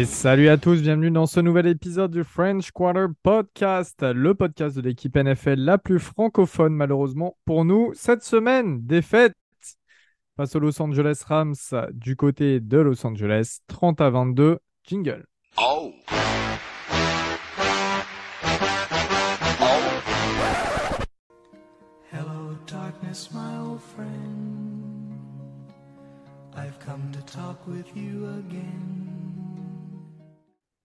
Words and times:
Et 0.00 0.06
salut 0.06 0.48
à 0.48 0.56
tous, 0.56 0.80
bienvenue 0.80 1.10
dans 1.10 1.26
ce 1.26 1.40
nouvel 1.40 1.66
épisode 1.66 2.10
du 2.10 2.24
French 2.24 2.70
Quarter 2.70 3.08
Podcast, 3.22 4.02
le 4.02 4.34
podcast 4.34 4.74
de 4.74 4.80
l'équipe 4.80 5.14
NFL 5.14 5.56
la 5.56 5.76
plus 5.76 5.98
francophone 5.98 6.72
malheureusement 6.72 7.36
pour 7.44 7.66
nous 7.66 7.92
cette 7.92 8.22
semaine. 8.22 8.80
Défaite 8.80 9.34
face 10.38 10.56
aux 10.56 10.58
Los 10.58 10.80
Angeles 10.80 11.22
Rams 11.26 11.54
du 11.92 12.16
côté 12.16 12.60
de 12.60 12.78
Los 12.78 13.06
Angeles, 13.06 13.58
30 13.66 14.00
à 14.00 14.08
22, 14.08 14.60
jingle. 14.84 15.26
Oh. 15.58 15.92
Hello 22.10 22.56
darkness 22.66 23.28
my 23.34 23.58
old 23.68 23.82
friend. 23.82 25.20
I've 26.56 26.78
come 26.78 27.12
to 27.12 27.20
talk 27.30 27.66
with 27.66 27.94
you 27.94 28.26
again. 28.38 29.59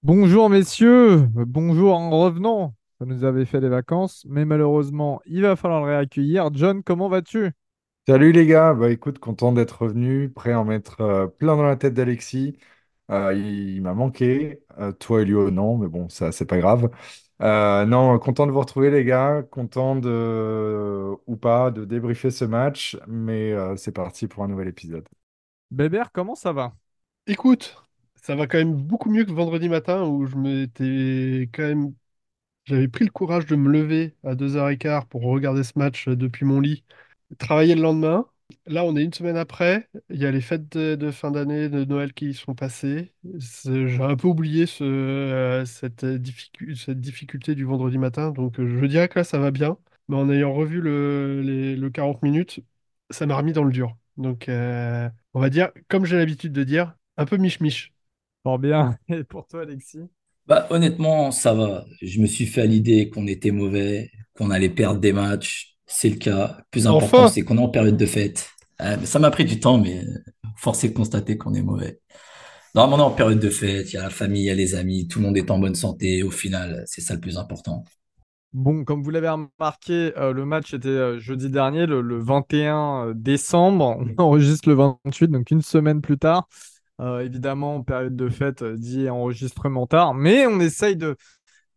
Bonjour 0.06 0.52
messieurs, 0.52 1.28
bonjour 1.34 1.96
en 1.96 2.12
revenant. 2.12 2.76
Ça 3.00 3.06
nous 3.06 3.24
avait 3.24 3.46
fait 3.46 3.60
des 3.60 3.70
vacances, 3.70 4.24
mais 4.30 4.46
malheureusement, 4.46 5.20
il 5.26 5.42
va 5.42 5.56
falloir 5.56 5.82
le 5.82 5.88
réaccueillir. 5.88 6.52
John, 6.54 6.84
comment 6.84 7.10
vas-tu? 7.10 7.54
Salut 8.08 8.32
les 8.32 8.46
gars, 8.46 8.76
bah 8.76 8.92
écoute, 8.92 9.18
content 9.18 9.52
d'être 9.52 9.82
revenu, 9.82 10.30
prêt 10.30 10.52
à 10.52 10.60
en 10.60 10.64
mettre 10.64 11.02
euh, 11.02 11.26
plein 11.26 11.56
dans 11.56 11.64
la 11.64 11.76
tête 11.76 11.96
d'Alexis. 11.96 12.56
Euh, 13.10 13.34
il, 13.34 13.82
m'a 13.82 13.96
manqué, 13.96 14.62
euh, 14.78 14.92
toi 14.92 15.24
et 15.24 15.26
lui 15.26 15.34
non, 15.52 15.76
mais 15.80 15.88
bon, 15.88 16.08
ça 16.08 16.32
c'est 16.32 16.46
pas 16.46 16.60
grave. 16.60 16.92
non, 17.40 18.20
content 18.20 18.46
de 18.46 18.52
vous 18.52 18.60
retrouver 18.60 18.92
les 18.92 19.06
gars, 19.06 19.42
content 19.50 19.96
de 19.96 21.16
ou 21.26 21.36
pas 21.36 21.72
de 21.72 21.84
débriefer 21.84 22.30
ce 22.30 22.46
match, 22.46 22.96
mais 23.08 23.56
c'est 23.76 23.92
parti 23.92 24.28
pour 24.28 24.44
un 24.44 24.50
nouvel 24.50 24.68
épisode. 24.68 25.10
Bébert, 25.72 26.12
comment 26.12 26.36
ça 26.36 26.54
va? 26.54 26.74
Écoute, 27.26 27.85
ça 28.26 28.36
va 28.36 28.48
quand 28.48 28.58
même 28.58 28.74
beaucoup 28.76 29.10
mieux 29.12 29.24
que 29.26 29.32
vendredi 29.32 29.70
matin 29.70 30.04
où 30.04 30.26
je 30.26 30.36
m'étais 30.36 31.44
quand 31.54 31.64
même. 31.64 31.94
J'avais 32.66 32.88
pris 32.90 33.06
le 33.06 33.12
courage 33.12 33.46
de 33.48 33.56
me 33.56 33.70
lever 33.72 34.16
à 34.24 34.36
2h15 34.36 35.06
pour 35.10 35.24
regarder 35.24 35.64
ce 35.64 35.74
match 35.78 36.10
depuis 36.10 36.46
mon 36.46 36.60
lit, 36.62 36.86
travailler 37.40 37.76
le 37.76 37.82
lendemain. 37.84 38.28
Là, 38.68 38.86
on 38.86 38.96
est 38.98 39.04
une 39.04 39.14
semaine 39.14 39.38
après. 39.38 39.90
Il 40.10 40.18
y 40.22 40.26
a 40.26 40.32
les 40.32 40.42
fêtes 40.42 40.70
de, 40.78 41.12
fin 41.12 41.32
d'année, 41.32 41.70
de 41.70 41.86
Noël 41.86 42.14
qui 42.14 42.34
sont 42.34 42.56
passées. 42.56 43.14
J'ai 43.40 44.02
un 44.02 44.16
peu 44.18 44.28
oublié 44.30 44.66
ce, 44.68 44.84
euh, 44.84 45.66
cette, 45.66 46.06
difficulté 46.06 47.56
du 47.56 47.66
vendredi 47.66 47.98
matin. 47.98 48.32
Donc, 48.32 48.56
je 48.60 48.86
dirais 48.86 49.10
que 49.10 49.20
là, 49.20 49.24
ça 49.26 49.40
va 49.40 49.52
bien. 49.52 49.78
Mais 50.10 50.18
en 50.18 50.30
ayant 50.32 50.54
revu 50.54 50.82
le, 50.82 51.42
les, 51.42 51.76
le 51.76 51.90
40 51.90 52.24
minutes, 52.24 52.62
ça 53.12 53.26
m'a 53.26 53.38
remis 53.38 53.54
dans 53.54 53.64
le 53.64 53.72
dur. 53.72 53.98
Donc, 54.18 54.50
euh, 54.50 55.10
on 55.34 55.40
va 55.42 55.50
dire, 55.50 55.72
comme 55.90 56.06
j'ai 56.06 56.18
l'habitude 56.18 56.54
de 56.54 56.64
dire, 56.64 56.96
un 57.18 57.26
peu 57.26 57.38
miche-miche. 57.38 57.95
Fort 58.46 58.60
bien. 58.60 58.96
Et 59.10 59.24
pour 59.24 59.48
toi, 59.48 59.64
Alexis? 59.64 60.08
Bah, 60.46 60.68
honnêtement, 60.70 61.32
ça 61.32 61.56
va. 61.56 61.84
Je 62.04 62.20
me 62.20 62.28
suis 62.28 62.46
fait 62.46 62.62
à 62.62 62.66
l'idée 62.68 63.10
qu'on 63.10 63.26
était 63.26 63.50
mauvais, 63.50 64.12
qu'on 64.38 64.52
allait 64.52 64.70
perdre 64.70 65.00
des 65.00 65.14
matchs. 65.14 65.76
C'est 65.88 66.10
le 66.10 66.18
cas. 66.18 66.58
Le 66.60 66.64
plus 66.70 66.86
important, 66.86 67.28
c'est 67.28 67.42
qu'on 67.42 67.58
est 67.58 67.62
en 67.62 67.70
période 67.70 67.98
de 67.98 68.06
fête. 68.06 68.48
Euh, 68.82 68.98
ça 69.04 69.18
m'a 69.18 69.32
pris 69.32 69.46
du 69.46 69.60
temps, 69.60 69.80
mais 69.80 70.04
force 70.58 70.84
est 70.84 70.90
de 70.90 70.94
constater 70.94 71.38
qu'on 71.38 71.56
est 71.56 71.64
mauvais. 71.64 72.00
Non, 72.76 72.84
on 72.84 73.00
est 73.00 73.02
en 73.02 73.10
période 73.10 73.40
de 73.40 73.50
fête. 73.50 73.92
Il 73.92 73.96
y 73.96 73.98
a 73.98 74.04
la 74.04 74.10
famille, 74.12 74.44
il 74.44 74.46
y 74.46 74.50
a 74.52 74.56
les 74.56 74.76
amis. 74.76 75.08
Tout 75.08 75.18
le 75.18 75.26
monde 75.26 75.38
est 75.38 75.50
en 75.50 75.58
bonne 75.58 75.74
santé. 75.74 76.22
Au 76.22 76.30
final, 76.30 76.84
c'est 76.86 77.02
ça 77.02 77.16
le 77.16 77.20
plus 77.22 77.40
important. 77.40 77.84
Bon, 78.54 78.86
comme 78.86 79.02
vous 79.02 79.10
l'avez 79.10 79.30
remarqué, 79.30 80.14
euh, 80.18 80.32
le 80.32 80.46
match 80.46 80.76
était 80.76 80.88
euh, 80.88 81.20
jeudi 81.20 81.50
dernier, 81.50 81.88
le, 81.88 82.02
le 82.02 82.20
21 82.20 83.14
décembre. 83.16 83.98
On 84.18 84.22
enregistre 84.24 84.70
le 84.70 84.76
28, 84.76 85.30
donc 85.30 85.50
une 85.50 85.64
semaine 85.64 86.02
plus 86.02 86.20
tard. 86.20 86.48
Euh, 87.02 87.20
évidemment, 87.20 87.76
en 87.76 87.84
période 87.84 88.16
de 88.16 88.30
fête, 88.30 88.62
euh, 88.62 88.78
dit 88.78 89.10
enregistrement 89.10 89.86
tard, 89.88 90.14
mais 90.14 90.48
on 90.48 90.60
essaye 90.62 90.96
de, 90.96 91.18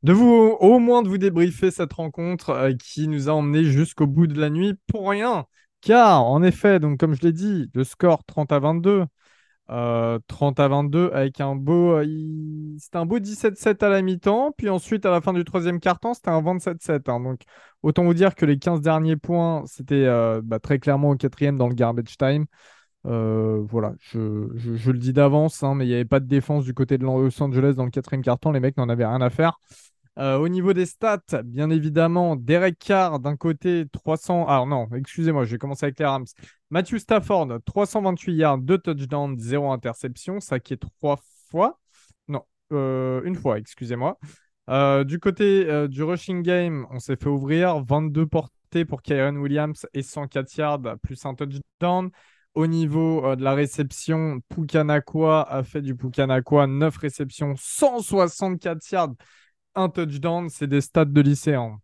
de 0.05 0.13
vous, 0.13 0.57
au 0.61 0.79
moins 0.79 1.03
de 1.03 1.09
vous 1.09 1.19
débriefer 1.19 1.71
cette 1.73 1.93
rencontre 1.93 2.51
euh, 2.51 2.73
qui 2.75 3.09
nous 3.09 3.29
a 3.29 3.33
emmené 3.33 3.65
jusqu'au 3.65 4.07
bout 4.07 4.29
de 4.29 4.41
la 4.41 4.51
nuit 4.51 4.75
pour 4.87 5.11
rien. 5.11 5.47
Car, 5.81 6.25
en 6.25 6.43
effet, 6.43 6.81
donc 6.81 6.99
comme 7.01 7.15
je 7.15 7.23
l'ai 7.23 7.33
dit, 7.33 7.71
le 7.75 7.85
score 7.85 8.25
30 8.25 8.53
à 8.53 8.59
22, 8.61 9.07
30 9.69 10.61
à 10.61 10.69
22 10.69 11.11
avec 11.13 11.41
un 11.41 11.55
beau, 11.55 12.01
c'était 12.79 12.97
un 12.97 13.07
beau 13.07 13.19
17-7 13.19 13.83
à 13.83 13.89
la 13.89 14.03
mi-temps, 14.03 14.53
puis 14.57 14.69
ensuite 14.71 15.05
à 15.07 15.11
la 15.11 15.21
fin 15.21 15.33
du 15.33 15.45
troisième 15.45 15.79
quart-temps, 15.79 16.15
c'était 16.15 16.31
un 16.31 16.41
27-7. 16.41 17.09
Hein. 17.11 17.21
donc, 17.21 17.43
autant 17.83 18.05
vous 18.05 18.15
dire 18.15 18.35
que 18.35 18.47
les 18.47 18.59
15 18.59 18.81
derniers 18.81 19.17
points, 19.17 19.65
c'était 19.67 20.07
bah, 20.43 20.59
très 20.59 20.79
clairement 20.79 21.11
au 21.11 21.17
quatrième 21.17 21.59
dans 21.59 21.69
le 21.69 21.75
garbage 21.75 22.17
time. 22.17 22.47
Euh, 23.09 23.63
voilà, 23.63 23.95
je, 24.01 24.19
le 24.19 24.99
dis 24.99 25.15
d'avance, 25.15 25.63
hein, 25.63 25.75
mais 25.75 25.87
il 25.87 25.89
n'y 25.89 25.95
avait 25.95 26.05
pas 26.05 26.21
de 26.21 26.27
défense 26.27 26.65
du 26.65 26.75
côté 26.75 26.99
de 26.99 27.05
Los 27.05 27.43
Angeles 27.43 27.75
dans 27.75 27.85
le 27.85 27.91
quatrième 27.91 28.23
carton. 28.23 28.53
Les 28.53 28.61
mecs 28.61 28.77
n'en 28.77 28.89
avaient 28.89 29.07
rien 29.07 29.23
à 29.23 29.31
faire. 29.31 29.59
Euh, 30.19 30.37
au 30.37 30.49
niveau 30.49 30.73
des 30.73 30.85
stats, 30.85 31.43
bien 31.45 31.71
évidemment, 31.71 32.37
Derek 32.37 32.79
Carr 32.79 33.21
d'un 33.21 33.37
côté 33.37 33.87
300. 33.93 34.47
Alors 34.47 34.67
non, 34.67 34.89
excusez-moi, 34.95 35.45
je 35.45 35.53
vais 35.53 35.59
commencer 35.59 35.87
avec 35.87 35.99
les 35.99 36.05
Rams. 36.05 36.27
Matthew 36.71 36.99
Stafford, 36.99 37.49
328 37.65 38.35
yards, 38.35 38.59
2 38.59 38.79
touchdowns, 38.79 39.39
0 39.39 39.71
interception, 39.71 40.39
est 40.39 40.77
trois 40.77 41.19
fois. 41.51 41.79
Non, 42.27 42.43
euh, 42.73 43.23
une 43.25 43.37
fois, 43.37 43.59
excusez-moi. 43.59 44.19
du 45.05 45.19
côté 45.19 45.89
du 45.89 46.03
rushing 46.03 46.43
game, 46.43 46.87
on 46.91 46.99
s'est 46.99 47.17
fait 47.17 47.29
ouvrir 47.29 47.83
22 47.85 48.27
portées 48.27 48.85
pour 48.85 49.01
Kyron 49.01 49.37
Williams 49.37 49.87
et 49.95 50.03
104 50.03 50.57
yards 50.57 50.99
plus 51.01 51.25
un 51.25 51.35
touchdown. 51.35 52.11
Au 52.59 52.67
niveau 52.67 53.25
euh, 53.25 53.37
de 53.37 53.45
la 53.45 53.55
réception, 53.55 54.41
Pukanakwa 54.49 55.43
a 55.49 55.63
fait 55.63 55.81
du 55.81 55.95
Pukanakwa 55.95 56.67
9 56.67 56.97
réceptions, 56.97 57.55
164 57.57 58.91
yards, 58.91 59.15
un 59.77 59.89
touchdown. 59.89 60.49
C'est 60.49 60.67
des 60.67 60.81
stats 60.81 61.05
de 61.05 61.21
lycéen. 61.21 61.79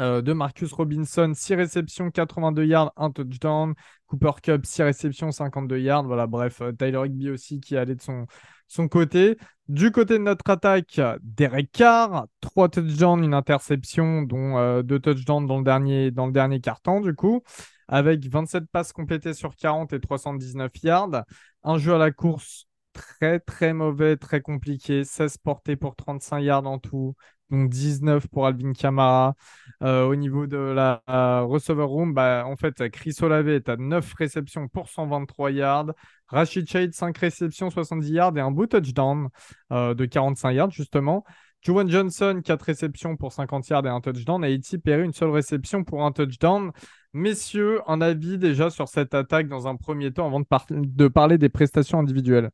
Euh, 0.00 0.22
de 0.22 0.32
Marcus 0.32 0.72
Robinson, 0.72 1.32
6 1.34 1.56
réceptions, 1.56 2.10
82 2.10 2.64
yards, 2.64 2.90
un 2.96 3.10
touchdown. 3.10 3.74
Cooper 4.06 4.30
Cup, 4.42 4.64
6 4.64 4.82
réceptions, 4.84 5.30
52 5.30 5.78
yards. 5.78 6.04
Voilà, 6.04 6.26
bref, 6.26 6.62
euh, 6.62 6.72
Tyler 6.72 7.02
Higby 7.04 7.28
aussi 7.28 7.60
qui 7.60 7.76
allait 7.76 7.94
de 7.94 8.00
son, 8.00 8.88
côté. 8.88 9.36
Du 9.68 9.90
côté 9.90 10.14
de 10.14 10.22
notre 10.22 10.48
attaque, 10.48 11.02
Derek 11.20 11.70
Carr, 11.70 12.28
3 12.40 12.70
touchdowns, 12.70 13.24
une 13.24 13.34
interception, 13.34 14.22
dont 14.22 14.80
2 14.80 15.00
touchdowns 15.00 15.46
dans 15.46 15.58
le 15.58 15.64
dernier, 15.64 16.10
dans 16.10 16.24
le 16.24 16.32
dernier 16.32 16.62
carton, 16.62 17.02
du 17.02 17.14
coup 17.14 17.42
avec 17.88 18.26
27 18.26 18.64
passes 18.70 18.92
complétées 18.92 19.34
sur 19.34 19.56
40 19.56 19.92
et 19.92 20.00
319 20.00 20.70
yards. 20.82 21.24
Un 21.64 21.78
jeu 21.78 21.94
à 21.94 21.98
la 21.98 22.12
course 22.12 22.68
très 22.92 23.40
très 23.40 23.72
mauvais, 23.72 24.16
très 24.16 24.40
compliqué. 24.40 25.04
16 25.04 25.38
portées 25.38 25.76
pour 25.76 25.96
35 25.96 26.40
yards 26.40 26.66
en 26.66 26.78
tout, 26.78 27.14
donc 27.50 27.70
19 27.70 28.26
pour 28.28 28.46
Alvin 28.46 28.72
Kamara. 28.72 29.34
Euh, 29.82 30.04
au 30.04 30.16
niveau 30.16 30.46
de 30.46 30.56
la 30.58 31.02
receiver 31.46 31.84
room, 31.84 32.12
bah, 32.14 32.44
en 32.46 32.56
fait, 32.56 32.88
Chris 32.90 33.14
Olave 33.20 33.48
est 33.48 33.68
à 33.68 33.76
9 33.76 34.12
réceptions 34.14 34.68
pour 34.68 34.88
123 34.88 35.50
yards. 35.50 35.92
Rashid 36.28 36.68
Shade, 36.68 36.92
5 36.92 37.16
réceptions, 37.16 37.70
70 37.70 38.10
yards 38.10 38.36
et 38.36 38.40
un 38.40 38.50
beau 38.50 38.66
touchdown 38.66 39.28
euh, 39.72 39.94
de 39.94 40.04
45 40.04 40.52
yards, 40.52 40.70
justement. 40.70 41.24
Juwan 41.62 41.90
Johnson, 41.90 42.40
4 42.44 42.62
réceptions 42.62 43.16
pour 43.16 43.32
50 43.32 43.68
yards 43.68 43.86
et 43.86 43.88
un 43.88 44.00
touchdown. 44.00 44.44
Et 44.44 44.52
Iti 44.52 44.78
Perry, 44.78 45.04
une 45.04 45.12
seule 45.12 45.30
réception 45.30 45.84
pour 45.84 46.04
un 46.04 46.12
touchdown. 46.12 46.70
Messieurs, 47.14 47.80
un 47.86 48.02
avis 48.02 48.36
déjà 48.36 48.68
sur 48.68 48.88
cette 48.88 49.14
attaque 49.14 49.48
dans 49.48 49.66
un 49.66 49.76
premier 49.76 50.12
temps 50.12 50.26
avant 50.26 50.40
de, 50.40 51.08
parler 51.08 51.38
des 51.38 51.48
prestations 51.48 51.98
individuelles? 51.98 52.50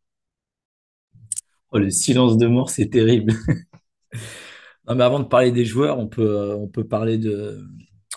Oh, 1.73 1.79
le 1.79 1.91
silence 1.91 2.37
de 2.39 2.47
mort, 2.47 2.71
c'est 2.71 2.89
terrible. 2.89 3.33
non, 4.87 4.95
mais 4.95 5.03
avant 5.03 5.19
de 5.19 5.25
parler 5.25 5.51
des 5.51 5.65
joueurs, 5.65 5.99
on 5.99 6.07
peut, 6.07 6.69
parler 6.89 7.19
de, 7.19 7.67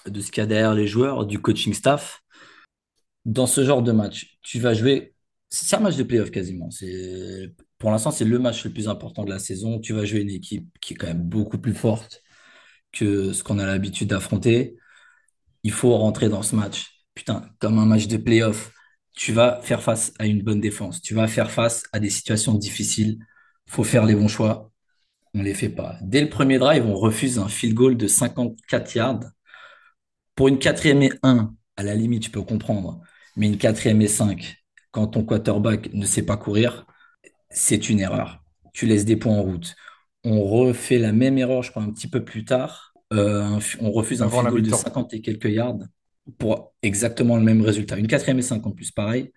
de 0.06 0.22
ce 0.22 0.32
qu'il 0.32 0.42
y 0.42 0.44
a 0.44 0.48
derrière 0.48 0.76
les 0.76 0.86
joueurs, 0.86 1.26
du 1.26 1.40
coaching 1.40 1.74
staff. 1.74 2.22
Dans 3.26 3.48
ce 3.48 3.66
genre 3.66 3.82
de 3.82 3.92
match, 3.92 4.38
tu 4.44 4.60
vas 4.60 4.76
jouer. 4.76 5.16
C'est 5.50 5.76
un 5.76 5.80
match 5.80 5.96
de 5.96 6.04
playoff 6.04 6.30
quasiment. 6.30 6.70
Pour 7.80 7.90
l'instant, 7.90 8.12
c'est 8.12 8.26
le 8.26 8.38
match 8.38 8.64
le 8.64 8.72
plus 8.72 8.88
important 8.88 9.24
de 9.24 9.30
la 9.30 9.40
saison. 9.40 9.80
Tu 9.80 9.94
vas 9.94 10.06
jouer 10.06 10.22
une 10.22 10.30
équipe 10.30 10.68
qui 10.82 10.94
est 10.94 10.98
quand 10.98 11.08
même 11.08 11.24
beaucoup 11.24 11.58
plus 11.58 11.74
forte 11.74 12.22
que 12.92 13.34
ce 13.34 13.44
qu'on 13.44 13.58
a 13.58 13.66
l'habitude 13.66 14.10
d'affronter 14.10 14.78
il 15.68 15.74
faut 15.74 15.98
rentrer 15.98 16.30
dans 16.30 16.44
ce 16.44 16.56
match. 16.56 17.04
Putain, 17.14 17.44
comme 17.60 17.78
un 17.78 17.86
match 17.86 18.08
de 18.08 18.16
playoff, 18.16 18.72
tu 19.14 19.34
vas 19.34 19.60
faire 19.64 19.84
face 19.84 20.14
à 20.18 20.26
une 20.26 20.42
bonne 20.42 20.62
défense. 20.62 21.02
Tu 21.02 21.14
vas 21.14 21.28
faire 21.28 21.52
face 21.52 21.84
à 21.92 22.00
des 22.00 22.10
situations 22.10 22.54
difficiles. 22.54 23.18
Il 23.68 23.74
faut 23.74 23.84
faire 23.84 24.06
les 24.06 24.16
bons 24.16 24.30
choix. 24.30 24.72
On 25.34 25.40
ne 25.40 25.44
les 25.44 25.54
fait 25.54 25.68
pas. 25.68 25.98
Dès 26.02 26.22
le 26.22 26.30
premier 26.30 26.58
drive, 26.58 26.86
on 26.86 26.96
refuse 26.96 27.38
un 27.38 27.50
field 27.50 27.76
goal 27.76 27.98
de 27.98 28.08
54 28.08 28.96
yards. 28.96 29.20
Pour 30.36 30.48
une 30.48 30.58
quatrième 30.58 31.02
et 31.02 31.12
1, 31.22 31.54
à 31.76 31.84
la 31.84 31.96
limite, 31.96 32.24
tu 32.24 32.30
peux 32.30 32.44
comprendre. 32.44 33.02
Mais 33.36 33.48
une 33.48 33.58
quatrième 33.58 34.02
et 34.02 34.08
5, 34.08 34.56
quand 34.92 35.08
ton 35.08 35.26
quarterback 35.26 35.94
ne 35.94 36.06
sait 36.06 36.26
pas 36.26 36.38
courir, 36.38 36.86
c'est 37.50 37.90
une 37.90 38.00
erreur. 38.00 38.42
Tu 38.74 38.86
laisses 38.86 39.04
des 39.04 39.18
points 39.18 39.36
en 39.36 39.44
route. 39.44 39.76
On 40.24 40.46
refait 40.46 40.98
la 40.98 41.12
même 41.12 41.38
erreur, 41.38 41.62
je 41.62 41.72
crois, 41.72 41.84
un 41.84 41.92
petit 41.92 42.08
peu 42.10 42.24
plus 42.24 42.46
tard. 42.46 42.87
Euh, 43.14 43.60
on 43.80 43.92
refuse 43.92 44.22
un 44.22 44.30
field 44.30 44.50
goal 44.52 44.62
de 44.62 44.70
50 44.84 45.14
et 45.14 45.22
quelques 45.22 45.50
yards 45.50 45.78
pour 46.38 46.74
exactement 46.82 47.38
le 47.38 47.44
même 47.44 47.62
résultat. 47.62 47.98
Une 47.98 48.08
quatrième 48.08 48.40
et 48.40 48.44
5 48.44 48.66
en 48.66 48.72
plus, 48.72 48.92
pareil. 48.92 49.32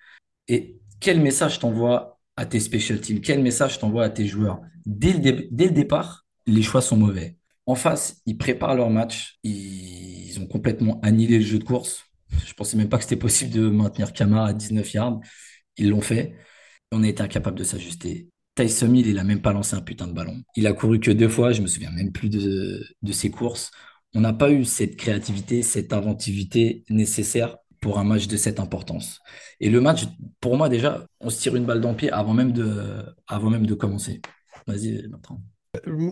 Et 0.48 0.78
quel 0.98 1.20
message 1.20 1.58
t'envoie 1.60 2.18
à 2.36 2.46
tes 2.46 2.60
special 2.60 3.00
teams? 3.00 3.20
Quel 3.20 3.42
message 3.42 3.78
t'envoies 3.78 4.04
à 4.04 4.10
tes 4.10 4.26
joueurs? 4.26 4.60
Dès 4.86 5.12
le, 5.12 5.18
dé- 5.20 5.48
dès 5.52 5.66
le 5.66 5.70
départ, 5.72 6.26
les 6.46 6.62
choix 6.62 6.80
sont 6.82 6.96
mauvais. 6.96 7.36
En 7.66 7.76
face, 7.76 8.20
ils 8.26 8.36
préparent 8.36 8.74
leur 8.74 8.90
match. 8.90 9.38
Ils, 9.44 10.30
ils 10.30 10.40
ont 10.40 10.46
complètement 10.46 10.98
annihilé 11.02 11.38
le 11.38 11.44
jeu 11.44 11.58
de 11.58 11.64
course. 11.64 12.04
Je 12.44 12.52
pensais 12.54 12.76
même 12.76 12.88
pas 12.88 12.96
que 12.98 13.04
c'était 13.04 13.16
possible 13.16 13.52
de 13.52 13.68
maintenir 13.68 14.12
Kamara 14.12 14.48
à 14.48 14.52
19 14.52 14.92
yards. 14.92 15.20
Ils 15.76 15.90
l'ont 15.90 16.00
fait. 16.00 16.34
On 16.92 17.02
a 17.04 17.08
été 17.08 17.22
incapable 17.22 17.58
de 17.58 17.64
s'ajuster. 17.64 18.28
Tyson 18.60 18.92
Hill, 18.94 19.06
il 19.06 19.18
a 19.18 19.24
même 19.24 19.40
pas 19.40 19.52
lancé 19.52 19.74
un 19.74 19.80
putain 19.80 20.06
de 20.06 20.12
ballon. 20.12 20.42
Il 20.54 20.66
a 20.66 20.72
couru 20.74 21.00
que 21.00 21.10
deux 21.10 21.28
fois. 21.28 21.52
Je 21.52 21.62
me 21.62 21.66
souviens 21.66 21.90
même 21.90 22.12
plus 22.12 22.28
de, 22.28 23.12
ses 23.12 23.30
courses. 23.30 23.70
On 24.14 24.20
n'a 24.20 24.32
pas 24.34 24.50
eu 24.50 24.64
cette 24.64 24.96
créativité, 24.96 25.62
cette 25.62 25.92
inventivité 25.92 26.84
nécessaire 26.90 27.56
pour 27.80 27.98
un 27.98 28.04
match 28.04 28.26
de 28.26 28.36
cette 28.36 28.60
importance. 28.60 29.20
Et 29.60 29.70
le 29.70 29.80
match, 29.80 30.04
pour 30.40 30.58
moi 30.58 30.68
déjà, 30.68 31.06
on 31.20 31.30
se 31.30 31.40
tire 31.40 31.56
une 31.56 31.64
balle 31.64 31.80
dans 31.80 31.90
le 31.90 31.96
pied 31.96 32.10
avant 32.10 32.34
même 32.34 32.52
de, 32.52 33.02
avant 33.26 33.48
même 33.48 33.66
de 33.66 33.74
commencer. 33.74 34.20
Vas-y, 34.66 35.08
Bertrand. 35.08 35.40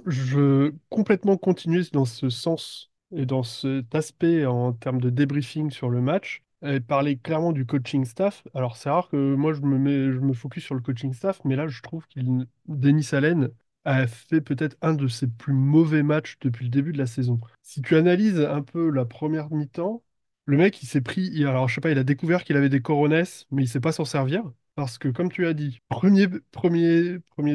Je 0.06 0.72
complètement 0.88 1.36
continuer 1.36 1.82
dans 1.92 2.06
ce 2.06 2.30
sens 2.30 2.90
et 3.14 3.26
dans 3.26 3.42
cet 3.42 3.94
aspect 3.94 4.46
en 4.46 4.72
termes 4.72 5.00
de 5.00 5.10
débriefing 5.10 5.70
sur 5.70 5.90
le 5.90 6.00
match 6.00 6.42
et 6.62 6.80
parler 6.80 7.16
clairement 7.16 7.52
du 7.52 7.66
coaching 7.66 8.04
staff. 8.04 8.42
Alors 8.54 8.76
c'est 8.76 8.90
rare 8.90 9.08
que 9.08 9.34
moi 9.34 9.52
je 9.52 9.60
me 9.60 9.78
mets, 9.78 10.12
je 10.12 10.18
me 10.18 10.32
focus 10.32 10.64
sur 10.64 10.74
le 10.74 10.80
coaching 10.80 11.12
staff, 11.12 11.40
mais 11.44 11.56
là 11.56 11.68
je 11.68 11.82
trouve 11.82 12.06
qu'il 12.08 12.46
Denis 12.66 13.08
Allen 13.12 13.50
a 13.84 14.06
fait 14.06 14.40
peut-être 14.40 14.76
un 14.82 14.94
de 14.94 15.08
ses 15.08 15.28
plus 15.28 15.52
mauvais 15.52 16.02
matchs 16.02 16.36
depuis 16.40 16.64
le 16.64 16.70
début 16.70 16.92
de 16.92 16.98
la 16.98 17.06
saison. 17.06 17.40
Si 17.62 17.80
tu 17.80 17.96
analyses 17.96 18.40
un 18.40 18.62
peu 18.62 18.90
la 18.90 19.04
première 19.04 19.50
mi-temps, 19.50 20.02
le 20.46 20.56
mec 20.56 20.82
il 20.82 20.86
s'est 20.86 21.00
pris, 21.00 21.44
alors 21.44 21.68
je 21.68 21.76
sais 21.76 21.80
pas, 21.80 21.90
il 21.90 21.98
a 21.98 22.04
découvert 22.04 22.44
qu'il 22.44 22.56
avait 22.56 22.68
des 22.68 22.82
coronesses, 22.82 23.46
mais 23.50 23.62
il 23.62 23.68
sait 23.68 23.80
pas 23.80 23.92
s'en 23.92 24.04
servir. 24.04 24.42
Parce 24.74 24.96
que 24.96 25.08
comme 25.08 25.30
tu 25.30 25.44
as 25.44 25.54
dit, 25.54 25.80
premier 25.88 26.28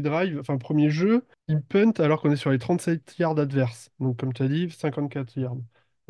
drive, 0.02 0.40
enfin 0.42 0.58
premier 0.58 0.90
jeu, 0.90 1.26
il 1.48 1.62
punt 1.62 1.94
alors 2.00 2.22
qu'on 2.22 2.32
est 2.32 2.36
sur 2.36 2.52
les 2.52 2.60
37 2.60 3.18
yards 3.18 3.40
adverses. 3.40 3.92
Donc, 4.02 4.18
comme 4.18 4.34
tu 4.34 4.44
as 4.44 4.50
dit, 4.50 4.70
54 4.70 5.38
yards. 5.38 5.56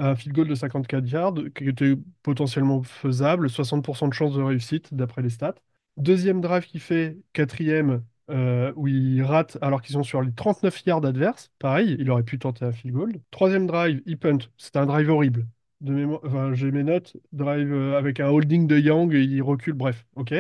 Un 0.06 0.16
field 0.16 0.36
goal 0.36 0.48
de 0.50 0.56
54 0.56 1.08
yards 1.10 1.36
qui 1.56 1.70
était 1.70 1.96
potentiellement 2.24 2.84
faisable, 2.84 3.50
60% 3.50 4.10
de 4.10 4.14
chance 4.14 4.34
de 4.36 4.42
réussite 4.42 4.94
d'après 4.94 5.22
les 5.22 5.30
stats. 5.30 5.56
Deuxième 5.96 6.42
drive 6.42 6.66
qu'il 6.66 6.82
fait, 6.82 7.18
quatrième, 7.32 8.04
euh, 8.30 8.74
où 8.76 8.88
il 8.88 9.22
rate 9.24 9.58
alors 9.62 9.82
qu'ils 9.82 9.94
sont 9.94 10.04
sur 10.04 10.22
les 10.22 10.34
39 10.34 10.86
yards 10.86 11.06
adverses. 11.06 11.52
Pareil, 11.58 11.96
il 12.00 12.10
aurait 12.12 12.24
pu 12.24 12.38
tenter 12.38 12.66
un 12.66 12.74
field 12.74 12.94
goal. 12.94 13.14
Troisième 13.32 13.66
drive, 13.66 14.02
il 14.06 14.18
punt. 14.18 14.40
C'était 14.58 14.80
un 14.80 14.86
drive 14.88 15.10
horrible. 15.10 15.48
J'ai 16.54 16.72
mes 16.72 16.84
notes. 16.84 17.16
Drive 17.32 17.72
euh, 17.72 17.98
avec 17.98 18.20
un 18.20 18.30
holding 18.30 18.68
de 18.68 18.78
Young, 18.78 19.14
il 19.14 19.42
recule, 19.42 19.74
bref, 19.74 20.06
ok. 20.16 20.34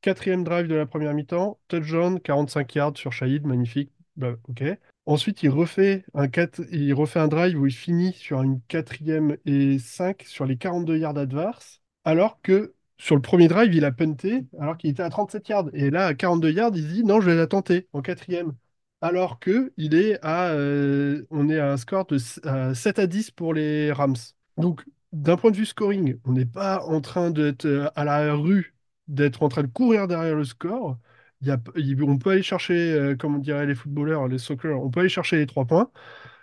Quatrième 0.00 0.44
drive 0.44 0.68
de 0.68 0.74
la 0.76 0.86
première 0.86 1.14
mi-temps, 1.14 1.58
touchdown, 1.68 2.20
45 2.20 2.74
yards 2.74 2.96
sur 2.96 3.12
Shahid, 3.12 3.46
magnifique. 3.46 3.90
Bah, 4.16 4.36
ok. 4.48 4.62
Ensuite, 5.08 5.42
il 5.42 5.48
refait 5.48 6.04
un, 6.12 7.28
drive 7.28 7.58
où 7.58 7.64
il 7.66 7.72
finit 7.72 8.12
sur 8.12 8.42
une 8.42 8.60
quatrième 8.68 9.38
et 9.46 9.78
5 9.78 10.22
sur 10.26 10.44
les 10.44 10.58
42 10.58 10.98
yards 10.98 11.16
adverses, 11.16 11.80
alors 12.04 12.42
que 12.42 12.74
sur 12.98 13.14
le 13.16 13.22
premier 13.22 13.48
drive, 13.48 13.72
il 13.74 13.86
a 13.86 13.90
punté 13.90 14.44
alors 14.60 14.76
qu'il 14.76 14.90
était 14.90 15.02
à 15.02 15.08
37 15.08 15.48
yards. 15.48 15.70
Et 15.72 15.88
là, 15.88 16.04
à 16.08 16.12
42 16.14 16.50
yards, 16.52 16.72
il 16.74 16.86
dit 16.88 17.04
non, 17.04 17.22
je 17.22 17.30
vais 17.30 17.36
la 17.36 17.46
tenter 17.46 17.88
en 17.94 18.02
quatrième. 18.02 18.52
Alors 19.00 19.38
que 19.38 19.72
il 19.78 19.94
est 19.94 20.18
à, 20.22 20.50
euh, 20.50 21.24
on 21.30 21.48
est 21.48 21.58
à 21.58 21.72
un 21.72 21.78
score 21.78 22.04
de 22.04 22.16
s- 22.16 22.38
à 22.44 22.74
7 22.74 22.98
à 22.98 23.06
10 23.06 23.30
pour 23.30 23.54
les 23.54 23.90
Rams. 23.92 24.16
Donc, 24.58 24.84
d'un 25.12 25.38
point 25.38 25.50
de 25.50 25.56
vue 25.56 25.64
scoring, 25.64 26.18
on 26.26 26.32
n'est 26.32 26.44
pas 26.44 26.82
en 26.84 27.00
train 27.00 27.30
d'être 27.30 27.64
euh, 27.64 27.88
à 27.96 28.04
la 28.04 28.34
rue, 28.34 28.74
d'être 29.06 29.42
en 29.42 29.48
train 29.48 29.62
de 29.62 29.68
courir 29.68 30.06
derrière 30.06 30.34
le 30.36 30.44
score. 30.44 30.98
On 31.46 32.18
peut 32.18 32.30
aller 32.30 32.42
chercher, 32.42 32.92
euh, 32.92 33.16
comme 33.16 33.40
diraient 33.40 33.66
les 33.66 33.74
footballeurs, 33.74 34.26
les 34.28 34.38
soccer, 34.38 34.80
on 34.82 34.90
peut 34.90 35.00
aller 35.00 35.08
chercher 35.08 35.36
les 35.38 35.46
trois 35.46 35.66
points 35.66 35.90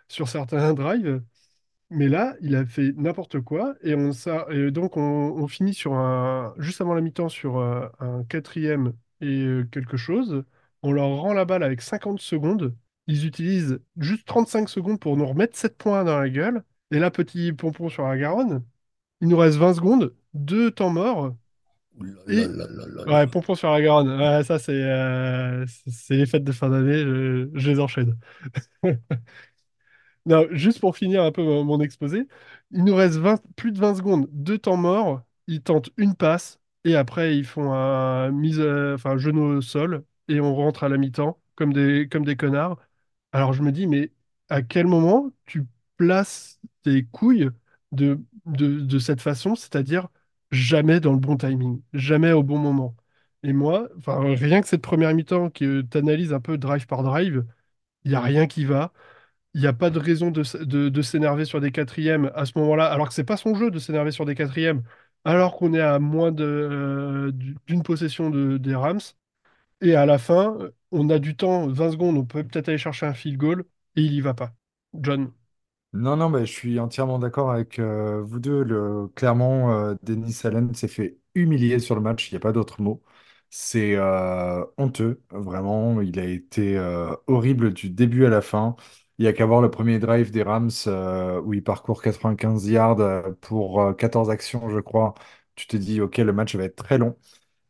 sur 0.08 0.30
certains 0.30 0.74
drives. 0.74 1.24
Mais 1.92 2.10
là, 2.10 2.36
il 2.42 2.56
a 2.56 2.66
fait 2.66 2.94
n'importe 2.98 3.42
quoi. 3.42 3.76
Et, 3.84 3.96
on, 3.96 4.14
ça, 4.14 4.48
et 4.52 4.72
donc, 4.72 4.98
on, 4.98 5.02
on 5.02 5.48
finit 5.48 5.74
sur 5.74 5.94
un, 5.96 6.54
juste 6.60 6.82
avant 6.82 6.94
la 6.96 7.02
mi-temps 7.02 7.30
sur 7.30 7.58
euh, 7.60 7.88
un 8.00 8.24
quatrième 8.26 8.94
et 9.22 9.46
euh, 9.46 9.66
quelque 9.72 9.98
chose. 9.98 10.44
On 10.84 10.92
leur 10.94 11.08
rend 11.10 11.34
la 11.34 11.46
balle 11.46 11.64
avec 11.64 11.82
50 11.82 12.22
secondes. 12.22 12.76
Ils 13.08 13.26
utilisent 13.28 13.80
juste 13.98 14.28
35 14.28 14.70
secondes 14.70 15.00
pour 15.00 15.18
nous 15.18 15.28
remettre 15.28 15.58
7 15.58 15.78
points 15.78 16.04
dans 16.06 16.20
la 16.20 16.30
gueule. 16.30 16.64
Et 16.92 17.00
là, 17.00 17.12
petit 17.12 17.54
pompon 17.54 17.90
sur 17.90 18.04
la 18.08 18.18
Garonne. 18.18 18.64
Il 19.22 19.30
nous 19.30 19.38
reste 19.38 19.58
20 19.58 19.74
secondes, 19.76 20.16
deux 20.34 20.72
temps 20.72 20.90
morts. 20.92 21.36
Et 22.28 22.48
ouais, 23.06 23.28
pompon 23.28 23.56
sur 23.56 23.72
la 23.72 23.82
Garonne. 23.82 24.10
Ouais, 24.20 24.44
ça, 24.44 24.60
c'est 24.60 24.74
euh, 24.74 25.66
les 26.10 26.26
fêtes 26.26 26.44
de 26.44 26.52
fin 26.52 26.70
d'année. 26.70 27.00
Je, 27.00 27.50
je 27.54 27.72
les 27.72 27.80
enchaîne. 27.80 28.18
Non, 30.26 30.48
juste 30.52 30.80
pour 30.80 30.98
finir 30.98 31.24
un 31.24 31.32
peu 31.32 31.44
mon, 31.44 31.64
mon 31.64 31.80
exposé, 31.82 32.28
il 32.72 32.84
nous 32.84 32.96
reste 32.96 33.16
20 33.18 33.40
plus 33.56 33.72
de 33.72 33.80
20 33.80 33.94
secondes, 33.96 34.28
deux 34.32 34.58
temps 34.58 34.78
morts, 34.78 35.22
ils 35.48 35.62
tentent 35.62 35.90
une 35.98 36.16
passe, 36.16 36.60
et 36.84 36.96
après 36.96 37.38
ils 37.38 37.46
font 37.46 37.74
un, 37.74 38.32
mise, 38.32 38.60
à- 38.60 38.94
enfin, 38.96 39.12
un 39.12 39.18
genou 39.18 39.44
au 39.58 39.62
sol, 39.62 40.04
et 40.28 40.40
on 40.42 40.56
rentre 40.56 40.84
à 40.84 40.90
la 40.90 40.98
mi-temps, 40.98 41.40
comme 41.56 41.74
des, 41.74 42.08
comme 42.10 42.26
des 42.26 42.36
connards. 42.36 42.80
Alors 43.32 43.54
je 43.54 43.62
me 43.62 43.72
dis, 43.72 43.86
mais 43.88 44.12
à 44.50 44.62
quel 44.64 44.88
moment 44.88 45.32
tu 45.46 45.66
places 45.98 46.60
tes 46.84 47.04
couilles 47.06 47.50
de, 47.92 48.20
de, 48.46 48.80
de 48.80 49.00
cette 49.00 49.22
façon, 49.22 49.56
c'est-à-dire 49.56 50.08
jamais 50.56 51.00
dans 51.00 51.14
le 51.14 51.20
bon 51.20 51.38
timing, 51.38 51.82
jamais 51.94 52.32
au 52.32 52.44
bon 52.44 52.58
moment. 52.60 52.96
Et 53.44 53.54
moi, 53.54 53.90
rien 54.08 54.62
que 54.62 54.68
cette 54.68 54.82
première 54.82 55.14
mi-temps 55.14 55.50
que 55.52 55.82
tu 55.82 55.98
analyses 55.98 56.34
un 56.34 56.40
peu 56.42 56.58
drive 56.58 56.88
par 56.88 57.04
drive, 57.04 57.46
il 58.06 58.12
n'y 58.12 58.16
a 58.18 58.22
rien 58.22 58.48
qui 58.48 58.66
va. 58.66 58.94
Il 59.54 59.62
n'y 59.62 59.68
a 59.68 59.74
pas 59.74 59.90
de 59.90 60.00
raison 60.00 60.32
de, 60.32 60.44
s'énerver 61.04 61.46
sur 61.46 61.62
des 61.62 61.72
quatrièmes 61.72 62.32
à 62.36 62.46
ce 62.46 62.54
moment-là, 62.60 62.88
alors 62.88 63.08
que 63.10 63.14
c'est 63.14 63.24
pas 63.26 63.38
son 63.38 63.56
jeu 63.56 63.72
de 63.72 63.80
s'énerver 63.80 64.12
sur 64.12 64.26
des 64.26 64.36
quatrièmes, 64.36 64.84
alors 65.26 65.58
qu'on 65.58 65.74
est 65.74 65.82
à 65.82 66.00
moins 66.00 66.36
euh, 66.40 67.32
du- 67.32 67.56
d'une 67.68 67.84
possession 67.84 68.30
de, 68.30 68.58
des 68.58 68.76
Rams. 68.76 69.00
Et 69.82 69.96
à 69.96 70.06
la 70.06 70.18
fin, 70.18 70.58
on 70.92 71.10
a 71.10 71.20
du 71.20 71.36
temps, 71.36 71.68
20 71.68 71.92
secondes, 71.92 72.18
on 72.18 72.26
peut 72.26 72.44
peut-être 72.46 72.70
aller 72.70 72.78
chercher 72.78 73.06
un 73.06 73.14
field 73.14 73.38
goal, 73.38 73.66
et 73.96 74.02
il 74.04 74.14
y 74.14 74.22
va 74.22 74.34
pas. 74.34 74.54
John. 74.94 75.32
Non, 75.98 76.18
non, 76.18 76.30
mais 76.30 76.46
je 76.46 76.52
suis 76.52 76.80
entièrement 76.80 77.20
d'accord 77.20 77.52
avec 77.52 77.80
euh, 77.80 78.22
vous 78.22 78.40
deux. 78.40 78.66
Clairement, 79.16 79.72
euh, 79.74 79.96
Denis 80.04 80.36
Allen 80.44 80.74
s'est 80.74 80.90
fait 80.90 81.18
humilier 81.36 81.80
sur 81.80 81.96
le 81.96 82.02
match, 82.02 82.30
il 82.30 82.34
n'y 82.34 82.38
a 82.38 82.40
pas 82.42 82.52
d'autre 82.52 82.82
mot. 82.82 83.02
C'est 83.50 83.96
euh, 83.96 84.66
honteux, 84.78 85.22
vraiment. 85.32 86.02
Il 86.02 86.20
a 86.20 86.26
été 86.26 86.78
horrible 87.28 87.74
du 87.74 87.90
début 87.90 88.26
à 88.26 88.30
la 88.30 88.42
fin. 88.42 88.76
Il 89.18 89.22
n'y 89.24 89.28
a 89.30 89.34
qu'à 89.34 89.46
voir 89.46 89.62
le 89.62 89.72
premier 89.72 89.98
drive 90.00 90.32
des 90.32 90.44
Rams 90.44 90.70
où 91.46 91.54
il 91.54 91.64
parcourt 91.64 92.02
95 92.02 92.68
yards 92.68 93.24
pour 93.42 93.82
euh, 93.82 93.94
14 93.94 94.30
actions, 94.30 94.70
je 94.70 94.80
crois. 94.80 95.14
Tu 95.56 95.68
te 95.68 95.78
dis, 95.78 96.02
OK, 96.02 96.18
le 96.18 96.34
match 96.34 96.56
va 96.56 96.64
être 96.66 96.76
très 96.76 96.98
long. 96.98 97.18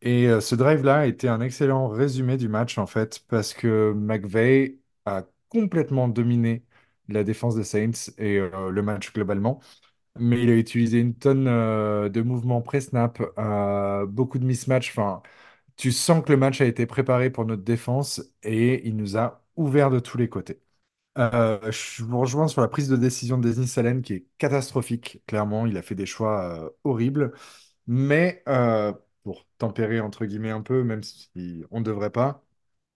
Et 0.02 0.28
ce 0.42 0.56
drive-là 0.56 1.08
était 1.08 1.28
un 1.30 1.42
excellent 1.42 1.90
résumé 1.90 2.38
du 2.38 2.50
match, 2.50 2.78
en 2.80 2.88
fait, 2.88 3.22
parce 3.30 3.54
que 3.56 3.94
McVay 3.96 4.80
a 5.06 5.26
complètement 5.50 6.08
dominé 6.10 6.65
la 7.10 7.24
défense 7.24 7.56
des 7.56 7.64
Saints 7.64 8.12
et 8.18 8.38
euh, 8.40 8.70
le 8.72 8.82
match 8.82 9.14
globalement. 9.14 9.60
Mais 10.20 10.44
il 10.44 10.50
a 10.50 10.56
utilisé 10.56 11.00
une 11.00 11.16
tonne 11.16 11.48
euh, 11.48 12.10
de 12.10 12.22
mouvements 12.22 12.62
pré-snap, 12.62 13.22
euh, 13.40 14.06
beaucoup 14.06 14.40
de 14.40 14.46
mismatch. 14.46 14.92
Enfin, 14.92 15.22
tu 15.78 15.92
sens 15.92 16.24
que 16.26 16.32
le 16.34 16.38
match 16.40 16.62
a 16.62 16.66
été 16.66 16.86
préparé 16.88 17.30
pour 17.32 17.46
notre 17.46 17.64
défense 17.64 18.22
et 18.44 18.88
il 18.88 18.98
nous 18.98 19.18
a 19.18 19.44
ouvert 19.58 19.90
de 19.92 20.00
tous 20.00 20.18
les 20.18 20.30
côtés. 20.30 20.62
Je 21.18 22.04
vous 22.04 22.20
rejoins 22.20 22.48
sur 22.48 22.62
la 22.62 22.68
prise 22.68 22.90
de 22.90 22.98
décision 22.98 23.38
de 23.38 23.52
Denis 23.54 23.72
Allen 23.78 24.02
qui 24.02 24.14
est 24.14 24.28
catastrophique. 24.38 25.22
Clairement, 25.28 25.66
il 25.66 25.78
a 25.78 25.82
fait 25.82 25.96
des 25.96 26.06
choix 26.06 26.74
horribles. 26.84 27.34
Mais 27.88 28.44
pour 29.24 29.46
tempérer 29.58 30.00
entre 30.02 30.26
guillemets 30.26 30.52
un 30.52 30.62
peu, 30.62 30.84
même 30.84 31.04
si 31.04 31.64
on 31.72 31.80
ne 31.80 31.86
devrait 31.86 32.12
pas, 32.12 32.44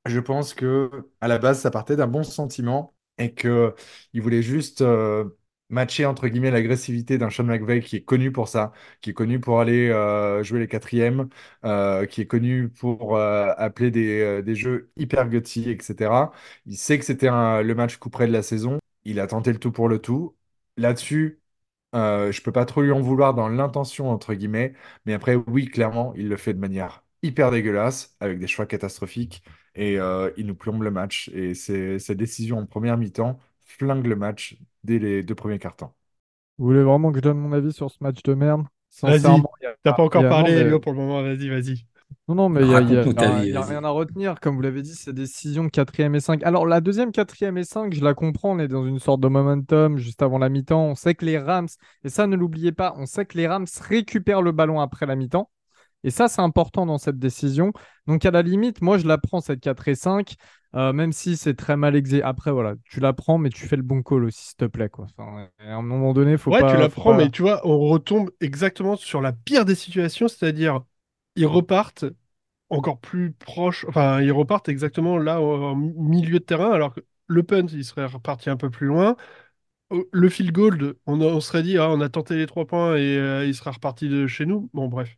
je 0.06 0.20
pense 0.20 0.54
que 0.54 0.92
à 1.22 1.28
la 1.28 1.40
base, 1.40 1.62
ça 1.62 1.72
partait 1.72 1.96
d'un 1.96 2.08
bon 2.08 2.24
sentiment 2.24 2.96
et 3.20 3.34
que 3.34 3.76
il 4.14 4.22
voulait 4.22 4.42
juste 4.42 4.82
euh, 4.82 5.26
matcher 5.70 6.06
entre 6.06 6.28
guillemets 6.28 6.52
l'agressivité 6.52 7.18
d'un 7.18 7.30
Sean 7.30 7.44
McVay 7.44 7.82
qui 7.82 7.98
est 7.98 8.04
connu 8.04 8.32
pour 8.32 8.48
ça, 8.48 8.72
qui 9.02 9.12
est 9.12 9.14
connu 9.14 9.40
pour 9.40 9.60
aller 9.60 9.90
euh, 9.90 10.44
jouer 10.44 10.60
les 10.60 10.68
quatrièmes, 10.68 11.30
euh, 11.66 12.06
qui 12.06 12.22
est 12.22 12.28
connu 12.28 12.70
pour 12.70 13.18
appeler 13.20 13.92
des, 13.92 14.56
jeux 14.56 14.92
hyper 14.98 15.30
gutsy, 15.30 15.70
etc. 15.70 16.32
Il 16.66 16.78
sait 16.78 16.98
que 17.00 17.06
c'était 17.06 17.30
le 17.30 17.74
match 17.76 17.98
coup 17.98 18.10
près 18.10 18.28
de 18.28 18.34
la 18.34 18.42
saison. 18.44 18.80
Il 19.04 19.20
a 19.20 19.28
tenté 19.28 19.52
le 19.54 19.60
tout 19.60 19.72
pour 19.72 19.90
le 19.90 20.00
tout. 20.00 20.36
Là-dessus, 20.78 21.42
je 21.94 22.42
peux 22.42 22.52
pas 22.52 22.66
trop 22.66 22.82
lui 22.82 22.92
en 22.92 23.02
vouloir 23.02 23.34
dans 23.34 23.50
l'intention, 23.50 24.10
entre 24.10 24.34
guillemets, 24.34 24.74
mais 25.06 25.14
après, 25.14 25.36
oui, 25.36 25.68
clairement, 25.68 26.14
il 26.16 26.30
le 26.30 26.38
fait 26.38 26.54
de 26.54 26.60
manière 26.60 27.04
hyper 27.22 27.52
dégueulasse, 27.52 28.16
avec 28.20 28.40
des 28.40 28.48
choix 28.48 28.66
catastrophiques, 28.66 29.44
et 29.76 30.00
euh, 30.00 30.32
il 30.38 30.46
nous 30.48 30.56
plombe 30.56 30.84
le 30.84 30.92
match. 30.92 31.30
Et 31.34 31.54
c'est- 31.54 32.00
sa 32.00 32.16
décision 32.16 32.58
en 32.60 32.66
première 32.66 32.98
mi-temps 32.98 33.40
flingue 33.66 34.06
le 34.08 34.16
match 34.16 34.58
dès 34.84 35.00
les 35.00 35.24
deux 35.24 35.36
premiers 35.36 35.60
quarts-temps. 35.60 35.96
Vous 36.58 36.66
voulez 36.66 36.84
vraiment 36.84 37.12
que 37.12 37.18
je 37.18 37.22
donne 37.24 37.38
mon 37.40 37.54
avis 37.54 37.72
sur 37.72 37.90
ce 37.90 37.98
match 38.02 38.22
de 38.24 38.34
merde? 38.34 38.64
Vas-y. 39.02 39.22
T'as 39.84 39.94
pas 39.94 40.04
encore 40.04 40.24
parlé, 40.30 40.52
mais- 40.56 40.62
Elio, 40.62 40.80
pour 40.80 40.92
le 40.94 40.98
moment. 41.00 41.22
Vas-y, 41.22 41.50
vas-y. 41.50 41.86
Non, 42.28 42.36
non, 42.36 42.50
mais 42.50 42.62
il 42.62 42.70
y 42.70 42.74
a, 42.76 42.82
y 42.82 42.98
a- 42.98 43.04
vie, 43.40 43.50
y 43.50 43.58
rien 43.58 43.84
à 43.84 43.90
retenir. 43.90 44.40
Comme 44.40 44.56
vous 44.56 44.62
l'avez 44.62 44.82
dit, 44.82 44.96
c'est 44.96 45.14
décision 45.14 45.64
de 45.64 45.70
quatrième 45.70 46.16
et 46.16 46.20
5. 46.20 46.44
Alors, 46.44 46.66
la 46.66 46.82
deuxième, 46.82 47.12
quatrième 47.12 47.58
et 47.58 47.64
5, 47.64 47.94
je 47.94 48.04
la 48.04 48.14
comprends. 48.14 48.52
On 48.56 48.60
est 48.60 48.68
dans 48.68 48.86
une 48.86 49.00
sorte 49.00 49.22
de 49.22 49.28
momentum 49.28 49.98
juste 49.98 50.22
avant 50.22 50.38
la 50.40 50.50
mi-temps. 50.50 50.84
On 50.86 50.96
sait 50.96 51.16
que 51.16 51.24
les 51.26 51.38
Rams, 51.38 51.68
et 52.04 52.10
ça, 52.10 52.28
ne 52.28 52.36
l'oubliez 52.36 52.72
pas, 52.72 52.94
on 52.98 53.06
sait 53.06 53.26
que 53.26 53.38
les 53.38 53.48
Rams 53.48 53.68
récupèrent 53.82 54.42
le 54.42 54.52
ballon 54.52 54.80
après 54.82 55.06
la 55.06 55.16
mi-temps. 55.16 55.50
Et 56.04 56.12
ça, 56.12 56.28
c'est 56.28 56.42
important 56.42 56.86
dans 56.86 56.98
cette 56.98 57.20
décision. 57.20 57.74
Donc, 58.08 58.26
à 58.26 58.32
la 58.32 58.42
limite, 58.42 58.82
moi, 58.82 58.98
je 58.98 59.08
la 59.08 59.18
prends, 59.18 59.42
cette 59.42 59.60
4 59.60 59.88
et 59.88 59.96
5, 59.96 60.36
euh, 60.76 60.94
même 60.94 61.12
si 61.12 61.36
c'est 61.36 61.56
très 61.56 61.76
mal 61.76 61.96
exé. 61.96 62.22
Après, 62.22 62.52
voilà, 62.52 62.76
tu 62.86 63.00
la 63.00 63.14
prends, 63.14 63.38
mais 63.38 63.50
tu 63.50 63.68
fais 63.68 63.76
le 63.76 63.82
bon 63.82 64.02
call 64.02 64.24
aussi, 64.24 64.48
s'il 64.48 64.56
te 64.58 64.66
plaît, 64.66 64.90
quoi. 64.90 65.08
Enfin, 65.18 65.50
à 65.60 65.74
un 65.74 65.82
moment 65.82 66.14
donné, 66.14 66.38
faut 66.38 66.52
Ouais, 66.52 66.60
tu 66.60 66.66
pas, 66.66 66.78
la 66.78 66.90
prends, 66.90 67.12
pas... 67.12 67.18
mais 67.18 67.30
tu 67.30 67.42
vois, 67.42 67.66
on 67.68 67.80
retombe 67.80 68.30
exactement 68.40 68.96
sur 68.96 69.22
la 69.22 69.34
pire 69.34 69.66
des 69.66 69.76
situations, 69.76 70.28
c'est-à-dire 70.28 70.82
ils 71.36 71.48
repartent 71.48 72.06
encore 72.70 73.00
plus 73.00 73.32
proche, 73.32 73.86
enfin 73.88 74.22
ils 74.22 74.32
repartent 74.32 74.70
exactement 74.70 75.18
là 75.18 75.42
au, 75.42 75.76
milieu 75.76 76.40
de 76.40 76.44
terrain, 76.44 76.72
alors 76.72 76.94
que 76.94 77.02
le 77.28 77.44
punt, 77.44 77.66
il 77.72 77.84
serait 77.86 78.06
reparti 78.06 78.50
un 78.50 78.58
peu 78.58 78.70
plus 78.70 78.88
loin. 78.88 79.16
Le 80.12 80.30
field 80.30 80.52
goal, 80.52 80.96
on, 81.08 81.20
on 81.22 81.42
serait 81.42 81.64
dit, 81.64 81.78
ah, 81.78 81.90
on 81.90 82.02
a 82.02 82.10
tenté 82.10 82.36
les 82.36 82.46
trois 82.46 82.66
points 82.66 82.96
et 82.96 83.18
euh, 83.18 83.46
il 83.46 83.56
serait 83.56 83.72
reparti 83.72 84.08
de 84.08 84.28
chez 84.28 84.46
nous. 84.46 84.70
Bon, 84.74 84.88
bref. 84.88 85.18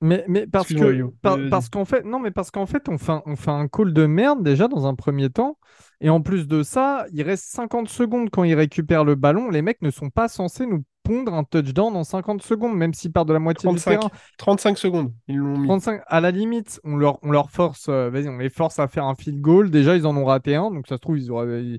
Mais, 0.00 0.24
mais 0.28 0.46
parce 0.46 0.68
que 0.68 0.84
par- 1.22 1.38
parce 1.50 1.68
qu'en 1.68 1.84
fait 1.84 2.04
non 2.04 2.20
mais 2.20 2.30
parce 2.30 2.52
qu'en 2.52 2.66
fait 2.66 2.88
on 2.88 2.98
fait 2.98 3.12
un, 3.12 3.22
on 3.26 3.34
fait 3.34 3.50
un 3.50 3.66
call 3.66 3.92
de 3.92 4.06
merde 4.06 4.44
déjà 4.44 4.68
dans 4.68 4.86
un 4.86 4.94
premier 4.94 5.28
temps. 5.30 5.58
Et 6.00 6.08
en 6.08 6.20
plus 6.22 6.46
de 6.46 6.62
ça 6.62 7.06
il 7.12 7.22
reste 7.22 7.46
50 7.46 7.88
secondes 7.88 8.30
quand 8.30 8.44
ils 8.44 8.54
récupèrent 8.54 9.04
le 9.04 9.16
ballon. 9.16 9.50
Les 9.50 9.60
mecs 9.62 9.82
ne 9.82 9.90
sont 9.90 10.10
pas 10.10 10.28
censés 10.28 10.66
nous 10.66 10.84
pondre 11.02 11.34
un 11.34 11.42
touchdown 11.42 11.96
en 11.96 12.04
50 12.04 12.42
secondes 12.42 12.76
même 12.76 12.94
s'ils 12.94 13.10
partent 13.10 13.28
de 13.28 13.32
la 13.32 13.38
moitié 13.40 13.68
du 13.68 13.74
35, 13.76 13.90
terrain. 14.00 14.10
35 14.36 14.78
secondes, 14.78 15.12
ils 15.26 15.36
l'ont 15.38 15.56
mis. 15.58 15.66
35 15.66 16.02
à 16.06 16.20
la 16.20 16.30
limite 16.30 16.80
on 16.84 16.96
leur 16.96 17.18
on 17.24 17.30
leur 17.32 17.50
force 17.50 17.86
euh, 17.88 18.08
vas-y 18.10 18.28
on 18.28 18.38
les 18.38 18.50
force 18.50 18.78
à 18.78 18.86
faire 18.86 19.04
un 19.04 19.16
field 19.16 19.40
goal. 19.40 19.70
Déjà 19.70 19.96
ils 19.96 20.06
en 20.06 20.16
ont 20.16 20.24
raté 20.26 20.54
un 20.54 20.70
donc 20.70 20.86
ça 20.86 20.94
se 20.96 21.00
trouve 21.00 21.18
ils 21.18 21.30
auraient 21.32 21.78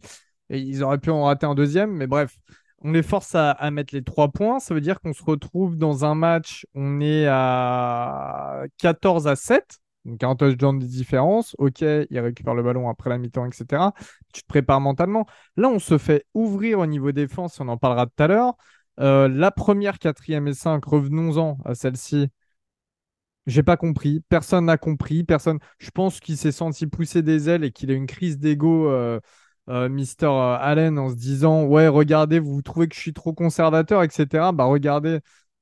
ils 0.49 0.83
auraient 0.83 0.97
pu 0.97 1.11
en 1.11 1.23
rater 1.23 1.45
un 1.45 1.55
deuxième 1.55 1.91
mais 1.91 2.07
bref 2.07 2.35
on 2.81 2.91
les 2.91 3.03
force 3.03 3.35
à, 3.35 3.71
mettre 3.71 3.93
les 3.93 4.03
trois 4.03 4.29
points. 4.29 4.59
Ça 4.59 4.73
veut 4.73 4.81
dire 4.81 4.99
qu'on 5.01 5.13
se 5.13 5.23
retrouve 5.23 5.77
dans 5.77 6.05
un 6.05 6.15
match, 6.15 6.65
on 6.73 7.01
est 7.01 7.25
à 7.27 8.63
14 8.77 9.27
à 9.27 9.35
7. 9.35 9.79
Donc 10.05 10.23
un 10.23 10.35
touchdown 10.35 10.79
de 10.79 10.85
différence. 10.85 11.55
Ok, 11.57 11.81
il 11.81 12.19
récupère 12.19 12.55
le 12.55 12.63
ballon 12.63 12.89
après 12.89 13.09
la 13.09 13.17
mi-temps, 13.17 13.45
etc. 13.45 13.91
Tu 14.33 14.41
te 14.41 14.47
prépares 14.47 14.81
mentalement. 14.81 15.25
Là, 15.57 15.69
on 15.69 15.79
se 15.79 15.97
fait 15.97 16.25
ouvrir 16.33 16.79
au 16.79 16.85
niveau 16.85 17.11
défense, 17.11 17.59
on 17.59 17.67
en 17.67 17.77
parlera 17.77 18.05
tout 18.05 18.23
à 18.23 18.27
l'heure. 18.27 18.53
Euh, 18.99 19.27
la 19.29 19.51
première, 19.51 19.99
quatrième 19.99 20.47
et 20.47 20.53
5, 20.53 20.83
revenons-en 20.85 21.57
à 21.65 21.75
celle-ci. 21.75 22.29
J'ai 23.45 23.63
pas 23.63 23.77
compris, 23.77 24.21
personne 24.29 24.65
n'a 24.65 24.77
compris, 24.77 25.23
personne. 25.23 25.59
Je 25.79 25.89
pense 25.91 26.19
qu'il 26.19 26.37
s'est 26.37 26.51
senti 26.51 26.85
pousser 26.87 27.21
des 27.23 27.49
ailes 27.49 27.63
et 27.63 27.71
qu'il 27.71 27.89
a 27.89 27.93
une 27.93 28.05
crise 28.05 28.37
d'ego, 28.37 28.89
euh, 28.89 29.19
Mister 29.89 30.25
euh, 30.27 30.57
Allen, 30.59 30.97
en 30.99 31.09
se 31.09 31.15
disant 31.15 31.63
Ouais, 31.65 31.87
regardez, 31.87 32.39
vous, 32.39 32.61
trouvez 32.61 32.87
que 32.87 32.95
je 32.95 32.99
suis 32.99 33.13
trop 33.13 33.33
conservateur, 33.33 34.03
etc. 34.03 34.51
Bah, 34.51 34.65
regardez, 34.65 35.19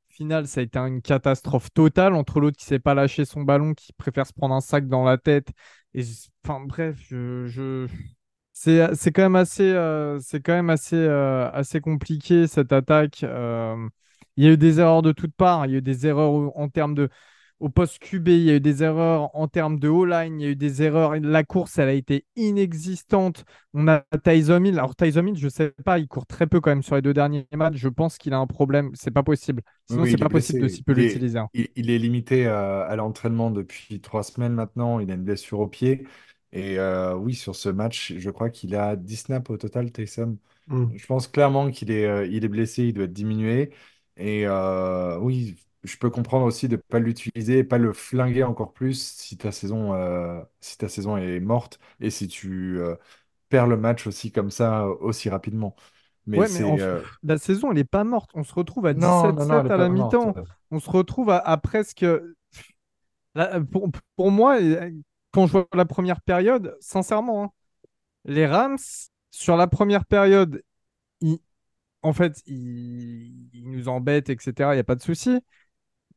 final, 0.10 0.48
ça 0.48 0.62
a 0.62 0.64
été 0.64 0.80
une 0.80 1.02
catastrophe 1.02 1.72
totale 1.74 2.14
entre 2.16 2.40
l'autre 2.40 2.58
qui 2.58 2.66
sait 2.66 2.80
pas 2.80 2.94
lâcher 2.94 3.26
son 3.26 3.42
ballon, 3.44 3.74
qui 3.74 3.94
préfère 3.94 4.26
se 4.28 4.34
prendre 4.34 4.56
un 4.56 4.62
sac 4.62 4.88
dans 4.88 5.04
la 5.04 5.18
tête. 5.18 5.50
Et 5.94 6.04
enfin, 6.46 6.62
bref, 6.66 6.98
je, 7.10 7.46
je- 7.48 7.88
c'est 8.54 8.96
c'est 8.96 9.12
quand 9.12 9.22
même 9.24 9.36
assez, 9.36 9.64
euh, 9.72 10.20
c'est 10.20 10.42
quand 10.42 10.54
même 10.54 10.70
assez, 10.70 10.96
euh, 10.96 11.50
assez 11.52 11.80
compliqué 11.82 12.48
cette 12.48 12.72
attaque. 12.74 13.24
Euh, 13.24 13.88
il 14.38 14.44
y 14.46 14.48
a 14.48 14.52
eu 14.52 14.58
des 14.58 14.80
erreurs 14.80 15.02
de 15.02 15.12
toutes 15.12 15.36
parts. 15.36 15.66
Il 15.66 15.72
y 15.72 15.76
a 15.76 15.78
eu 15.80 15.82
des 15.82 16.08
erreurs 16.08 16.58
en 16.58 16.70
termes 16.70 16.96
de 16.96 17.10
au 17.60 17.70
poste 17.70 18.00
QB, 18.00 18.28
il 18.30 18.44
y 18.44 18.50
a 18.52 18.56
eu 18.56 18.60
des 18.60 18.84
erreurs 18.84 19.36
en 19.36 19.48
termes 19.48 19.80
de 19.80 19.88
O-line, 19.90 20.40
il 20.40 20.44
y 20.44 20.48
a 20.48 20.52
eu 20.52 20.56
des 20.56 20.84
erreurs. 20.84 21.16
La 21.20 21.44
course, 21.44 21.78
elle 21.80 21.90
a 21.90 21.94
été 21.94 22.26
inexistante. 22.36 23.46
On 23.74 23.88
a 23.88 24.04
Tyson 24.24 24.64
Hill. 24.64 24.78
Alors, 24.80 24.96
Tyson 24.96 25.26
Hill, 25.26 25.38
je 25.38 25.46
ne 25.46 25.50
sais 25.50 25.72
pas, 25.86 26.00
il 26.00 26.08
court 26.08 26.26
très 26.28 26.48
peu 26.48 26.62
quand 26.62 26.70
même 26.72 26.84
sur 26.84 26.96
les 26.96 27.02
deux 27.02 27.14
derniers 27.14 27.48
matchs. 27.56 27.76
Je 27.78 27.90
pense 27.90 28.18
qu'il 28.18 28.34
a 28.34 28.38
un 28.38 28.48
problème. 28.48 28.92
C'est 28.94 29.12
pas 29.12 29.24
possible. 29.24 29.62
Sinon, 29.86 30.06
oui, 30.06 30.12
c'est 30.12 30.18
il 30.18 30.22
est 30.22 30.26
pas 30.26 30.30
possible 30.30 30.60
de 30.60 30.68
si 30.68 30.84
peu 30.84 30.94
l'utiliser. 30.94 31.40
hein. 31.40 31.50
il, 31.54 31.70
il 31.76 31.90
est 31.90 31.98
limité 32.00 32.48
à, 32.48 32.82
à 32.84 32.96
l'entraînement 32.96 33.52
depuis 33.52 34.02
trois 34.02 34.24
semaines 34.24 34.54
maintenant. 34.54 35.00
Il 35.00 35.12
a 35.12 35.16
une 35.16 35.24
blessure 35.24 35.60
au 35.60 35.68
pied. 35.68 36.08
Et 36.52 36.80
euh, 36.80 37.16
oui, 37.16 37.36
sur 37.36 37.56
ce 37.56 37.70
match, 37.70 38.14
je 38.18 38.30
crois 38.30 38.50
qu'il 38.50 38.76
a 38.76 38.96
10 38.96 39.18
snaps 39.18 39.50
au 39.50 39.58
total, 39.58 39.92
Taysom. 39.92 40.38
Hmm. 40.68 40.98
Je 40.98 41.06
pense 41.06 41.28
clairement 41.28 41.72
qu'il 41.72 41.92
est, 41.92 42.06
euh, 42.06 42.26
il 42.28 42.46
est 42.46 42.48
blessé, 42.50 42.86
il 42.86 42.94
doit 42.94 43.06
être 43.06 43.14
diminué. 43.14 43.74
Et 44.18 44.48
euh, 44.48 45.20
oui, 45.20 45.56
je 45.84 45.98
peux 45.98 46.10
comprendre 46.10 46.46
aussi 46.46 46.67
de 46.67 46.75
ne 46.77 46.81
pas 46.81 47.00
l'utiliser 47.00 47.63
pas 47.63 47.77
le 47.77 47.93
flinguer 47.93 48.43
encore 48.43 48.74
plus 48.74 48.96
si 49.17 49.38
ta 49.38 49.51
saison, 49.51 49.93
euh, 49.93 50.41
si 50.62 50.77
ta 50.77 50.89
saison 50.89 51.17
est 51.17 51.39
morte 51.39 51.79
et 52.00 52.10
si 52.10 52.27
tu 52.27 52.79
euh, 52.79 52.96
perds 53.50 53.67
le 53.67 53.77
match 53.77 54.07
aussi 54.07 54.31
comme 54.31 54.51
ça, 54.51 54.84
euh, 54.86 54.96
aussi 55.01 55.29
rapidement. 55.29 55.75
Mais 56.27 56.43
Ouais, 56.43 56.50
mais 56.50 56.63
en 56.63 56.75
c'est... 56.75 56.77
f- 56.77 56.89
euh, 56.89 57.03
la 57.24 57.38
saison, 57.38 57.69
elle 57.72 57.77
n'est 57.77 57.84
pas 57.84 58.03
morte. 58.03 58.31
On 58.34 58.43
se 58.43 58.53
retrouve 58.53 58.86
à 58.86 58.93
Non, 58.93 59.31
non, 59.34 59.46
non, 59.46 59.60
elle 59.60 59.63
17-7 59.63 59.69
n'est 59.69 59.72
à 59.72 59.77
pas 59.81 59.86
la 59.86 59.89
morte. 59.89 60.27
mi-temps. 60.29 60.38
On 60.72 60.79
se 60.79 60.89
retrouve 60.89 61.29
à, 61.29 61.38
à 61.39 61.57
presque. 61.57 62.05
Là, 63.36 63.60
pour, 63.62 63.89
pour 64.15 64.31
moi, 64.31 64.60
euh, 64.62 64.91
quand 65.31 65.48
je 65.48 65.51
vois 65.53 65.67
la 65.74 65.86
première 65.86 66.22
période, 66.22 66.75
sincèrement, 66.79 67.46
hein, 67.46 67.51
les 68.25 68.48
Rams, 68.48 68.77
sur 69.31 69.57
la 69.57 69.67
première 69.67 70.05
période, 70.05 70.63
ils- 71.22 71.39
en 72.03 72.13
fait, 72.13 72.41
ils, 72.48 73.50
ils 73.53 73.69
nous 73.72 73.88
embêtent, 73.89 74.29
etc. 74.29 74.74
Il 74.74 74.77
n'y 74.77 74.81
a 74.81 74.86
pas 74.86 74.96
de 74.96 75.03
souci. 75.03 75.39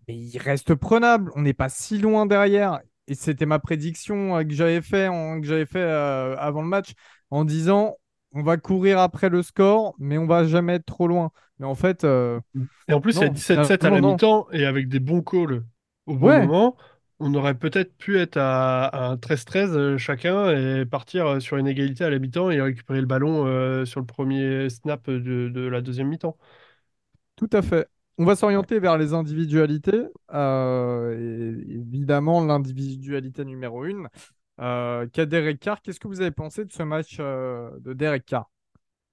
Mais 0.08 0.16
ils 0.16 0.38
restent 0.38 0.74
prenables. 0.74 1.30
On 1.36 1.42
n'est 1.42 1.54
pas 1.54 1.68
si 1.68 1.98
loin 1.98 2.26
derrière. 2.26 2.80
Et 3.06 3.14
c'était 3.14 3.46
ma 3.46 3.58
prédiction 3.58 4.36
euh, 4.38 4.44
que 4.44 4.52
j'avais 4.52 4.82
fait, 4.82 5.08
en- 5.08 5.40
que 5.40 5.46
j'avais 5.46 5.66
fait 5.66 5.80
euh, 5.80 6.36
avant 6.38 6.62
le 6.62 6.68
match 6.68 6.92
en 7.30 7.44
disant 7.44 7.96
on 8.32 8.42
va 8.42 8.56
courir 8.56 9.00
après 9.00 9.28
le 9.28 9.42
score, 9.42 9.94
mais 9.98 10.16
on 10.18 10.26
va 10.26 10.44
jamais 10.44 10.74
être 10.74 10.86
trop 10.86 11.08
loin. 11.08 11.32
Mais 11.58 11.66
en 11.66 11.74
fait, 11.74 12.04
euh, 12.04 12.40
Et 12.88 12.92
en 12.92 13.00
plus, 13.00 13.20
il 13.20 13.22
y 13.24 13.26
a 13.26 13.28
non, 13.52 13.70
17-7 13.70 13.84
à 13.84 13.90
la 13.90 14.02
mi-temps 14.02 14.46
et 14.52 14.64
avec 14.66 14.88
des 14.88 15.00
bons 15.00 15.22
calls 15.22 15.64
au 16.06 16.16
bon 16.16 16.30
Ouais, 16.30 16.48
moment, 16.48 16.76
on 17.20 17.34
aurait 17.34 17.54
peut-être 17.58 17.96
pu 17.96 18.18
être 18.18 18.36
à, 18.36 18.86
à 18.86 19.06
un 19.10 19.16
13-13 19.16 19.76
euh, 19.76 19.98
chacun 19.98 20.50
et 20.50 20.84
partir 20.86 21.40
sur 21.40 21.56
une 21.56 21.66
égalité 21.68 22.04
à 22.04 22.10
la 22.10 22.18
mi-temps 22.18 22.50
et 22.50 22.60
récupérer 22.60 23.00
le 23.00 23.06
ballon 23.06 23.46
euh, 23.46 23.84
sur 23.84 24.00
le 24.00 24.06
premier 24.06 24.68
snap 24.70 25.08
de, 25.08 25.48
de 25.48 25.60
la 25.68 25.80
deuxième 25.82 26.08
mi-temps. 26.08 26.36
tout 27.36 27.48
à 27.52 27.62
fait. 27.62 27.88
On 28.20 28.26
va 28.26 28.36
s'orienter 28.36 28.80
vers 28.80 28.98
les 28.98 29.14
individualités. 29.14 30.02
Euh, 30.34 31.56
évidemment, 31.66 32.44
l'individualité 32.44 33.46
numéro 33.46 33.86
une, 33.86 34.08
euh, 34.60 35.06
qu'a. 35.06 35.24
Qu'est-ce 35.24 35.98
que 35.98 36.06
vous 36.06 36.20
avez 36.20 36.30
pensé 36.30 36.66
de 36.66 36.70
ce 36.70 36.82
match 36.82 37.16
euh, 37.18 37.70
de 37.80 37.94
Derek 37.94 38.26
Carr? 38.26 38.50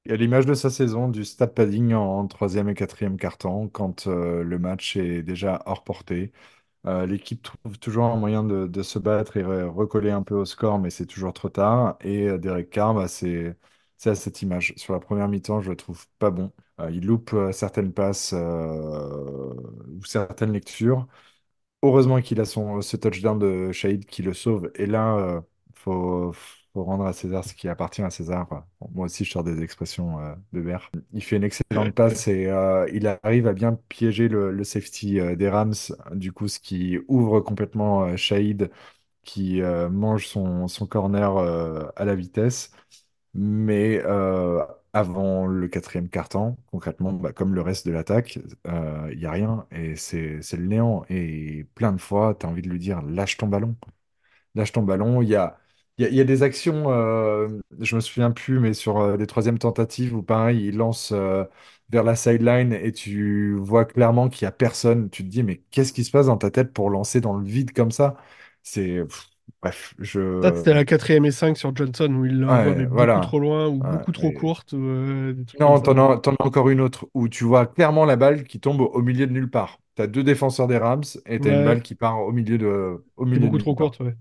A 0.10 0.16
l'image 0.18 0.46
de 0.46 0.54
sa 0.54 0.70
saison, 0.70 1.08
du 1.08 1.24
stat 1.24 1.48
padding 1.48 1.94
en 1.94 2.28
troisième 2.28 2.68
et 2.68 2.74
quatrième 2.74 3.16
quart-temps, 3.16 3.70
quand 3.70 4.08
le 4.08 4.60
match 4.60 4.98
est 4.98 5.24
déjà 5.24 5.64
hors 5.66 5.86
portée. 5.86 6.34
L'équipe 6.84 7.42
trouve 7.42 7.80
toujours 7.80 8.08
un 8.08 8.18
moyen 8.18 8.44
de, 8.44 8.82
se 8.82 9.00
battre 9.00 9.38
et 9.38 9.44
re- 9.44 9.70
recoller 9.70 10.12
un 10.12 10.24
peu 10.24 10.36
au 10.36 10.44
score, 10.44 10.80
mais 10.80 10.90
c'est 10.90 11.06
toujours 11.06 11.32
trop 11.32 11.48
tard. 11.48 11.98
Et 12.02 12.38
Derek 12.38 12.70
Carr, 12.70 12.94
bah, 12.94 13.08
c'est 13.08 13.56
c'est 13.98 14.10
à 14.12 14.16
cette 14.16 14.42
image. 14.42 14.74
Sur 14.77 14.94
la 14.94 15.00
première 15.00 15.27
mi-temps, 15.27 15.62
je 15.62 15.70
le 15.72 15.75
trouve 15.75 16.06
pas 16.20 16.32
bon. 16.32 16.51
Euh, 16.80 16.92
il 16.92 17.06
loupe 17.06 17.34
euh, 17.34 17.51
certaines 17.51 17.94
passes 17.94 18.34
euh, 18.34 19.54
ou 20.00 20.04
certaines 20.06 20.51
lectures. 20.54 21.08
Heureusement 21.84 22.22
qu'il 22.22 22.39
a 22.42 22.46
son, 22.46 22.82
ce 22.82 22.98
touchdown 22.98 23.38
de 23.39 23.72
Shahid 23.72 24.06
qui 24.06 24.24
le 24.24 24.34
sauve. 24.34 24.72
Et 24.75 24.86
là, 24.88 25.16
euh, 25.18 25.42
faut, 25.75 26.34
faut 26.34 26.84
rendre 26.84 27.06
à 27.06 27.13
César 27.13 27.44
ce 27.46 27.54
qui 27.54 27.70
appartient 27.70 28.01
à 28.01 28.10
César. 28.10 28.48
Bon, 28.82 28.89
moi 28.94 29.06
aussi, 29.06 29.25
je 29.25 29.32
sors 29.32 29.44
des 29.44 29.62
expressions 29.63 30.18
de 30.54 30.62
Bert. 30.62 30.92
Il 31.13 31.24
fait 31.24 31.38
une 31.38 31.44
excellente 31.44 31.94
passe 31.96 32.27
et 32.27 32.44
il 32.94 33.08
arrive 33.24 33.48
à 33.48 33.54
bien 33.54 33.80
piéger 33.89 34.27
le, 34.27 34.51
le 34.51 34.63
safety 34.63 35.20
des 35.38 35.50
Rams. 35.50 35.74
Du 36.13 36.32
coup, 36.32 36.48
ce 36.48 36.60
qui 36.60 36.98
ouvre 37.08 37.39
complètement 37.42 38.16
Shahid 38.18 38.72
qui 39.24 39.62
mange 39.92 40.27
son, 40.27 40.68
son 40.68 40.88
corner 40.88 41.38
à 41.96 42.06
la 42.06 42.16
vitesse. 42.16 42.72
Mais 43.34 44.02
euh, 44.06 44.64
avant 44.94 45.46
le 45.48 45.68
quatrième 45.68 46.10
quart-temps, 46.10 46.58
concrètement, 46.72 47.14
bah, 47.14 47.32
comme 47.34 47.54
le 47.54 47.62
reste 47.62 47.86
de 47.88 47.92
l'attaque, 47.92 48.40
euh, 48.68 49.10
il 49.12 49.20
n'y 49.20 49.26
a 49.26 49.32
rien 49.32 49.68
et 49.72 49.96
c'est 49.96 50.40
le 50.54 50.66
néant. 50.68 51.06
Et 51.10 51.66
plein 51.76 51.92
de 51.94 52.02
fois, 52.02 52.36
tu 52.40 52.46
as 52.46 52.50
envie 52.50 52.62
de 52.64 52.70
lui 52.70 52.80
dire, 52.80 53.02
lâche 53.04 53.38
ton 53.38 53.48
ballon. 53.48 53.76
Lâche 54.56 54.72
ton 54.72 54.84
ballon. 54.84 55.22
Il 55.22 55.30
y 55.30 55.36
a, 55.36 55.60
des 56.26 56.44
actions, 56.44 56.92
euh, 56.92 57.48
je 57.80 57.96
me 57.96 58.02
souviens 58.02 58.32
plus, 58.32 58.60
mais 58.60 58.74
sur 58.74 58.98
euh, 59.00 59.18
des 59.18 59.28
troisièmes 59.28 59.60
tentatives 59.60 60.16
où 60.16 60.24
pareil, 60.24 60.68
il 60.68 60.78
lance 60.78 61.12
euh, 61.14 61.44
vers 61.90 62.04
la 62.04 62.16
sideline 62.16 62.74
et 62.74 62.92
tu 62.92 63.56
vois 63.58 63.86
clairement 63.86 64.30
qu'il 64.30 64.46
n'y 64.46 64.50
a 64.50 64.52
personne. 64.52 65.10
Tu 65.10 65.24
te 65.24 65.30
dis, 65.30 65.44
mais 65.44 65.58
qu'est-ce 65.72 65.94
qui 65.94 66.04
se 66.04 66.12
passe 66.12 66.28
dans 66.28 66.38
ta 66.38 66.52
tête 66.52 66.74
pour 66.74 66.90
lancer 66.90 67.22
dans 67.22 67.34
le 67.38 67.46
vide 67.46 67.74
comme 67.74 67.92
ça? 67.92 68.18
C'est... 68.64 69.04
Bref, 69.62 69.94
Ça, 70.42 70.51
je... 70.51 70.56
c'était 70.56 70.74
la 70.74 70.86
quatrième 70.86 71.25
et 71.25 71.32
5 71.32 71.58
sur 71.58 71.75
Johnson 71.75 72.12
où 72.13 72.25
il 72.25 72.39
l'envoie 72.39 72.75
mais 72.75 72.86
Ouais, 72.86 72.88
beaucoup 72.88 73.20
voilà. 73.20 73.20
trop 73.20 73.39
loin 73.39 73.68
ou 73.68 73.82
Ouais, 73.82 73.89
beaucoup 73.89 74.12
trop 74.12 74.32
et- 74.32 74.32
courte, 74.32 74.74
ou, 74.74 74.77
euh, 74.77 75.36
Non, 75.60 75.80
ça. 75.80 75.82
t'en 75.82 75.98
as, 75.98 76.22
encore 76.39 76.70
une 76.70 76.82
autre 76.82 77.08
où 77.16 77.27
tu 77.27 77.44
vois 77.44 77.66
clairement 77.66 78.06
la 78.06 78.16
balle 78.16 78.44
qui 78.44 78.60
tombe 78.60 78.82
au, 78.82 79.01
milieu 79.01 79.25
de 79.25 79.32
nulle 79.34 79.50
part. 79.50 79.80
tu 79.96 80.04
as 80.04 80.08
deux 80.08 80.24
défenseurs 80.24 80.68
des 80.68 80.77
Rams 80.77 81.04
et 81.25 81.39
tu 81.42 81.48
as 81.48 81.51
une 81.51 81.63
balle 81.63 81.82
qui 81.82 81.96
part 81.96 82.20
au 82.22 82.32
milieu 82.32 82.58
de, 82.60 83.04
au 83.16 83.25
milieu 83.25 83.50
de 83.50 83.50
beaucoup 83.50 83.58
nulle 83.58 83.70
trop 83.70 83.75
part. 83.75 83.88
courte, 83.88 84.00
ouais. 84.01 84.16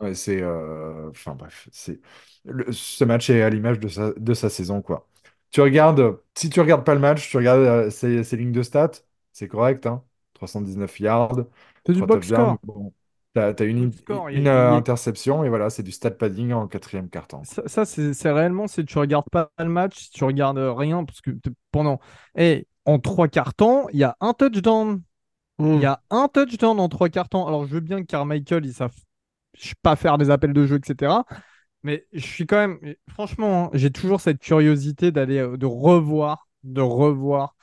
Ouais, 0.00 0.14
c'est, 0.14 0.42
euh, 0.42 1.10
enfin 1.10 1.34
bref, 1.36 1.68
c'est 1.72 2.00
le- 2.44 2.72
ce 2.72 3.04
match 3.04 3.30
est 3.30 3.42
à 3.42 3.50
l'image 3.50 3.80
de 3.80 3.88
sa, 3.88 4.12
de 4.14 4.34
sa 4.34 4.50
saison, 4.50 4.82
quoi. 4.82 5.08
Tu 5.50 5.60
regardes, 5.60 6.18
si 6.36 6.50
tu 6.50 6.60
regardes 6.60 6.84
pas 6.84 6.94
le 6.94 7.00
match, 7.00 7.28
tu 7.30 7.36
regardes 7.36 7.60
euh, 7.60 7.90
ses, 7.90 8.24
ses 8.24 8.36
lignes 8.36 8.52
de 8.52 8.62
stats, 8.62 8.92
c'est 9.32 9.48
correct, 9.48 9.86
hein. 9.86 10.04
319 10.34 11.00
yards, 11.00 11.36
C'est 11.86 11.92
du 11.92 12.02
3 12.02 12.08
box 12.08 12.26
score. 12.28 12.58
Bon, 12.64 12.92
t'as, 13.34 13.54
t'as 13.54 13.64
une, 13.66 13.92
score. 13.92 14.28
A- 14.28 14.76
interception 14.76 15.44
et 15.44 15.48
voilà, 15.48 15.70
c'est 15.70 15.82
du 15.82 15.92
stat 15.92 16.12
padding 16.12 16.52
en 16.52 16.68
quatrième 16.68 17.08
quart-temps. 17.08 17.42
Ça, 17.44 17.62
ça, 17.66 17.84
c'est 17.84 18.14
c'est 18.14 18.30
réellement, 18.30 18.68
si 18.68 18.84
tu 18.84 18.98
regardes 18.98 19.28
pas 19.30 19.50
le 19.58 19.66
match, 19.68 19.98
si 19.98 20.10
tu 20.10 20.24
regardes 20.24 20.58
rien, 20.58 21.04
parce 21.04 21.20
que 21.20 21.30
pendant. 21.70 22.00
Eh, 22.36 22.66
en 22.84 22.98
trois 22.98 23.28
quarts 23.28 23.54
temps, 23.54 23.86
il 23.92 23.98
y 24.00 24.04
a 24.04 24.16
un 24.20 24.32
touchdown. 24.34 25.02
Il 25.72 25.78
Hmm. 25.78 25.82
y 25.82 25.86
a 25.86 26.02
un 26.10 26.28
touchdown 26.28 26.80
en 26.80 26.88
trois 26.88 27.08
quarts 27.10 27.28
temps. 27.30 27.46
Alors, 27.48 27.66
je 27.66 27.74
veux 27.74 27.80
bien 27.80 28.00
que 28.02 28.06
Carmichael, 28.06 28.66
il 28.66 28.74
savent 28.74 28.94
pas 29.82 29.96
faire 29.96 30.18
des 30.18 30.30
appels 30.30 30.52
de 30.52 30.66
jeu, 30.66 30.76
etc. 30.78 31.26
Mais 31.82 32.06
je 32.12 32.20
suis 32.26 32.46
quand 32.46 32.56
même, 32.58 32.78
franchement, 33.10 33.66
hein, 33.66 33.70
j'ai 33.74 33.90
toujours 33.90 34.20
cette 34.20 34.40
curiosité 34.40 35.12
d'aller, 35.12 35.38
euh, 35.38 35.56
de 35.56 35.66
revoir, 35.66 36.48
de 36.64 36.80
revoir 36.80 37.56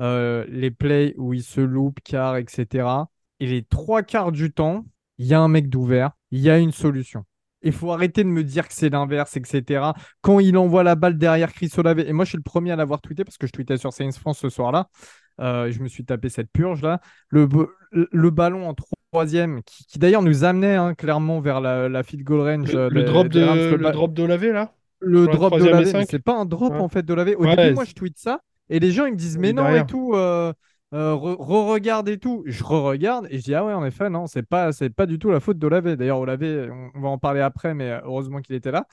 euh, 0.00 0.44
les 0.48 0.70
plays 0.70 1.14
où 1.18 1.34
il 1.34 1.42
se 1.42 1.60
loupe, 1.60 2.00
car, 2.04 2.36
etc. 2.36 3.10
Et 3.40 3.46
les 3.46 3.64
trois 3.64 4.02
quarts 4.02 4.32
du 4.32 4.52
temps, 4.52 4.84
il 5.18 5.26
y 5.26 5.34
a 5.34 5.40
un 5.40 5.48
mec 5.48 5.68
d'ouvert, 5.68 6.10
il 6.30 6.40
y 6.40 6.50
a 6.50 6.58
une 6.58 6.72
solution. 6.72 7.24
Il 7.62 7.72
faut 7.72 7.92
arrêter 7.92 8.24
de 8.24 8.28
me 8.28 8.44
dire 8.44 8.68
que 8.68 8.74
c'est 8.74 8.90
l'inverse, 8.90 9.36
etc. 9.36 9.94
Quand 10.20 10.38
il 10.40 10.56
envoie 10.58 10.82
la 10.82 10.96
balle 10.96 11.16
derrière 11.16 11.52
Chris 11.52 11.70
Olave, 11.78 12.00
et 12.00 12.12
moi 12.12 12.24
je 12.26 12.30
suis 12.30 12.36
le 12.38 12.42
premier 12.42 12.72
à 12.72 12.76
l'avoir 12.76 13.00
tweeté 13.00 13.24
parce 13.24 13.38
que 13.38 13.46
je 13.46 13.52
tweetais 13.52 13.78
sur 13.78 13.92
Saints 13.92 14.12
France 14.12 14.38
ce 14.38 14.50
soir-là, 14.50 14.88
euh, 15.40 15.70
je 15.70 15.80
me 15.80 15.88
suis 15.88 16.04
tapé 16.04 16.28
cette 16.28 16.50
purge-là. 16.52 17.00
Le, 17.28 17.46
bo- 17.46 17.70
le 17.90 18.30
ballon 18.30 18.68
en 18.68 18.74
troisième, 19.10 19.62
qui, 19.62 19.84
qui 19.86 19.98
d'ailleurs 19.98 20.22
nous 20.22 20.44
amenait 20.44 20.74
hein, 20.76 20.94
clairement 20.94 21.40
vers 21.40 21.60
la, 21.60 21.88
la 21.88 22.02
field 22.02 22.24
goal 22.24 22.40
range 22.42 22.72
Le, 22.72 22.78
euh, 22.78 22.90
le 22.90 23.02
drop 23.04 23.28
des 23.28 23.44
Rams, 23.44 23.56
de, 23.58 23.64
le 23.64 23.70
le 23.76 23.82
ba- 23.82 23.92
drop 23.92 24.12
de 24.14 24.22
lavé, 24.24 24.52
là? 24.52 24.72
le 25.00 25.26
drop 25.26 25.58
de 25.58 26.04
c'est 26.08 26.18
pas 26.18 26.34
un 26.36 26.44
drop 26.46 26.72
Ouais. 26.72 26.80
en 26.80 26.88
fait 26.88 27.02
de 27.04 27.14
laver. 27.14 27.34
Au 27.36 27.44
Ouais, 27.44 27.56
début, 27.56 27.74
moi 27.74 27.84
je 27.84 27.92
tweete 27.92 28.18
ça 28.18 28.40
et 28.70 28.78
les 28.80 28.90
gens 28.92 29.04
ils 29.06 29.12
me 29.12 29.18
disent 29.18 29.38
mais 29.38 29.52
non 29.52 29.68
et 29.74 29.84
tout, 29.86 30.12
euh, 30.14 30.52
euh, 30.94 31.12
re- 31.14 31.36
re-regarde 31.36 32.08
et 32.08 32.18
tout. 32.18 32.42
Je 32.46 32.64
re-regarde 32.64 33.26
et 33.30 33.38
je 33.38 33.44
dis 33.44 33.54
ah 33.54 33.64
ouais 33.64 33.72
en 33.74 33.84
effet 33.84 34.08
non 34.10 34.26
c'est 34.26 34.42
pas 34.42 34.72
c'est 34.72 34.90
pas 34.90 35.06
du 35.06 35.18
tout 35.18 35.30
la 35.30 35.40
faute 35.40 35.58
de 35.58 35.66
laver. 35.68 35.96
D'ailleurs 35.96 36.24
laver 36.24 36.68
on, 36.70 36.90
on 36.94 37.00
va 37.00 37.08
en 37.08 37.18
parler 37.18 37.40
après 37.40 37.74
mais 37.74 37.90
euh, 37.90 38.00
heureusement 38.04 38.40
qu'il 38.40 38.54
était 38.54 38.70
là. 38.72 38.86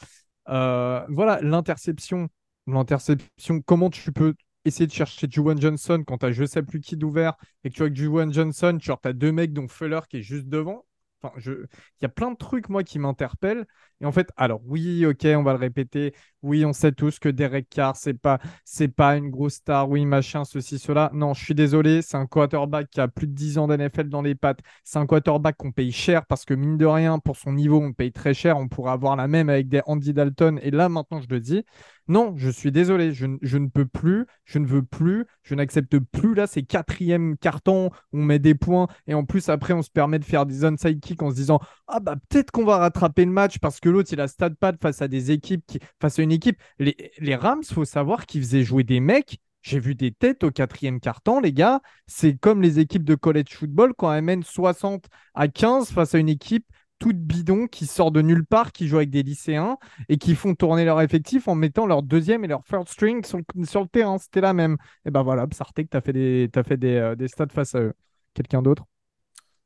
Euh, 0.50 1.05
voilà 1.10 1.39
l'interception, 1.41 2.29
l'interception. 2.67 3.62
Comment 3.62 3.89
tu 3.89 4.12
peux 4.12 4.34
essayer 4.65 4.88
de 4.88 4.91
chercher 4.91 5.27
Juwan 5.29 5.60
Johnson 5.60 6.03
quand 6.05 6.20
t'as 6.20 6.31
je 6.31 6.46
sais 6.46 6.63
plus 6.63 6.79
qui 6.81 6.98
d'ouvert 6.98 7.36
et 7.63 7.70
que 7.70 7.75
tu 7.75 7.81
vois 7.81 7.89
que 7.89 7.96
Juwan 7.96 8.31
Johnson, 8.34 8.77
tu 8.79 8.91
as 8.91 9.13
deux 9.13 9.31
mecs 9.31 9.53
dont 9.53 9.67
Fuller 9.67 10.01
qui 10.10 10.17
est 10.17 10.22
juste 10.22 10.48
devant. 10.48 10.86
Enfin, 11.24 11.34
je... 11.38 11.51
Il 11.51 12.03
y 12.03 12.05
a 12.05 12.10
plein 12.10 12.31
de 12.31 12.38
trucs, 12.38 12.70
moi, 12.70 12.84
qui 12.84 13.00
m'interpellent. 13.00 13.65
Et 14.01 14.05
en 14.05 14.12
fait, 14.12 14.29
alors 14.36 14.62
oui, 14.65 15.05
ok, 15.05 15.27
on 15.36 15.43
va 15.43 15.53
le 15.53 15.60
répéter. 15.60 16.13
Oui, 16.41 16.65
on 16.65 16.74
sait 16.74 16.91
tous 16.91 17.20
que 17.20 17.29
Derek 17.29 17.70
Carr, 17.70 17.96
c'est 17.96 18.15
pas, 18.15 18.39
c'est 18.65 18.88
pas 18.88 19.15
une 19.15 19.29
grosse 19.29 19.55
star. 19.55 19.88
Oui, 19.89 20.05
machin, 20.05 20.43
ceci, 20.43 20.79
cela. 20.79 21.12
Non, 21.13 21.36
je 21.36 21.43
suis 21.43 21.53
désolé. 21.53 22.01
C'est 22.01 22.17
un 22.17 22.25
quarterback 22.25 22.89
qui 22.89 23.00
a 23.00 23.08
plus 23.08 23.27
de 23.27 23.34
10 23.34 23.60
ans 23.60 23.67
d'NFL 23.67 24.10
dans 24.10 24.24
les 24.24 24.34
pattes. 24.34 24.60
C'est 24.84 24.98
un 24.98 25.05
quarterback 25.05 25.55
qu'on 25.58 25.72
paye 25.72 25.91
cher 25.91 26.25
parce 26.25 26.46
que, 26.46 26.55
mine 26.55 26.77
de 26.77 26.86
rien, 26.88 27.20
pour 27.20 27.38
son 27.38 27.53
niveau, 27.53 27.79
on 27.79 27.93
paye 27.93 28.12
très 28.12 28.34
cher. 28.34 28.58
On 28.58 28.67
pourrait 28.67 28.91
avoir 28.91 29.15
la 29.15 29.27
même 29.27 29.50
avec 29.50 29.67
des 29.70 29.81
Andy 29.86 30.13
Dalton. 30.13 30.60
Et 30.63 30.72
là, 30.72 30.89
maintenant, 30.89 31.22
je 31.22 31.27
le 31.29 31.39
dis. 31.39 31.63
Non, 32.08 32.34
je 32.36 32.50
suis 32.50 32.72
désolé. 32.72 33.13
Je, 33.13 33.27
je 33.43 33.58
ne 33.60 33.67
peux 33.67 33.85
plus. 33.85 34.25
Je 34.46 34.57
ne 34.57 34.66
veux 34.66 34.83
plus. 34.83 35.25
Je 35.44 35.53
n'accepte 35.53 36.00
plus. 36.00 36.33
Là, 36.33 36.48
c'est 36.48 36.64
quatrième 36.64 37.37
carton. 37.37 37.92
On 38.14 38.24
met 38.24 38.40
des 38.40 38.55
points. 38.55 38.87
Et 39.05 39.14
en 39.14 39.25
plus, 39.25 39.48
après, 39.50 39.74
on 39.74 39.83
se 39.83 39.92
permet 39.92 40.18
de 40.18 40.25
faire 40.25 40.48
des 40.48 40.66
onside 40.66 41.00
kicks 41.00 41.22
en 41.22 41.29
se 41.29 41.35
disant 41.35 41.59
ah 41.87 42.00
bah 42.00 42.16
peut-être 42.29 42.51
qu'on 42.51 42.66
va 42.66 42.77
rattraper 42.77 43.25
le 43.25 43.31
match 43.31 43.59
parce 43.59 43.79
que 43.79 43.90
l'autre 43.92 44.10
il 44.12 44.22
a 44.22 44.27
stat 44.27 44.51
pad 44.51 44.77
face 44.82 45.01
à 45.01 45.08
des 45.08 45.32
équipes 45.32 45.64
qui 45.68 45.80
face 46.01 46.20
à 46.20 46.24
une 46.24 46.32
équipe. 46.32 46.60
Les, 46.80 47.12
les 47.20 47.36
Rams 47.36 47.64
faut 47.64 47.86
savoir 47.86 48.25
qu'ils 48.25 48.42
faisaient 48.42 48.64
jouer 48.64 48.84
des 48.84 49.00
mecs. 49.00 49.40
J'ai 49.62 49.80
vu 49.80 49.94
des 49.94 50.12
têtes 50.12 50.44
au 50.44 50.51
quatrième 50.51 51.00
quart-temps 51.00 51.40
les 51.40 51.54
gars. 51.54 51.82
C'est 52.08 52.36
comme 52.38 52.62
les 52.62 52.80
équipes 52.80 53.04
de 53.04 53.16
college 53.16 53.54
football 53.54 53.94
quand 53.96 54.12
elles 54.14 54.24
mènent 54.24 54.44
60 54.44 55.06
à 55.36 55.48
15 55.48 55.92
face 55.92 56.16
à 56.16 56.18
une 56.20 56.30
équipe 56.30 56.66
toute 57.01 57.18
bidon 57.18 57.66
qui 57.66 57.88
sort 57.88 58.12
de 58.12 58.22
nulle 58.22 58.46
part 58.46 58.72
qui 58.72 58.88
joue 58.88 58.98
avec 58.98 59.10
des 59.10 59.24
lycéens 59.24 59.77
et 60.08 60.18
qui 60.18 60.36
font 60.36 60.54
tourner 60.54 60.86
leur 60.86 61.01
effectif 61.01 61.48
en 61.48 61.56
mettant 61.56 61.88
leur 61.88 62.04
deuxième 62.04 62.46
et 62.46 62.48
leur 62.48 62.64
third 62.64 62.88
string 62.88 63.25
sur, 63.25 63.40
le- 63.40 63.88
terrain. 63.88 64.20
C'était 64.20 64.42
la 64.42 64.54
même. 64.54 64.77
Et 65.06 65.10
ben 65.12 65.24
voilà 65.24 65.48
Psartek 65.48 65.90
t'as 65.90 66.01
fait 66.01 66.14
des 66.14 66.48
t'as 66.54 66.64
fait 66.64 66.77
des, 66.77 66.96
euh, 66.96 67.16
des 67.16 67.27
stats 67.27 67.48
face 67.51 67.74
à 67.74 67.82
eux. 67.82 67.94
Quelqu'un 68.36 68.62
d'autre? 68.62 68.86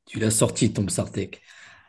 Tu 0.06 0.20
l'as 0.20 0.32
sorti, 0.32 0.72
ton 0.72 0.88
Sartek. 0.88 1.42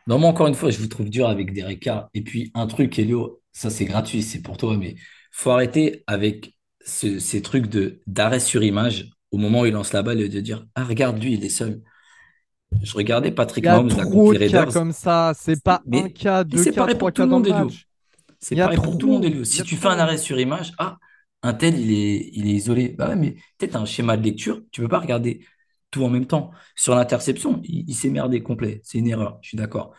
Non, 0.07 0.17
moi, 0.19 0.29
encore 0.29 0.47
une 0.47 0.55
fois, 0.55 0.69
je 0.69 0.79
vous 0.79 0.87
trouve 0.87 1.09
dur 1.09 1.27
avec 1.27 1.53
des 1.53 1.63
récarts. 1.63 2.09
Et 2.13 2.21
puis, 2.21 2.51
un 2.53 2.67
truc, 2.67 2.97
Elio, 2.97 3.41
ça, 3.51 3.69
c'est 3.69 3.85
gratuit, 3.85 4.23
c'est 4.23 4.41
pour 4.41 4.57
toi, 4.57 4.77
mais 4.77 4.95
faut 5.31 5.51
arrêter 5.51 6.03
avec 6.07 6.55
ce- 6.85 7.19
ces 7.19 7.41
trucs 7.41 7.67
de 7.67 7.99
d'arrêt 8.07 8.39
sur 8.39 8.63
image 8.63 9.09
au 9.31 9.37
moment 9.37 9.61
où 9.61 9.65
il 9.65 9.73
lance 9.73 9.91
la 9.93 10.03
balle 10.03 10.21
et 10.21 10.29
de 10.29 10.39
dire 10.39 10.65
Ah, 10.75 10.85
regarde, 10.85 11.21
lui, 11.21 11.33
il 11.33 11.43
est 11.43 11.49
seul. 11.49 11.81
Je 12.81 12.93
regardais 12.93 13.31
Patrick 13.31 13.63
Il 13.63 13.67
y 13.67 13.69
a 13.69 13.73
Mahomes 13.77 13.89
trop 13.89 14.33
de 14.33 14.47
cas 14.47 14.65
comme 14.65 14.91
ça. 14.91 15.33
C'est 15.35 15.61
pas 15.61 15.81
Mais- 15.85 16.03
un 16.03 16.09
cas, 16.09 16.43
deux 16.43 16.63
pareil 16.71 16.95
trois 16.95 16.97
pour 16.97 17.13
tout 17.13 17.21
cas 17.21 17.25
le 17.25 17.29
dans 17.29 17.39
monde, 17.39 17.69
le. 17.69 17.75
C'est 18.39 18.55
pareil 18.55 18.77
pour 18.77 18.97
tout 18.97 19.07
le 19.07 19.13
monde, 19.13 19.25
Elio. 19.25 19.43
Si 19.43 19.63
tu 19.63 19.75
fais 19.75 19.87
un 19.87 19.99
arrêt 19.99 20.17
sur 20.17 20.39
image, 20.39 20.73
ah, 20.77 20.97
un 21.43 21.53
tel, 21.53 21.79
il 21.79 21.91
est, 21.91 22.29
il 22.33 22.47
est 22.47 22.53
isolé. 22.53 22.89
Bah 22.97 23.09
ouais, 23.09 23.15
mais 23.15 23.35
peut-être 23.57 23.75
un 23.75 23.85
schéma 23.85 24.17
de 24.17 24.23
lecture, 24.23 24.61
tu 24.71 24.81
peux 24.81 24.87
pas 24.87 24.99
regarder 24.99 25.45
tout 25.91 26.03
en 26.03 26.09
même 26.09 26.25
temps. 26.25 26.51
Sur 26.75 26.95
l'interception, 26.95 27.61
il, 27.63 27.85
il 27.89 27.93
s'est 27.95 28.09
merdé 28.09 28.41
complet. 28.43 28.81
C'est 28.83 28.97
une 28.99 29.07
erreur, 29.07 29.39
je 29.41 29.49
suis 29.49 29.57
d'accord. 29.57 29.93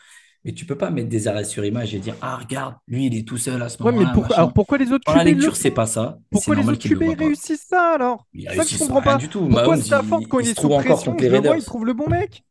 Mais 0.44 0.52
tu 0.52 0.64
peux 0.66 0.78
pas 0.78 0.90
mettre 0.90 1.08
des 1.08 1.26
arrêts 1.28 1.44
sur 1.44 1.64
image 1.64 1.94
et 1.94 1.98
dire, 1.98 2.14
ah, 2.22 2.36
regarde, 2.36 2.76
lui, 2.86 3.06
il 3.06 3.16
est 3.16 3.26
tout 3.26 3.36
seul 3.36 3.60
à 3.60 3.68
ce 3.68 3.82
Ouais, 3.82 3.90
moment-là, 3.92 4.10
pourquoi, 4.14 4.22
machin. 4.28 4.42
alors 4.42 4.52
pourquoi 4.52 4.78
les 4.78 4.92
autres 4.92 5.04
Dans 5.04 5.14
la 5.14 5.24
le 5.24 5.50
c'est 5.52 5.70
pas 5.72 5.86
ça. 5.86 6.18
Pourquoi 6.30 6.54
les 6.54 6.68
autres 6.68 6.78
QB 6.78 7.02
réussissent 7.18 7.66
ça 7.68 7.92
alors? 7.94 8.26
Il 8.32 8.48
ça 8.48 8.62
je 8.62 8.78
comprends 8.78 9.02
pas. 9.02 9.16
du 9.16 9.28
tout. 9.28 9.40
Pourquoi 9.40 9.62
Mahomes, 9.62 9.82
Stafford, 9.82 10.20
il, 10.20 10.28
quand 10.28 10.38
il 10.38 10.48
est 10.48 10.58
sous 10.58 10.68
pression, 10.68 11.12
vois, 11.14 11.56
il 11.56 11.64
trouve 11.64 11.84
le 11.86 11.92
bon 11.92 12.08
mec 12.08 12.44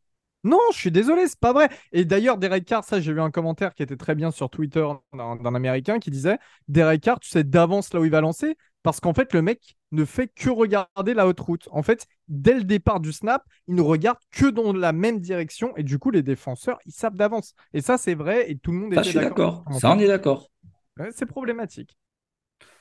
Non, 0.44 0.60
je 0.72 0.78
suis 0.78 0.90
désolé, 0.90 1.26
c'est 1.26 1.38
pas 1.40 1.52
vrai. 1.52 1.68
Et 1.92 2.04
d'ailleurs, 2.04 2.38
Derek 2.38 2.64
Carr, 2.64 2.84
ça, 2.84 3.00
j'ai 3.00 3.12
vu 3.12 3.20
un 3.20 3.30
commentaire 3.30 3.74
qui 3.74 3.82
était 3.82 3.96
très 3.96 4.14
bien 4.14 4.30
sur 4.30 4.50
Twitter 4.50 4.86
d'un 5.14 5.54
Américain 5.54 5.98
qui 5.98 6.10
disait 6.10 6.38
Derek 6.68 7.00
Carr, 7.00 7.20
tu 7.20 7.28
sais 7.30 7.42
d'avance 7.44 7.92
là 7.94 8.00
où 8.00 8.04
il 8.04 8.10
va 8.10 8.20
lancer 8.20 8.56
parce 8.88 9.00
qu'en 9.00 9.12
fait, 9.12 9.34
le 9.34 9.42
mec 9.42 9.76
ne 9.92 10.06
fait 10.06 10.28
que 10.28 10.48
regarder 10.48 11.12
la 11.12 11.28
haute 11.28 11.40
route. 11.40 11.68
En 11.72 11.82
fait, 11.82 12.06
dès 12.26 12.54
le 12.54 12.64
départ 12.64 13.00
du 13.00 13.12
snap, 13.12 13.44
il 13.66 13.74
ne 13.74 13.82
regarde 13.82 14.16
que 14.30 14.46
dans 14.46 14.72
la 14.72 14.94
même 14.94 15.20
direction 15.20 15.76
et 15.76 15.82
du 15.82 15.98
coup, 15.98 16.10
les 16.10 16.22
défenseurs, 16.22 16.78
ils 16.86 16.92
savent 16.92 17.14
d'avance. 17.14 17.52
Et 17.74 17.82
ça, 17.82 17.98
c'est 17.98 18.14
vrai 18.14 18.50
et 18.50 18.56
tout 18.56 18.72
le 18.72 18.78
monde 18.78 18.94
Ça, 18.94 19.02
suis 19.04 19.12
d'accord. 19.12 19.62
Ça, 19.78 19.92
on 19.92 19.98
est 19.98 20.06
d'accord. 20.06 20.50
Ouais, 20.98 21.10
c'est 21.14 21.26
problématique. 21.26 21.98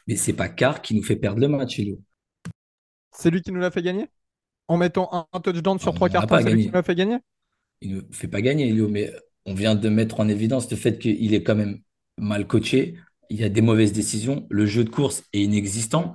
Mais 0.08 0.16
c'est 0.16 0.32
pas 0.32 0.48
Carr 0.48 0.82
qui 0.82 0.96
nous 0.96 1.04
fait 1.04 1.18
perdre 1.18 1.42
le 1.42 1.50
match, 1.50 1.78
Elio. 1.78 2.00
C'est 3.12 3.30
lui 3.30 3.42
qui 3.42 3.52
nous 3.52 3.60
l'a 3.60 3.70
fait 3.70 3.82
gagner? 3.82 4.08
En 4.70 4.78
mettant 4.78 5.10
un, 5.12 5.28
un 5.34 5.42
touchdown 5.42 5.78
sur 5.78 5.94
trois 5.94 6.08
temps, 6.08 6.22
c'est 6.26 6.54
lui 6.54 6.62
qui 6.62 6.68
nous 6.68 6.74
l'a 6.74 6.84
fait 6.84 6.96
gagner? 6.96 7.18
Il 7.82 7.96
ne 7.96 8.02
fait 8.14 8.30
pas 8.30 8.40
gagner, 8.40 8.70
Elio, 8.70 8.88
mais 8.88 9.12
on 9.46 9.54
vient 9.54 9.76
de 9.76 9.90
mettre 9.90 10.22
en 10.22 10.30
évidence 10.30 10.72
le 10.72 10.78
fait 10.78 11.00
qu'il 11.00 11.34
est 11.34 11.44
quand 11.44 11.56
même 11.56 11.82
mal 12.18 12.48
coaché. 12.48 12.96
Il 13.30 13.38
y 13.40 13.44
a 13.44 13.50
des 13.50 13.62
mauvaises 13.62 13.94
décisions. 13.94 14.46
Le 14.50 14.66
jeu 14.66 14.84
de 14.84 14.90
course 14.90 15.24
est 15.34 15.42
inexistant. 15.42 16.14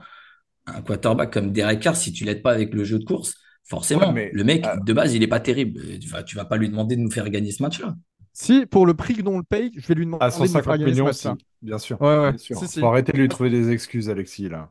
Un 0.67 0.81
quarterback 0.83 1.33
comme 1.33 1.53
Derek 1.53 1.81
Carr, 1.81 1.97
si 1.97 2.13
tu 2.13 2.25
l'aides 2.25 2.43
pas 2.43 2.53
avec 2.53 2.73
le 2.75 2.85
jeu 2.85 2.99
de 2.99 3.05
course, 3.05 3.35
forcément, 3.65 4.09
Ouais, 4.09 4.13
mais 4.13 4.31
le 4.33 4.45
mec, 4.45 4.65
euh, 4.67 4.77
de 4.77 4.93
base, 4.93 5.15
il 5.15 5.23
est 5.23 5.29
pas 5.29 5.41
terrible. 5.41 5.81
Euh, 5.81 5.99
Tu 5.99 6.09
vas, 6.09 6.23
tu 6.23 6.37
vas 6.37 6.45
pas 6.45 6.57
lui 6.57 6.69
demander 6.69 6.97
de 6.97 7.01
nous 7.01 7.11
faire 7.11 7.29
gagner 7.31 7.51
ce 7.51 7.63
match-là. 7.63 7.95
Si, 8.33 8.65
pour 8.67 8.87
le 8.87 8.95
prix 8.95 9.23
dont 9.23 9.35
on 9.35 9.39
le 9.39 9.45
paye, 9.45 9.71
je 9.77 9.87
vais 9.87 9.95
lui 9.95 10.05
demander 10.07 10.25
à 10.25 10.31
de 10.31 10.35
me 10.39 10.49
faire 10.49 10.65
150 10.65 10.65
gagner 10.65 10.87
ce 10.87 10.91
millions 10.91 11.05
match-là. 11.05 11.33
aussi, 11.33 11.45
bien 11.61 11.79
sûr. 11.79 12.01
Ouais, 12.01 12.19
ouais. 12.19 12.31
Bien 12.31 12.39
sûr. 12.39 12.57
Si, 12.57 12.69
si. 12.69 12.81
Faut 12.81 12.87
arrêter 12.87 13.13
de 13.13 13.19
lui 13.19 13.29
trouver 13.29 13.51
des 13.51 13.71
excuses, 13.71 14.09
Alexis, 14.09 14.49
là. 14.49 14.71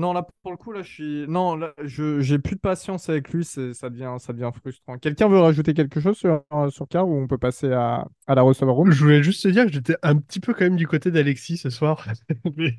Non, 0.00 0.14
là, 0.14 0.26
pour 0.42 0.50
le 0.50 0.56
coup, 0.56 0.72
là, 0.72 0.80
je 0.80 0.90
suis. 0.90 1.26
Non, 1.28 1.56
là, 1.56 1.74
je 1.84 2.20
j'ai 2.20 2.38
plus 2.38 2.56
de 2.56 2.60
patience 2.60 3.10
avec 3.10 3.30
lui, 3.32 3.44
c'est- 3.44 3.74
ça 3.74 3.90
devient, 3.90 4.16
ça 4.18 4.32
devient 4.32 4.50
frustrant. 4.54 4.96
Quelqu'un 4.96 5.28
veut 5.28 5.38
rajouter 5.38 5.74
quelque 5.74 6.00
chose 6.00 6.16
sur, 6.16 6.42
euh, 6.54 6.70
sur 6.70 6.88
Carr 6.88 7.06
ou 7.06 7.14
on 7.20 7.26
peut 7.26 7.36
passer 7.36 7.70
à, 7.70 8.06
à 8.26 8.34
la 8.34 8.40
receiver 8.40 8.70
room? 8.72 8.90
Je 8.92 9.02
voulais 9.04 9.22
juste 9.22 9.42
te 9.42 9.48
dire 9.48 9.66
que 9.66 9.72
j'étais 9.72 9.96
un 10.02 10.16
petit 10.16 10.40
peu 10.40 10.54
quand 10.54 10.64
même 10.64 10.76
du 10.76 10.86
côté 10.86 11.10
d'Alexis 11.10 11.58
ce 11.58 11.68
soir. 11.68 12.06
Mais- 12.56 12.78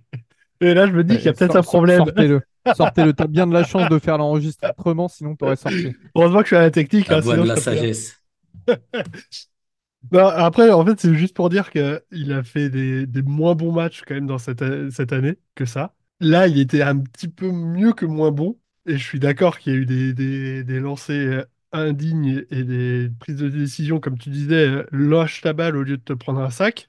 Et 0.61 0.73
là, 0.73 0.87
je 0.87 0.93
me 0.93 1.03
dis 1.03 1.15
qu'il 1.17 1.25
y 1.25 1.29
a 1.29 1.33
peut-être 1.33 1.55
un 1.57 1.61
problème. 1.61 1.99
Sortez-le. 1.99 2.41
Sortez-le. 2.75 3.13
T'as 3.13 3.27
bien 3.27 3.45
de 3.45 3.53
la 3.53 3.63
chance 3.63 3.87
de 3.87 3.99
faire 3.99 4.17
l'enregistrement, 4.17 5.07
sinon 5.07 5.35
t'aurais 5.35 5.57
sorti. 5.57 5.93
Heureusement 6.15 6.39
que 6.39 6.45
je 6.45 6.47
suis 6.49 6.55
à 6.55 6.61
la 6.61 6.71
technique. 6.71 7.07
La 7.07 7.17
hein, 7.17 7.21
voix 7.21 7.33
sinon 7.33 7.43
de 7.43 7.49
la 7.49 7.57
sagesse. 7.57 8.19
Non, 10.11 10.25
après, 10.25 10.71
en 10.71 10.83
fait, 10.83 10.99
c'est 10.99 11.13
juste 11.13 11.35
pour 11.35 11.49
dire 11.49 11.69
qu'il 11.69 12.33
a 12.33 12.43
fait 12.43 12.69
des, 12.69 13.05
des 13.05 13.21
moins 13.21 13.53
bons 13.53 13.71
matchs 13.71 14.01
quand 14.05 14.15
même 14.15 14.25
dans 14.25 14.39
cette, 14.39 14.63
cette 14.89 15.13
année 15.13 15.37
que 15.55 15.65
ça. 15.65 15.93
Là, 16.21 16.47
il 16.47 16.59
était 16.59 16.83
un 16.83 16.99
petit 16.99 17.29
peu 17.29 17.51
mieux 17.51 17.93
que 17.93 18.05
moins 18.07 18.31
bon. 18.31 18.59
Et 18.87 18.97
je 18.97 19.03
suis 19.05 19.19
d'accord 19.21 19.59
qu'il 19.59 19.73
y 19.73 19.77
a 19.77 19.79
eu 19.79 19.87
des, 19.87 20.13
des, 20.13 20.63
des 20.65 20.79
lancers 20.81 21.47
indignes 21.73 22.45
et 22.51 22.63
des 22.65 23.09
prises 23.21 23.37
de 23.37 23.49
décision, 23.49 23.99
comme 24.01 24.19
tu 24.19 24.29
disais, 24.31 24.67
euh, 24.67 24.85
lâche 24.93 25.41
ta 25.41 25.53
balle 25.53 25.77
au 25.77 25.83
lieu 25.83 25.97
de 25.97 26.03
te 26.03 26.13
prendre 26.13 26.41
un 26.41 26.49
sac. 26.51 26.87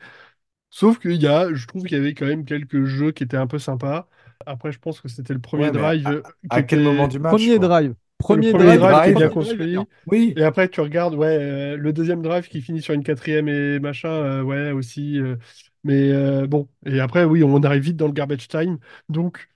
Sauf 0.70 0.98
qu'il 1.00 1.20
y 1.22 1.26
a, 1.28 1.52
je 1.54 1.66
trouve 1.68 1.84
qu'il 1.84 1.98
y 1.98 2.00
avait 2.00 2.14
quand 2.14 2.26
même 2.26 2.44
quelques 2.46 2.84
jeux 2.86 3.12
qui 3.12 3.24
étaient 3.24 3.36
un 3.38 3.46
peu 3.48 3.58
sympas. 3.60 4.08
Après, 4.46 4.72
je 4.72 4.80
pense 4.80 5.00
que 5.00 5.08
c'était 5.08 5.34
le 5.34 5.40
premier 5.40 5.70
Ouais, 5.70 5.72
drive 5.72 6.10
à, 6.48 6.58
euh, 6.58 6.62
quel 6.62 6.80
était- 6.80 6.80
moment 6.80 7.08
du 7.08 7.18
match, 7.18 7.48
Premier 7.48 7.52
quoi? 7.52 7.68
drive. 7.68 7.94
premier 8.18 8.54
premier 8.54 8.78
drive, 8.78 8.78
drive 8.78 9.00
qui 9.00 9.10
est 9.10 9.14
bien 9.14 9.30
construit. 9.30 9.66
bien. 9.66 9.86
Oui, 10.06 10.36
Et 10.36 10.44
après, 10.44 10.68
tu 10.70 10.80
regardes, 10.80 11.14
ouais, 11.14 11.26
euh, 11.28 11.76
le 11.76 11.92
deuxième 11.92 12.22
drive 12.22 12.48
qui 12.48 12.62
finit 12.62 12.82
sur 12.82 12.94
une 12.94 13.04
quatrième 13.04 13.48
et 13.48 13.78
machin, 13.80 14.08
euh, 14.10 14.42
ouais, 14.42 14.72
aussi. 14.72 15.18
euh, 15.20 15.36
mais 15.84 16.10
euh, 16.12 16.46
bon, 16.46 16.68
et 16.86 17.00
après, 17.00 17.24
oui, 17.24 17.42
on 17.44 17.62
arrive 17.62 17.82
vite 17.82 17.96
dans 17.96 18.06
le 18.06 18.12
garbage 18.12 18.48
time. 18.48 18.78
Donc, 19.08 19.48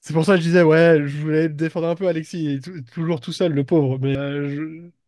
c'est 0.00 0.14
pour 0.14 0.24
ça 0.24 0.34
que 0.34 0.40
je 0.40 0.46
disais, 0.46 0.62
ouais, 0.62 1.02
je 1.06 1.18
voulais 1.20 1.48
défendre 1.48 1.88
un 1.88 1.94
peu 1.94 2.08
Alexis, 2.08 2.44
il 2.44 2.50
est 2.56 2.60
tou- 2.60 2.82
toujours 2.92 3.20
tout 3.20 3.32
seul, 3.32 3.52
le 3.54 3.64
pauvre. 3.64 3.98
Mais 4.00 4.16
euh, 4.16 4.48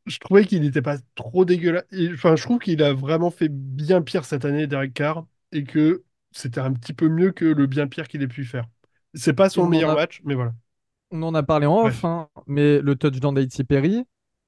je, 0.07 0.13
je 0.13 0.19
trouvais 0.21 0.45
qu'il 0.47 0.63
n'était 0.63 0.83
pas 0.83 0.99
trop 1.15 1.45
dégueulasse. 1.45 1.85
Enfin, 2.15 2.37
je 2.37 2.43
trouve 2.45 2.59
qu'il 2.61 2.83
a 2.83 2.93
vraiment 2.95 3.31
fait 3.31 3.49
bien 3.51 4.03
pire 4.03 4.25
cette 4.25 4.45
année, 4.45 4.67
Derek 4.67 4.95
Carr, 4.95 5.27
et 5.53 5.65
que 5.65 6.05
c'était 6.33 6.61
un 6.61 6.73
petit 6.73 6.95
peu 6.95 7.09
mieux 7.09 7.33
que 7.33 7.45
le 7.47 7.67
bien 7.67 7.89
pire 7.89 8.09
qu'il 8.09 8.23
ait 8.23 8.29
pu 8.29 8.45
faire. 8.45 8.67
C'est 9.15 9.35
pas 9.35 9.49
son 9.51 9.67
meilleur 9.67 9.93
a, 9.93 9.95
match, 9.95 10.21
mais 10.25 10.35
voilà. 10.35 10.55
on 11.11 11.23
en 11.23 11.35
a 11.35 11.43
parlé 11.43 11.67
en 11.67 11.85
off, 11.87 12.05
hein, 12.05 12.29
mais 12.47 12.81
le 12.81 12.97
touchdown 12.97 13.35
d'A.T. 13.35 13.65
Perry, 13.65 14.05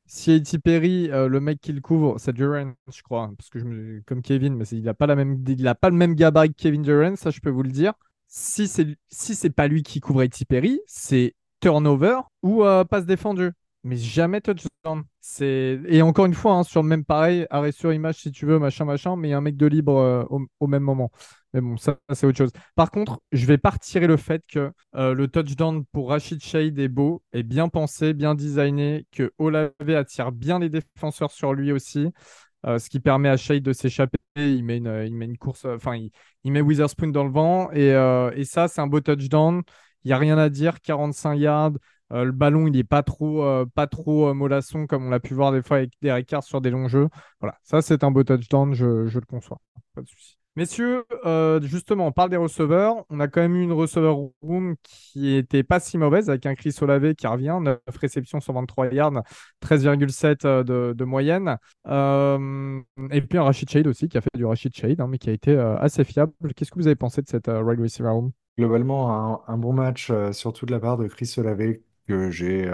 si 0.06 0.32
A.T. 0.32 0.58
Perry, 0.58 1.10
euh, 1.10 1.28
le 1.28 1.40
mec 1.40 1.60
qui 1.60 1.72
le 1.72 1.80
couvre, 1.80 2.16
c'est 2.18 2.32
Durant, 2.32 2.72
je 2.92 3.02
crois, 3.02 3.24
hein, 3.24 3.34
parce 3.36 3.50
que 3.50 4.00
comme 4.06 4.22
Kevin, 4.22 4.54
mais 4.54 4.64
il 4.66 4.82
n'a 4.84 4.94
pas, 4.94 5.12
même, 5.14 5.42
pas 5.80 5.90
le 5.90 5.96
même 5.96 6.14
gabarit 6.14 6.50
que 6.50 6.62
Kevin 6.62 6.82
Durant, 6.82 7.16
ça 7.16 7.30
je 7.30 7.40
peux 7.40 7.50
vous 7.50 7.62
le 7.62 7.70
dire. 7.70 7.92
Si 8.28 8.68
c'est 8.68 8.96
si 9.08 9.50
pas 9.50 9.68
lui 9.68 9.82
qui 9.82 10.00
couvre 10.00 10.22
A.T. 10.22 10.44
Perry, 10.44 10.80
c'est 10.86 11.34
turnover 11.60 12.18
ou 12.42 12.64
euh, 12.64 12.84
passe 12.84 13.06
défendue. 13.06 13.52
Mais 13.84 13.96
jamais 13.96 14.40
touchdown. 14.40 15.04
Et 15.40 16.02
encore 16.02 16.26
une 16.26 16.34
fois, 16.34 16.54
hein, 16.54 16.64
sur 16.64 16.82
le 16.82 16.88
même 16.88 17.04
pareil, 17.04 17.46
arrêt 17.50 17.70
sur 17.70 17.92
image 17.92 18.16
si 18.16 18.32
tu 18.32 18.44
veux, 18.44 18.58
machin, 18.58 18.84
machin, 18.84 19.14
mais 19.14 19.28
il 19.28 19.30
y 19.30 19.34
a 19.34 19.38
un 19.38 19.40
mec 19.40 19.56
de 19.56 19.66
libre 19.66 19.96
euh, 19.96 20.24
au 20.58 20.66
même 20.66 20.82
moment. 20.82 21.12
Mais 21.56 21.62
bon, 21.62 21.78
ça, 21.78 21.96
c'est 22.12 22.26
autre 22.26 22.36
chose. 22.36 22.50
Par 22.74 22.90
contre, 22.90 23.18
je 23.32 23.46
vais 23.46 23.56
pas 23.56 23.70
retirer 23.70 24.06
le 24.06 24.18
fait 24.18 24.44
que 24.46 24.72
euh, 24.94 25.14
le 25.14 25.26
touchdown 25.26 25.86
pour 25.90 26.10
Rachid 26.10 26.42
Shahid 26.42 26.78
est 26.78 26.88
beau, 26.88 27.22
est 27.32 27.44
bien 27.44 27.70
pensé, 27.70 28.12
bien 28.12 28.34
designé, 28.34 29.06
que 29.10 29.32
Olave 29.38 29.72
attire 29.88 30.32
bien 30.32 30.58
les 30.58 30.68
défenseurs 30.68 31.30
sur 31.30 31.54
lui 31.54 31.72
aussi, 31.72 32.10
euh, 32.66 32.78
ce 32.78 32.90
qui 32.90 33.00
permet 33.00 33.30
à 33.30 33.38
Shahid 33.38 33.64
de 33.64 33.72
s'échapper. 33.72 34.18
Il 34.36 34.64
met 34.64 34.76
une, 34.76 35.04
il 35.06 35.14
met 35.14 35.24
une 35.24 35.38
course, 35.38 35.64
euh, 35.64 35.76
enfin, 35.76 35.96
il, 36.44 36.52
met 36.52 36.60
Witherspoon 36.60 37.08
dans 37.08 37.24
le 37.24 37.30
vent, 37.30 37.70
et, 37.72 38.44
ça, 38.44 38.68
c'est 38.68 38.82
un 38.82 38.86
beau 38.86 39.00
touchdown. 39.00 39.62
Il 40.04 40.08
n'y 40.08 40.12
a 40.12 40.18
rien 40.18 40.36
à 40.36 40.50
dire, 40.50 40.82
45 40.82 41.36
yards. 41.36 41.72
Le 42.10 42.32
ballon, 42.32 42.66
il 42.66 42.72
n'est 42.72 42.84
pas 42.84 43.02
trop, 43.02 43.64
pas 43.74 43.86
trop 43.86 44.34
mollasson 44.34 44.86
comme 44.86 45.06
on 45.06 45.10
l'a 45.10 45.20
pu 45.20 45.32
voir 45.32 45.52
des 45.52 45.62
fois 45.62 45.78
avec 45.78 45.92
Derek 46.02 46.26
Carr 46.26 46.44
sur 46.44 46.60
des 46.60 46.70
longs 46.70 46.88
jeux. 46.88 47.08
Voilà, 47.40 47.56
ça 47.62 47.80
c'est 47.80 48.04
un 48.04 48.10
beau 48.10 48.24
touchdown, 48.24 48.74
je, 48.74 49.06
je 49.06 49.18
le 49.18 49.26
conçois. 49.26 49.58
Pas 49.94 50.02
de 50.02 50.08
souci. 50.08 50.35
Messieurs, 50.56 51.04
euh, 51.26 51.60
justement, 51.60 52.06
on 52.06 52.12
parle 52.12 52.30
des 52.30 52.38
receveurs. 52.38 53.04
On 53.10 53.20
a 53.20 53.28
quand 53.28 53.42
même 53.42 53.56
eu 53.56 53.62
une 53.62 53.72
receveur 53.72 54.16
room 54.40 54.76
qui 54.82 55.34
était 55.34 55.62
pas 55.62 55.80
si 55.80 55.98
mauvaise 55.98 56.30
avec 56.30 56.46
un 56.46 56.54
Chris 56.54 56.74
Olave 56.80 57.14
qui 57.14 57.26
revient, 57.26 57.58
9 57.60 57.78
réceptions 58.00 58.40
sur 58.40 58.54
23 58.54 58.92
yards, 58.94 59.22
13,7 59.60 60.46
euh, 60.46 60.94
de, 60.94 61.04
moyenne. 61.04 61.58
Euh, 61.86 62.80
et 63.10 63.20
puis 63.20 63.36
un 63.36 63.42
Rachid 63.42 63.68
Shade 63.68 63.86
aussi 63.86 64.08
qui 64.08 64.16
a 64.16 64.22
fait 64.22 64.30
du 64.34 64.46
Rachid 64.46 64.74
Shade, 64.74 64.98
hein, 64.98 65.08
mais 65.08 65.18
qui 65.18 65.28
a 65.28 65.34
été 65.34 65.54
assez 65.58 66.04
fiable. 66.04 66.32
Qu'est-ce 66.54 66.70
que 66.70 66.78
vous 66.78 66.86
avez 66.86 66.96
pensé 66.96 67.20
de 67.20 67.28
cette 67.28 67.48
wide 67.48 67.80
receiver 67.80 68.08
room? 68.08 68.32
globalement, 68.58 69.46
un, 69.46 69.58
bon 69.58 69.74
match, 69.74 70.10
surtout 70.32 70.64
de 70.64 70.72
la 70.72 70.80
part 70.80 70.96
de 70.96 71.06
Chris 71.06 71.34
Olave, 71.36 71.74
que 72.08 72.30
j'ai 72.30 72.66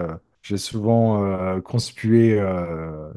j'ai 0.43 0.59
souvent 0.59 1.25
euh, 1.25 1.61
conspué 1.61 2.39
euh, 2.39 3.13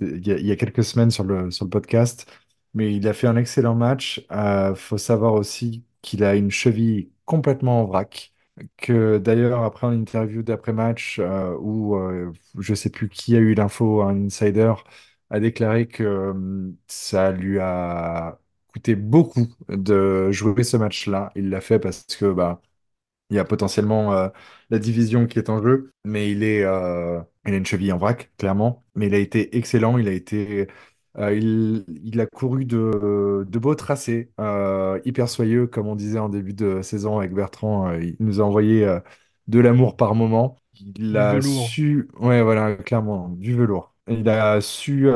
il 0.00 0.26
y 0.26 0.46
y 0.46 0.52
a 0.52 0.56
quelques 0.56 0.84
semaines 0.84 1.10
sur 1.10 1.24
le, 1.24 1.50
sur 1.50 1.64
le 1.64 1.70
podcast. 1.70 2.30
Mais 2.76 2.94
il 2.96 3.08
a 3.08 3.14
fait 3.14 3.28
un 3.28 3.36
excellent 3.36 3.76
match. 3.76 4.26
Euh, 4.32 4.76
faut 4.76 4.98
savoir 4.98 5.34
aussi 5.34 5.84
qu'il 6.02 6.24
a 6.24 6.36
une 6.36 6.52
cheville 6.52 7.12
complètement 7.26 7.82
en 7.82 7.86
vrac. 7.86 8.34
Que 8.78 9.18
d'ailleurs, 9.18 9.64
après 9.64 9.88
une 9.88 10.02
interview 10.02 10.42
d'après-match, 10.42 11.18
euh, 11.20 11.56
où 11.60 11.96
euh, 11.96 12.32
je 12.58 12.74
sais 12.74 12.90
plus 12.90 13.08
qui 13.10 13.36
a 13.36 13.40
eu 13.40 13.54
l'info, 13.54 14.02
un 14.02 14.26
insider 14.26 14.74
a 15.30 15.40
déclaré 15.40 15.88
que 15.88 16.04
euh, 16.04 16.72
ça 16.88 17.32
lui 17.32 17.58
a 17.60 18.40
coûté 18.72 18.96
beaucoup 18.96 19.46
de 19.70 20.30
jouer 20.32 20.64
ce 20.64 20.76
match-là. 20.78 21.32
Il 21.36 21.50
l'a 21.50 21.60
fait 21.62 21.78
parce 21.80 22.04
que 22.06 22.32
bah, 22.32 22.62
il 23.30 23.36
y 23.36 23.38
a 23.38 23.44
potentiellement 23.44 24.12
euh, 24.14 24.28
la 24.70 24.78
division 24.78 25.26
qui 25.26 25.38
est 25.38 25.50
en 25.50 25.62
jeu, 25.62 25.92
mais 26.04 26.30
il 26.30 26.42
euh, 26.44 27.20
il 27.46 27.54
a 27.54 27.56
une 27.56 27.66
cheville 27.66 27.92
en 27.92 27.98
vrac, 27.98 28.30
clairement. 28.38 28.84
Mais 28.94 29.08
il 29.08 29.14
a 29.14 29.18
été 29.18 29.56
excellent. 29.56 29.98
Il 29.98 30.08
a 30.08 30.12
été, 30.12 30.68
euh, 31.18 31.34
il, 31.34 31.84
il 32.04 32.20
a 32.20 32.26
couru 32.26 32.64
de, 32.64 33.44
de 33.48 33.58
beaux 33.58 33.74
tracés, 33.74 34.32
euh, 34.40 35.00
hyper 35.04 35.28
soyeux, 35.28 35.66
comme 35.66 35.86
on 35.88 35.96
disait 35.96 36.18
en 36.18 36.28
début 36.28 36.52
de 36.54 36.82
saison 36.82 37.18
avec 37.18 37.32
Bertrand. 37.32 37.88
euh, 37.88 38.02
il 38.02 38.16
nous 38.20 38.40
a 38.40 38.44
envoyé 38.44 38.86
de 39.48 39.60
l'amour 39.60 39.96
par 39.96 40.14
moment. 40.14 40.56
Il 40.98 41.16
Du 41.16 41.18
a 41.18 41.40
velours. 41.40 41.74
su, 41.80 42.08
ouais, 42.20 42.42
voilà, 42.42 42.74
clairement, 42.76 43.28
du 43.30 43.54
velours. 43.54 43.94
Il 44.08 44.28
a 44.28 44.60
su 44.60 45.08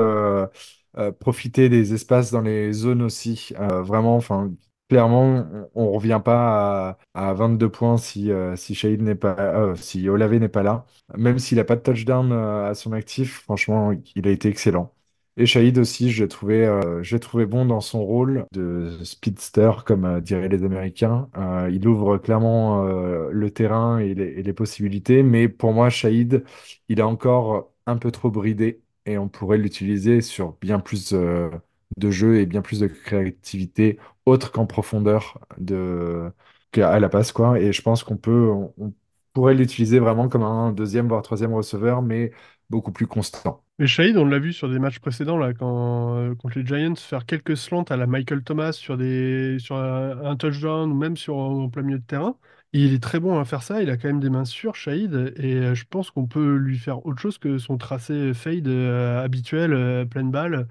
profiter 1.21 1.69
des 1.69 1.95
espaces 1.95 2.31
dans 2.31 2.41
les 2.41 2.73
zones 2.73 3.03
aussi. 3.03 3.53
Vraiment, 3.59 4.17
enfin. 4.17 4.53
Clairement, 4.89 5.47
on 5.77 5.85
ne 5.85 5.91
revient 5.95 6.21
pas 6.25 6.99
à, 7.15 7.29
à 7.29 7.33
22 7.33 7.71
points 7.71 7.97
si, 7.97 8.33
euh, 8.33 8.57
si 8.57 8.75
Shahid 8.75 9.01
n'est 9.03 9.15
pas, 9.15 9.37
euh, 9.39 9.77
si 9.77 10.09
Olave 10.09 10.35
n'est 10.35 10.49
pas 10.49 10.65
là. 10.65 10.85
Même 11.17 11.39
s'il 11.39 11.59
n'a 11.59 11.65
pas 11.65 11.77
de 11.77 11.81
touchdown 11.83 12.33
euh, 12.33 12.71
à 12.71 12.75
son 12.75 12.91
actif, 12.93 13.43
franchement, 13.43 13.93
il 14.17 14.27
a 14.27 14.31
été 14.33 14.49
excellent. 14.49 14.93
Et 15.41 15.47
Shahid 15.47 15.79
aussi, 15.79 16.11
je 16.11 16.25
euh, 16.25 17.19
trouvé 17.19 17.47
bon 17.47 17.65
dans 17.65 17.81
son 17.81 18.05
rôle 18.05 18.45
de 18.53 18.99
speedster, 19.05 19.71
comme 19.87 20.05
euh, 20.05 20.21
diraient 20.21 20.51
les 20.51 20.65
Américains. 20.65 21.31
Euh, 21.39 21.71
il 21.73 21.89
ouvre 21.89 22.19
clairement 22.19 22.85
le 22.85 23.51
terrain 23.51 23.99
et 24.01 24.13
les, 24.15 24.53
possibilités, 24.53 25.23
mais 25.23 25.49
pour 25.49 25.73
moi, 25.73 25.89
Shahid, 25.89 26.45
il 26.91 26.99
est 26.99 27.03
encore 27.03 27.73
un 27.87 27.97
peu 27.97 28.11
trop 28.11 28.31
bridé 28.31 28.83
et 29.07 29.17
on 29.17 29.29
pourrait 29.31 29.57
l'utiliser 29.57 30.21
sur 30.21 30.59
bien 30.61 30.79
plus 30.79 31.15
de 31.15 32.11
jeux 32.11 32.39
et 32.41 32.45
bien 32.47 32.61
plus 32.61 32.81
de 32.81 32.87
créativité 32.89 33.99
autre 34.27 34.53
qu'en 34.53 34.67
profondeur 34.67 35.41
de 35.59 36.31
qu'à 36.71 37.01
la 37.01 37.09
passe 37.09 37.33
quoi. 37.33 37.59
Et 37.59 37.73
je 37.73 37.81
pense 37.83 38.05
qu'on 38.05 38.17
peut, 38.19 38.51
on 38.79 38.93
pourrait 39.33 39.55
l'utiliser 39.55 40.01
vraiment 40.01 40.29
comme 40.29 40.43
un 40.43 40.73
deuxième 40.73 41.09
voire 41.09 41.23
troisième 41.23 41.55
receveur, 41.55 42.03
mais 42.03 42.33
beaucoup 42.69 42.93
plus 42.93 43.07
constant. 43.07 43.65
Mais 43.81 43.87
Shahid, 43.87 44.19
on 44.19 44.27
l'a 44.27 44.39
vu 44.39 44.53
sur 44.53 44.69
des 44.69 44.79
matchs 44.79 44.99
précédents, 44.99 45.39
là, 45.39 45.55
quand, 45.55 46.15
euh, 46.15 46.35
contre 46.35 46.59
les 46.59 46.67
Giants, 46.67 46.95
faire 46.97 47.25
quelques 47.25 47.57
slants 47.57 47.85
à 47.85 47.97
la 47.97 48.07
Michael 48.07 48.43
Thomas 48.45 48.73
sur, 48.73 48.99
des, 48.99 49.59
sur 49.59 49.77
un, 49.77 50.37
touchdown 50.37 50.93
ou 50.93 50.95
même 50.95 51.17
sur, 51.17 51.39
en 51.39 51.71
plein 51.71 51.83
milieu 51.83 51.99
de 51.99 52.05
terrain. 52.05 52.37
Il 52.75 52.93
est 52.93 53.03
très 53.03 53.21
bon 53.21 53.39
à 53.39 53.45
faire 53.47 53.63
ça, 53.63 53.83
il 53.83 53.89
a 53.89 53.97
quand 53.97 54.09
même 54.09 54.21
des 54.21 54.29
mains 54.29 54.45
sûres, 54.45 54.77
Shahid, 54.77 55.33
et 55.37 55.55
euh, 55.55 55.75
je 55.75 55.87
pense 55.89 56.11
qu'on 56.11 56.27
peut 56.27 56.57
lui 56.57 56.79
faire 56.79 57.07
autre 57.07 57.23
chose 57.23 57.39
que 57.39 57.57
son 57.57 57.79
tracé 57.79 58.35
fade 58.35 58.69
euh, 58.69 59.25
habituel, 59.25 59.73
euh, 59.73 60.05
pleine 60.05 60.31
balle, 60.31 60.69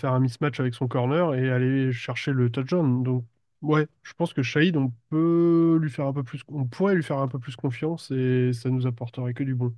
faire 0.00 0.12
un 0.12 0.20
mismatch 0.20 0.60
avec 0.60 0.74
son 0.74 0.86
corner 0.86 1.34
et 1.34 1.50
aller 1.50 1.92
chercher 1.92 2.32
le 2.32 2.50
touchdown. 2.50 3.02
Donc, 3.02 3.24
ouais, 3.62 3.88
je 4.04 4.12
pense 4.14 4.32
que 4.32 4.44
Shahid, 4.44 4.76
on 4.76 4.92
peut 5.10 5.78
lui 5.82 5.90
faire 5.90 6.06
un 6.06 6.12
peu 6.12 6.22
plus, 6.22 6.42
on 6.48 6.66
pourrait 6.66 6.94
lui 6.94 7.02
faire 7.02 7.18
un 7.18 7.28
peu 7.28 7.40
plus 7.40 7.56
confiance 7.56 8.12
et 8.12 8.52
ça 8.52 8.70
nous 8.70 8.86
apporterait 8.86 9.34
que 9.34 9.42
du 9.42 9.56
bon. 9.56 9.74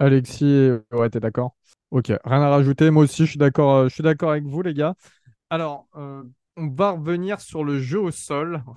Alexis, 0.00 0.72
ouais, 0.92 1.10
t'es 1.10 1.20
d'accord? 1.20 1.56
Ok, 1.90 2.08
rien 2.24 2.42
à 2.42 2.50
rajouter. 2.50 2.90
Moi 2.90 3.04
aussi, 3.04 3.24
je 3.24 3.30
suis 3.30 3.38
d'accord, 3.38 3.74
euh, 3.76 3.88
je 3.88 3.94
suis 3.94 4.02
d'accord 4.02 4.30
avec 4.30 4.44
vous, 4.44 4.62
les 4.62 4.74
gars. 4.74 4.94
Alors, 5.50 5.88
euh, 5.96 6.24
on 6.56 6.68
va 6.70 6.92
revenir 6.92 7.40
sur 7.40 7.64
le 7.64 7.80
jeu 7.80 8.00
au 8.00 8.10
sol. 8.12 8.64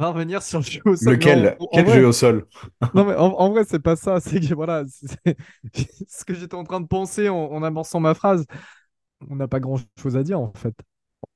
On 0.00 0.04
va 0.04 0.10
revenir 0.12 0.42
sur 0.42 0.60
le 0.60 0.64
jeu 0.66 0.82
au 0.86 0.96
sol. 0.96 1.20
Lequel? 1.20 1.58
en, 1.58 1.66
en 1.72 1.82
Quel 1.82 1.86
vrai, 1.86 1.88
jeu 1.88 2.06
au 2.08 2.12
sol? 2.12 2.46
non, 2.94 3.04
mais 3.06 3.14
en, 3.16 3.32
en 3.38 3.50
vrai, 3.50 3.64
c'est 3.64 3.80
pas 3.80 3.96
ça. 3.96 4.20
C'est 4.20 4.40
que 4.40 4.54
voilà, 4.54 4.84
ce 6.08 6.24
que 6.24 6.34
j'étais 6.34 6.54
en 6.56 6.64
train 6.64 6.80
de 6.80 6.86
penser 6.88 7.28
en, 7.28 7.36
en 7.36 7.62
amorçant 7.62 8.00
ma 8.00 8.14
phrase. 8.14 8.46
On 9.30 9.36
n'a 9.36 9.48
pas 9.48 9.60
grand-chose 9.60 10.16
à 10.16 10.22
dire, 10.24 10.40
en 10.40 10.52
fait. 10.54 10.74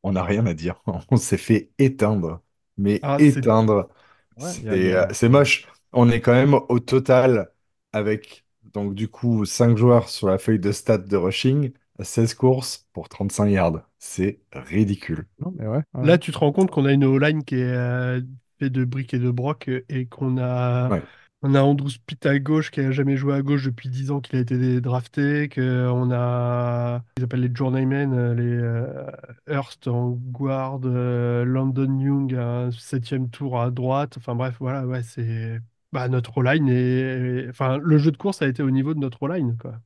On 0.03 0.13
n'a 0.13 0.23
rien 0.25 0.47
à 0.47 0.55
dire. 0.55 0.83
On 1.11 1.17
s'est 1.17 1.37
fait 1.39 1.71
éteindre. 1.79 2.43
Mais 2.77 3.03
Ah, 3.03 3.19
éteindre, 3.19 3.89
Ouais, 4.37 4.55
c'est 4.63 4.95
euh, 4.95 4.95
a- 4.95 5.13
c'est 5.15 5.29
moche. 5.29 5.67
On 5.93 6.11
est 6.11 6.21
quand 6.21 6.33
même 6.33 6.55
au 6.55 6.79
total 6.81 7.53
avec, 7.93 8.45
donc 8.75 8.95
du 8.95 9.09
coup, 9.09 9.45
5 9.45 9.77
joueurs 9.77 10.09
sur 10.09 10.29
la 10.29 10.39
feuille 10.39 10.59
de 10.59 10.73
stats 10.73 10.99
de 10.99 11.17
rushing, 11.17 11.73
16 12.01 12.35
courses 12.35 12.87
pour 12.93 13.09
35 13.09 13.47
yards. 13.49 13.83
C'est 13.99 14.41
ridicule. 14.53 15.27
Non, 15.41 15.53
mais 15.57 15.67
ouais. 15.67 15.83
ouais. 15.95 16.07
Là, 16.07 16.19
tu 16.19 16.33
te 16.33 16.39
rends 16.39 16.53
compte 16.53 16.71
qu'on 16.71 16.85
a 16.85 16.93
une 16.93 17.05
O-line 17.05 17.45
qui 17.45 17.57
est 17.57 17.63
euh, 17.65 18.21
faite 18.59 18.73
de 18.73 18.85
briques 18.85 19.15
et 19.15 19.19
de 19.19 19.31
broc 19.31 19.69
et 19.89 20.07
qu'on 20.07 20.39
a, 20.39 20.89
Ouais. 20.89 21.03
on 21.43 21.55
a 21.55 21.63
Andrew 21.63 21.89
Pitt 22.07 22.25
à 22.27 22.39
gauche 22.39 22.71
qui 22.71 22.81
a 22.81 22.91
jamais 22.93 23.17
joué 23.17 23.35
à 23.35 23.43
gauche 23.43 23.65
depuis 23.65 23.89
10 23.89 24.11
ans 24.11 24.21
qu'il 24.21 24.37
a 24.37 24.41
été 24.41 24.81
drafté, 24.81 25.49
qu'on 25.49 26.11
a, 26.13 27.03
ils 27.17 27.25
appellent 27.25 27.41
les 27.41 27.55
journeymen, 27.55 28.13
euh, 28.13 28.35
les 28.35 28.43
euh, 28.45 29.07
Hurst 29.49 29.89
en 29.89 30.11
guard, 30.11 30.81
euh, 30.85 31.45
Landon 31.45 31.99
Young 31.99 32.35
à 32.35 32.45
un 32.67 32.71
septième 32.73 33.31
tour 33.31 33.61
à 33.61 33.71
droite. 33.71 34.17
Enfin 34.19 34.35
bref, 34.35 34.57
voilà, 34.61 34.87
ouais, 34.87 35.03
c'est 35.03 35.61
bah, 35.93 36.09
notre 36.09 36.39
O-line 36.39 36.69
et- 36.69 37.47
enfin 37.51 37.79
le 37.79 37.99
jeu 37.99 38.11
de 38.11 38.17
course 38.17 38.43
a 38.43 38.49
été 38.49 38.63
au 38.63 38.71
niveau 38.71 38.95
de 38.95 39.01
notre 39.01 39.23
O-line 39.23 39.57
quoi. 39.61 39.81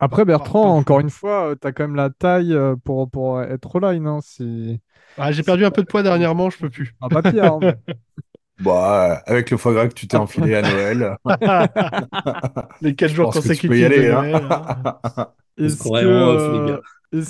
Après, 0.00 0.24
Bertrand, 0.24 0.76
encore 0.78 0.98
fou. 0.98 1.02
une 1.04 1.10
fois, 1.10 1.54
tu 1.60 1.66
as 1.66 1.72
quand 1.72 1.84
même 1.84 1.94
la 1.94 2.10
taille 2.10 2.52
euh, 2.54 2.74
pour, 2.74 3.08
pour 3.08 3.40
être 3.40 3.78
line. 3.78 4.06
Hein, 4.08 4.18
si... 4.20 4.80
Ah, 5.16 5.30
j'ai 5.32 5.42
perdu 5.42 5.64
un 5.64 5.70
peu 5.70 5.82
de 5.82 5.86
poids 5.86 6.02
dernièrement, 6.02 6.50
je 6.50 6.58
peux 6.58 6.70
plus. 6.70 6.94
Ah, 7.00 7.08
pas 7.08 7.22
pire, 7.22 7.44
hein, 7.44 7.58
mais- 7.62 7.94
Bah, 8.60 9.22
avec 9.26 9.50
le 9.50 9.56
foie 9.56 9.72
gras 9.72 9.88
que 9.88 9.94
tu 9.94 10.06
t'es 10.06 10.16
enfilé 10.16 10.54
à 10.54 10.62
Noël, 10.62 11.16
Les 12.80 12.94
quatre 12.94 13.10
je 13.10 13.14
jours 13.14 13.24
pense 13.24 13.40
que 13.40 13.48
tu 13.48 13.64
peux 13.64 13.78
y 13.78 13.84
consécutifs 13.84 13.84
aller, 13.84 14.08
hein. 14.10 14.24
Hein. 14.34 15.32
Est-ce 15.58 15.90
que, 15.90 16.04
euh, 16.04 16.76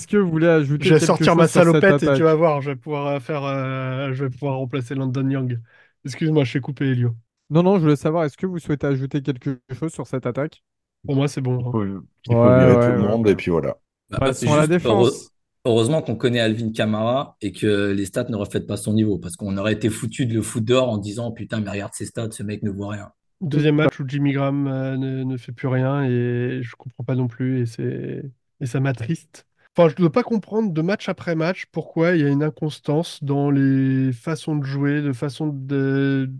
que 0.08 0.16
vous 0.16 0.30
voulez 0.30 0.46
ajouter 0.48 0.84
Je 0.84 0.94
vais 0.94 1.00
quelque 1.00 1.06
sortir 1.06 1.26
chose 1.26 1.36
ma 1.36 1.48
salopette 1.48 2.02
et 2.02 2.12
tu 2.12 2.22
vas 2.22 2.34
voir, 2.34 2.60
je 2.60 2.70
vais 2.70 2.76
pouvoir 2.76 3.06
euh, 3.08 3.20
faire, 3.20 3.44
euh, 3.44 4.12
je 4.12 4.24
vais 4.24 4.30
pouvoir 4.30 4.56
remplacer 4.56 4.94
Landon 4.94 5.28
Young. 5.28 5.60
Excuse-moi, 6.04 6.44
je 6.44 6.52
t'ai 6.54 6.60
coupé, 6.60 6.86
Elio. 6.90 7.16
Non, 7.52 7.62
non, 7.62 7.76
je 7.76 7.82
voulais 7.82 7.96
savoir, 7.96 8.24
est-ce 8.24 8.36
que 8.36 8.46
vous 8.46 8.58
souhaitez 8.58 8.86
ajouter 8.86 9.22
quelque 9.22 9.60
chose 9.72 9.92
sur 9.92 10.06
cette 10.06 10.26
attaque? 10.26 10.62
Pour 11.06 11.16
moi, 11.16 11.28
c'est 11.28 11.40
bon. 11.40 11.58
Il 11.60 11.66
faut, 11.70 11.84
il 11.84 12.36
faut 12.36 12.36
Ouais, 12.36 12.36
virer 12.50 12.78
ouais, 12.78 12.78
tout 12.78 12.92
le 12.92 12.98
monde 12.98 13.28
et 13.28 13.34
puis 13.36 13.50
voilà. 13.50 13.76
Bah, 14.10 14.20
Passons 14.20 14.52
à 14.54 14.58
la 14.58 14.66
défense. 14.66 15.32
Heureusement 15.64 16.02
qu'on 16.02 16.16
connaît 16.16 16.40
Alvin 16.40 16.72
Kamara 16.72 17.36
et 17.40 17.52
que 17.52 17.90
les 17.92 18.06
stats 18.06 18.24
ne 18.28 18.36
reflètent 18.36 18.66
pas 18.66 18.76
son 18.76 18.92
niveau. 18.94 19.18
Parce 19.18 19.36
qu'on 19.36 19.56
aurait 19.58 19.72
été 19.74 19.90
foutu 19.90 20.26
de 20.26 20.34
le 20.34 20.42
foot 20.42 20.64
dehors 20.64 20.88
en 20.88 20.98
disant 20.98 21.30
Putain, 21.32 21.60
mais 21.60 21.70
regarde 21.70 21.94
ses 21.94 22.06
stats, 22.06 22.30
ce 22.32 22.42
mec 22.42 22.62
ne 22.62 22.70
voit 22.70 22.92
rien. 22.92 23.10
Deuxième 23.40 23.74
match 23.76 23.98
où 23.98 24.04
Jimmy 24.06 24.32
Graham 24.32 24.68
euh, 24.68 24.96
ne, 24.96 25.24
ne 25.24 25.36
fait 25.36 25.50
plus 25.52 25.66
rien 25.66 26.04
et 26.04 26.60
je 26.62 26.76
comprends 26.76 27.02
pas 27.04 27.16
non 27.16 27.26
plus 27.26 27.62
et 27.62 27.66
c'est 27.66 28.22
et 28.60 28.66
ça 28.66 28.78
m'attriste. 28.78 29.46
Enfin, 29.76 29.88
je 29.88 29.94
ne 29.94 29.98
dois 29.98 30.12
pas 30.12 30.22
comprendre 30.22 30.72
de 30.72 30.82
match 30.82 31.08
après 31.08 31.34
match 31.34 31.66
pourquoi 31.72 32.14
il 32.14 32.20
y 32.20 32.24
a 32.24 32.28
une 32.28 32.44
inconstance 32.44 33.22
dans 33.24 33.50
les 33.50 34.12
façons 34.12 34.54
de 34.56 34.64
jouer, 34.64 35.02
de 35.02 35.12
façon 35.12 35.48
de 35.48 36.30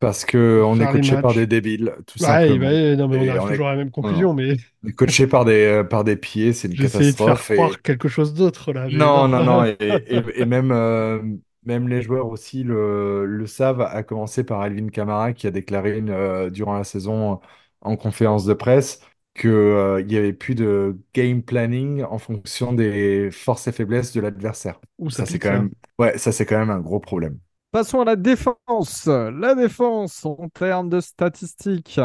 Parce 0.00 0.24
que 0.24 0.62
on 0.64 0.80
est 0.80 0.88
coaché 0.88 1.18
par 1.18 1.34
des 1.34 1.46
débiles, 1.46 1.94
tout 2.06 2.18
Ouais, 2.20 2.56
simplement. 2.56 2.56
ouais, 2.58 2.96
non, 2.96 3.06
mais 3.08 3.16
on 3.16 3.28
arrive 3.28 3.44
on 3.44 3.50
est, 3.50 3.52
toujours 3.52 3.68
à 3.68 3.70
la 3.72 3.76
même 3.76 3.90
conclusion, 3.92 4.34
mais 4.34 4.56
On 4.84 4.88
est 4.88 4.92
coaché 4.92 5.26
par 5.26 5.44
des, 5.44 5.64
euh, 5.66 5.84
par 5.84 6.04
des 6.04 6.16
pieds, 6.16 6.52
c'est 6.52 6.68
une 6.68 6.76
essayé 6.78 7.12
de 7.12 7.20
faire 7.20 7.44
catastrophe. 7.44 7.50
Et... 7.50 7.70
croire 7.70 7.82
quelque 7.82 8.08
chose 8.08 8.34
d'autre 8.34 8.72
là. 8.72 8.88
Non, 8.90 9.28
non, 9.28 9.42
non. 9.42 9.64
Et, 9.64 9.76
et- 9.80 10.40
et 10.40 10.44
même, 10.46 10.70
euh, 10.72 11.22
même 11.64 11.88
les 11.88 12.00
joueurs 12.02 12.26
aussi 12.28 12.62
le, 12.64 13.26
le 13.26 13.46
savent, 13.46 13.82
à 13.82 14.02
commencer 14.02 14.44
par 14.44 14.60
Alvin 14.62 14.88
Kamara 14.88 15.32
qui 15.34 15.46
a 15.46 15.50
déclaré 15.50 16.02
euh, 16.08 16.48
durant 16.50 16.74
la 16.78 16.84
saison 16.84 17.40
en 17.82 17.96
conférence 17.96 18.46
de 18.46 18.54
presse 18.54 19.00
que, 19.34 19.46
euh, 19.48 20.00
il 20.00 20.06
n'y 20.06 20.16
avait 20.16 20.32
plus 20.32 20.54
de 20.54 20.98
game 21.14 21.42
planning 21.42 22.02
en 22.04 22.18
fonction 22.18 22.72
des 22.72 23.30
forces 23.30 23.66
et 23.68 23.72
faiblesses 23.72 24.12
de 24.14 24.20
l'adversaire. 24.22 24.80
Ça 25.10 25.26
Ça, 25.26 25.26
c'est 25.26 25.38
quand 25.38 25.50
ça. 25.50 25.52
même, 25.52 25.70
ouais, 25.98 26.16
ça, 26.18 26.32
c'est 26.32 26.46
quand 26.46 26.58
même 26.58 26.70
un 26.70 26.80
gros 26.80 26.98
problème. 27.00 27.38
Passons 27.70 28.00
à 28.00 28.04
la 28.04 28.16
défense. 28.16 29.06
La 29.06 29.54
défense 29.54 30.24
en 30.24 30.48
termes 30.48 30.88
de 30.88 31.00
statistiques. 31.00 32.00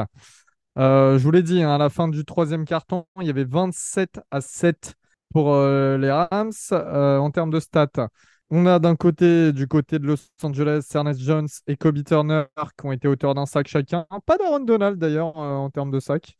Euh, 0.78 1.17
je 1.17 1.23
vous 1.23 1.32
l'ai 1.32 1.43
dit, 1.43 1.63
hein, 1.63 1.76
à 1.76 1.78
la 1.78 1.89
fin 1.89 2.08
du 2.08 2.26
troisième 2.26 2.65
carton, 2.65 3.06
il 3.21 3.28
y 3.28 3.30
avait 3.30 3.45
27 3.45 4.19
à 4.32 4.41
7 4.41 4.95
pour 5.32 5.54
euh, 5.54 5.97
les 5.97 6.12
Rams 6.12 6.52
euh, 6.73 7.17
en 7.17 7.32
termes 7.32 7.52
de 7.52 7.60
stats. 7.60 8.10
On 8.49 8.65
a 8.65 8.80
d'un 8.80 8.95
côté, 8.95 9.54
du 9.54 9.67
côté 9.67 9.99
de 9.99 10.06
Los 10.06 10.17
Angeles, 10.43 10.86
Ernest 10.93 11.21
Jones 11.21 11.47
et 11.67 11.78
Kobe 11.78 12.04
Turner 12.04 12.43
qui 12.78 12.86
ont 12.86 12.91
été 12.91 13.08
auteurs 13.08 13.34
d'un 13.34 13.45
sac 13.45 13.67
chacun. 13.67 14.06
Pas 14.26 14.38
d'Aaron 14.38 14.60
Donald 14.62 14.99
d'ailleurs 14.99 15.38
en 15.38 15.69
termes 15.69 15.91
de 15.91 15.99
sac. 15.99 16.36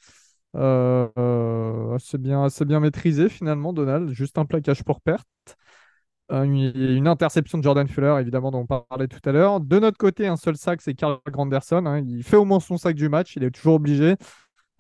Assez 0.54 2.18
bien, 2.18 2.44
assez 2.44 2.66
bien 2.66 2.80
maîtrisé 2.80 3.30
finalement, 3.30 3.74
Donald. 3.74 4.10
Juste 4.12 4.38
un 4.38 4.46
plaquage 4.46 4.84
pour 4.84 5.02
perte. 5.02 5.28
Une, 6.41 7.08
interception 7.08 7.60
de 7.60 7.63
Jordan 7.63 7.88
Fuller, 7.88 8.17
évidemment, 8.19 8.50
dont 8.50 8.65
on 8.69 8.84
parlait 8.86 9.08
tout 9.08 9.19
à 9.24 9.32
l'heure. 9.32 9.60
De 9.60 9.78
notre 9.78 9.98
côté, 9.98 10.26
un 10.28 10.36
seul 10.36 10.58
sac, 10.58 10.82
c'est 10.82 10.96
Carl 10.96 11.19
Granderson. 11.30 11.86
hein. 11.86 12.00
Il 12.00 12.24
fait 12.24 12.38
au 12.38 12.46
moins 12.46 12.60
son 12.60 12.78
sac 12.78 12.96
du 12.96 13.08
match, 13.08 13.36
il 13.36 13.43
est 13.43 13.52
toujours 13.52 13.76
obligé. 13.76 14.15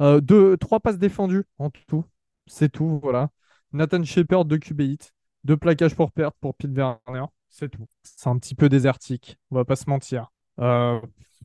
Euh, 0.01 0.19
deux, 0.19 0.57
trois 0.57 0.79
passes 0.79 0.97
défendues 0.97 1.43
en 1.59 1.69
tout. 1.69 2.05
C'est 2.47 2.69
tout, 2.69 2.99
voilà. 3.03 3.29
Nathan 3.71 4.03
Shepard, 4.03 4.45
deux 4.45 4.57
QB 4.57 4.81
hits. 4.81 4.97
Deux 5.43 5.57
plaquages 5.57 5.95
pour 5.95 6.11
perte 6.11 6.35
pour 6.39 6.55
Pete 6.55 6.71
Werner. 6.75 7.25
C'est 7.49 7.69
tout. 7.69 7.85
C'est 8.01 8.29
un 8.29 8.37
petit 8.39 8.55
peu 8.55 8.67
désertique, 8.67 9.37
on 9.51 9.55
va 9.55 9.65
pas 9.65 9.75
se 9.75 9.87
mentir. 9.87 10.31
Euh, 10.59 10.99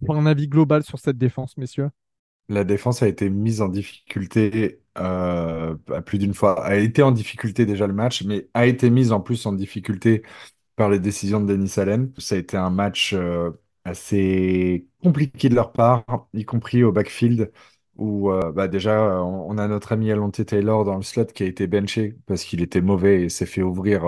pour 0.06 0.16
un 0.16 0.24
avis 0.24 0.48
global 0.48 0.82
sur 0.84 0.98
cette 0.98 1.18
défense, 1.18 1.56
messieurs. 1.58 1.90
La 2.48 2.64
défense 2.64 3.02
a 3.02 3.08
été 3.08 3.28
mise 3.28 3.60
en 3.60 3.68
difficulté 3.68 4.80
euh, 4.98 5.76
à 5.94 6.02
plus 6.02 6.18
d'une 6.18 6.32
fois. 6.34 6.64
A 6.64 6.76
été 6.76 7.02
en 7.02 7.12
difficulté 7.12 7.66
déjà 7.66 7.86
le 7.86 7.92
match, 7.92 8.24
mais 8.24 8.48
a 8.54 8.66
été 8.66 8.88
mise 8.90 9.12
en 9.12 9.20
plus 9.20 9.44
en 9.46 9.52
difficulté 9.52 10.22
par 10.76 10.90
les 10.90 11.00
décisions 11.00 11.40
de 11.40 11.46
Denis 11.46 11.74
Allen. 11.78 12.12
Ça 12.18 12.36
a 12.36 12.38
été 12.38 12.56
un 12.56 12.70
match 12.70 13.12
euh, 13.14 13.50
assez 13.84 14.88
compliqué 15.02 15.48
de 15.50 15.54
leur 15.56 15.72
part, 15.72 16.04
y 16.34 16.44
compris 16.44 16.84
au 16.84 16.92
backfield, 16.92 17.52
où 17.96 18.30
euh, 18.32 18.52
bah 18.52 18.68
déjà 18.68 19.22
on, 19.22 19.58
a 19.58 19.68
notre 19.68 19.92
ami 19.92 20.10
Alonte 20.12 20.44
Taylor 20.46 20.84
dans 20.84 20.96
le 20.96 21.02
slot 21.02 21.26
qui 21.26 21.42
a 21.44 21.46
été 21.46 21.66
benché 21.66 22.16
parce 22.26 22.44
qu'il 22.44 22.62
était 22.62 22.80
mauvais 22.80 23.24
et 23.24 23.28
s'est 23.28 23.46
fait 23.46 23.62
ouvrir 23.62 24.02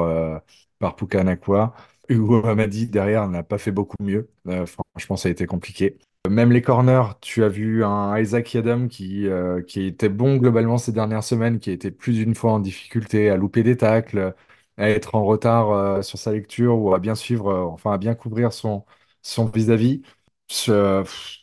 par 0.78 0.96
Puka 0.96 1.24
Nacua. 1.24 1.74
Hugo 2.08 2.44
Hamadi 2.46 2.88
derrière 2.88 3.28
n'a 3.28 3.42
pas 3.42 3.58
fait 3.58 3.72
beaucoup 3.72 3.96
mieux. 4.02 4.30
Franchement, 4.66 5.16
ça 5.16 5.28
a 5.28 5.32
été 5.32 5.46
compliqué. 5.46 5.98
Même 6.28 6.52
les 6.52 6.60
corners, 6.62 7.02
tu 7.22 7.42
as 7.44 7.48
vu 7.48 7.82
un 7.82 8.18
Isaac 8.18 8.52
Yadam 8.52 8.88
qui, 8.88 9.26
euh, 9.26 9.62
qui 9.62 9.84
était 9.86 10.08
bon 10.10 10.36
globalement 10.36 10.76
ces 10.78 10.92
dernières 10.92 11.24
semaines, 11.24 11.58
qui 11.58 11.70
été 11.70 11.90
plus 11.90 12.12
d'une 12.14 12.34
fois 12.34 12.52
en 12.52 12.60
difficulté, 12.60 13.30
à 13.30 13.36
louper 13.36 13.62
des 13.62 13.76
tacles, 13.78 14.34
à 14.76 14.90
être 14.90 15.14
en 15.14 15.24
retard 15.24 15.70
euh, 15.70 16.02
sur 16.02 16.18
sa 16.18 16.32
lecture 16.32 16.78
ou 16.78 16.94
à 16.94 16.98
bien 16.98 17.14
suivre, 17.14 17.48
euh, 17.48 17.64
enfin 17.64 17.92
à 17.92 17.98
bien 17.98 18.14
couvrir 18.14 18.52
son, 18.52 18.84
son 19.22 19.46
vis-à-vis. 19.46 20.02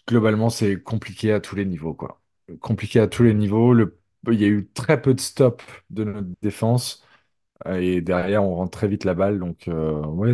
Globalement, 0.07 0.49
c'est 0.49 0.81
compliqué 0.81 1.31
à 1.33 1.39
tous 1.39 1.55
les 1.55 1.65
niveaux, 1.65 1.93
quoi. 1.93 2.21
Compliqué 2.61 2.99
à 2.99 3.07
tous 3.07 3.23
les 3.23 3.33
niveaux. 3.33 3.75
Il 4.31 4.41
y 4.41 4.45
a 4.45 4.47
eu 4.47 4.67
très 4.73 5.01
peu 5.01 5.13
de 5.13 5.19
stops 5.19 5.63
de 5.89 6.03
notre 6.03 6.27
défense 6.41 7.03
et 7.67 8.01
derrière, 8.01 8.43
on 8.43 8.55
rentre 8.55 8.71
très 8.77 8.87
vite 8.87 9.05
la 9.05 9.13
balle. 9.15 9.39
Donc, 9.39 9.67
euh, 9.67 10.01
ouais, 10.07 10.33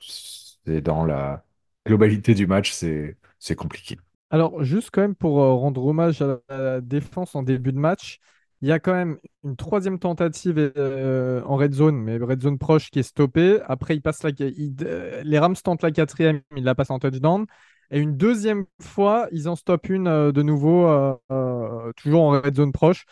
c'est 0.00 0.80
dans 0.80 1.04
la 1.04 1.44
globalité 1.86 2.34
du 2.34 2.46
match, 2.46 2.72
c'est 2.72 3.16
c'est 3.38 3.54
compliqué. 3.54 3.96
Alors, 4.30 4.62
juste 4.62 4.90
quand 4.92 5.00
même 5.00 5.14
pour 5.14 5.40
euh, 5.40 5.54
rendre 5.54 5.84
hommage 5.84 6.22
à 6.22 6.38
la, 6.48 6.80
défense 6.80 7.34
en 7.34 7.42
début 7.42 7.72
de 7.72 7.78
match, 7.78 8.18
il 8.60 8.68
y 8.68 8.72
a 8.72 8.78
quand 8.78 8.92
même 8.92 9.18
une 9.44 9.56
troisième 9.56 9.98
tentative 9.98 10.72
euh, 10.76 11.42
en 11.44 11.56
red 11.56 11.72
zone, 11.72 11.96
mais 11.96 12.18
red 12.18 12.42
zone 12.42 12.58
proche 12.58 12.90
qui 12.90 12.98
est 12.98 13.04
stoppée. 13.04 13.60
Après, 13.66 13.94
il 13.94 14.02
passe 14.02 14.22
la, 14.22 14.30
il- 14.38 14.74
euh, 14.82 15.22
les 15.24 15.38
Rams 15.38 15.56
tentent 15.56 15.82
la 15.82 15.92
quatrième, 15.92 16.40
il 16.56 16.64
la 16.64 16.74
passe 16.74 16.90
en 16.90 16.98
touchdown. 16.98 17.46
Et 17.90 18.00
une 18.00 18.16
deuxième 18.16 18.66
fois, 18.80 19.28
ils 19.32 19.48
en 19.48 19.56
stoppent 19.56 19.88
une 19.88 20.08
euh, 20.08 20.32
de 20.32 20.42
nouveau, 20.42 20.86
euh, 20.86 21.14
euh, 21.30 21.92
toujours 21.96 22.22
en 22.22 22.30
red 22.40 22.54
zone 22.56 22.72
proche. 22.72 23.06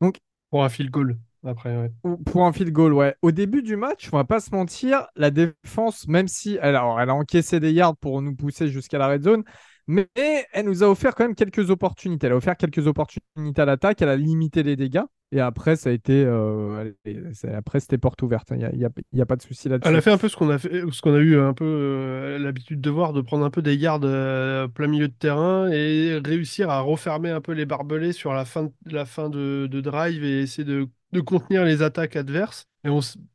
Donc, 0.00 0.18
Pour 0.50 0.64
un 0.64 0.68
field 0.68 0.90
goal. 0.90 1.18
Après, 1.44 1.76
ouais. 1.76 2.16
Pour 2.24 2.46
un 2.46 2.52
field 2.52 2.72
goal, 2.72 2.94
ouais. 2.94 3.16
Au 3.20 3.32
début 3.32 3.62
du 3.62 3.76
match, 3.76 4.08
on 4.12 4.16
va 4.16 4.24
pas 4.24 4.40
se 4.40 4.54
mentir, 4.54 5.06
la 5.16 5.30
défense, 5.30 6.06
même 6.06 6.28
si 6.28 6.56
elle 6.62 6.76
a, 6.76 6.96
elle 7.00 7.10
a 7.10 7.14
encaissé 7.14 7.58
des 7.58 7.72
yards 7.72 7.96
pour 7.96 8.22
nous 8.22 8.34
pousser 8.34 8.68
jusqu'à 8.68 8.98
la 8.98 9.08
red 9.08 9.22
zone, 9.22 9.42
mais 9.86 10.08
elle 10.52 10.66
nous 10.66 10.82
a 10.82 10.88
offert 10.88 11.14
quand 11.14 11.24
même 11.24 11.34
quelques 11.34 11.70
opportunités. 11.70 12.26
Elle 12.26 12.34
a 12.34 12.36
offert 12.36 12.56
quelques 12.56 12.86
opportunités 12.86 13.60
à 13.62 13.64
l'attaque, 13.64 14.00
elle 14.02 14.08
a 14.08 14.16
limité 14.16 14.62
les 14.62 14.76
dégâts. 14.76 15.02
Et 15.34 15.40
après, 15.40 15.76
ça 15.76 15.88
a 15.88 15.92
été, 15.92 16.24
euh, 16.26 16.92
après, 17.54 17.80
c'était 17.80 17.96
porte 17.96 18.20
ouverte. 18.20 18.50
Il 18.50 18.58
n'y 18.58 19.20
a, 19.20 19.26
pas 19.26 19.36
de 19.36 19.42
souci 19.42 19.66
Elle 19.66 19.72
là-dessus. 19.72 19.96
a 19.96 20.00
fait 20.02 20.10
un 20.10 20.18
peu 20.18 20.28
ce 20.28 20.36
qu'on 20.36 20.50
a 20.50 21.18
eu 21.18 21.36
euh, 21.36 22.38
l'habitude 22.38 22.82
de 22.82 22.90
voir, 22.90 23.14
de 23.14 23.22
prendre 23.22 23.42
un 23.42 23.50
peu 23.50 23.62
des 23.62 23.78
gardes 23.78 24.04
euh, 24.04 24.68
plein 24.68 24.88
milieu 24.88 25.08
de 25.08 25.14
terrain 25.14 25.70
et 25.72 26.20
réussir 26.22 26.68
à 26.68 26.80
refermer 26.80 27.30
un 27.30 27.40
peu 27.40 27.52
les 27.52 27.64
barbelés 27.64 28.12
sur 28.12 28.34
la 28.34 28.44
fin 28.44 28.68
de 29.30 29.80
drive 29.80 30.22
et 30.22 30.42
essayer 30.42 30.64
de, 30.64 30.86
de 31.12 31.20
contenir 31.20 31.64
les 31.64 31.82
attaques 31.82 32.16
adverses. 32.16 32.66
Et 32.84 32.88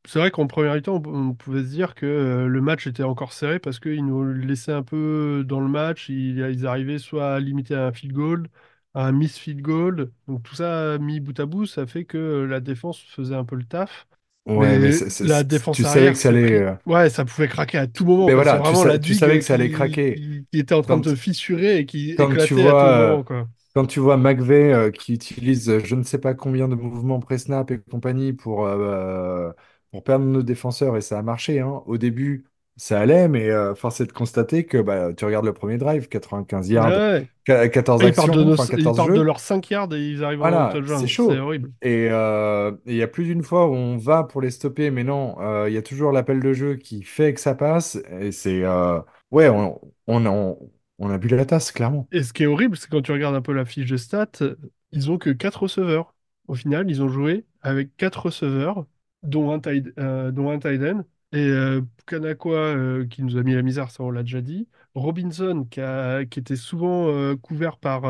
c'est 0.05 0.19
vrai 0.19 0.31
qu'en 0.31 0.47
première 0.47 0.81
temps, 0.81 1.01
on, 1.05 1.29
on 1.29 1.33
pouvait 1.33 1.63
se 1.63 1.69
dire 1.69 1.95
que 1.95 2.05
euh, 2.05 2.47
le 2.47 2.61
match 2.61 2.87
était 2.87 3.03
encore 3.03 3.33
serré 3.33 3.59
parce 3.59 3.79
qu'ils 3.79 4.05
nous 4.05 4.23
laissaient 4.33 4.73
un 4.73 4.83
peu 4.83 5.43
dans 5.47 5.59
le 5.61 5.67
match. 5.69 6.09
Ils, 6.09 6.39
ils 6.39 6.67
arrivaient 6.67 6.97
soit 6.99 7.35
à 7.35 7.39
limiter 7.39 7.75
à 7.75 7.85
un 7.87 7.91
field 7.93 8.13
goal, 8.13 8.49
à 8.93 9.05
un 9.07 9.11
miss 9.11 9.37
field 9.37 9.61
goal. 9.61 10.11
Donc 10.27 10.43
tout 10.43 10.55
ça 10.55 10.97
mis 10.99 11.19
bout 11.19 11.39
à 11.39 11.45
bout, 11.45 11.65
ça 11.65 11.85
fait 11.87 12.05
que 12.05 12.17
la 12.49 12.59
défense 12.59 12.99
faisait 13.01 13.35
un 13.35 13.45
peu 13.45 13.55
le 13.55 13.65
taf. 13.65 14.07
Ouais, 14.45 14.79
mais 14.79 14.89
Mais 14.89 14.99
la 15.19 15.43
défense 15.43 15.77
tu 15.77 15.85
savais 15.85 16.11
arrière 16.11 16.13
que 16.13 16.17
ça 16.17 16.29
allait. 16.29 16.61
euh, 16.61 16.75
Ouais, 16.85 17.09
ça 17.09 17.25
pouvait 17.25 17.47
craquer 17.49 17.77
à 17.77 17.87
tout 17.87 18.05
moment. 18.05 18.31
Mais 18.31 18.33
voilà, 18.33 18.61
tu, 18.61 18.75
sa- 18.75 18.97
la 18.97 18.97
tu 18.99 19.13
savais 19.13 19.39
que 19.39 19.45
ça 19.45 19.53
allait 19.55 19.69
qui, 19.69 19.69
craquer. 19.69 20.15
qui- 20.15 20.47
qui 20.51 20.59
était 20.59 20.73
en 20.75 20.81
train 20.81 20.97
de 20.97 21.15
fissurer 21.15 21.79
et 21.79 21.85
qui 21.85 22.11
tu 22.37 22.53
éclatait 22.53 22.65
à 22.65 22.73
vois, 22.73 22.73
tout 22.73 22.87
euh, 22.89 23.17
moment, 23.17 23.23
quoi. 23.23 23.47
Quand 23.77 23.85
tu 23.85 23.99
vois 23.99 24.17
McVeigh 24.17 24.73
euh, 24.73 24.91
qui 24.91 25.13
utilise 25.13 25.69
euh, 25.69 25.79
je 25.79 25.95
ne 25.95 26.03
sais 26.03 26.17
pas 26.19 26.33
combien 26.33 26.67
de 26.67 26.75
mouvements 26.75 27.19
pré-snap 27.19 27.69
et 27.71 27.79
compagnie 27.79 28.33
pour, 28.33 28.65
euh, 28.65 29.51
pour 29.91 30.03
perdre 30.03 30.25
nos 30.25 30.41
défenseurs, 30.43 30.97
et 30.97 31.01
ça 31.01 31.19
a 31.19 31.21
marché, 31.21 31.59
hein. 31.59 31.83
Au 31.85 31.97
début, 31.97 32.45
ça 32.75 32.99
allait, 32.99 33.27
mais 33.27 33.49
euh, 33.49 33.75
force 33.75 34.01
est 34.01 34.07
de 34.07 34.11
constater 34.13 34.65
que 34.65 34.79
bah, 34.81 35.13
tu 35.13 35.25
regardes 35.25 35.45
le 35.45 35.53
premier 35.53 35.77
drive, 35.77 36.07
95 36.09 36.69
Ouais, 36.75 36.85
yards, 36.85 36.93
ouais. 36.97 37.31
qua- 37.45 37.69
14 37.69 38.03
Ils 38.03 38.05
actions, 38.05 38.35
de, 38.35 38.43
nos- 38.43 38.53
enfin 38.53 38.67
ils 38.75 38.93
14 38.93 38.95
partent 38.95 39.13
de 39.13 39.21
leurs 39.21 39.39
5 39.39 39.69
yards 39.71 39.93
et 39.93 40.09
ils 40.09 40.23
arrivent 40.23 40.43
en 40.43 40.65
Voilà, 40.65 40.83
c'est 40.85 41.07
touchdown. 41.07 41.15
C'est 41.17 41.37
chaud. 41.37 41.39
horrible. 41.39 41.71
Et 41.81 42.07
euh, 42.11 42.71
il 42.85 42.95
y 42.95 43.03
a 43.03 43.07
plus 43.07 43.25
d'une 43.25 43.43
fois 43.43 43.67
où 43.67 43.73
on 43.73 43.97
va 43.97 44.23
pour 44.23 44.41
les 44.41 44.51
stopper, 44.51 44.91
mais 44.91 45.03
non, 45.03 45.39
euh, 45.41 45.69
il 45.69 45.73
y 45.73 45.77
a 45.77 45.81
toujours 45.81 46.11
l'appel 46.11 46.39
de 46.41 46.53
jeu 46.53 46.75
qui 46.75 47.03
fait 47.03 47.33
que 47.33 47.39
ça 47.39 47.55
passe. 47.55 47.97
Et 48.19 48.31
c'est. 48.31 48.63
ouais, 49.31 49.49
on, 49.49 49.79
on, 50.07 50.25
on, 50.25 50.71
on 50.99 51.09
a 51.09 51.17
bu 51.17 51.27
la 51.27 51.45
tasse, 51.45 51.71
clairement. 51.71 52.07
Et 52.11 52.23
ce 52.23 52.33
qui 52.33 52.43
est 52.43 52.47
horrible, 52.47 52.77
c'est 52.77 52.89
quand 52.89 53.01
tu 53.01 53.11
regardes 53.11 53.35
un 53.35 53.41
peu 53.41 53.53
la 53.53 53.65
fiche 53.65 53.89
de 53.89 53.97
stats, 53.97 54.43
ils 54.91 55.11
ont 55.11 55.17
que 55.17 55.29
4 55.29 55.63
receveurs. 55.63 56.15
Au 56.47 56.55
final, 56.55 56.89
ils 56.89 57.03
ont 57.03 57.09
joué 57.09 57.45
avec 57.61 57.95
4 57.97 58.27
receveurs, 58.27 58.85
dont 59.23 59.51
un 59.51 59.59
tight, 59.59 59.87
euh, 59.99 60.31
dont 60.31 60.49
un 60.49 60.59
tight 60.59 60.81
end. 60.81 61.03
Et 61.33 61.39
euh, 61.39 61.81
Pukanakwa, 61.97 62.55
euh, 62.55 63.05
qui 63.05 63.21
nous 63.21 63.37
a 63.37 63.43
mis 63.43 63.53
la 63.53 63.61
misère, 63.61 63.91
ça 63.91 64.03
on 64.03 64.11
l'a 64.11 64.23
déjà 64.23 64.41
dit. 64.41 64.67
Robinson, 64.95 65.67
qui, 65.69 65.79
était 66.39 66.55
souvent 66.55 67.35
couvert 67.37 67.77
par, 67.77 68.01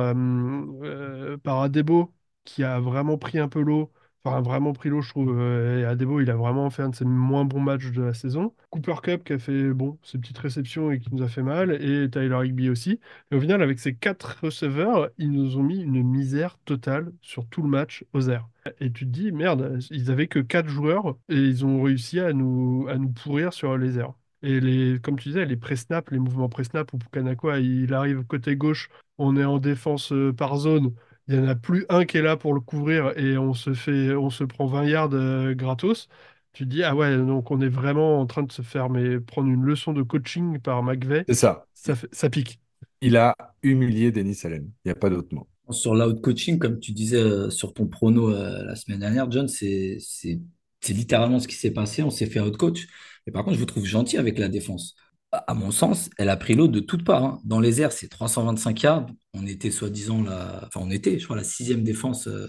par 1.44 1.62
Adebo, 1.62 2.14
qui 2.46 2.64
a 2.64 2.80
vraiment 2.80 3.18
pris 3.18 3.40
un 3.40 3.50
peu 3.50 3.62
l'eau. 3.62 3.92
Enfin, 4.24 4.42
vraiment 4.42 4.74
pris 4.74 4.90
l'eau, 4.90 5.02
je 5.02 5.10
trouve. 5.10 5.38
Euh, 5.40 5.80
et 5.82 5.86
Adebo, 5.86 6.20
il 6.20 6.30
a 6.30 6.36
vraiment 6.36 6.70
fait 6.70 6.84
un 6.84 6.90
de 6.90 6.96
ses 6.96 7.06
moins 7.06 7.46
bons 7.46 7.62
matchs 7.62 7.92
de 7.92 8.02
la 8.04 8.14
saison. 8.14 8.54
Cooper 8.72 8.96
Cup, 9.02 9.24
qui 9.24 9.34
a 9.34 9.40
fait 9.40 9.70
bon, 9.74 9.98
ses 10.04 10.18
petites 10.18 10.38
réceptions 10.38 10.92
et 10.92 11.00
qui 11.00 11.14
nous 11.14 11.24
a 11.24 11.30
fait 11.30 11.44
mal. 11.44 11.72
Et 11.82 12.10
Tyler 12.10 12.38
Higbee 12.44 12.70
aussi. 12.70 13.00
Et 13.32 13.36
au 13.36 13.40
final, 13.42 13.62
avec 13.62 13.80
ces 13.80 13.96
quatre 13.96 14.40
receveurs, 14.44 15.10
ils 15.18 15.32
nous 15.32 15.58
ont 15.58 15.64
mis 15.64 15.82
une 15.82 16.04
misère 16.04 16.58
totale 16.66 17.14
sur 17.22 17.48
tout 17.48 17.62
le 17.62 17.70
match 17.70 18.04
aux 18.14 18.30
airs. 18.30 18.50
Et 18.82 18.92
tu 18.92 19.06
te 19.06 19.12
dis, 19.12 19.32
merde, 19.32 19.80
ils 19.92 20.12
avaient 20.12 20.28
que 20.28 20.40
quatre 20.40 20.68
joueurs 20.68 21.16
et 21.30 21.36
ils 21.38 21.66
ont 21.66 21.82
réussi 21.82 22.20
à 22.20 22.34
nous, 22.34 22.86
à 22.90 22.98
nous 22.98 23.10
pourrir 23.10 23.54
sur 23.54 23.78
les 23.78 23.98
airs. 23.98 24.14
Et 24.44 24.60
les, 24.60 25.00
comme 25.00 25.18
tu 25.18 25.30
disais, 25.30 25.46
les 25.46 25.58
pré-snap, 25.58 26.10
les 26.12 26.20
mouvements 26.20 26.50
pré-snap 26.50 26.92
où 26.94 26.98
Pukanakwa, 26.98 27.60
il 27.60 27.94
arrive 27.94 28.24
côté 28.26 28.56
gauche, 28.56 28.90
on 29.18 29.36
est 29.36 29.46
en 29.46 29.58
défense 29.58 30.12
euh, 30.14 30.32
par 30.34 30.58
zone, 30.58 30.94
il 31.28 31.40
n'y 31.40 31.46
en 31.46 31.50
a 31.50 31.56
plus 31.56 31.86
un 31.90 32.06
qui 32.06 32.18
est 32.18 32.22
là 32.22 32.38
pour 32.38 32.54
le 32.54 32.60
couvrir 32.62 33.18
et 33.18 33.38
on 33.38 33.54
se 33.54 33.74
fait, 33.74 34.14
on 34.16 34.30
se 34.30 34.44
prend 34.44 34.66
20 34.68 34.86
yards 34.86 35.14
euh, 35.14 35.54
gratos. 35.56 36.08
Tu 36.54 36.64
te 36.66 36.70
dis, 36.70 36.84
ah 36.84 36.96
ouais, 36.96 37.18
donc 37.18 37.52
on 37.52 37.62
est 37.62 37.70
vraiment 37.70 38.20
en 38.20 38.26
train 38.26 38.44
de 38.44 38.52
se 38.52 38.62
faire 38.62 38.90
mais, 38.90 39.20
prendre 39.20 39.50
une 39.50 39.64
leçon 39.64 39.94
de 39.94 40.02
coaching 40.04 40.60
par 40.60 40.84
McVeigh. 40.84 41.26
C'est 41.28 41.36
ça. 41.36 41.68
Ça, 41.74 41.96
fait- 41.96 42.14
ça 42.14 42.30
pique. 42.30 42.60
Il 43.02 43.18
a 43.18 43.36
humilié 43.64 44.12
Denis 44.12 44.38
Allen. 44.44 44.72
Il 44.86 44.88
n'y 44.88 44.92
a 44.92 44.96
pas 44.96 45.10
d'autre 45.10 45.34
mot. 45.34 45.48
Sur 45.70 45.96
l'out-coaching, 45.96 46.60
comme 46.60 46.80
tu 46.80 46.94
disais 46.94 47.18
euh, 47.18 47.50
sur 47.50 47.74
ton 47.74 47.88
prono 47.88 48.30
euh, 48.30 48.64
la 48.66 48.76
semaine 48.76 49.00
dernière, 49.00 49.30
John, 49.30 49.48
c'est 49.48 49.98
c'est- 50.00 50.40
c'est 50.80 50.94
littéralement 50.94 51.40
ce 51.40 51.48
qui 51.48 51.56
s'est 51.56 51.72
passé. 51.72 52.04
On 52.04 52.10
s'est 52.10 52.26
fait 52.28 52.40
out-coach. 52.40 52.88
Mais 53.26 53.34
par 53.34 53.44
contre, 53.44 53.56
je 53.56 53.60
vous 53.60 53.66
trouve 53.66 53.86
gentil 53.86 54.18
avec 54.18 54.40
la 54.40 54.48
défense. 54.48 54.96
À 55.32 55.54
mon 55.54 55.72
sens, 55.72 56.10
elle 56.18 56.30
a 56.30 56.38
pris 56.38 56.56
l'eau 56.56 56.68
de 56.68 56.80
toutes 56.80 57.04
parts. 57.04 57.24
hein. 57.24 57.40
Dans 57.44 57.60
les 57.60 57.82
airs, 57.82 57.92
c'est 57.92 58.08
325 58.08 58.82
yards. 58.82 59.08
On 59.34 59.46
était 59.46 59.72
soi-disant 59.72 60.24
la... 60.24 60.64
Enfin, 60.68 60.80
on 60.84 60.90
était, 60.90 61.20
je 61.20 61.26
crois, 61.26 61.36
la 61.36 61.44
sixième 61.44 61.84
défense 61.84 62.28
euh, 62.28 62.48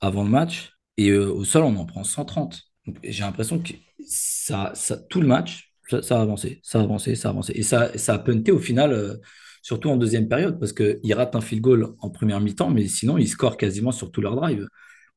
avant 0.00 0.22
le 0.22 0.30
match. 0.30 0.72
Et 0.96 1.10
euh, 1.10 1.30
au 1.32 1.44
sol, 1.44 1.64
on 1.64 1.76
en 1.76 1.86
prend 1.86 2.04
130. 2.04 2.60
Donc, 2.86 2.96
j'ai 3.02 3.22
l'impression 3.24 3.58
que 3.58 3.72
ça, 4.06 4.70
ça, 4.74 4.96
tout 4.96 5.20
le 5.20 5.26
match, 5.26 5.72
ça, 6.02 6.18
a 6.18 6.22
avancé, 6.22 6.60
ça 6.62 6.78
a 6.78 6.82
avancé, 6.82 7.16
ça 7.16 7.28
a 7.28 7.30
avancé. 7.32 7.52
Et 7.56 7.62
ça, 7.62 7.90
a 8.06 8.18
punté 8.18 8.52
au 8.52 8.58
final. 8.58 8.92
euh, 8.92 9.16
surtout 9.62 9.90
en 9.90 9.96
deuxième 9.98 10.26
période, 10.28 10.58
parce 10.58 10.72
qu'ils 10.72 11.12
ratent 11.14 11.36
un 11.36 11.40
field 11.42 11.62
goal 11.62 11.88
en 11.98 12.08
première 12.10 12.40
mi-temps, 12.40 12.70
mais 12.70 12.86
sinon, 12.86 13.18
ils 13.18 13.28
scorent 13.28 13.58
quasiment 13.58 13.92
sur 13.92 14.10
tout 14.10 14.22
leur 14.22 14.34
drive. 14.36 14.66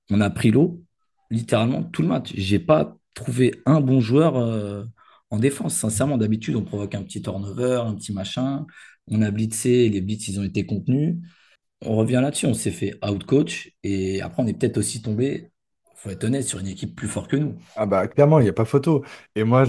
On 0.09 0.19
a 0.21 0.29
pris 0.29 0.51
l'eau 0.51 0.81
littéralement 1.31 1.83
tout 1.83 2.01
le 2.01 2.09
match. 2.09 2.33
J'ai 2.35 2.59
pas 2.59 2.97
trouvé 3.13 3.61
un 3.65 3.79
bon 3.81 4.01
joueur 4.01 4.35
en 5.33 5.39
défense. 5.39 5.75
Sincèrement, 5.75 6.17
d'habitude, 6.17 6.55
on 6.55 6.63
provoque 6.63 6.93
un 6.95 7.03
petit 7.03 7.21
turnover, 7.21 7.81
un 7.85 7.95
petit 7.95 8.13
machin. 8.13 8.65
On 9.09 9.21
a 9.21 9.31
blitzé, 9.31 9.89
les 9.89 10.01
blitz, 10.01 10.27
ils 10.27 10.39
ont 10.39 10.43
été 10.43 10.65
contenus. 10.65 11.17
On 11.81 11.95
revient 11.97 12.19
là-dessus, 12.21 12.45
on 12.45 12.53
s'est 12.53 12.71
fait 12.71 12.93
out-coach, 13.05 13.71
et 13.83 14.21
après, 14.21 14.41
on 14.43 14.47
est 14.47 14.53
peut-être 14.53 14.77
aussi 14.77 15.01
tombé, 15.01 15.51
faut 15.95 16.09
être 16.11 16.23
honnête, 16.23 16.43
sur 16.43 16.59
une 16.59 16.67
équipe 16.67 16.95
plus 16.95 17.09
forte 17.09 17.29
que 17.29 17.35
nous. 17.35 17.55
Ah 17.75 17.85
bah 17.85 18.07
clairement, 18.07 18.39
il 18.39 18.43
n'y 18.43 18.49
a 18.49 18.53
pas 18.53 18.63
photo. 18.63 19.03
Et 19.35 19.43
moi, 19.43 19.65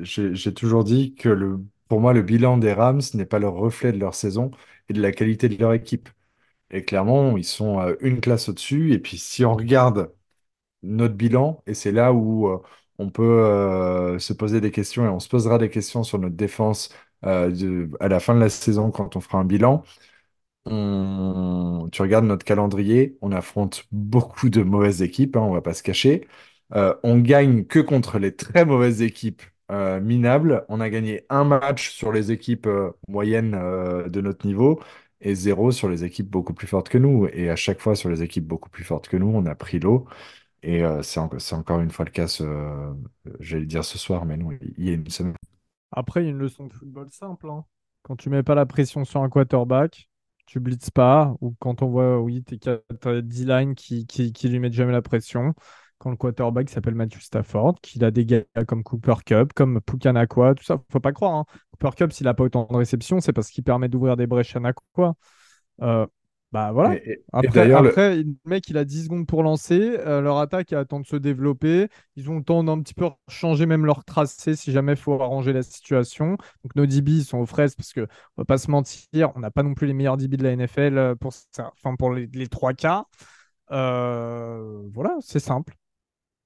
j'ai 0.00 0.54
toujours 0.54 0.84
dit 0.84 1.14
que 1.14 1.58
pour 1.88 2.00
moi, 2.00 2.12
le 2.12 2.22
bilan 2.22 2.58
des 2.58 2.72
Rams 2.72 3.00
n'est 3.14 3.24
pas 3.24 3.38
le 3.38 3.48
reflet 3.48 3.92
de 3.92 3.98
leur 3.98 4.14
saison 4.14 4.50
et 4.88 4.92
de 4.92 5.00
la 5.00 5.12
qualité 5.12 5.48
de 5.48 5.56
leur 5.56 5.72
équipe. 5.72 6.08
Et 6.70 6.84
clairement, 6.84 7.36
ils 7.36 7.44
sont 7.44 7.94
une 8.00 8.20
classe 8.20 8.48
au-dessus. 8.48 8.92
Et 8.92 8.98
puis, 8.98 9.18
si 9.18 9.44
on 9.44 9.54
regarde 9.54 10.12
notre 10.82 11.14
bilan, 11.14 11.62
et 11.66 11.74
c'est 11.74 11.92
là 11.92 12.12
où 12.12 12.48
euh, 12.48 12.58
on 12.98 13.10
peut 13.10 13.22
euh, 13.22 14.18
se 14.18 14.32
poser 14.32 14.60
des 14.60 14.70
questions, 14.70 15.04
et 15.04 15.08
on 15.08 15.20
se 15.20 15.28
posera 15.28 15.58
des 15.58 15.70
questions 15.70 16.02
sur 16.04 16.18
notre 16.18 16.36
défense 16.36 16.90
euh, 17.24 17.88
à 18.00 18.08
la 18.08 18.20
fin 18.20 18.34
de 18.34 18.40
la 18.40 18.48
saison 18.48 18.90
quand 18.90 19.16
on 19.16 19.20
fera 19.20 19.38
un 19.38 19.44
bilan. 19.44 19.82
Tu 21.92 22.02
regardes 22.02 22.24
notre 22.24 22.44
calendrier, 22.44 23.16
on 23.22 23.32
affronte 23.32 23.84
beaucoup 23.92 24.48
de 24.50 24.62
mauvaises 24.62 25.02
équipes, 25.02 25.36
hein, 25.36 25.40
on 25.40 25.52
va 25.52 25.62
pas 25.62 25.74
se 25.74 25.82
cacher. 25.82 26.26
Euh, 26.74 26.94
on 27.04 27.18
gagne 27.18 27.64
que 27.64 27.78
contre 27.78 28.18
les 28.18 28.34
très 28.34 28.64
mauvaises 28.64 29.02
équipes 29.02 29.42
minables. 29.70 30.64
On 30.68 30.80
a 30.80 30.88
gagné 30.90 31.24
un 31.28 31.44
match 31.44 31.90
sur 31.90 32.12
les 32.12 32.30
équipes 32.32 32.68
moyennes 33.08 33.52
de 33.52 34.20
notre 34.20 34.46
niveau 34.46 34.80
et 35.20 35.34
zéro 35.34 35.72
sur 35.72 35.88
les 35.88 36.04
équipes 36.04 36.28
beaucoup 36.30 36.54
plus 36.54 36.66
fortes 36.68 36.88
que 36.88 36.98
nous. 36.98 37.26
Et 37.32 37.50
à 37.50 37.56
chaque 37.56 37.80
fois 37.80 37.96
sur 37.96 38.08
les 38.08 38.22
équipes 38.22 38.46
beaucoup 38.46 38.70
plus 38.70 38.84
fortes 38.84 39.08
que 39.08 39.16
nous, 39.16 39.28
on 39.28 39.44
a 39.46 39.54
pris 39.54 39.80
l'eau. 39.80 40.06
Et 40.66 40.82
euh, 40.82 41.02
c'est 41.02 41.20
en- 41.20 41.30
c'est 41.38 41.54
encore 41.54 41.80
une 41.80 41.90
fois 41.90 42.04
le 42.04 42.10
cas, 42.10 42.26
ce- 42.26 42.94
j'allais 43.40 43.66
dire 43.66 43.84
ce 43.84 43.98
soir, 43.98 44.24
mais 44.24 44.36
non, 44.36 44.50
il 44.60 44.84
y 44.84 44.90
a 44.90 44.94
une 44.94 45.08
semaine. 45.08 45.34
Après, 45.92 46.22
il 46.22 46.24
y 46.24 46.28
a 46.28 46.30
une 46.30 46.38
leçon 46.38 46.66
de 46.66 46.72
football 46.72 47.08
simple. 47.10 47.48
hein. 47.50 47.64
Quand 48.02 48.16
tu 48.16 48.30
mets 48.30 48.42
pas 48.42 48.54
la 48.54 48.66
pression 48.66 49.04
sur 49.04 49.22
un 49.22 49.28
quarterback, 49.28 50.08
tu 50.46 50.60
blitzes 50.60 50.90
pas. 50.90 51.34
Ou 51.40 51.54
quand 51.60 51.82
on 51.82 51.88
voit, 51.88 52.20
oui, 52.20 52.42
tes 52.42 52.58
quatre- 52.58 53.20
D-line 53.20 53.74
qui, 53.74 54.06
qui, 54.06 54.32
qui 54.32 54.48
lui 54.48 54.58
mettent 54.58 54.72
jamais 54.74 54.92
la 54.92 55.02
pression. 55.02 55.54
Quand 55.98 56.10
le 56.10 56.16
quarterback 56.16 56.68
s'appelle 56.68 56.94
Matthew 56.94 57.20
Stafford, 57.20 57.76
qu'il 57.80 58.04
a 58.04 58.10
des 58.10 58.26
gars 58.26 58.42
comme 58.68 58.82
Cooper 58.82 59.14
Cup, 59.24 59.52
comme 59.54 59.80
Pukanakwa, 59.80 60.54
tout 60.54 60.64
ça, 60.64 60.82
faut 60.90 61.00
pas 61.00 61.12
croire. 61.12 61.34
hein. 61.34 61.44
Cooper 61.78 61.96
Cup, 61.96 62.12
s'il 62.12 62.28
a 62.28 62.34
pas 62.34 62.44
autant 62.44 62.66
de 62.70 62.76
réceptions, 62.76 63.20
c'est 63.20 63.32
parce 63.32 63.50
qu'il 63.50 63.64
permet 63.64 63.88
d'ouvrir 63.88 64.16
des 64.16 64.26
brèches 64.26 64.56
à 64.56 64.60
Nakwa. 64.60 65.14
Euh, 65.82 66.06
bah 66.52 66.72
voilà. 66.72 66.96
Et, 67.06 67.10
et- 67.10 67.24
et 67.42 67.48
Après, 67.48 67.70
après, 67.72 68.16
le 68.22 68.34
mec, 68.44 68.68
il 68.70 68.78
a 68.78 68.84
10 68.84 69.04
secondes 69.04 69.26
pour 69.26 69.42
lancer. 69.42 69.96
euh, 70.00 70.20
leur 70.20 70.38
attaque 70.38 70.72
a 70.72 70.78
le 70.80 70.86
temps 70.86 71.00
de 71.00 71.06
se 71.06 71.16
développer. 71.16 71.88
Ils 72.16 72.30
ont 72.30 72.36
le 72.38 72.42
temps 72.44 72.64
d'un 72.64 72.80
petit 72.80 72.94
peu 72.94 73.06
changer 73.28 73.66
même 73.66 73.84
leur 73.84 74.04
tracé 74.04 74.56
si 74.56 74.72
jamais 74.72 74.92
il 74.92 74.98
faut 74.98 75.20
arranger 75.20 75.52
la 75.52 75.62
situation. 75.62 76.32
Donc 76.64 76.74
nos 76.76 76.86
DB 76.86 77.12
ils 77.12 77.24
sont 77.24 77.38
aux 77.38 77.46
fraises 77.46 77.74
parce 77.74 77.92
que 77.92 78.00
on 78.36 78.42
va 78.42 78.44
pas 78.44 78.58
se 78.58 78.70
mentir, 78.70 79.32
on 79.36 79.40
n'a 79.40 79.50
pas 79.50 79.62
non 79.62 79.74
plus 79.74 79.86
les 79.86 79.92
meilleurs 79.94 80.16
DB 80.16 80.36
de 80.36 80.44
la 80.44 80.52
NFL 80.52 80.98
euh, 80.98 81.14
pour 81.14 81.32
ça, 81.34 81.72
enfin 81.74 81.96
pour 81.96 82.12
les, 82.12 82.26
les 82.32 82.46
trois 82.48 82.72
quarts. 82.74 83.08
Euh, 83.72 84.82
voilà, 84.94 85.16
c'est 85.20 85.40
simple. 85.40 85.74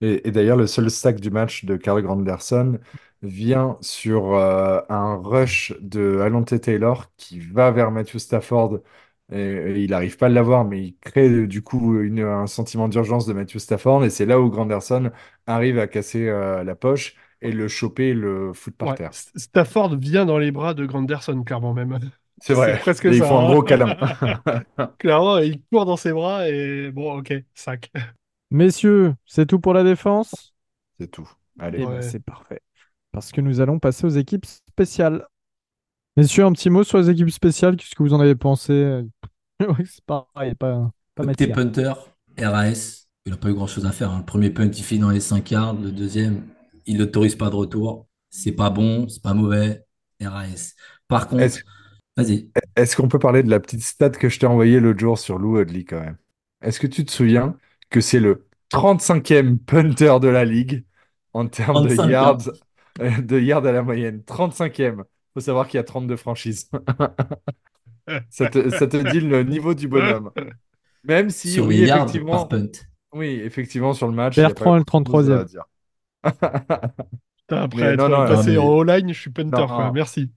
Et, 0.00 0.26
et 0.28 0.30
d'ailleurs, 0.30 0.56
le 0.56 0.66
seul 0.66 0.90
sac 0.90 1.20
du 1.20 1.30
match 1.30 1.64
de 1.64 1.76
Carl 1.76 2.02
Granderson 2.02 2.78
vient 3.22 3.76
sur 3.82 4.34
euh, 4.34 4.80
un 4.88 5.16
rush 5.16 5.74
de 5.80 6.20
Alonte 6.20 6.58
Taylor 6.60 7.12
qui 7.16 7.38
va 7.40 7.70
vers 7.70 7.90
Matthew 7.90 8.16
Stafford. 8.18 8.80
Et, 9.32 9.82
il 9.84 9.90
n'arrive 9.90 10.16
pas 10.16 10.26
à 10.26 10.28
l'avoir, 10.28 10.64
mais 10.64 10.82
il 10.82 10.96
crée 10.98 11.28
euh, 11.28 11.46
du 11.46 11.62
coup 11.62 12.00
une- 12.00 12.20
un 12.20 12.46
sentiment 12.46 12.88
d'urgence 12.88 13.26
de 13.26 13.32
Matthew 13.32 13.58
Stafford. 13.58 14.04
Et 14.04 14.10
c'est 14.10 14.26
là 14.26 14.40
où 14.40 14.50
Granderson 14.50 15.10
arrive 15.46 15.78
à 15.78 15.86
casser 15.86 16.28
euh, 16.28 16.64
la 16.64 16.74
poche 16.74 17.14
et 17.40 17.52
le 17.52 17.68
choper 17.68 18.08
et 18.08 18.14
le 18.14 18.52
foutre 18.52 18.76
par 18.76 18.90
Ouais, 18.90 18.96
terre. 18.96 19.10
Stafford 19.36 19.96
vient 19.96 20.26
dans 20.26 20.38
les 20.38 20.50
bras 20.50 20.74
de 20.74 20.84
Granderson, 20.86 21.42
clairement 21.44 21.74
même. 21.74 21.98
C'est 22.42 22.54
vrai. 22.54 22.78
presque 22.78 23.04
Et 23.04 23.16
ils 23.16 23.22
font 23.22 23.38
un 23.38 23.44
hein. 23.44 23.52
gros 23.52 23.62
câlin. 23.62 23.96
Clairement, 24.98 25.38
il 25.38 25.60
court 25.70 25.84
dans 25.86 25.96
ses 25.96 26.12
bras 26.12 26.48
et 26.48 26.90
bon, 26.90 27.18
ok, 27.18 27.32
sac. 27.54 27.90
Messieurs, 28.50 29.14
c'est 29.26 29.46
tout 29.46 29.60
pour 29.60 29.74
la 29.74 29.84
défense? 29.84 30.54
C'est 30.98 31.10
tout. 31.10 31.28
Eh 31.58 31.62
Allez. 31.62 31.78
ben, 31.86 31.88
Ouais. 31.96 32.02
c'est 32.02 32.20
parfait. 32.20 32.60
Parce 33.12 33.32
que 33.32 33.40
nous 33.40 33.60
allons 33.60 33.78
passer 33.78 34.06
aux 34.06 34.10
équipes 34.10 34.46
spéciales. 34.46 35.26
Messieurs, 36.16 36.44
un 36.44 36.52
petit 36.52 36.70
mot 36.70 36.84
sur 36.84 36.98
les 36.98 37.10
équipes 37.10 37.30
spéciales. 37.30 37.76
Qu'est-ce 37.76 37.94
que 37.94 38.02
vous 38.02 38.14
en 38.14 38.20
avez 38.20 38.34
pensé? 38.34 39.02
Oui, 39.60 39.84
c'est 39.84 40.02
pareil, 40.06 40.54
pas, 40.54 40.90
pas 41.14 41.26
Côté 41.26 41.46
punter, 41.48 41.92
RAS, 42.38 43.08
il 43.26 43.32
n'a 43.32 43.36
pas 43.36 43.50
eu 43.50 43.52
grand-chose 43.54 43.84
à 43.84 43.92
faire. 43.92 44.10
hein. 44.10 44.20
Le 44.20 44.24
premier 44.24 44.48
punt, 44.48 44.70
il 44.74 44.82
finit 44.82 45.00
dans 45.02 45.10
les 45.10 45.20
5 45.20 45.50
yards. 45.50 45.74
Le 45.74 45.92
deuxième, 45.92 46.46
il 46.86 46.96
n'autorise 46.96 47.34
pas 47.36 47.50
de 47.50 47.56
retour. 47.56 48.06
C'est 48.30 48.52
pas 48.52 48.70
bon, 48.70 49.06
c'est 49.06 49.22
pas 49.22 49.34
mauvais. 49.34 49.84
RAS. 50.22 50.74
Par 51.08 51.28
contre, 51.28 51.42
Est-ce 51.42 51.60
vas-y. 52.16 52.50
est-ce 52.76 52.96
qu'on 52.96 53.08
peut 53.08 53.18
parler 53.18 53.42
de 53.42 53.50
la 53.50 53.60
petite 53.60 53.82
stat 53.82 54.10
que 54.10 54.28
je 54.30 54.38
t'ai 54.38 54.46
envoyée 54.46 54.80
l'autre 54.80 54.98
jour 55.00 55.18
sur 55.18 55.38
Lou 55.38 55.58
Hudley 55.60 55.84
quand 55.84 56.00
même? 56.00 56.16
Est-ce 56.62 56.80
que 56.80 56.86
tu 56.86 57.04
te 57.04 57.10
souviens 57.10 57.56
que 57.90 58.00
c'est 58.00 58.20
le 58.20 58.46
35e 58.70 59.58
punter 59.58 60.18
de 60.20 60.28
la 60.28 60.44
ligue 60.44 60.84
en 61.34 61.46
termes 61.48 61.82
de 61.82 61.96
35, 61.96 62.08
yards, 62.10 62.50
euh, 63.00 63.20
de 63.20 63.38
yards 63.38 63.66
à 63.66 63.72
la 63.72 63.82
moyenne? 63.82 64.22
35e. 64.24 65.04
Faut 65.34 65.40
savoir 65.40 65.68
qu'il 65.68 65.78
y 65.78 65.80
a 65.80 65.84
32 65.84 66.16
franchises. 66.16 66.70
Ça 68.30 68.46
te, 68.48 68.70
ça 68.70 68.86
te 68.86 68.96
dit 68.96 69.20
le 69.20 69.42
niveau 69.44 69.74
du 69.74 69.88
bonhomme. 69.88 70.32
Même 71.04 71.30
si, 71.30 71.50
Sur 71.52 71.66
oui, 71.66 71.82
effectivement, 71.82 72.46
punt. 72.46 72.70
oui, 73.12 73.40
effectivement, 73.44 73.92
sur 73.94 74.08
le 74.08 74.14
match, 74.14 74.44
a 74.44 74.48
Bertrand 74.48 74.76
est 74.76 74.78
le 74.80 74.84
grand-chose 75.04 75.36
à 75.36 75.44
33e. 75.44 75.44
dire. 75.44 75.64
Putain, 77.48 77.62
Après 77.64 77.86
Mais 77.86 77.94
être 77.94 77.98
non, 77.98 78.08
non, 78.08 78.24
passé 78.26 78.52
mais- 78.52 78.58
en 78.58 78.66
O-line, 78.68 79.12
je 79.12 79.20
suis 79.20 79.30
punter, 79.30 79.66
Non. 79.66 79.66
quoi. 79.74 79.90
Merci. 79.90 80.30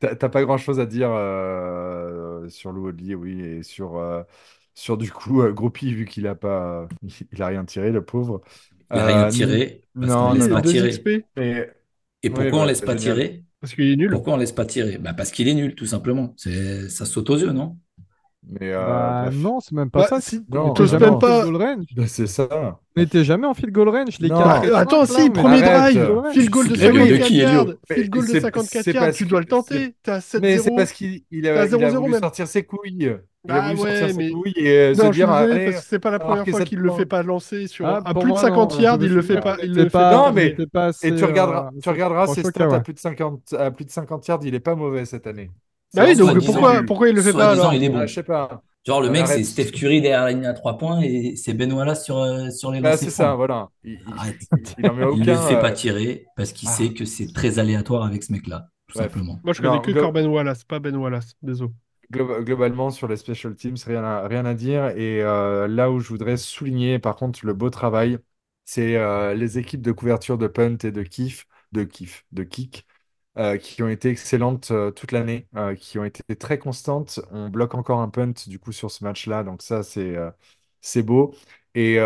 T'as 0.00 0.28
pas 0.28 0.42
grand-chose 0.42 0.80
à 0.80 0.86
dire 0.86 1.10
euh, 1.12 2.48
sur 2.48 2.72
Lou 2.72 2.90
oui, 3.16 3.40
et 3.42 3.62
sur, 3.62 3.96
euh, 3.96 4.22
sur 4.74 4.96
du 4.98 5.10
coup 5.10 5.42
euh, 5.42 5.52
Groupie, 5.52 5.94
vu 5.94 6.04
qu'il 6.04 6.26
a 6.26 6.34
pas, 6.34 6.88
il 7.32 7.42
a 7.42 7.46
rien 7.48 7.64
tiré, 7.64 7.90
le 7.92 8.04
pauvre. 8.04 8.42
Il 8.92 8.96
n'a 8.96 9.06
rien 9.06 9.24
Euh, 9.24 9.26
tiré 9.26 9.82
parce 10.00 10.16
non, 10.16 10.34
non, 10.34 10.34
laisse 10.34 10.48
non. 10.48 10.54
pas 10.54 10.60
Deux 10.60 10.72
tirer. 10.72 10.92
Et 12.22 12.30
pourquoi 12.30 12.60
on 12.60 12.64
bah, 12.64 12.66
laisse 12.66 12.82
pas 12.82 12.94
génial. 12.94 12.96
tirer? 12.96 13.44
Parce 13.62 13.74
qu'il 13.74 13.90
est 13.90 13.96
nul. 13.96 14.10
Pourquoi 14.10 14.34
on 14.34 14.36
laisse 14.36 14.52
pas 14.52 14.66
tirer? 14.66 14.98
Bah 14.98 15.14
parce 15.14 15.30
qu'il 15.30 15.48
est 15.48 15.54
nul, 15.54 15.74
tout 15.74 15.86
simplement. 15.86 16.34
C'est, 16.36 16.90
ça 16.90 17.06
saute 17.06 17.30
aux 17.30 17.38
yeux, 17.38 17.52
non? 17.52 17.78
Mais 18.44 18.72
euh, 18.72 18.84
Bah 18.84 19.30
non, 19.32 19.60
c'est 19.60 19.72
même 19.72 19.88
pas 19.88 20.00
Bah, 20.00 20.06
ça. 20.08 20.20
si, 20.20 20.44
On 20.50 20.54
Non, 20.56 20.74
on 20.76 21.04
en 21.04 21.18
pas. 21.18 21.42
field 21.42 21.52
goal 21.52 21.62
range. 21.62 21.84
Bah, 21.96 22.02
c'est 22.08 22.26
ça. 22.26 22.48
On 22.96 23.00
n'était 23.00 23.22
jamais 23.24 23.46
en 23.46 23.54
field 23.54 23.72
goal 23.72 23.88
range. 23.88 24.18
Les 24.18 24.28
Bah, 24.28 24.60
attends, 24.74 25.06
si, 25.06 25.30
premier 25.30 25.62
Arrête. 25.62 25.94
drive, 25.96 26.32
field 26.32 26.50
goal 26.50 26.68
de 26.68 26.74
Tu 26.74 26.80
te 26.80 26.84
fous 26.86 26.92
de 26.92 26.98
la 26.98 27.06
gueule 27.06 27.18
de 27.18 27.22
54 27.22 27.28
qui, 27.28 27.40
Elio? 27.40 27.52
yards, 27.52 27.74
field 27.88 28.10
goal 28.10 28.22
de 28.26 28.30
c'est- 28.32 28.40
54 28.40 28.82
c'est 28.84 28.92
yards, 28.94 29.12
tu 29.12 29.26
dois 29.26 29.38
le 29.40 29.46
tenter, 29.46 29.94
t'es 30.02 30.10
à 30.10 30.14
Mais 30.16 30.20
c'est 30.58 30.70
7-0. 30.70 30.76
parce 30.76 30.92
qu'il 30.92 31.22
il 31.30 31.46
a, 31.46 31.52
il 31.52 31.58
a 31.58 31.66
0-0 31.68 32.00
voulu 32.00 32.12
même. 32.12 32.20
sortir 32.20 32.48
ses 32.48 32.64
couilles. 32.64 33.16
Bah 33.44 33.74
ouais, 33.74 34.12
mais 34.14 34.30
euh, 34.68 34.94
se 34.94 35.02
non, 35.02 35.08
je 35.08 35.12
suis 35.12 35.24
dire, 35.24 35.26
désolé 35.26 35.52
allez, 35.52 35.64
parce 35.72 35.82
que 35.82 35.88
c'est 35.88 35.98
pas 35.98 36.12
la 36.12 36.20
première 36.20 36.46
fois 36.46 36.60
qu'il 36.64 36.78
le 36.78 36.92
fait 36.92 37.06
pas 37.06 37.24
lancer 37.24 37.66
sur 37.66 37.86
Ah, 37.86 38.00
à 38.04 38.12
pour 38.14 38.22
plus 38.22 38.30
de 38.30 38.34
moi, 38.34 38.40
50 38.40 38.74
non, 38.74 38.80
yards, 38.80 38.98
il 39.02 39.12
le 39.12 39.22
fait 39.22 39.40
pas, 39.40 39.56
il 39.62 39.74
le 39.74 39.84
fait 39.84 39.90
pas- 39.90 40.10
pas. 40.10 40.16
Non, 40.16 40.32
mais- 40.32 40.56
pas 40.72 40.86
assez, 40.86 41.08
Et 41.08 41.14
tu 41.16 41.24
regarderas, 41.24 41.70
euh, 41.74 41.80
tu 41.82 41.88
regarderas 41.88 42.26
ses 42.28 42.44
stats 42.44 42.68
ouais. 42.68 42.74
à 42.76 42.80
plus 42.80 42.94
de 42.94 43.00
50, 43.00 43.54
à 43.58 43.70
plus 43.72 43.84
de 43.84 43.90
50 43.90 44.28
yards, 44.28 44.40
il 44.44 44.54
est 44.54 44.60
pas 44.60 44.76
mauvais 44.76 45.04
cette 45.04 45.26
année. 45.26 45.50
Bah 45.94 46.04
oui, 46.06 46.14
C'est 46.14 46.22
donc 46.22 46.44
pourquoi, 46.44 46.82
pourquoi 46.86 47.08
il 47.08 47.16
le 47.16 47.22
fait 47.22 47.32
pas 47.32 47.50
alors 47.50 47.74
il 47.74 47.82
est 47.82 47.88
bon. 47.88 47.98
Ah, 47.98 48.06
je 48.06 48.14
sais 48.14 48.22
pas. 48.22 48.62
Genre, 48.86 49.00
le 49.00 49.10
mec, 49.10 49.28
c'est. 49.28 49.44
Steph 49.44 49.70
Curry 49.70 50.00
derrière 50.00 50.24
la 50.24 50.32
ligne 50.32 50.46
à 50.46 50.54
3 50.54 50.76
points 50.76 51.00
et 51.02 51.36
c'est 51.36 51.54
Ben 51.54 51.72
Wallace 51.72 52.04
sur, 52.04 52.18
euh, 52.18 52.50
sur 52.50 52.72
les 52.72 52.80
Bah, 52.80 52.90
lancers 52.90 53.10
c'est 53.10 53.14
ça, 53.14 53.34
voilà. 53.34 53.68
Il, 53.84 53.98
ne 54.78 55.04
aucun. 55.04 55.36
fait 55.36 55.60
pas 55.60 55.70
euh, 55.70 55.74
tirer 55.74 56.26
parce 56.36 56.52
qu'il 56.52 56.68
ah. 56.68 56.72
sait 56.72 56.92
que 56.92 57.04
c'est 57.04 57.32
très 57.32 57.58
aléatoire 57.60 58.04
avec 58.04 58.24
ce 58.24 58.32
mec-là, 58.32 58.68
tout 58.88 58.98
simplement. 58.98 59.38
Moi, 59.44 59.52
je 59.52 59.62
connais 59.62 59.80
que 59.80 59.92
Corben 59.92 60.26
Wallace, 60.26 60.64
pas 60.64 60.80
Ben 60.80 60.96
Wallace, 60.96 61.34
désolé. 61.42 61.72
Glo- 62.12 62.42
globalement, 62.44 62.90
sur 62.90 63.08
les 63.08 63.16
special 63.16 63.54
teams, 63.56 63.76
rien 63.86 64.04
à, 64.04 64.54
dire. 64.54 64.88
Et 64.96 65.22
euh, 65.22 65.66
là 65.68 65.90
où 65.90 66.00
je 66.00 66.08
voudrais 66.08 66.36
souligner, 66.36 66.98
par 66.98 67.16
contre, 67.16 67.44
le 67.46 67.54
beau 67.54 67.70
travail, 67.70 68.18
c'est 68.64 68.96
euh, 68.96 69.34
les 69.34 69.58
équipes 69.58 69.82
de 69.82 69.92
couverture 69.92 70.38
de 70.38 70.46
punt 70.46 70.76
et 70.84 70.92
de 70.92 71.02
kiff, 71.02 71.46
de 71.72 71.84
kiff, 71.84 72.24
de 72.32 72.44
kick, 72.44 72.86
euh, 73.38 73.56
qui 73.56 73.82
ont 73.82 73.88
été 73.88 74.10
excellentes 74.10 74.72
toute 74.96 75.12
l'année, 75.12 75.48
qui 75.78 75.98
ont 75.98 76.04
été 76.04 76.22
très 76.36 76.58
constantes. 76.58 77.20
On 77.30 77.48
bloque 77.48 77.74
encore 77.74 78.00
un 78.00 78.08
punt 78.10 78.32
du 78.46 78.58
coup 78.58 78.72
sur 78.72 78.90
ce 78.90 79.04
match-là, 79.04 79.42
donc 79.44 79.62
ça 79.62 79.82
c'est 80.80 81.02
beau. 81.02 81.34
Et 81.74 81.98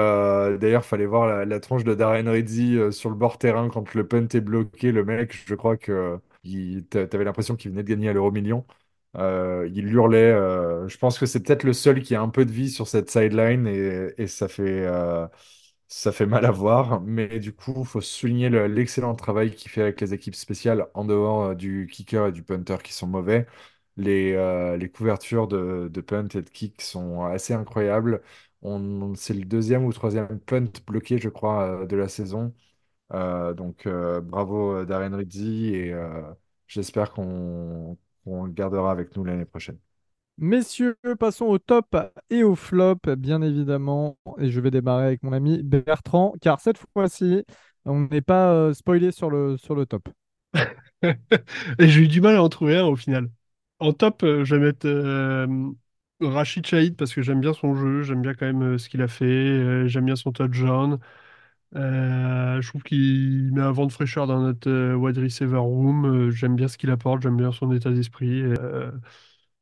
d'ailleurs, 0.58 0.84
fallait 0.84 1.06
voir 1.06 1.26
la, 1.26 1.60
tronche 1.60 1.84
de 1.84 1.94
Darren 1.94 2.26
euh, 2.76 2.90
sur 2.92 3.10
le 3.10 3.16
bord 3.16 3.38
terrain 3.38 3.68
quand 3.68 3.94
le 3.94 4.06
punt 4.06 4.28
est 4.34 4.40
bloqué. 4.40 4.92
Le 4.92 5.04
mec, 5.04 5.32
je 5.46 5.54
crois 5.54 5.76
que 5.76 6.18
il, 6.44 6.84
t'a- 6.86 7.06
t'avais 7.06 7.24
l'impression 7.24 7.56
qu'il 7.56 7.70
venait 7.72 7.82
de 7.82 7.88
gagner 7.88 8.08
à 8.08 8.12
l'euro 8.12 8.30
million. 8.30 8.64
Euh, 9.16 9.68
il 9.74 9.88
hurlait. 9.92 10.18
euh, 10.32 10.88
je 10.88 10.98
pense 10.98 11.18
que 11.18 11.26
c'est 11.26 11.42
peut-être 11.42 11.64
le 11.64 11.72
seul 11.72 12.02
qui 12.02 12.14
a 12.14 12.20
un 12.22 12.28
peu 12.28 12.44
de 12.44 12.52
vie 12.52 12.70
sur 12.70 12.86
cette 12.88 13.10
sideline 13.10 13.66
et, 13.66 14.26
ça 14.26 14.48
fait, 14.48 14.84
euh, 14.86 15.26
ça 15.88 16.12
fait 16.12 16.26
mal 16.26 16.44
à 16.44 16.50
voir. 16.50 17.00
Mais 17.00 17.38
du 17.38 17.52
coup, 17.54 17.74
il 17.78 17.86
faut 17.86 18.00
souligner 18.02 18.48
le- 18.50 18.66
l'excellent 18.66 19.14
travail 19.14 19.54
qu'il 19.54 19.70
fait 19.70 19.82
avec 19.82 20.00
les 20.00 20.12
équipes 20.14 20.34
spéciales 20.34 20.86
en 20.94 21.04
dehors 21.04 21.54
du 21.56 21.88
kicker 21.90 22.26
et 22.28 22.32
du 22.32 22.42
punter 22.42 22.76
qui 22.82 22.92
sont 22.92 23.06
mauvais. 23.06 23.46
Les, 23.96 24.32
les 24.78 24.90
couvertures 24.90 25.48
de, 25.48 25.88
de 25.90 26.00
punt 26.02 26.24
et 26.34 26.42
de 26.42 26.50
kick 26.50 26.82
sont 26.82 27.24
assez 27.24 27.54
incroyables. 27.54 28.20
C'est 29.16 29.34
le 29.34 29.44
deuxième 29.44 29.84
ou 29.84 29.92
troisième 29.92 30.38
punt 30.40 30.64
bloqué, 30.86 31.18
je 31.18 31.28
crois, 31.28 31.86
de 31.86 31.96
la 31.96 32.08
saison. 32.08 32.52
Donc 33.12 33.86
bravo 33.88 34.84
Darren 34.84 35.14
Rizzi 35.16 35.74
et 35.74 35.94
j'espère 36.66 37.12
qu'on 37.12 37.98
qu'on 38.26 38.44
le 38.46 38.52
gardera 38.52 38.92
avec 38.92 39.16
nous 39.16 39.24
l'année 39.24 39.46
prochaine. 39.46 39.78
Messieurs, 40.38 40.96
passons 41.18 41.46
au 41.46 41.58
top 41.58 41.96
et 42.28 42.42
au 42.44 42.54
flop, 42.56 42.96
bien 43.16 43.40
évidemment. 43.40 44.18
Et 44.38 44.50
je 44.50 44.60
vais 44.60 44.70
démarrer 44.70 45.06
avec 45.06 45.22
mon 45.22 45.32
ami 45.32 45.62
Bertrand, 45.62 46.34
car 46.42 46.60
cette 46.60 46.76
fois-ci, 46.92 47.44
on 47.86 48.02
n'est 48.08 48.20
pas 48.20 48.52
euh, 48.52 48.74
spoilé 48.74 49.12
sur 49.12 49.30
le, 49.30 49.56
sur 49.56 49.74
le 49.74 49.86
top. 49.86 50.08
Et 51.78 51.88
j'ai 51.88 52.02
eu 52.02 52.08
du 52.08 52.20
mal 52.20 52.36
à 52.36 52.42
en 52.42 52.48
trouver 52.48 52.76
un 52.78 52.84
au 52.86 52.96
final. 52.96 53.30
En 53.78 53.92
top, 53.92 54.22
euh, 54.22 54.44
je 54.44 54.56
vais 54.56 54.66
mettre 54.66 54.86
euh, 54.86 55.46
Rachid 56.20 56.66
Shahid 56.66 56.96
parce 56.96 57.14
que 57.14 57.22
j'aime 57.22 57.40
bien 57.40 57.52
son 57.52 57.74
jeu, 57.76 58.02
j'aime 58.02 58.22
bien 58.22 58.34
quand 58.34 58.46
même 58.46 58.62
euh, 58.74 58.78
ce 58.78 58.88
qu'il 58.88 59.02
a 59.02 59.08
fait, 59.08 59.24
euh, 59.26 59.86
j'aime 59.88 60.06
bien 60.06 60.16
son 60.16 60.32
touchdown. 60.32 60.98
Euh, 61.74 62.60
je 62.62 62.68
trouve 62.68 62.82
qu'il 62.84 63.50
met 63.52 63.60
un 63.60 63.72
vent 63.72 63.86
de 63.86 63.92
fraîcheur 63.92 64.26
dans 64.26 64.40
notre 64.40 64.70
euh, 64.70 64.94
wide 64.94 65.18
receiver 65.18 65.56
room. 65.58 66.04
Euh, 66.28 66.30
j'aime 66.30 66.56
bien 66.56 66.68
ce 66.68 66.78
qu'il 66.78 66.90
apporte, 66.90 67.22
j'aime 67.22 67.36
bien 67.36 67.52
son 67.52 67.72
état 67.72 67.90
d'esprit. 67.90 68.42
Euh, 68.42 68.90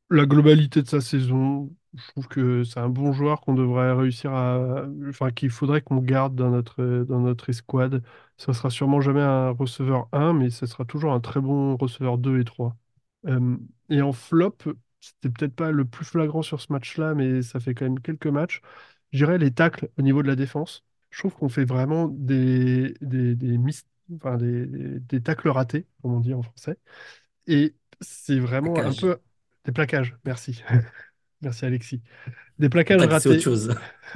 la 0.09 0.25
globalité 0.25 0.81
de 0.83 0.87
sa 0.87 1.01
saison, 1.01 1.73
je 1.95 2.07
trouve 2.09 2.27
que 2.27 2.63
c'est 2.63 2.79
un 2.79 2.89
bon 2.89 3.11
joueur 3.13 3.41
qu'on 3.41 3.53
devrait 3.55 3.93
réussir 3.93 4.33
à. 4.33 4.85
Enfin, 5.09 5.31
qu'il 5.31 5.49
faudrait 5.49 5.81
qu'on 5.81 5.97
garde 5.97 6.35
dans 6.35 6.51
notre, 6.51 7.05
dans 7.07 7.19
notre 7.19 7.49
escouade. 7.49 8.03
Ça 8.37 8.53
sera 8.53 8.69
sûrement 8.69 9.01
jamais 9.01 9.21
un 9.21 9.49
receveur 9.51 10.07
1, 10.11 10.33
mais 10.33 10.49
ce 10.51 10.65
sera 10.67 10.85
toujours 10.85 11.13
un 11.13 11.19
très 11.21 11.41
bon 11.41 11.75
receveur 11.77 12.17
2 12.17 12.39
et 12.39 12.45
3. 12.45 12.75
Euh, 13.27 13.57
et 13.89 14.01
en 14.01 14.13
flop, 14.13 14.57
c'était 15.01 15.29
peut-être 15.29 15.55
pas 15.55 15.71
le 15.71 15.85
plus 15.85 16.05
flagrant 16.05 16.41
sur 16.43 16.61
ce 16.61 16.71
match-là, 16.73 17.15
mais 17.15 17.41
ça 17.41 17.59
fait 17.59 17.73
quand 17.75 17.85
même 17.85 17.99
quelques 17.99 18.27
matchs. 18.27 18.61
Je 19.11 19.17
dirais 19.19 19.37
les 19.37 19.51
tacles 19.51 19.89
au 19.97 20.01
niveau 20.01 20.21
de 20.23 20.27
la 20.27 20.35
défense. 20.35 20.83
Je 21.15 21.19
trouve 21.21 21.33
qu'on 21.35 21.47
fait 21.49 21.63
vraiment 21.65 22.07
des, 22.09 22.93
des, 23.01 23.35
des, 23.35 23.57
miss- 23.57 23.85
enfin, 24.15 24.35
des, 24.35 24.65
des, 24.65 24.99
des 24.99 25.21
tacles 25.21 25.47
ratés, 25.49 25.87
comme 26.01 26.13
on 26.15 26.19
dit 26.19 26.33
en 26.33 26.41
français. 26.41 26.77
Et 27.47 27.75
c'est 28.01 28.39
vraiment 28.39 28.85
un 28.85 28.93
peu 28.93 29.19
des 29.65 29.71
plaquages. 29.71 30.15
Merci. 30.25 30.63
Merci 31.41 31.65
Alexis. 31.65 32.01
Des 32.59 32.69
plaquages 32.69 33.05
fait, 33.07 33.19
c'est 33.19 33.29
autre 33.29 33.41
ratés. 33.41 33.41
chose. 33.41 33.75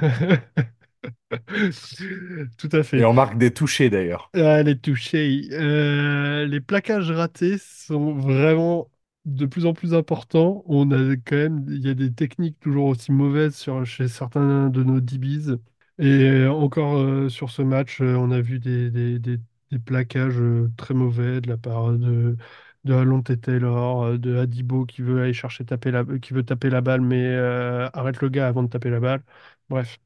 Tout 2.58 2.68
à 2.72 2.82
fait. 2.82 3.00
Et 3.00 3.04
on 3.04 3.12
marque 3.12 3.36
des 3.36 3.52
touchés 3.52 3.90
d'ailleurs. 3.90 4.30
Ah, 4.32 4.62
les 4.62 4.78
touchés. 4.78 5.48
Euh, 5.52 6.46
les 6.46 6.60
plaquages 6.60 7.10
ratés 7.10 7.58
sont 7.58 8.14
vraiment 8.14 8.90
de 9.24 9.44
plus 9.46 9.66
en 9.66 9.72
plus 9.74 9.92
importants. 9.94 10.62
On 10.66 10.90
a 10.92 11.16
quand 11.16 11.34
même, 11.36 11.64
il 11.68 11.84
y 11.84 11.88
a 11.90 11.94
des 11.94 12.12
techniques 12.12 12.58
toujours 12.60 12.86
aussi 12.86 13.10
mauvaises 13.10 13.56
sur, 13.56 13.84
chez 13.84 14.06
certains 14.08 14.68
de 14.70 14.84
nos 14.84 15.00
DBs. 15.00 15.58
Et 16.00 16.06
euh, 16.30 16.50
encore 16.52 16.96
euh, 16.98 17.28
sur 17.28 17.50
ce 17.50 17.62
match, 17.62 18.00
euh, 18.00 18.16
on 18.16 18.30
a 18.32 18.40
vu 18.40 18.58
des, 18.60 18.90
des, 18.90 19.18
des- 19.20 19.38
des 19.70 19.78
plaquages 19.78 20.38
euh, 20.40 20.70
très 20.76 20.94
mauvais 20.94 21.40
de 21.42 21.48
la 21.48 21.58
part 21.58 21.92
de, 21.92 22.36
de 22.84 22.94
Alonte 22.94 23.40
Taylor, 23.40 24.04
euh, 24.04 24.18
de 24.18 24.36
Adibo 24.38 24.86
qui 24.86 25.02
veut 25.02 25.22
aller 25.22 25.32
chercher 25.34 25.64
taper 25.66 25.90
la, 25.92 26.04
qui 26.20 26.32
veut 26.34 26.44
taper 26.44 26.70
la 26.70 26.80
balle, 26.80 27.02
mais 27.02 27.22
euh, 27.26 27.88
arrête 27.92 28.20
le 28.22 28.28
gars 28.30 28.48
avant 28.48 28.62
de 28.64 28.68
taper 28.70 28.90
la 28.90 29.00
balle. 29.00 29.22
Bref. 29.68 29.98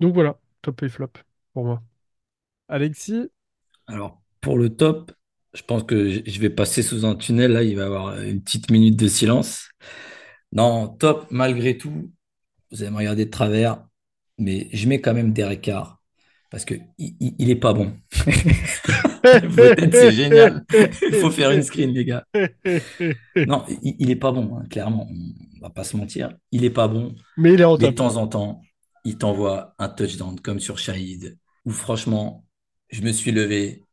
Donc 0.00 0.14
voilà, 0.14 0.38
top 0.62 0.82
et 0.84 0.88
flop 0.90 1.10
pour 1.54 1.64
moi. 1.66 1.82
Alexis, 2.68 3.30
Alors, 3.86 4.20
pour 4.40 4.58
le 4.58 4.74
top, 4.76 5.12
je 5.54 5.62
pense 5.62 5.82
que 5.84 6.08
je 6.10 6.20
je 6.30 6.40
vais 6.40 6.50
passer 6.50 6.82
sous 6.82 7.04
un 7.06 7.14
tunnel. 7.16 7.52
Là, 7.52 7.62
il 7.62 7.76
va 7.76 7.82
y 7.82 7.86
avoir 7.86 8.20
une 8.22 8.42
petite 8.42 8.70
minute 8.70 8.96
de 8.96 9.08
silence. 9.08 9.68
Non, 10.52 10.88
top, 10.88 11.26
malgré 11.30 11.78
tout, 11.78 12.12
vous 12.72 12.82
allez 12.82 12.92
me 12.92 12.98
regarder 12.98 13.26
de 13.26 13.30
travers, 13.32 13.87
mais 14.38 14.68
je 14.72 14.88
mets 14.88 15.00
quand 15.00 15.14
même 15.14 15.32
Derek 15.32 15.62
Carr 15.62 16.00
parce 16.50 16.64
que 16.64 16.74
il, 16.98 17.16
il- 17.20 17.34
il 17.38 17.50
est 17.50 17.56
pas 17.56 17.72
bon. 17.74 17.92
C'est 19.92 20.12
génial. 20.12 20.64
Il 20.72 21.14
faut 21.14 21.30
faire 21.30 21.50
une 21.50 21.62
screen, 21.62 21.92
les 21.92 22.04
gars. 22.04 22.24
Non, 23.46 23.64
il, 23.82 23.96
il 23.98 24.10
est 24.10 24.16
pas 24.16 24.32
bon, 24.32 24.56
hein, 24.58 24.64
clairement. 24.70 25.08
On 25.10 25.60
va 25.60 25.70
pas 25.70 25.84
se 25.84 25.96
mentir. 25.96 26.34
Il 26.52 26.64
est 26.64 26.70
pas 26.70 26.88
bon. 26.88 27.14
Mais 27.36 27.54
il 27.54 27.60
est 27.60 27.64
en 27.64 27.76
Mais 27.76 27.88
de 27.90 27.94
temps 27.94 28.16
en 28.16 28.26
temps, 28.26 28.62
il 29.04 29.18
t'envoie 29.18 29.74
un 29.78 29.88
touchdown 29.88 30.38
comme 30.40 30.60
sur 30.60 30.78
Shahid, 30.78 31.38
où 31.64 31.70
franchement, 31.70 32.44
je 32.90 33.02
me 33.02 33.12
suis 33.12 33.32
levé. 33.32 33.84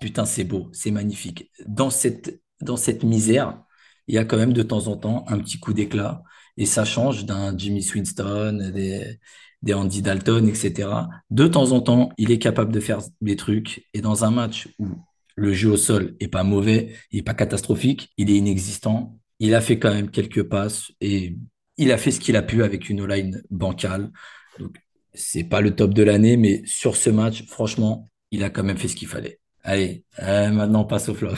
Putain, 0.00 0.24
c'est 0.26 0.44
beau, 0.44 0.68
c'est 0.72 0.90
magnifique. 0.90 1.50
Dans 1.66 1.90
cette, 1.90 2.40
dans 2.60 2.76
cette 2.76 3.02
misère, 3.02 3.62
il 4.08 4.14
y 4.14 4.18
a 4.18 4.24
quand 4.24 4.36
même 4.36 4.52
de 4.52 4.62
temps 4.62 4.88
en 4.88 4.96
temps 4.96 5.24
un 5.28 5.38
petit 5.38 5.58
coup 5.58 5.72
d'éclat. 5.72 6.22
Et 6.56 6.66
ça 6.66 6.84
change 6.84 7.24
d'un 7.24 7.56
Jimmy 7.56 7.82
Swinston, 7.82 8.70
des, 8.74 9.18
des 9.64 9.72
Andy 9.74 10.02
Dalton, 10.02 10.46
etc. 10.46 10.88
De 11.30 11.46
temps 11.46 11.72
en 11.72 11.80
temps, 11.80 12.10
il 12.18 12.30
est 12.30 12.38
capable 12.38 12.70
de 12.70 12.80
faire 12.80 13.00
des 13.22 13.34
trucs. 13.34 13.88
Et 13.94 14.02
dans 14.02 14.24
un 14.24 14.30
match 14.30 14.68
où 14.78 14.88
le 15.36 15.52
jeu 15.54 15.70
au 15.70 15.76
sol 15.76 16.14
est 16.20 16.28
pas 16.28 16.44
mauvais, 16.44 16.94
il 17.10 17.20
est 17.20 17.22
pas 17.22 17.34
catastrophique, 17.34 18.12
il 18.18 18.30
est 18.30 18.36
inexistant, 18.36 19.18
il 19.40 19.54
a 19.54 19.62
fait 19.62 19.78
quand 19.78 19.92
même 19.92 20.10
quelques 20.10 20.44
passes 20.44 20.92
et 21.00 21.36
il 21.78 21.92
a 21.92 21.98
fait 21.98 22.10
ce 22.10 22.20
qu'il 22.20 22.36
a 22.36 22.42
pu 22.42 22.62
avec 22.62 22.90
une 22.90 23.00
O-line 23.00 23.42
bancale. 23.50 24.12
Donc, 24.58 24.76
c'est 25.14 25.44
pas 25.44 25.62
le 25.62 25.74
top 25.74 25.94
de 25.94 26.02
l'année, 26.02 26.36
mais 26.36 26.62
sur 26.66 26.94
ce 26.94 27.08
match, 27.08 27.44
franchement, 27.46 28.10
il 28.30 28.44
a 28.44 28.50
quand 28.50 28.64
même 28.64 28.76
fait 28.76 28.88
ce 28.88 28.96
qu'il 28.96 29.08
fallait. 29.08 29.40
Allez, 29.62 30.04
euh, 30.22 30.50
maintenant 30.50 30.82
on 30.82 30.84
passe 30.84 31.08
au 31.08 31.14
flop. 31.14 31.30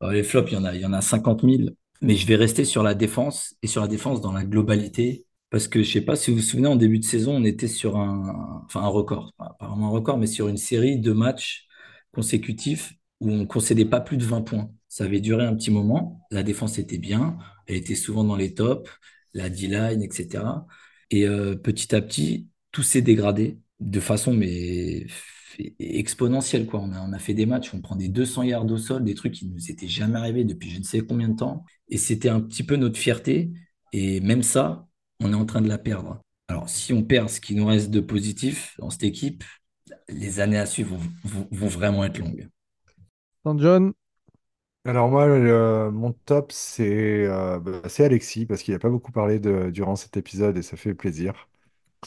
Alors, 0.00 0.12
les 0.12 0.24
flops, 0.24 0.50
il 0.50 0.54
y 0.54 0.58
en 0.58 0.64
a, 0.64 0.74
il 0.74 0.80
y 0.80 0.86
en 0.86 0.92
a 0.92 1.00
50 1.00 1.42
000, 1.42 1.70
mais 2.02 2.16
je 2.16 2.26
vais 2.26 2.34
rester 2.34 2.64
sur 2.64 2.82
la 2.82 2.94
défense 2.94 3.54
et 3.62 3.68
sur 3.68 3.82
la 3.82 3.88
défense 3.88 4.20
dans 4.20 4.32
la 4.32 4.44
globalité. 4.44 5.25
Parce 5.50 5.68
que 5.68 5.82
je 5.82 5.92
sais 5.92 6.00
pas 6.00 6.16
si 6.16 6.30
vous 6.30 6.38
vous 6.38 6.42
souvenez, 6.42 6.68
en 6.68 6.76
début 6.76 6.98
de 6.98 7.04
saison, 7.04 7.36
on 7.36 7.44
était 7.44 7.68
sur 7.68 7.96
un, 7.96 8.62
enfin 8.64 8.80
un 8.82 8.88
record, 8.88 9.32
pas 9.38 9.56
vraiment 9.60 9.88
un 9.88 9.90
record, 9.90 10.18
mais 10.18 10.26
sur 10.26 10.48
une 10.48 10.56
série 10.56 10.98
de 10.98 11.12
matchs 11.12 11.66
consécutifs 12.12 12.94
où 13.20 13.30
on 13.30 13.46
concédait 13.46 13.84
pas 13.84 14.00
plus 14.00 14.16
de 14.16 14.24
20 14.24 14.42
points. 14.42 14.70
Ça 14.88 15.04
avait 15.04 15.20
duré 15.20 15.44
un 15.44 15.54
petit 15.54 15.70
moment. 15.70 16.20
La 16.30 16.42
défense 16.42 16.78
était 16.78 16.98
bien, 16.98 17.38
elle 17.66 17.76
était 17.76 17.94
souvent 17.94 18.24
dans 18.24 18.36
les 18.36 18.54
tops, 18.54 18.90
la 19.34 19.48
D-line, 19.48 20.02
etc. 20.02 20.66
Et 21.10 21.26
euh, 21.26 21.54
petit 21.54 21.94
à 21.94 22.02
petit, 22.02 22.48
tout 22.72 22.82
s'est 22.82 23.02
dégradé 23.02 23.58
de 23.80 24.00
façon 24.00 24.32
mais 24.34 25.06
exponentielle 25.78 26.66
quoi. 26.66 26.80
On 26.80 26.92
a, 26.92 27.00
on 27.00 27.12
a 27.12 27.18
fait 27.18 27.34
des 27.34 27.46
matchs, 27.46 27.72
on 27.74 27.80
prend 27.80 27.96
des 27.96 28.08
200 28.08 28.42
yards 28.44 28.66
au 28.70 28.78
sol, 28.78 29.04
des 29.04 29.14
trucs 29.14 29.34
qui 29.34 29.46
nous 29.48 29.70
étaient 29.70 29.88
jamais 29.88 30.18
arrivés 30.18 30.44
depuis 30.44 30.70
je 30.70 30.78
ne 30.78 30.84
sais 30.84 31.00
combien 31.00 31.28
de 31.28 31.36
temps. 31.36 31.64
Et 31.88 31.98
c'était 31.98 32.28
un 32.28 32.40
petit 32.40 32.62
peu 32.62 32.76
notre 32.76 32.98
fierté. 32.98 33.52
Et 33.92 34.20
même 34.20 34.42
ça, 34.42 34.85
on 35.20 35.32
est 35.32 35.36
en 35.36 35.46
train 35.46 35.60
de 35.62 35.68
la 35.68 35.78
perdre. 35.78 36.20
Alors, 36.48 36.68
si 36.68 36.92
on 36.92 37.02
perd 37.04 37.28
ce 37.28 37.40
qui 37.40 37.54
nous 37.54 37.66
reste 37.66 37.90
de 37.90 38.00
positif 38.00 38.74
dans 38.78 38.90
cette 38.90 39.02
équipe, 39.04 39.44
les 40.08 40.40
années 40.40 40.58
à 40.58 40.66
suivre 40.66 40.96
vont, 40.96 41.10
vont- 41.24 41.48
vont 41.52 41.68
vraiment 41.68 42.04
être 42.04 42.18
longues. 42.18 42.48
Saint 43.44 43.58
John, 43.60 43.94
Alors 44.86 45.08
moi, 45.10 45.26
le- 45.26 45.90
mon 45.90 46.12
top, 46.12 46.50
c'est 46.52 47.26
euh, 47.26 47.58
bah, 47.60 47.82
c'est 47.88 48.04
Alexis, 48.04 48.46
parce 48.46 48.62
qu'il 48.62 48.72
n'a 48.74 48.78
pas 48.80 48.88
beaucoup 48.88 49.12
parlé 49.12 49.38
de, 49.40 49.68
durant 49.70 49.96
cet 49.96 50.16
épisode 50.16 50.56
et 50.56 50.62
ça 50.62 50.76
fait 50.78 50.94
plaisir. 50.94 51.48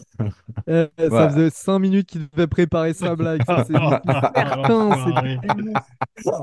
eh, 0.67 0.87
ça 1.09 1.29
faisait 1.29 1.49
5 1.49 1.79
minutes 1.79 2.07
qu'il 2.09 2.29
devait 2.29 2.47
préparer 2.47 2.93
sa 2.93 3.15
blague. 3.15 3.43
Ça, 3.43 3.59
c'est 3.59 3.73
démon. 3.75 3.99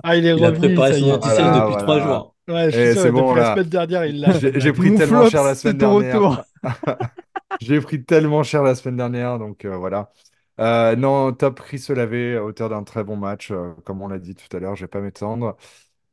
Ah, 0.02 0.16
il 0.16 0.26
est 0.26 0.32
Il 0.36 0.44
a 0.44 0.50
revenu, 0.50 0.52
préparé 0.52 0.92
ça 0.92 0.98
y 0.98 1.08
son 1.08 1.10
est. 1.10 1.12
anti-sale 1.12 1.52
Voilà, 1.52 1.52
depuis 1.52 1.76
trois 1.76 2.00
voilà. 2.00 2.00
jours. 2.00 2.36
Ouais, 2.48 2.70
je 2.70 2.76
Eh, 2.76 2.94
suis 2.94 3.00
sûr, 3.00 3.12
bon, 3.12 3.22
depuis 3.22 3.34
la 3.34 3.44
semaine 3.44 3.68
dernière, 3.68 4.04
il 4.06 4.20
l'a. 4.20 4.40
J'ai 4.54 4.72
pris 4.72 4.92
tellement 4.94 5.24
flop, 5.24 5.26
cher 5.26 5.42
la 5.44 5.54
c'est 5.62 5.74
semaine 5.74 5.78
ton 5.78 5.94
dernière. 5.96 5.96
retour. 5.96 6.42
J'ai 7.60 7.80
pris 7.80 8.04
tellement 8.04 8.42
cher 8.42 8.62
la 8.62 8.74
semaine 8.74 8.96
dernière, 8.96 9.38
donc 9.38 9.64
euh, 9.64 9.76
voilà. 9.76 10.12
Euh, 10.60 10.96
non, 10.96 11.32
top 11.32 11.60
Chris 11.60 11.84
Olavé, 11.90 12.38
auteur 12.38 12.68
d'un 12.70 12.82
très 12.84 13.04
bon 13.04 13.16
match, 13.16 13.50
euh, 13.50 13.74
comme 13.84 14.02
on 14.02 14.08
l'a 14.08 14.18
dit 14.18 14.34
tout 14.34 14.54
à 14.56 14.60
l'heure, 14.60 14.76
je 14.76 14.84
vais 14.84 14.88
pas 14.88 15.00
m'étendre. 15.00 15.56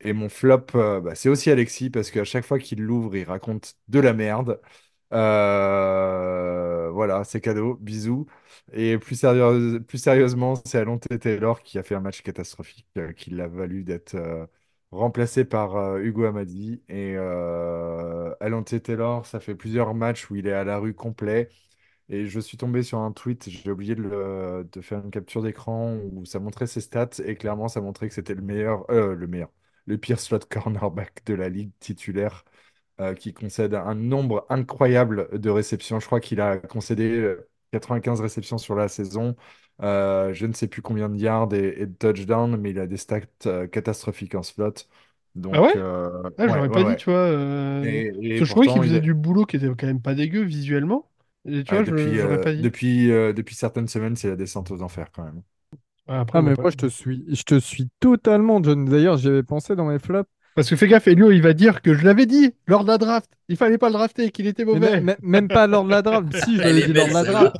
Et 0.00 0.12
mon 0.14 0.28
flop, 0.30 0.66
bah, 0.74 1.14
c'est 1.16 1.28
aussi 1.30 1.50
Alexis, 1.50 1.90
parce 1.90 2.10
qu'à 2.10 2.24
chaque 2.24 2.44
fois 2.46 2.58
qu'il 2.58 2.82
l'ouvre, 2.82 3.16
il 3.16 3.24
raconte 3.24 3.76
de 3.88 4.00
la 4.00 4.14
merde. 4.14 4.60
Voilà, 6.92 7.24
c'est 7.24 7.40
cadeau, 7.40 7.74
bisous. 7.76 8.26
Et 8.72 8.98
plus, 8.98 9.16
sérieuse- 9.16 9.80
plus 9.86 9.98
sérieusement, 9.98 10.54
c'est 10.64 10.78
Alonte 10.78 11.06
Taylor 11.20 11.62
qui 11.62 11.78
a 11.78 11.82
fait 11.82 11.94
un 11.94 12.00
match 12.00 12.22
catastrophique, 12.22 12.86
qui 13.16 13.30
l'a 13.30 13.48
valu 13.48 13.84
d'être 13.84 14.16
remplacé 14.94 15.44
par 15.44 15.76
euh, 15.76 15.98
Hugo 16.00 16.24
Amadi. 16.24 16.82
Et 16.88 17.14
euh, 17.16 18.34
Alonte 18.40 18.82
Taylor, 18.82 19.26
ça 19.26 19.40
fait 19.40 19.54
plusieurs 19.54 19.94
matchs 19.94 20.30
où 20.30 20.36
il 20.36 20.46
est 20.46 20.52
à 20.52 20.64
la 20.64 20.78
rue 20.78 20.94
complet. 20.94 21.48
Et 22.08 22.26
je 22.26 22.38
suis 22.40 22.56
tombé 22.58 22.82
sur 22.82 22.98
un 22.98 23.12
tweet, 23.12 23.48
j'ai 23.48 23.70
oublié 23.70 23.94
de, 23.94 24.80
faire 24.82 25.02
une 25.02 25.10
capture 25.10 25.42
d'écran 25.42 25.96
où 26.12 26.24
ça 26.26 26.38
montrait 26.38 26.66
ses 26.66 26.80
stats 26.82 27.08
et 27.24 27.34
clairement 27.36 27.68
ça 27.68 27.80
montrait 27.80 28.08
que 28.08 28.14
c'était 28.14 28.34
le 28.34 28.42
meilleur, 28.42 28.90
euh, 28.90 29.14
le 29.14 29.26
meilleur, 29.26 29.50
le 29.86 29.96
pire 29.96 30.20
slot 30.20 30.40
cornerback 30.50 31.24
de 31.24 31.34
la 31.34 31.48
ligue 31.48 31.72
titulaire 31.80 32.44
euh, 33.00 33.14
qui 33.14 33.32
concède 33.34 33.74
un 33.74 33.94
nombre 33.94 34.46
incroyable 34.50 35.28
de 35.38 35.50
réceptions. 35.50 35.98
Je 36.00 36.06
crois 36.06 36.20
qu'il 36.20 36.40
a 36.40 36.58
concédé 36.58 37.10
euh, 37.18 37.48
95 37.72 38.20
réceptions 38.20 38.58
sur 38.58 38.74
la 38.74 38.88
saison, 38.88 39.34
euh, 39.82 40.32
je 40.34 40.46
ne 40.46 40.52
sais 40.52 40.68
plus 40.68 40.82
combien 40.82 41.08
de 41.08 41.16
yards 41.16 41.52
et, 41.54 41.82
et 41.82 41.86
de 41.86 41.94
touchdowns, 41.94 42.56
mais 42.56 42.70
il 42.70 42.78
a 42.78 42.86
des 42.86 42.96
stats 42.96 43.20
euh, 43.46 43.66
catastrophiques 43.66 44.34
en 44.34 44.42
slot. 44.42 44.74
Ah 45.52 45.62
ouais? 45.62 45.68
Donc, 45.68 45.76
euh, 45.76 46.10
Ah, 46.38 46.48
ouais, 46.48 46.48
j'aurais 46.48 46.70
ouais, 46.70 46.70
pas 46.70 46.84
dit, 46.84 46.96
ouais. 46.96 46.98
tu 46.98 47.10
vois. 47.10 47.18
euh, 47.20 48.02
Et, 48.02 48.12
parce 48.28 48.38
et 48.38 48.42
que 48.42 48.44
je 48.44 48.50
trouvais 48.50 48.68
qu'il 48.68 48.80
pourtant, 48.80 48.84
il 48.84 48.94
faisait 48.94 48.98
est- 48.98 49.02
du 49.02 49.14
boulot 49.14 49.46
qui 49.46 49.56
était 49.56 49.68
quand 49.68 49.86
même 49.86 50.02
pas 50.02 50.14
dégueu 50.14 50.42
visuellement. 50.44 51.10
Et 51.46 51.64
tu 51.64 51.70
ah, 51.70 51.82
vois, 51.82 51.84
je 51.84 51.92
depuis, 51.92 52.18
j'aurais 52.18 52.38
euh, 52.38 52.40
pas 52.40 52.54
dit. 52.54 52.72
depuis, 52.72 53.10
euh, 53.10 53.32
depuis 53.32 53.54
certaines 53.54 53.88
semaines, 53.88 54.16
c'est 54.16 54.28
la 54.28 54.36
descente 54.36 54.70
aux 54.70 54.82
enfers 54.82 55.10
quand 55.12 55.24
même. 55.24 55.42
Ah, 56.06 56.20
Après, 56.20 56.38
Ah, 56.38 56.42
on 56.42 56.44
va 56.44 56.52
mais 56.52 56.54
pas- 56.54 56.64
moi, 56.64 56.70
je 56.70 56.76
te 56.76 56.86
suis. 56.88 57.24
Je 57.34 57.44
te 57.44 57.60
suis 57.60 57.90
totalement, 58.00 58.62
John. 58.62 58.84
D'ailleurs, 58.86 59.18
j'y 59.18 59.28
avais 59.28 59.42
pensé 59.44 59.76
dans 59.76 59.86
mes 59.86 59.98
flops. 60.00 60.30
Parce 60.54 60.70
que 60.70 60.76
fais 60.76 60.86
gaffe, 60.86 61.08
Elio, 61.08 61.30
il 61.32 61.42
va 61.42 61.52
dire 61.52 61.82
que 61.82 61.94
je 61.94 62.04
l'avais 62.04 62.26
dit 62.26 62.52
lors 62.66 62.84
de 62.84 62.88
la 62.88 62.98
draft. 62.98 63.28
Il 63.48 63.56
fallait 63.56 63.78
pas 63.78 63.88
le 63.88 63.94
drafter, 63.94 64.30
qu'il 64.30 64.46
était 64.46 64.64
mauvais. 64.64 65.00
même, 65.22 65.48
pas 65.48 65.66
lors 65.66 65.84
de 65.84 65.90
la 65.90 66.00
draft. 66.02 66.28
Si, 66.44 66.56
je 66.56 66.62
l'avais 66.62 66.86
dit 66.86 66.92
lors 66.92 67.08
de 67.08 67.12
la 67.12 67.24
draft. 67.24 67.56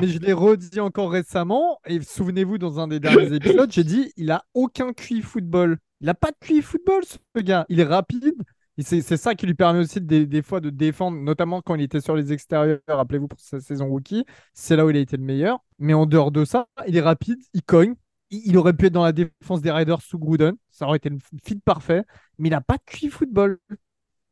Mais 0.00 0.08
je 0.08 0.18
l'ai 0.18 0.32
redit 0.32 0.80
encore 0.80 1.12
récemment. 1.12 1.78
Et 1.86 2.00
souvenez-vous, 2.00 2.58
dans 2.58 2.80
un 2.80 2.88
des 2.88 3.00
derniers 3.00 3.32
épisodes, 3.36 3.70
j'ai 3.70 3.84
dit 3.84 4.12
il 4.16 4.30
a 4.30 4.44
aucun 4.54 4.92
QI 4.92 5.20
football. 5.22 5.76
Il 6.00 6.08
a 6.08 6.14
pas 6.14 6.30
de 6.30 6.36
QI 6.40 6.62
football, 6.62 7.02
ce 7.04 7.42
gars. 7.42 7.66
Il 7.68 7.78
est 7.80 7.84
rapide. 7.84 8.34
C'est 8.78 9.02
ça 9.18 9.34
qui 9.34 9.46
lui 9.46 9.54
permet 9.54 9.80
aussi 9.80 10.00
de- 10.00 10.06
des, 10.06 10.26
des 10.26 10.40
fois 10.42 10.60
de 10.60 10.70
défendre, 10.70 11.18
notamment 11.18 11.60
quand 11.60 11.74
il 11.74 11.82
était 11.82 12.00
sur 12.00 12.16
les 12.16 12.32
extérieurs. 12.32 12.80
Rappelez-vous 12.88 13.28
pour 13.28 13.38
sa 13.38 13.60
saison 13.60 13.86
rookie, 13.86 14.24
c'est 14.54 14.74
là 14.76 14.86
où 14.86 14.90
il 14.90 14.96
a 14.96 15.00
été 15.00 15.18
le 15.18 15.22
meilleur. 15.22 15.58
Mais 15.78 15.92
en 15.92 16.06
dehors 16.06 16.32
de 16.32 16.44
ça, 16.46 16.66
il 16.88 16.96
est 16.96 17.02
rapide, 17.02 17.38
il 17.52 17.62
cogne. 17.62 17.94
Il, 18.30 18.40
il 18.46 18.56
aurait 18.56 18.72
pu 18.72 18.86
être 18.86 18.94
dans 18.94 19.04
la 19.04 19.12
défense 19.12 19.60
des 19.60 19.70
Raiders 19.70 20.00
sous 20.00 20.18
Gruden. 20.18 20.54
Ça 20.82 20.88
aurait 20.88 20.98
été 20.98 21.10
le 21.10 21.18
fit 21.44 21.56
parfait. 21.56 22.04
Mais 22.38 22.48
il 22.48 22.54
a 22.54 22.60
pas 22.60 22.76
de 22.76 22.82
QI 22.86 23.10
football. 23.10 23.58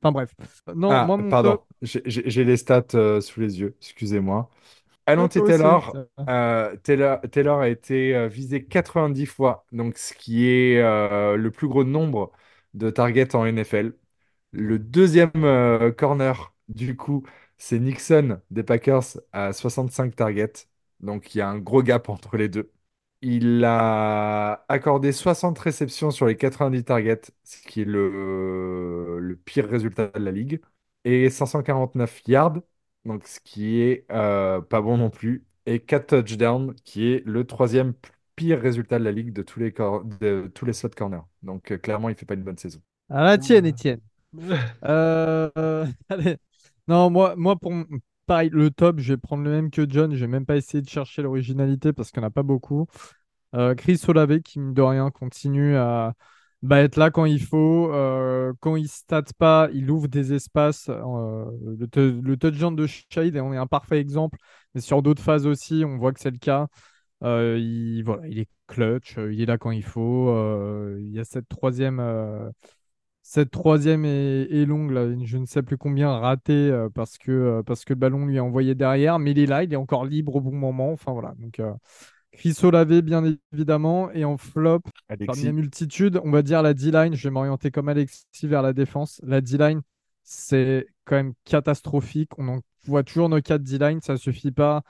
Enfin 0.03 0.13
bref. 0.13 0.35
Non, 0.75 0.99
Ah, 0.99 1.01
moi, 1.01 1.17
mon 1.19 1.29
pardon, 1.29 1.59
top- 1.59 1.67
j'ai 1.83 2.45
les 2.45 2.57
stats 2.57 2.85
euh, 2.95 3.21
sous 3.21 3.41
les 3.41 3.61
yeux, 3.61 3.77
excusez-moi. 3.81 4.51
Aussi, 5.17 5.43
Taylor, 5.43 5.99
euh, 6.29 6.77
Taylor, 6.79 7.21
Taylor 7.31 7.61
a 7.61 7.69
été 7.69 8.15
euh, 8.17 8.29
visé 8.29 8.65
90 8.67 9.27
fois, 9.27 9.67
donc 9.73 9.99
ce 9.99 10.15
qui 10.15 10.47
est 10.49 10.79
euh, 10.83 11.37
le 11.37 11.51
plus 11.53 11.69
gros 11.69 11.85
nombre 11.85 12.33
de 12.75 12.91
targets 12.91 13.35
en 13.37 13.47
NFL. 13.47 13.95
Le 14.53 14.79
deuxième 14.79 15.31
euh, 15.45 15.93
corner, 15.93 16.55
du 16.69 16.97
coup, 16.97 17.25
c'est 17.59 17.79
Nixon 17.81 18.41
des 18.51 18.63
Packers 18.65 19.05
à 19.33 19.53
65 19.53 20.17
targets, 20.17 20.53
donc 21.01 21.35
il 21.35 21.39
y 21.39 21.41
a 21.43 21.49
un 21.51 21.59
gros 21.59 21.83
gap 21.83 22.09
entre 22.11 22.37
les 22.39 22.49
deux. 22.49 22.73
Il 23.23 23.65
a 23.67 24.65
accordé 24.69 25.13
60 25.13 25.59
réceptions 25.59 26.11
sur 26.11 26.27
les 26.27 26.37
90 26.37 26.85
targets, 26.85 27.21
ce 27.45 27.59
qui 27.63 27.83
est 27.83 27.85
le, 27.85 29.19
le 29.21 29.37
pire 29.37 29.69
résultat 29.69 30.07
de 30.09 30.19
la 30.21 30.31
ligue, 30.33 30.61
et 31.05 31.29
549 31.29 32.23
yards, 32.27 32.61
donc 33.05 33.27
ce 33.27 33.39
qui 33.41 33.81
est 33.81 34.07
euh, 34.11 34.61
pas 34.63 34.81
bon 34.81 34.97
non 34.97 35.11
plus, 35.11 35.45
et 35.67 35.81
4 35.81 36.09
touchdowns, 36.23 36.75
qui 36.85 37.09
est 37.13 37.23
le 37.27 37.47
troisième 37.47 37.93
pire 38.37 38.59
résultat 38.61 38.99
de 38.99 39.05
la 39.05 39.13
ligue 39.13 39.33
de 39.35 39.43
tous 39.43 39.61
les, 39.61 39.73
cor- 39.73 40.03
de 40.05 40.51
tous 40.55 40.65
les 40.65 40.73
slot 40.73 40.91
corners. 40.97 41.21
Donc 41.43 41.73
euh, 41.73 41.79
clairement, 41.79 42.09
il 42.09 42.15
fait 42.17 42.25
pas 42.27 42.35
une 42.35 42.43
bonne 42.45 42.57
saison. 42.59 42.81
À 43.09 43.23
la 43.25 43.39
tienne, 43.39 43.67
Étienne. 43.67 44.01
Euh, 44.85 45.51
euh, 45.59 45.87
allez. 46.09 46.37
Non, 46.89 47.11
moi, 47.11 47.35
moi 47.37 47.57
pour 47.57 47.73
le 48.51 48.71
top, 48.71 49.01
je 49.01 49.13
vais 49.15 49.17
prendre 49.17 49.45
le 49.45 49.51
même 49.51 49.71
que 49.71 49.89
John. 49.89 50.15
Je 50.15 50.21
vais 50.21 50.27
même 50.27 50.47
pas 50.47 50.57
essayer 50.57 50.83
de 50.83 50.89
chercher 50.89 51.23
l'originalité 51.23 51.93
parce 51.93 52.11
qu'il 52.11 52.21
n'y 52.21 52.27
en 52.27 52.29
a 52.29 52.31
pas 52.33 52.43
beaucoup. 52.43 52.87
Euh, 53.55 53.75
Chris 53.75 54.01
Olave, 54.09 54.41
qui 54.41 54.61
mine 54.61 54.75
de 54.75 54.83
rien 54.83 55.11
continue 55.11 55.77
à 55.77 56.15
bah, 56.63 56.81
être 56.81 56.97
là 56.97 57.11
quand 57.11 57.25
il 57.25 57.43
faut. 57.43 57.93
Euh, 57.93 58.53
quand 58.61 58.77
il 58.77 58.89
stat 58.89 59.25
pas, 59.39 59.69
il 59.73 59.91
ouvre 59.91 60.09
des 60.09 60.33
espaces. 60.33 60.89
Euh, 60.89 61.45
le, 61.79 62.21
le 62.21 62.37
touchdown 62.37 62.75
de 62.77 62.87
Shade 62.87 63.37
on 63.37 63.53
est 63.53 63.57
un 63.57 63.67
parfait 63.67 63.99
exemple. 64.01 64.39
Mais 64.75 64.81
sur 64.81 65.03
d'autres 65.03 65.23
phases 65.23 65.47
aussi, 65.47 65.83
on 65.85 65.99
voit 65.99 66.13
que 66.13 66.21
c'est 66.21 66.31
le 66.31 66.39
cas. 66.39 66.69
Il, 67.23 68.03
voilà, 68.05 68.27
il 68.29 68.39
est 68.39 68.49
clutch, 68.67 69.17
il 69.19 69.41
est 69.43 69.47
là 69.47 69.59
quand 69.59 69.73
il 69.73 69.85
faut. 69.85 70.31
Il 70.99 71.11
y 71.11 71.19
a 71.21 71.25
cette 71.25 71.49
troisième. 71.49 72.01
Cette 73.33 73.53
troisième 73.53 74.05
est, 74.05 74.49
est 74.51 74.67
longue, 74.67 74.91
là, 74.91 75.07
je 75.23 75.39
ne 75.39 75.47
sais 75.47 75.63
plus 75.63 75.79
combien 75.79 76.11
ratée 76.19 76.53
euh, 76.53 76.89
parce 76.93 77.17
que, 77.17 77.31
euh, 77.31 77.63
parce 77.63 77.85
que 77.85 77.93
le 77.93 77.99
ballon 78.01 78.27
lui 78.27 78.39
est 78.39 78.41
envoyé 78.41 78.75
derrière, 78.75 79.21
mais 79.21 79.31
il 79.31 79.39
est 79.39 79.47
là, 79.47 79.63
il 79.63 79.73
est 79.73 79.77
encore 79.77 80.05
libre 80.05 80.35
au 80.35 80.41
bon 80.41 80.51
moment. 80.51 80.91
Enfin 80.91 81.13
voilà. 81.13 81.35
Donc, 81.39 81.61
euh, 81.61 81.73
Chris 82.33 82.59
bien 83.05 83.23
évidemment. 83.53 84.11
Et 84.11 84.25
en 84.25 84.37
flop, 84.37 84.81
parmi 85.27 85.45
la 85.45 85.53
multitude, 85.53 86.21
on 86.25 86.33
va 86.33 86.43
dire 86.43 86.61
la 86.61 86.75
D-line. 86.75 87.15
Je 87.15 87.29
vais 87.29 87.31
m'orienter 87.31 87.71
comme 87.71 87.89
Alexis 87.89 88.25
vers 88.43 88.63
la 88.63 88.73
défense. 88.73 89.21
La 89.23 89.41
D-line, 89.41 89.83
c'est 90.25 90.89
quand 91.05 91.15
même 91.15 91.35
catastrophique. 91.45 92.33
On 92.37 92.49
en 92.49 92.59
voit 92.85 93.05
toujours 93.05 93.29
nos 93.29 93.41
quatre 93.41 93.63
D-line, 93.63 94.01
ça 94.01 94.17
suffit 94.17 94.51
pas. 94.51 94.83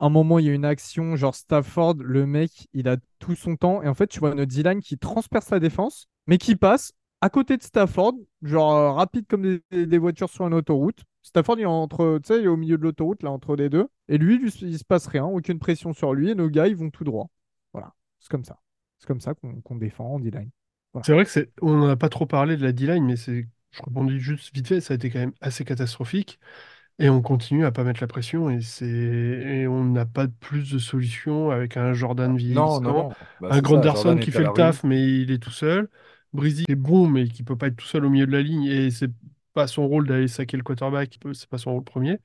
Un 0.00 0.08
moment, 0.08 0.38
il 0.38 0.46
y 0.46 0.48
a 0.48 0.54
une 0.54 0.64
action, 0.64 1.14
genre 1.16 1.34
Stafford, 1.34 1.96
le 1.98 2.24
mec, 2.24 2.68
il 2.72 2.88
a 2.88 2.96
tout 3.18 3.34
son 3.34 3.56
temps. 3.56 3.82
Et 3.82 3.88
en 3.88 3.94
fait, 3.94 4.06
tu 4.06 4.18
vois 4.18 4.34
notre 4.34 4.50
D-line 4.50 4.80
qui 4.80 4.96
transperce 4.96 5.50
la 5.50 5.60
défense, 5.60 6.06
mais 6.26 6.38
qui 6.38 6.56
passe 6.56 6.94
à 7.22 7.30
côté 7.30 7.56
de 7.56 7.62
Stafford, 7.62 8.14
genre 8.42 8.74
euh, 8.74 8.92
rapide 8.92 9.26
comme 9.28 9.60
des, 9.70 9.98
voitures 9.98 10.28
sur 10.28 10.46
une 10.46 10.54
autoroute. 10.54 11.04
Stafford, 11.22 11.56
il 11.56 11.62
est 11.62 11.66
entre, 11.66 12.18
tu 12.18 12.26
sais, 12.26 12.40
il 12.40 12.44
est 12.44 12.48
au 12.48 12.56
milieu 12.56 12.76
de 12.76 12.82
l'autoroute, 12.82 13.22
là, 13.22 13.30
entre 13.30 13.54
les 13.54 13.70
deux. 13.70 13.86
Et 14.08 14.18
lui, 14.18 14.38
lui, 14.38 14.52
il 14.60 14.76
se 14.76 14.84
passe 14.84 15.06
rien, 15.06 15.24
aucune 15.24 15.60
pression 15.60 15.92
sur 15.92 16.14
lui. 16.14 16.30
Et 16.30 16.34
nos 16.34 16.48
gars, 16.48 16.66
ils 16.66 16.74
vont 16.74 16.90
tout 16.90 17.04
droit. 17.04 17.30
Voilà, 17.72 17.94
c'est 18.18 18.28
comme 18.28 18.44
ça. 18.44 18.58
C'est 18.98 19.06
comme 19.06 19.20
ça 19.20 19.34
qu'on 19.34 19.76
défend 19.76 20.14
en 20.14 20.18
D-line. 20.18 20.50
C'est 21.04 21.12
vrai 21.12 21.24
que 21.24 21.30
c'est, 21.30 21.50
on 21.62 21.76
n'en 21.76 21.88
a 21.88 21.96
pas 21.96 22.08
trop 22.08 22.26
parlé 22.26 22.56
de 22.56 22.62
la 22.62 22.72
D-line, 22.72 23.04
mais 23.04 23.16
c'est, 23.16 23.48
je 23.70 23.82
rebondis 23.82 24.18
juste 24.18 24.52
vite 24.52 24.66
fait, 24.66 24.80
ça 24.80 24.92
a 24.92 24.96
été 24.96 25.08
quand 25.08 25.20
même 25.20 25.32
assez 25.40 25.64
catastrophique. 25.64 26.40
Et 26.98 27.08
on 27.08 27.22
continue 27.22 27.64
à 27.64 27.72
pas 27.72 27.84
mettre 27.84 28.02
la 28.02 28.06
pression 28.06 28.50
et 28.50 28.60
c'est, 28.60 28.86
et 28.86 29.66
on 29.66 29.84
n'a 29.84 30.04
pas 30.04 30.26
de 30.26 30.32
plus 30.40 30.70
de 30.70 30.78
solutions 30.78 31.50
avec 31.50 31.76
un 31.76 31.94
Jordan 31.94 32.32
non, 32.32 32.36
vieillissant, 32.36 32.80
non, 32.80 32.92
non. 32.92 33.08
Bah, 33.40 33.48
un 33.50 33.60
Granderson 33.60 34.02
Jordan 34.02 34.20
qui 34.20 34.30
fait 34.30 34.42
le 34.42 34.48
rue. 34.48 34.54
taf, 34.54 34.84
mais 34.84 35.02
il 35.02 35.30
est 35.30 35.42
tout 35.42 35.50
seul. 35.50 35.88
Breezy 36.32 36.64
est 36.68 36.74
bon, 36.76 37.06
mais 37.08 37.28
qui 37.28 37.42
peut 37.42 37.56
pas 37.56 37.68
être 37.68 37.76
tout 37.76 37.86
seul 37.86 38.04
au 38.04 38.10
milieu 38.10 38.26
de 38.26 38.32
la 38.32 38.42
ligne 38.42 38.64
et 38.64 38.90
c'est 38.90 39.10
pas 39.52 39.66
son 39.66 39.86
rôle 39.86 40.06
d'aller 40.06 40.28
saquer 40.28 40.56
le 40.56 40.62
quarterback, 40.62 41.18
c'est 41.34 41.48
pas 41.48 41.58
son 41.58 41.72
rôle 41.74 41.84
premier. 41.84 42.18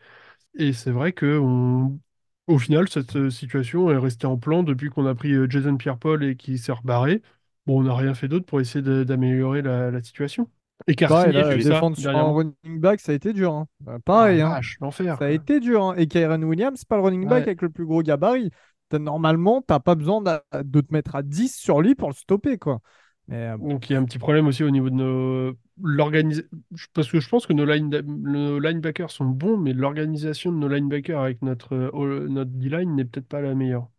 Et 0.56 0.74
c'est 0.74 0.92
vrai 0.92 1.14
que 1.14 1.40
on... 1.40 2.00
au 2.48 2.60
final, 2.60 2.90
cette 2.90 3.16
euh, 3.18 3.30
situation 3.30 3.92
est 3.92 3.98
restée 3.98 4.28
en 4.28 4.38
plan 4.38 4.64
depuis 4.64 4.90
qu'on 4.90 5.06
a 5.06 5.16
pris 5.16 5.34
euh, 5.34 5.48
Jason 5.50 5.78
Pierre-Paul 5.78 6.24
et 6.24 6.36
qui 6.36 6.58
s'est 6.58 6.72
rebarré. 6.72 7.22
Bon, 7.66 7.80
on 7.82 7.84
n'a 7.84 7.96
rien 7.96 8.14
fait 8.14 8.28
d'autre 8.28 8.46
pour 8.46 8.62
essayer 8.62 8.82
d'améliorer 9.06 9.62
la, 9.62 9.92
la 9.92 10.04
situation. 10.04 10.50
Et 10.88 10.96
ça 11.06 11.28
défendre 11.58 11.98
sur 11.98 12.10
un 12.10 12.14
dernièrement. 12.14 12.34
running 12.34 12.80
back, 12.80 13.00
ça 13.02 13.12
a 13.12 13.16
été 13.16 13.34
dur. 13.34 13.54
hein. 13.54 13.68
Euh, 13.88 13.94
Ah, 13.96 14.00
pareil, 14.06 14.42
hein. 14.42 14.50
vache, 14.50 14.78
l'enfer. 14.80 15.18
Ça 15.20 15.26
a 15.26 15.30
été 15.30 15.60
dur. 15.60 15.84
hein. 15.84 15.96
Et 15.98 16.08
Kyren 16.08 16.44
Williams, 16.44 16.80
c'est 16.80 16.88
pas 16.88 16.96
le 16.98 17.02
running 17.04 17.28
back 17.28 17.42
Ouais. 17.42 17.48
avec 17.48 17.62
le 17.62 17.70
plus 17.70 17.86
gros 17.86 18.02
gabarit. 18.04 18.52
T'as- 18.90 19.00
Normalement, 19.00 19.62
t'as 19.62 19.80
pas 19.80 19.96
besoin 19.96 20.22
de 20.22 20.82
te 20.82 20.94
mettre 20.94 21.16
à 21.16 21.24
10 21.24 21.54
sur 21.56 21.82
lui 21.82 21.94
pour 21.96 22.10
le 22.10 22.16
stopper, 22.16 22.58
quoi. 22.58 22.80
Mais 23.28 23.48
euh, 23.50 23.58
Donc 23.58 23.90
il 23.90 23.94
y 23.94 23.96
a 23.96 24.00
un 24.00 24.06
petit 24.06 24.20
problème 24.20 24.48
aussi 24.48 24.64
au 24.64 24.70
niveau 24.70 24.90
de 24.90 24.96
nos 24.96 25.54
l'organisation 25.82 26.48
parce 26.94 27.12
que 27.12 27.20
je 27.20 27.30
pense 27.30 27.46
que 27.46 27.54
nos, 27.54 27.66
line... 27.66 27.90
nos 27.90 28.60
linebackers 28.60 29.12
sont 29.12 29.26
bons, 29.26 29.58
mais 29.58 29.74
l'organisation 29.74 30.52
de 30.52 30.58
nos 30.58 30.68
linebackers 30.68 31.22
avec 31.22 31.42
notre 31.42 31.76
euh, 31.76 32.28
notre 32.30 32.52
D-line 32.52 32.96
n'est 32.96 33.06
peut-être 33.06 33.28
pas 33.28 33.42
la 33.42 33.54
meilleure. 33.54 33.90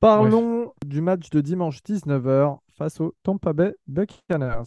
Bref. 0.00 0.30
parlons 0.30 0.72
du 0.84 1.00
match 1.00 1.30
de 1.30 1.40
dimanche 1.40 1.80
19h 1.82 2.58
face 2.76 3.00
aux 3.00 3.14
Tampa 3.22 3.52
Bay 3.52 3.74
Buccaneers. 3.86 4.64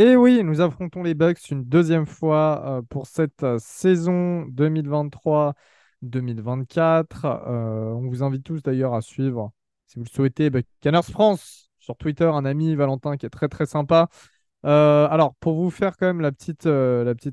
Et 0.00 0.16
oui, 0.16 0.42
nous 0.42 0.62
affrontons 0.62 1.02
les 1.02 1.12
Bucks 1.12 1.50
une 1.50 1.62
deuxième 1.62 2.06
fois 2.06 2.62
euh, 2.64 2.80
pour 2.80 3.06
cette 3.06 3.42
euh, 3.42 3.58
saison 3.58 4.46
2023-2024. 4.46 7.26
Euh, 7.26 7.92
on 7.92 8.08
vous 8.08 8.22
invite 8.22 8.42
tous 8.42 8.62
d'ailleurs 8.62 8.94
à 8.94 9.02
suivre, 9.02 9.52
si 9.86 9.98
vous 9.98 10.06
le 10.06 10.08
souhaitez, 10.08 10.48
Buccaneers 10.48 11.02
France 11.02 11.70
sur 11.78 11.98
Twitter, 11.98 12.24
un 12.24 12.46
ami 12.46 12.74
Valentin 12.76 13.18
qui 13.18 13.26
est 13.26 13.30
très 13.30 13.48
très 13.48 13.66
sympa. 13.66 14.08
Alors, 14.62 15.34
pour 15.34 15.56
vous 15.56 15.70
faire 15.70 15.98
quand 15.98 16.06
même 16.06 16.22
la 16.22 16.32
petite, 16.32 16.66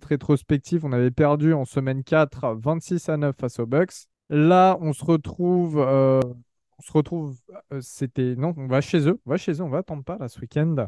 rétrospective, 0.05 0.84
on 0.84 0.91
avait 0.91 1.11
perdu 1.11 1.53
en 1.53 1.63
semaine 1.63 2.03
4 2.03 2.57
26 2.59 3.07
à 3.07 3.15
9 3.15 3.34
face 3.39 3.59
aux 3.59 3.65
Bucks. 3.65 4.07
Là, 4.30 4.78
on 4.82 4.91
se 4.91 5.05
retrouve, 5.05 5.78
on 5.78 6.82
se 6.82 6.91
retrouve, 6.91 7.38
c'était, 7.80 8.36
non, 8.36 8.53
on 8.57 8.68
va 8.68 8.82
chez 8.82 9.07
eux, 9.07 9.22
on 9.26 9.30
va 9.30 9.38
chez 9.38 9.53
eux, 9.53 9.61
on 9.61 9.70
va 9.70 9.78
à 9.78 9.84
Tampa 9.84 10.18
là 10.20 10.28
ce 10.28 10.41
week-end. 10.41 10.88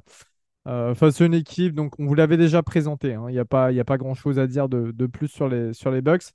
Euh, 0.68 0.93
face 0.93 1.22
à 1.22 1.26
une 1.26 1.34
équipe, 1.34 1.74
donc 1.74 1.93
on 1.99 2.05
vous 2.05 2.14
l'avait 2.16 2.38
déjà 2.38 2.62
présenté, 2.62 3.14
hein, 3.14 3.26
il 3.30 3.32
n'y 3.32 3.39
a 3.39 3.45
pas, 3.45 3.72
pas 3.86 3.97
grand-chose 3.97 4.38
à 4.39 4.45
dire 4.45 4.68
de, 4.70 4.91
de 4.91 5.05
plus 5.07 5.28
sur 5.28 5.47
les, 5.47 5.74
sur 5.74 5.89
les 5.89 6.01
Bucks. 6.01 6.26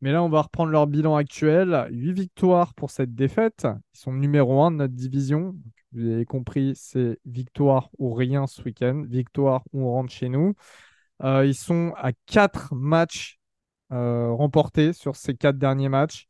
Mais 0.00 0.10
là, 0.12 0.22
on 0.22 0.28
va 0.28 0.42
reprendre 0.42 0.72
leur 0.72 0.88
bilan 0.88 1.14
actuel. 1.14 1.86
8 1.92 2.12
victoires 2.12 2.74
pour 2.74 2.90
cette 2.90 3.14
défaite. 3.14 3.68
Ils 3.94 3.98
sont 3.98 4.12
numéro 4.12 4.60
1 4.62 4.72
de 4.72 4.76
notre 4.76 4.94
division. 4.94 5.54
Vous 5.92 6.08
avez 6.08 6.24
compris, 6.24 6.72
c'est 6.74 7.20
victoire 7.24 7.88
ou 7.98 8.12
rien 8.12 8.48
ce 8.48 8.62
week-end. 8.62 9.04
Victoire 9.08 9.62
ou 9.72 9.82
on 9.84 9.92
rentre 9.92 10.12
chez 10.12 10.28
nous. 10.28 10.54
Euh, 11.22 11.46
ils 11.46 11.54
sont 11.54 11.92
à 11.96 12.12
4 12.26 12.74
matchs 12.74 13.38
euh, 13.92 14.32
remportés 14.32 14.92
sur 14.92 15.14
ces 15.14 15.34
4 15.34 15.56
derniers 15.56 15.88
matchs. 15.88 16.26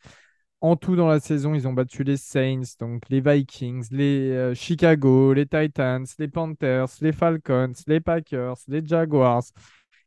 En 0.62 0.76
tout, 0.76 0.94
dans 0.94 1.08
la 1.08 1.18
saison, 1.18 1.54
ils 1.54 1.66
ont 1.66 1.72
battu 1.72 2.04
les 2.04 2.16
Saints, 2.16 2.62
donc 2.78 3.02
les 3.08 3.20
Vikings, 3.20 3.84
les 3.90 4.30
euh, 4.30 4.54
Chicago, 4.54 5.32
les 5.32 5.44
Titans, 5.44 6.06
les 6.20 6.28
Panthers, 6.28 6.86
les 7.00 7.10
Falcons, 7.10 7.72
les 7.88 7.98
Packers, 8.00 8.54
les 8.68 8.86
Jaguars. 8.86 9.42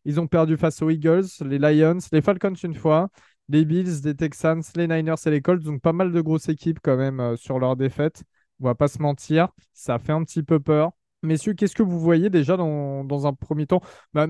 Ils 0.05 0.17
ont 0.21 0.27
perdu 0.27 0.55
face 0.55 0.81
aux 0.81 0.89
Eagles, 0.89 1.25
les 1.41 1.59
Lions, 1.59 1.97
les 2.13 2.21
Falcons 2.21 2.53
une 2.63 2.73
fois, 2.73 3.09
les 3.49 3.65
Bills, 3.65 4.01
les 4.05 4.15
Texans, 4.15 4.61
les 4.77 4.87
Niners 4.87 5.15
et 5.25 5.29
les 5.29 5.41
Colts. 5.41 5.61
Donc 5.61 5.81
pas 5.81 5.91
mal 5.91 6.13
de 6.13 6.21
grosses 6.21 6.47
équipes 6.47 6.79
quand 6.81 6.95
même 6.95 7.19
euh, 7.19 7.35
sur 7.35 7.59
leur 7.59 7.75
défaite. 7.75 8.23
On 8.61 8.65
va 8.65 8.75
pas 8.75 8.87
se 8.87 9.01
mentir, 9.01 9.49
ça 9.73 9.99
fait 9.99 10.13
un 10.13 10.23
petit 10.23 10.41
peu 10.41 10.61
peur. 10.61 10.91
Messieurs, 11.21 11.53
qu'est-ce 11.53 11.75
que 11.75 11.83
vous 11.83 11.99
voyez 11.99 12.29
déjà 12.29 12.55
dans, 12.55 13.03
dans 13.03 13.27
un 13.27 13.33
premier 13.33 13.67
temps? 13.67 13.81
Bah, 14.13 14.27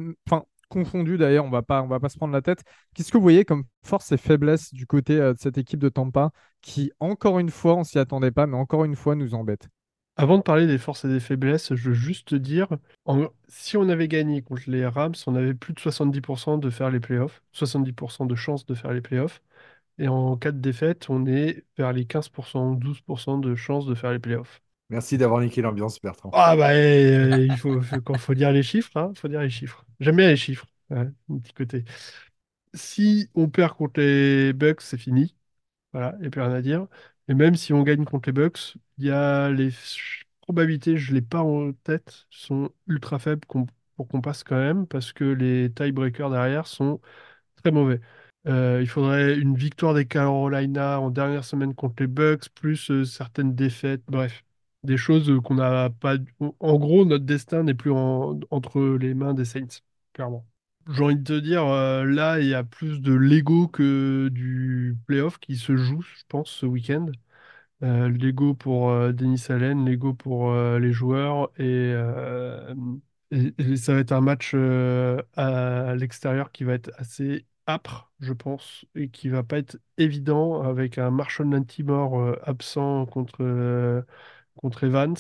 confondu 0.70 1.18
d'ailleurs, 1.18 1.46
on 1.46 1.50
va 1.50 1.62
pas, 1.62 1.82
va 1.86 2.00
pas 2.00 2.10
se 2.10 2.18
prendre 2.18 2.34
la 2.34 2.42
tête. 2.42 2.64
Qu'est-ce 2.94 3.12
que 3.12 3.18
vous 3.18 3.24
voyez 3.24 3.46
comme 3.46 3.64
force 3.84 4.12
et 4.12 4.18
faiblesse 4.18 4.74
du 4.74 4.86
côté 4.88 5.20
euh, 5.20 5.34
de 5.34 5.40
cette 5.40 5.58
équipe 5.58 5.80
de 5.80 5.90
Tampa 5.90 6.32
qui, 6.62 6.92
encore 7.00 7.40
une 7.40 7.50
fois, 7.52 7.76
on 7.76 7.84
s'y 7.84 8.00
attendait 8.00 8.32
pas, 8.32 8.48
mais 8.48 8.58
encore 8.58 8.86
une 8.86 8.96
fois, 8.96 9.16
nous 9.16 9.34
embête? 9.36 9.68
Avant 10.18 10.38
de 10.38 10.44
parler 10.44 10.66
des 10.68 10.78
forces 10.78 11.06
et 11.06 11.10
des 11.10 11.20
faiblesses, 11.20 11.74
je 11.76 11.90
veux 11.90 11.96
juste 11.96 12.30
te 12.30 12.36
dire, 12.36 12.70
si 13.50 13.76
on 13.78 13.90
avait 13.90 14.08
gagné 14.08 14.42
contre 14.42 14.64
les 14.68 14.86
Rams, 14.86 15.14
on 15.28 15.36
avait 15.36 15.54
plus 15.54 15.74
de 15.74 15.80
70% 15.80 16.58
de 16.58 16.70
faire 16.70 16.90
les 16.90 17.00
playoffs, 17.02 17.44
70% 17.52 18.26
de 18.26 18.36
chances 18.36 18.66
de 18.66 18.76
faire 18.76 18.94
les 18.94 19.02
playoffs. 19.02 19.42
Et 20.00 20.08
en 20.10 20.38
cas 20.38 20.52
de 20.54 20.60
défaite, 20.60 21.10
on 21.10 21.26
est 21.28 21.66
vers 21.78 21.94
les 21.94 22.06
15%, 22.06 22.74
12% 22.76 23.38
de 23.40 23.56
chances 23.56 23.86
de 23.88 23.96
faire 23.96 24.12
les 24.12 24.20
playoffs. 24.20 24.62
Merci 24.90 25.18
d'avoir 25.20 25.42
niqué 25.42 25.62
l'ambiance, 25.62 26.02
Bertrand. 26.02 26.36
Ah 26.38 26.56
bah 26.58 26.72
euh, 26.74 27.46
il 27.48 27.58
faut, 27.58 27.82
faut- 27.82 28.18
faut 28.18 28.34
dire 28.34 28.52
les 28.52 28.64
chiffres, 28.64 28.98
hein, 28.98 29.14
faut 29.16 29.28
dire 29.30 29.42
les 29.42 29.50
chiffres. 29.50 29.86
J'aime 30.00 30.18
bien 30.18 30.28
les 30.28 30.36
chiffres, 30.36 30.66
ouais, 30.90 30.98
un 31.30 31.38
petit 31.40 31.54
côté. 31.54 31.86
Si 32.74 33.30
on 33.36 33.50
perd 33.50 33.74
contre 33.76 34.00
les 34.02 34.54
Bucks, 34.54 34.82
c'est 34.82 34.98
fini. 34.98 35.36
Voilà, 35.94 36.14
il 36.18 36.22
n'y 36.22 36.28
a 36.28 36.32
plus 36.32 36.42
rien 36.42 36.54
à 36.54 36.62
dire. 36.62 36.88
Et 37.30 37.36
même 37.36 37.56
si 37.56 37.74
on 37.74 37.84
gagne 37.84 38.06
contre 38.06 38.30
les 38.30 38.34
Bucks, 38.34 38.76
il 39.00 39.06
y 39.06 39.12
a 39.12 39.50
les 39.52 39.72
probabilités, 40.42 40.98
je 40.98 41.12
ne 41.12 41.16
l'ai 41.18 41.22
pas 41.24 41.42
en 41.44 41.74
tête, 41.74 42.28
sont 42.32 42.72
ultra 42.88 43.20
faibles 43.20 43.46
pour 43.48 44.08
qu'on 44.10 44.22
passe 44.22 44.44
quand 44.44 44.58
même, 44.58 44.88
parce 44.88 45.14
que 45.14 45.26
les 45.26 45.72
tiebreakers 45.74 46.30
derrière 46.32 46.68
sont 46.68 47.02
très 47.58 47.72
mauvais. 47.72 48.02
Euh, 48.48 48.80
il 48.82 48.88
faudrait 48.90 49.38
une 49.40 49.56
victoire 49.58 49.94
des 49.94 50.06
Carolina 50.08 51.00
en 51.02 51.10
dernière 51.12 51.46
semaine 51.46 51.76
contre 51.76 52.04
les 52.04 52.08
Bucks, 52.08 52.50
plus 52.56 52.92
euh, 52.92 53.06
certaines 53.06 53.56
défaites, 53.56 54.04
bref, 54.08 54.44
des 54.86 54.98
choses 54.98 55.32
qu'on 55.44 55.56
n'a 55.56 55.90
pas. 55.90 56.16
En 56.60 56.78
gros, 56.78 57.06
notre 57.06 57.26
destin 57.26 57.64
n'est 57.64 57.74
plus 57.74 57.92
en- 57.92 58.40
entre 58.52 58.98
les 59.00 59.14
mains 59.14 59.34
des 59.34 59.46
Saints, 59.46 59.82
clairement. 60.14 60.46
J'ai 60.90 61.04
envie 61.04 61.16
de 61.16 61.24
te 61.24 61.40
dire, 61.40 61.66
euh, 61.66 62.06
là, 62.06 62.40
il 62.40 62.48
y 62.48 62.54
a 62.54 62.64
plus 62.64 63.02
de 63.02 63.12
Lego 63.14 63.68
que 63.68 64.30
du 64.32 64.96
playoff 65.08 65.40
qui 65.40 65.56
se 65.58 65.76
joue, 65.76 66.02
je 66.02 66.24
pense, 66.28 66.50
ce 66.50 66.66
week-end. 66.68 67.08
Euh, 67.84 68.10
Lego 68.10 68.54
pour 68.54 68.90
euh, 68.90 69.12
Denis 69.12 69.44
Allen, 69.50 69.86
Lego 69.86 70.14
pour 70.14 70.54
les 70.54 70.94
joueurs, 70.94 71.52
et, 71.58 71.94
ça 73.78 73.94
va 73.94 74.00
être 74.00 74.12
un 74.12 74.22
match 74.22 74.54
à 75.36 75.96
l'extérieur 75.96 76.52
qui 76.52 76.64
va 76.64 76.74
être 76.74 76.92
assez 76.98 77.46
âpre, 77.68 78.12
je 78.20 78.34
pense, 78.34 78.86
et 78.96 79.10
qui 79.10 79.30
va 79.30 79.44
pas 79.44 79.58
être 79.58 79.78
évident 79.98 80.62
avec 80.62 80.98
un 81.00 81.10
Marshall 81.10 81.50
Lantimore 81.50 82.38
absent 82.44 83.06
contre, 83.08 83.44
contre 84.56 84.84
Evans. 84.84 85.16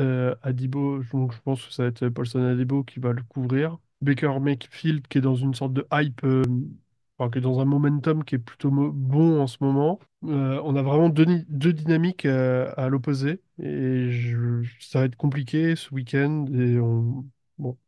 Euh, 0.00 0.34
Adibo, 0.42 1.02
donc 1.12 1.32
je 1.32 1.40
pense 1.42 1.64
que 1.66 1.72
ça 1.72 1.84
va 1.84 1.88
être 1.90 2.08
Paulson 2.08 2.42
Adibo 2.42 2.82
qui 2.82 2.98
va 3.00 3.12
le 3.12 3.22
couvrir. 3.22 3.78
Baker 4.00 4.38
Mayfield 4.40 5.06
qui 5.08 5.18
est 5.18 5.20
dans 5.20 5.34
une 5.36 5.54
sorte 5.54 5.72
de 5.72 5.86
hype, 5.92 6.24
euh, 6.24 6.42
qui 7.32 7.38
est 7.38 7.40
dans 7.40 7.60
un 7.60 7.64
momentum 7.64 8.24
qui 8.24 8.34
est 8.34 8.38
plutôt 8.38 8.70
bon 8.70 9.40
en 9.40 9.46
ce 9.46 9.58
moment. 9.60 9.98
Euh, 10.24 10.60
on 10.64 10.76
a 10.76 10.82
vraiment 10.82 11.08
deux, 11.08 11.26
deux 11.48 11.72
dynamiques 11.72 12.26
euh, 12.26 12.72
à 12.76 12.88
l'opposé 12.88 13.40
et 13.62 14.10
ça 14.80 15.00
va 15.00 15.04
être 15.06 15.16
compliqué 15.16 15.76
ce 15.76 15.94
week-end 15.94 16.44
bon, 17.58 17.78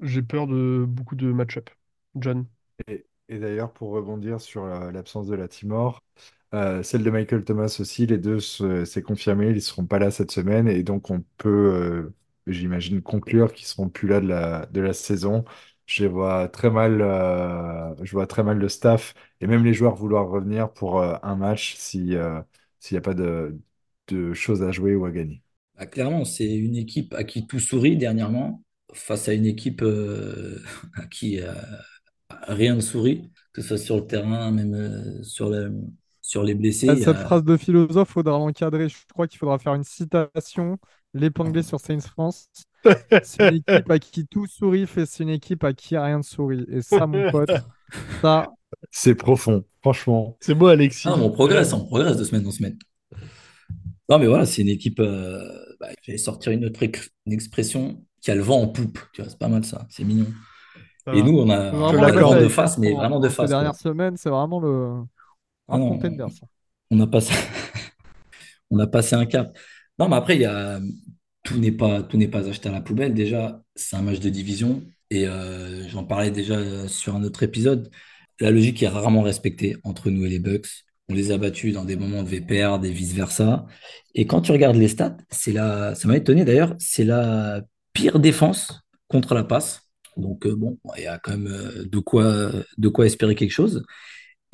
j'ai 0.00 0.22
peur 0.22 0.46
de 0.46 0.84
beaucoup 0.88 1.16
de 1.16 1.30
match-up. 1.32 1.68
John. 2.14 2.46
Et, 2.88 3.06
et 3.28 3.38
d'ailleurs, 3.38 3.72
pour 3.72 3.90
rebondir 3.90 4.40
sur 4.40 4.66
l'absence 4.66 5.26
de 5.26 5.34
la 5.34 5.48
Timor, 5.48 6.02
euh, 6.54 6.82
celle 6.82 7.02
de 7.02 7.10
Michael 7.10 7.44
Thomas 7.44 7.76
aussi, 7.80 8.06
les 8.06 8.18
deux, 8.18 8.38
c'est 8.40 9.02
confirmé, 9.02 9.48
ils 9.48 9.54
ne 9.56 9.60
seront 9.60 9.86
pas 9.86 9.98
là 9.98 10.10
cette 10.10 10.30
semaine 10.30 10.68
et 10.68 10.82
donc 10.82 11.10
on 11.10 11.22
peut, 11.38 11.48
euh, 11.48 12.14
j'imagine, 12.46 13.02
conclure 13.02 13.52
qu'ils 13.52 13.66
seront 13.66 13.88
plus 13.88 14.08
là 14.08 14.20
de 14.66 14.80
la, 14.80 14.92
saison. 14.92 15.44
Je 15.86 16.06
vois 16.06 16.48
très 16.48 16.70
mal, 16.70 17.00
euh, 17.02 17.94
je 18.04 18.12
vois 18.12 18.26
très 18.26 18.42
mal 18.42 18.58
le 18.58 18.68
staff 18.68 19.14
et 19.40 19.46
même 19.46 19.64
les 19.64 19.74
joueurs 19.74 19.94
vouloir 19.96 20.28
revenir 20.28 20.72
pour 20.72 21.02
un 21.02 21.36
match 21.36 21.74
si, 21.76 22.14
s'il 22.80 22.94
n'y 22.94 22.98
a 22.98 23.00
pas 23.00 23.14
de, 23.14 23.58
choses 24.34 24.62
à 24.62 24.72
jouer 24.72 24.94
ou 24.96 25.04
à 25.04 25.10
gagner. 25.10 25.42
Bah, 25.76 25.86
clairement, 25.86 26.24
c'est 26.24 26.54
une 26.56 26.76
équipe 26.76 27.12
à 27.14 27.24
qui 27.24 27.46
tout 27.46 27.58
sourit 27.60 27.96
dernièrement, 27.96 28.62
face 28.94 29.28
à 29.28 29.34
une 29.34 29.46
équipe 29.46 29.82
à 30.94 31.06
qui 31.06 31.40
rien 32.48 32.74
ne 32.76 32.80
sourit, 32.80 33.30
que 33.52 33.62
ce 33.62 33.68
soit 33.68 33.78
sur 33.78 33.96
le 33.96 34.06
terrain, 34.06 34.50
même 34.50 35.22
sur 35.24 35.50
le- 35.50 35.72
sur 36.26 36.42
les 36.42 36.54
blessés. 36.54 36.88
Ah, 36.88 36.96
Cette 36.96 37.08
a- 37.08 37.14
phrase 37.16 37.44
de 37.44 37.56
philosophe, 37.56 38.10
faudra 38.10 38.38
l'encadrer. 38.38 38.88
Je 38.88 38.96
crois 39.12 39.26
qu'il 39.28 39.38
faudra 39.38 39.58
faire 39.58 39.74
une 39.74 39.84
citation, 39.84 40.78
l'épingler 41.14 41.62
sur 41.62 41.80
Saints 41.80 42.00
France. 42.00 42.48
C'est 43.22 43.48
une 43.48 43.56
équipe 43.56 43.90
à 43.90 43.98
qui 43.98 44.26
tout 44.26 44.46
sourit, 44.46 44.86
et 44.96 45.06
c'est 45.06 45.22
une 45.24 45.30
équipe 45.30 45.64
à 45.64 45.72
qui 45.72 45.96
rien 45.96 46.18
ne 46.18 46.22
sourit. 46.22 46.64
Et 46.68 46.82
ça, 46.82 47.06
mon 47.06 47.24
pote, 47.24 47.50
ça, 48.22 48.48
C'est 48.90 49.14
profond, 49.14 49.64
franchement. 49.80 50.36
C'est 50.40 50.54
beau, 50.54 50.66
Alexis. 50.68 51.08
Ah, 51.08 51.14
on 51.16 51.30
progresse, 51.30 51.72
on 51.72 51.84
progresse 51.86 52.16
de 52.16 52.24
semaine 52.24 52.46
en 52.46 52.50
semaine. 52.50 52.78
Non, 54.08 54.18
mais 54.18 54.26
voilà, 54.26 54.46
c'est 54.46 54.62
une 54.62 54.68
équipe. 54.68 55.00
euh, 55.00 55.40
bah, 55.80 55.88
je 56.02 56.12
vais 56.12 56.18
sortir 56.18 56.52
une 56.52 56.64
autre 56.64 56.80
une 57.26 57.32
expression 57.32 58.04
qui 58.20 58.30
a 58.30 58.34
le 58.34 58.42
vent 58.42 58.60
en 58.60 58.68
poupe. 58.68 58.98
Tu 59.12 59.20
vois, 59.22 59.30
c'est 59.30 59.38
pas 59.38 59.48
mal 59.48 59.64
ça, 59.64 59.86
c'est 59.90 60.04
mignon. 60.04 60.26
Ça 61.04 61.12
Et 61.12 61.22
va. 61.22 61.24
nous, 61.24 61.38
on 61.38 61.50
a, 61.50 61.72
on 61.72 61.78
vraiment 61.78 62.04
a 62.04 62.10
le 62.12 62.20
vent 62.20 62.36
de 62.40 62.48
face, 62.48 62.78
mais 62.78 62.92
vraiment 62.94 63.20
de 63.20 63.28
Ces 63.28 63.34
face. 63.34 63.54
quoi. 63.54 63.64
dernières 63.64 63.74
semaines, 63.76 64.16
c'est 64.16 64.30
vraiment 64.30 64.60
le 64.60 65.02
Ah 65.15 65.15
un 65.68 65.78
non, 65.78 65.90
contender, 65.90 66.26
ça. 66.30 66.46
on 66.90 67.00
a 67.00 67.06
passé, 67.06 67.34
on 68.70 68.78
a 68.78 68.86
passé 68.86 69.16
un 69.16 69.26
cap. 69.26 69.56
Non, 69.98 70.08
mais 70.08 70.16
après, 70.16 70.36
il 70.36 70.42
y 70.42 70.44
a, 70.44 70.80
tout 71.42 71.58
n'est 71.58 71.72
pas, 71.72 72.02
tout 72.02 72.16
n'est 72.16 72.28
pas 72.28 72.48
acheté 72.48 72.68
à 72.68 72.72
la 72.72 72.80
poubelle. 72.80 73.14
Déjà, 73.14 73.62
c'est 73.74 73.96
un 73.96 74.02
match 74.02 74.20
de 74.20 74.28
division. 74.28 74.82
Et 75.10 75.26
euh, 75.26 75.88
j'en 75.88 76.04
parlais 76.04 76.30
déjà 76.30 76.88
sur 76.88 77.14
un 77.14 77.22
autre 77.22 77.42
épisode. 77.42 77.90
La 78.40 78.50
logique 78.50 78.82
est 78.82 78.88
rarement 78.88 79.22
respectée 79.22 79.76
entre 79.84 80.10
nous 80.10 80.24
et 80.26 80.28
les 80.28 80.40
Bucks. 80.40 80.68
On 81.08 81.14
les 81.14 81.30
a 81.30 81.38
battus 81.38 81.72
dans 81.72 81.84
des 81.84 81.96
moments 81.96 82.24
de 82.24 82.28
VPR, 82.28 82.84
et 82.84 82.90
vice-versa. 82.90 83.66
Et 84.14 84.26
quand 84.26 84.40
tu 84.40 84.52
regardes 84.52 84.76
les 84.76 84.88
stats, 84.88 85.16
c'est 85.30 85.52
la, 85.52 85.94
ça 85.94 86.08
m'a 86.08 86.16
étonné 86.16 86.44
d'ailleurs, 86.44 86.74
c'est 86.78 87.04
la 87.04 87.62
pire 87.92 88.18
défense 88.18 88.80
contre 89.08 89.34
la 89.34 89.44
passe. 89.44 89.82
Donc, 90.16 90.46
euh, 90.46 90.56
bon, 90.56 90.78
il 90.96 91.04
y 91.04 91.06
a 91.06 91.18
quand 91.18 91.32
même 91.32 91.46
euh, 91.46 91.84
de 91.86 91.98
quoi, 91.98 92.50
de 92.76 92.88
quoi 92.88 93.06
espérer 93.06 93.36
quelque 93.36 93.52
chose. 93.52 93.84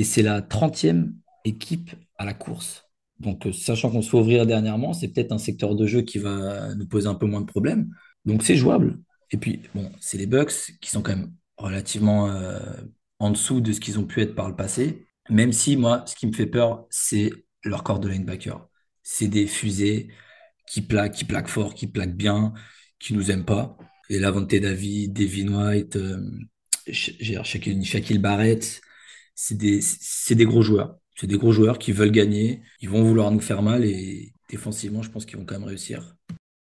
Et 0.02 0.04
c'est 0.04 0.22
la 0.22 0.42
trentième 0.42 1.14
équipe 1.44 1.92
à 2.18 2.24
la 2.24 2.34
course. 2.34 2.90
Donc, 3.20 3.46
euh, 3.46 3.52
sachant 3.52 3.88
qu'on 3.88 4.02
se 4.02 4.10
fait 4.10 4.16
ouvrir 4.16 4.46
dernièrement, 4.46 4.92
c'est 4.92 5.06
peut-être 5.06 5.30
un 5.30 5.38
secteur 5.38 5.76
de 5.76 5.86
jeu 5.86 6.02
qui 6.02 6.18
va 6.18 6.74
nous 6.74 6.88
poser 6.88 7.06
un 7.06 7.14
peu 7.14 7.26
moins 7.26 7.40
de 7.40 7.46
problèmes. 7.46 7.88
Donc, 8.24 8.42
c'est 8.42 8.56
jouable. 8.56 8.98
Et 9.30 9.36
puis, 9.36 9.60
bon, 9.76 9.92
c'est 10.00 10.18
les 10.18 10.26
Bucks 10.26 10.72
qui 10.80 10.90
sont 10.90 11.02
quand 11.02 11.14
même 11.14 11.32
relativement 11.56 12.28
euh, 12.28 12.58
en 13.20 13.30
dessous 13.30 13.60
de 13.60 13.72
ce 13.72 13.78
qu'ils 13.78 14.00
ont 14.00 14.04
pu 14.04 14.22
être 14.22 14.34
par 14.34 14.48
le 14.48 14.56
passé. 14.56 15.06
Même 15.30 15.52
si, 15.52 15.76
moi, 15.76 16.02
ce 16.08 16.16
qui 16.16 16.26
me 16.26 16.32
fait 16.32 16.46
peur, 16.46 16.84
c'est 16.90 17.30
leur 17.62 17.84
corps 17.84 18.00
de 18.00 18.08
linebacker. 18.08 18.68
C'est 19.04 19.28
des 19.28 19.46
fusées 19.46 20.08
qui 20.66 20.80
plaquent, 20.80 21.14
qui 21.14 21.24
plaquent 21.24 21.46
fort, 21.46 21.74
qui 21.74 21.86
plaquent 21.86 22.16
bien, 22.16 22.54
qui 22.98 23.14
nous 23.14 23.30
aiment 23.30 23.44
pas. 23.44 23.78
Et 24.10 24.18
Lavonte 24.18 24.52
David, 24.52 25.12
Devin 25.12 25.70
White, 25.70 25.94
euh, 25.94 26.28
Barrett, 28.18 28.80
c'est 29.34 29.56
des, 29.56 29.80
des 30.30 30.44
gros 30.46 30.62
joueurs. 30.62 30.98
C'est 31.16 31.26
des 31.26 31.38
gros 31.38 31.52
joueurs 31.52 31.78
qui 31.78 31.92
veulent 31.92 32.10
gagner, 32.12 32.62
ils 32.80 32.88
vont 32.88 33.04
vouloir 33.04 33.30
nous 33.30 33.40
faire 33.40 33.62
mal 33.62 33.84
et 33.84 34.32
défensivement, 34.48 35.02
je 35.02 35.10
pense 35.10 35.26
qu'ils 35.26 35.38
vont 35.38 35.44
quand 35.44 35.58
même 35.58 35.68
réussir. 35.68 36.16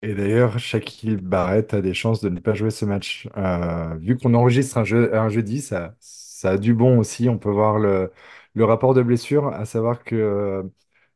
Et 0.01 0.13
d'ailleurs, 0.13 0.59
Shaquille 0.59 1.17
Barrett 1.17 1.73
a 1.73 1.81
des 1.81 1.93
chances 1.93 2.21
de 2.21 2.29
ne 2.29 2.39
pas 2.39 2.53
jouer 2.53 2.69
ce 2.69 2.85
match. 2.85 3.27
Euh, 3.37 3.95
vu 3.97 4.17
qu'on 4.17 4.33
enregistre 4.35 4.77
un, 4.77 4.83
jeu, 4.83 5.15
un 5.15 5.29
jeudi, 5.29 5.61
ça, 5.61 5.95
ça 5.99 6.51
a 6.51 6.57
du 6.57 6.73
bon 6.75 6.99
aussi. 6.99 7.27
On 7.29 7.39
peut 7.39 7.49
voir 7.49 7.79
le, 7.79 8.11
le 8.53 8.65
rapport 8.65 8.93
de 8.93 9.01
blessure, 9.01 9.47
à 9.47 9.65
savoir 9.65 10.03
que 10.03 10.15
euh, 10.15 10.63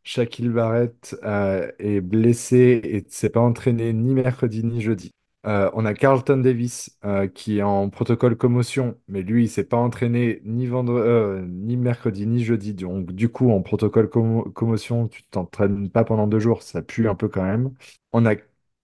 Shaquille 0.03 0.49
Barrett 0.49 1.15
euh, 1.23 1.71
est 1.77 2.01
blessé 2.01 2.81
et 2.83 3.01
ne 3.03 3.09
s'est 3.09 3.29
pas 3.29 3.41
entraîné 3.41 3.93
ni 3.93 4.13
mercredi 4.15 4.63
ni 4.63 4.81
jeudi. 4.81 5.11
Euh, 5.45 5.69
on 5.73 5.85
a 5.85 5.93
Carlton 5.93 6.37
Davis 6.37 6.97
euh, 7.05 7.27
qui 7.27 7.59
est 7.59 7.61
en 7.63 7.89
protocole 7.89 8.35
commotion, 8.35 8.99
mais 9.07 9.21
lui, 9.21 9.45
il 9.45 9.47
s'est 9.49 9.63
pas 9.63 9.77
entraîné 9.77 10.41
ni, 10.43 10.67
ni 10.67 11.77
mercredi 11.77 12.27
ni 12.27 12.43
jeudi. 12.43 12.73
Donc, 12.73 13.11
du 13.13 13.29
coup, 13.29 13.49
en 13.51 13.61
protocole 13.61 14.09
commotion, 14.09 15.07
tu 15.07 15.23
t'entraînes 15.23 15.89
pas 15.89 16.03
pendant 16.03 16.27
deux 16.27 16.39
jours, 16.39 16.61
ça 16.63 16.81
pue 16.81 17.07
un 17.07 17.15
peu 17.15 17.29
quand 17.29 17.43
même. 17.43 17.73
On 18.11 18.25
a 18.25 18.35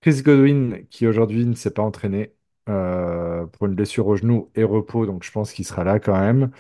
Chris 0.02 0.22
Godwin 0.24 0.86
qui 0.90 1.08
aujourd'hui 1.08 1.46
ne 1.46 1.56
s'est 1.56 1.72
pas 1.72 1.84
entraîné 1.84 2.34
pour 2.66 3.68
une 3.68 3.76
blessure 3.76 4.08
au 4.08 4.16
genou 4.16 4.50
et 4.56 4.64
repos, 4.64 5.06
donc 5.06 5.24
je 5.24 5.32
pense 5.32 5.52
qu'il 5.54 5.66
sera 5.66 5.84
là 5.84 6.00
quand 6.00 6.20
même. 6.20 6.52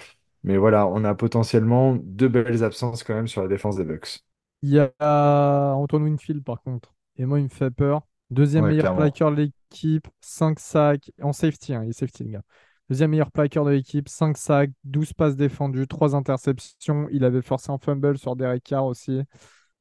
Mais 0.43 0.57
voilà, 0.57 0.87
on 0.87 1.03
a 1.05 1.15
potentiellement 1.15 1.95
deux 1.97 2.29
belles 2.29 2.63
absences 2.63 3.03
quand 3.03 3.15
même 3.15 3.27
sur 3.27 3.41
la 3.43 3.49
défense 3.49 3.77
des 3.77 3.85
Bucks. 3.85 4.21
Il 4.63 4.69
y 4.71 4.79
a 4.79 5.73
Antoine 5.75 6.03
Winfield 6.03 6.43
par 6.43 6.61
contre. 6.61 6.93
Et 7.17 7.25
moi, 7.25 7.39
il 7.39 7.43
me 7.43 7.49
fait 7.49 7.71
peur. 7.71 8.01
Deuxième 8.31 8.65
meilleur 8.65 8.95
plaqueur 8.95 9.31
de 9.31 9.35
l'équipe, 9.35 10.07
5 10.21 10.59
sacs 10.59 11.11
en 11.21 11.33
safety, 11.33 11.73
hein, 11.73 11.83
il 11.83 11.89
est 11.89 11.93
safety 11.93 12.23
le 12.23 12.31
gars. 12.31 12.41
Deuxième 12.89 13.11
meilleur 13.11 13.31
plaqueur 13.31 13.65
de 13.65 13.71
l'équipe, 13.71 14.07
5 14.07 14.37
sacs, 14.37 14.71
12 14.83 15.13
passes 15.13 15.35
défendues, 15.35 15.87
3 15.87 16.15
interceptions. 16.15 17.07
Il 17.11 17.23
avait 17.23 17.41
forcé 17.41 17.71
un 17.71 17.77
fumble 17.77 18.17
sur 18.17 18.35
Derek 18.35 18.63
Carr 18.63 18.85
aussi. 18.85 19.21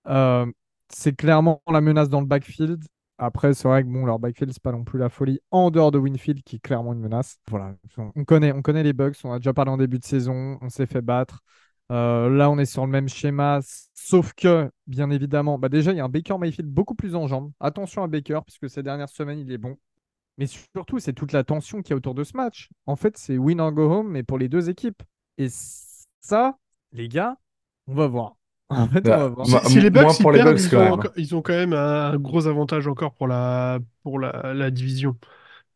Euh, 0.09 0.47
c'est 0.89 1.15
clairement 1.17 1.63
la 1.71 1.81
menace 1.81 2.09
dans 2.09 2.21
le 2.21 2.27
backfield. 2.27 2.83
Après, 3.19 3.55
c'est 3.55 3.69
vrai 3.69 3.85
que 3.85 3.89
bon, 3.89 4.07
leur 4.07 4.19
backfield, 4.19 4.53
c'est 4.53 4.63
pas 4.63 4.73
non 4.73 4.85
plus 4.85 4.99
la 4.99 5.09
folie. 5.09 5.41
En 5.51 5.71
dehors 5.71 5.91
de 5.91 5.99
Winfield, 5.99 6.43
qui 6.43 6.57
est 6.57 6.61
clairement 6.61 6.93
une 6.93 7.01
menace. 7.01 7.39
Voilà, 7.49 7.75
on 8.17 8.25
connaît, 8.25 8.53
on 8.53 8.63
connaît 8.63 8.83
les 8.83 8.93
Bucks, 8.93 9.17
on 9.25 9.33
a 9.33 9.39
déjà 9.39 9.53
parlé 9.53 9.71
en 9.71 9.77
début 9.77 9.99
de 9.99 10.05
saison, 10.05 10.59
on 10.61 10.69
s'est 10.69 10.87
fait 10.87 11.03
battre. 11.03 11.41
Euh, 11.95 12.29
là, 12.29 12.51
on 12.51 12.59
est 12.59 12.67
sur 12.67 12.85
le 12.85 12.91
même 12.91 13.09
schéma, 13.09 13.61
sauf 13.95 14.33
que, 14.33 14.69
bien 14.89 15.11
évidemment, 15.11 15.59
bah 15.59 15.69
déjà, 15.69 15.93
il 15.93 15.97
y 15.97 16.01
a 16.01 16.05
un 16.05 16.09
Baker 16.09 16.39
Mayfield 16.39 16.69
beaucoup 16.69 16.97
plus 16.97 17.15
en 17.15 17.29
jambes. 17.29 17.53
Attention 17.61 18.03
à 18.03 18.09
Baker, 18.09 18.41
puisque 18.45 18.69
ces 18.69 18.83
dernières 18.83 19.09
semaines, 19.09 19.39
il 19.39 19.53
est 19.53 19.59
bon. 19.59 19.77
Mais 20.37 20.47
surtout, 20.47 20.99
c'est 20.99 21.13
toute 21.13 21.31
la 21.31 21.45
tension 21.45 21.83
qu'il 21.83 21.91
y 21.91 21.93
a 21.93 21.97
autour 21.97 22.17
de 22.17 22.25
ce 22.25 22.37
match. 22.37 22.69
En 22.87 22.97
fait, 22.97 23.17
c'est 23.17 23.39
win 23.39 23.61
or 23.61 23.71
go 23.71 23.89
home, 23.89 24.09
mais 24.09 24.25
pour 24.25 24.39
les 24.39 24.49
deux 24.49 24.69
équipes. 24.69 25.05
Et 25.39 25.47
ça, 26.21 26.59
les 26.91 27.09
gars, 27.09 27.37
on 27.87 27.95
va 27.95 28.09
voir. 28.09 28.37
En 28.71 28.89
fait, 28.89 29.07
on 29.07 29.11
bah, 29.11 29.17
va 29.19 29.29
voir. 29.29 29.67
Si, 29.67 29.79
les 29.79 29.91
Bucks, 29.91 30.19
ils, 30.19 30.25
perdent, 30.25 31.13
ils, 31.17 31.37
ont, 31.37 31.43
quand 31.43 31.53
même 31.53 31.75
un 31.75 32.17
gros 32.17 32.49
avantage 32.49 32.89
encore 32.89 33.15
pour 33.15 33.29
la, 33.29 33.79
pour 34.03 34.19
la 34.19 34.71
division. 34.73 35.17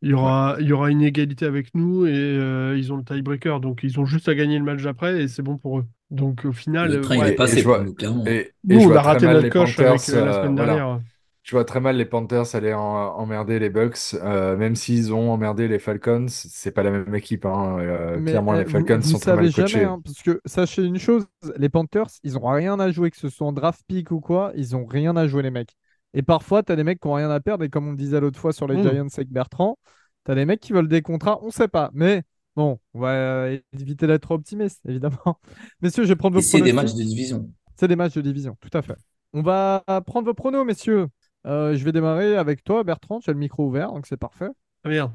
Il 0.01 0.11
y 0.11 0.14
aura, 0.14 0.57
il 0.61 0.66
y 0.66 0.72
aura 0.72 0.90
une 0.90 1.03
égalité 1.03 1.44
avec 1.44 1.74
nous 1.74 2.07
et 2.07 2.12
euh, 2.14 2.76
ils 2.78 2.92
ont 2.92 2.96
le 2.96 3.03
tiebreaker. 3.03 3.61
Donc, 3.61 3.80
ils 3.82 3.99
ont 3.99 4.07
juste 4.07 4.28
à 4.28 4.34
gagner 4.34 4.59
le 4.59 4.64
match 4.64 4.82
d'après 4.82 5.22
et 5.22 5.28
c'est 5.28 5.42
bon 5.42 5.59
pour 5.59 5.80
eux. 5.80 5.86
Donc, 6.11 6.44
au 6.44 6.53
final. 6.53 6.92
Le 6.92 7.01
train, 7.01 7.16
il 7.16 7.26
est 7.26 7.34
passé 7.34 7.62
pour 7.62 7.78
nous, 7.80 7.94
clairement. 7.94 8.24
Et, 8.26 8.53
nous, 8.64 8.80
on 8.80 8.94
a 8.94 9.03
raté 9.03 9.26
notre 9.26 9.49
coche 9.49 9.78
avec 9.78 10.09
euh, 10.11 10.24
la 10.24 10.32
semaine 10.32 10.55
dernière. 10.55 11.01
Je 11.42 11.53
vois 11.53 11.64
très 11.64 11.80
mal 11.80 11.96
les 11.96 12.05
Panthers 12.05 12.55
aller 12.55 12.74
emmerder 12.74 13.59
les 13.59 13.70
Bucks, 13.70 14.14
euh, 14.14 14.55
même 14.55 14.76
s'ils 14.76 15.14
ont 15.14 15.32
emmerdé 15.32 15.66
les 15.66 15.78
Falcons, 15.78 16.26
c'est 16.28 16.72
pas 16.72 16.82
la 16.82 16.90
même 16.90 17.14
équipe. 17.14 17.46
Hein. 17.46 17.78
clairement, 18.24 18.53
les 18.53 18.66
Falcons 18.66 19.01
sont 19.01 19.18
très 19.18 19.34
mal 19.34 19.51
coachés. 19.51 19.84
Hein, 19.84 19.99
parce 20.05 20.22
que 20.22 20.42
sachez 20.44 20.84
une 20.84 20.99
chose, 20.99 21.26
les 21.57 21.70
Panthers, 21.70 22.11
ils 22.22 22.36
ont 22.36 22.46
rien 22.46 22.78
à 22.78 22.90
jouer, 22.90 23.11
que 23.11 23.16
ce 23.16 23.30
soit 23.30 23.46
en 23.46 23.53
draft 23.53 23.80
pick 23.88 24.11
ou 24.11 24.20
quoi, 24.20 24.53
ils 24.57 24.76
ont 24.76 24.84
rien 24.84 25.16
à 25.16 25.26
jouer 25.26 25.42
les 25.42 25.51
mecs. 25.51 25.74
Et 26.14 26.22
parfois, 26.22 26.62
tu 26.62 26.72
as 26.72 26.76
des 26.76 26.84
mecs 26.84 27.00
qui 27.00 27.09
n'ont 27.09 27.14
rien 27.14 27.30
à 27.30 27.40
perdre. 27.40 27.64
Et 27.64 27.68
comme 27.68 27.88
on 27.88 27.92
disait 27.92 28.20
l'autre 28.20 28.38
fois 28.38 28.52
sur 28.52 28.66
les 28.66 28.76
hmm. 28.76 28.90
Giants 28.90 29.06
avec 29.16 29.30
Bertrand, 29.30 29.78
tu 30.24 30.32
as 30.32 30.34
des 30.34 30.44
mecs 30.44 30.61
qui 30.61 30.72
veulent 30.72 30.88
des 30.88 31.02
contrats. 31.02 31.38
On 31.42 31.46
ne 31.46 31.52
sait 31.52 31.68
pas. 31.68 31.90
Mais 31.92 32.22
bon, 32.56 32.78
on 32.94 33.00
va 33.00 33.11
euh, 33.11 33.59
éviter 33.78 34.06
d'être 34.06 34.30
optimiste, 34.30 34.80
évidemment. 34.88 35.40
Messieurs, 35.80 36.04
je 36.04 36.09
vais 36.09 36.16
prendre 36.16 36.34
vos 36.34 36.40
pronos. 36.40 36.50
C'est 36.50 36.62
des 36.62 36.72
matchs 36.72 36.94
de 36.94 37.02
division. 37.02 37.50
C'est 37.76 37.88
des 37.88 37.96
matchs 37.96 38.14
de 38.14 38.22
division, 38.22 38.56
tout 38.61 38.76
à 38.76 38.82
fait. 38.82 38.96
On 39.32 39.42
va 39.42 39.84
prendre 40.06 40.26
vos 40.26 40.34
pronos, 40.34 40.64
messieurs. 40.64 41.09
Euh, 41.46 41.76
je 41.76 41.84
vais 41.84 41.92
démarrer 41.92 42.36
avec 42.36 42.64
toi, 42.64 42.82
Bertrand. 42.82 43.20
Tu 43.20 43.30
as 43.30 43.32
le 43.32 43.38
micro 43.38 43.66
ouvert, 43.66 43.92
donc 43.92 44.06
c'est 44.06 44.16
parfait. 44.16 44.48
Ah 44.84 44.88
merde. 44.88 45.12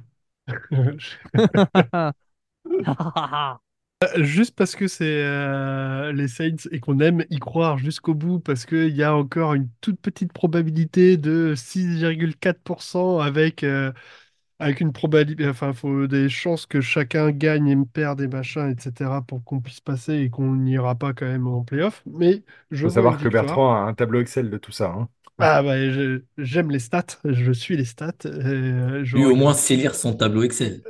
Euh, 4.04 4.24
juste 4.24 4.56
parce 4.56 4.76
que 4.76 4.88
c'est 4.88 5.06
euh, 5.06 6.12
les 6.14 6.28
Saints 6.28 6.68
et 6.72 6.80
qu'on 6.80 6.99
aime 6.99 7.24
y 7.30 7.39
croire 7.39 7.78
jusqu'au 7.78 8.14
bout, 8.14 8.39
parce 8.39 8.66
qu'il 8.66 8.95
y 8.95 9.04
a 9.04 9.16
encore 9.16 9.54
une 9.54 9.70
toute 9.82 9.99
petite 9.99 10.34
probabilité 10.34 11.18
de 11.18 11.54
6,4% 11.56 13.20
avec, 13.20 13.64
euh, 13.64 13.91
avec 14.60 14.82
une 14.82 14.93
probabilité, 14.93 15.47
enfin, 15.47 15.70
il 15.70 15.76
faut 15.76 16.08
des 16.08 16.30
chances 16.30 16.66
que 16.66 16.82
chacun 16.82 17.32
gagne 17.32 17.68
et 17.68 17.76
me 17.76 17.86
perde 17.86 18.20
des 18.20 18.28
machins, 18.28 18.70
etc., 18.70 19.12
pour 19.28 19.43
qu'on 19.43 19.62
puisse 19.62 19.80
passer 19.80 20.16
et 20.16 20.30
qu'on 20.30 20.56
n'ira 20.56 20.95
pas 20.95 21.14
quand 21.14 21.26
même 21.26 21.47
en 21.47 21.64
playoff. 21.64 22.04
Mais 22.06 22.43
je 22.72 22.88
faut 22.88 22.93
savoir 22.93 23.18
que 23.18 23.30
Bertrand 23.30 23.76
a 23.76 23.80
un 23.80 23.93
tableau 23.93 24.22
Excel 24.22 24.49
de 24.49 24.58
tout 24.58 24.72
ça. 24.72 24.88
Hein. 24.88 25.10
Ah 25.39 25.64
bah, 25.64 25.76
j'aime 26.38 26.72
les 26.72 26.80
stats, 26.80 27.06
je 27.26 27.51
suis 27.51 27.76
les 27.76 27.86
stats. 27.86 28.12
Lui, 28.26 29.26
au 29.26 29.36
moins, 29.36 29.54
c'est 29.54 29.76
lire 29.76 29.95
son 29.95 30.14
tableau 30.14 30.43
Excel. 30.43 30.82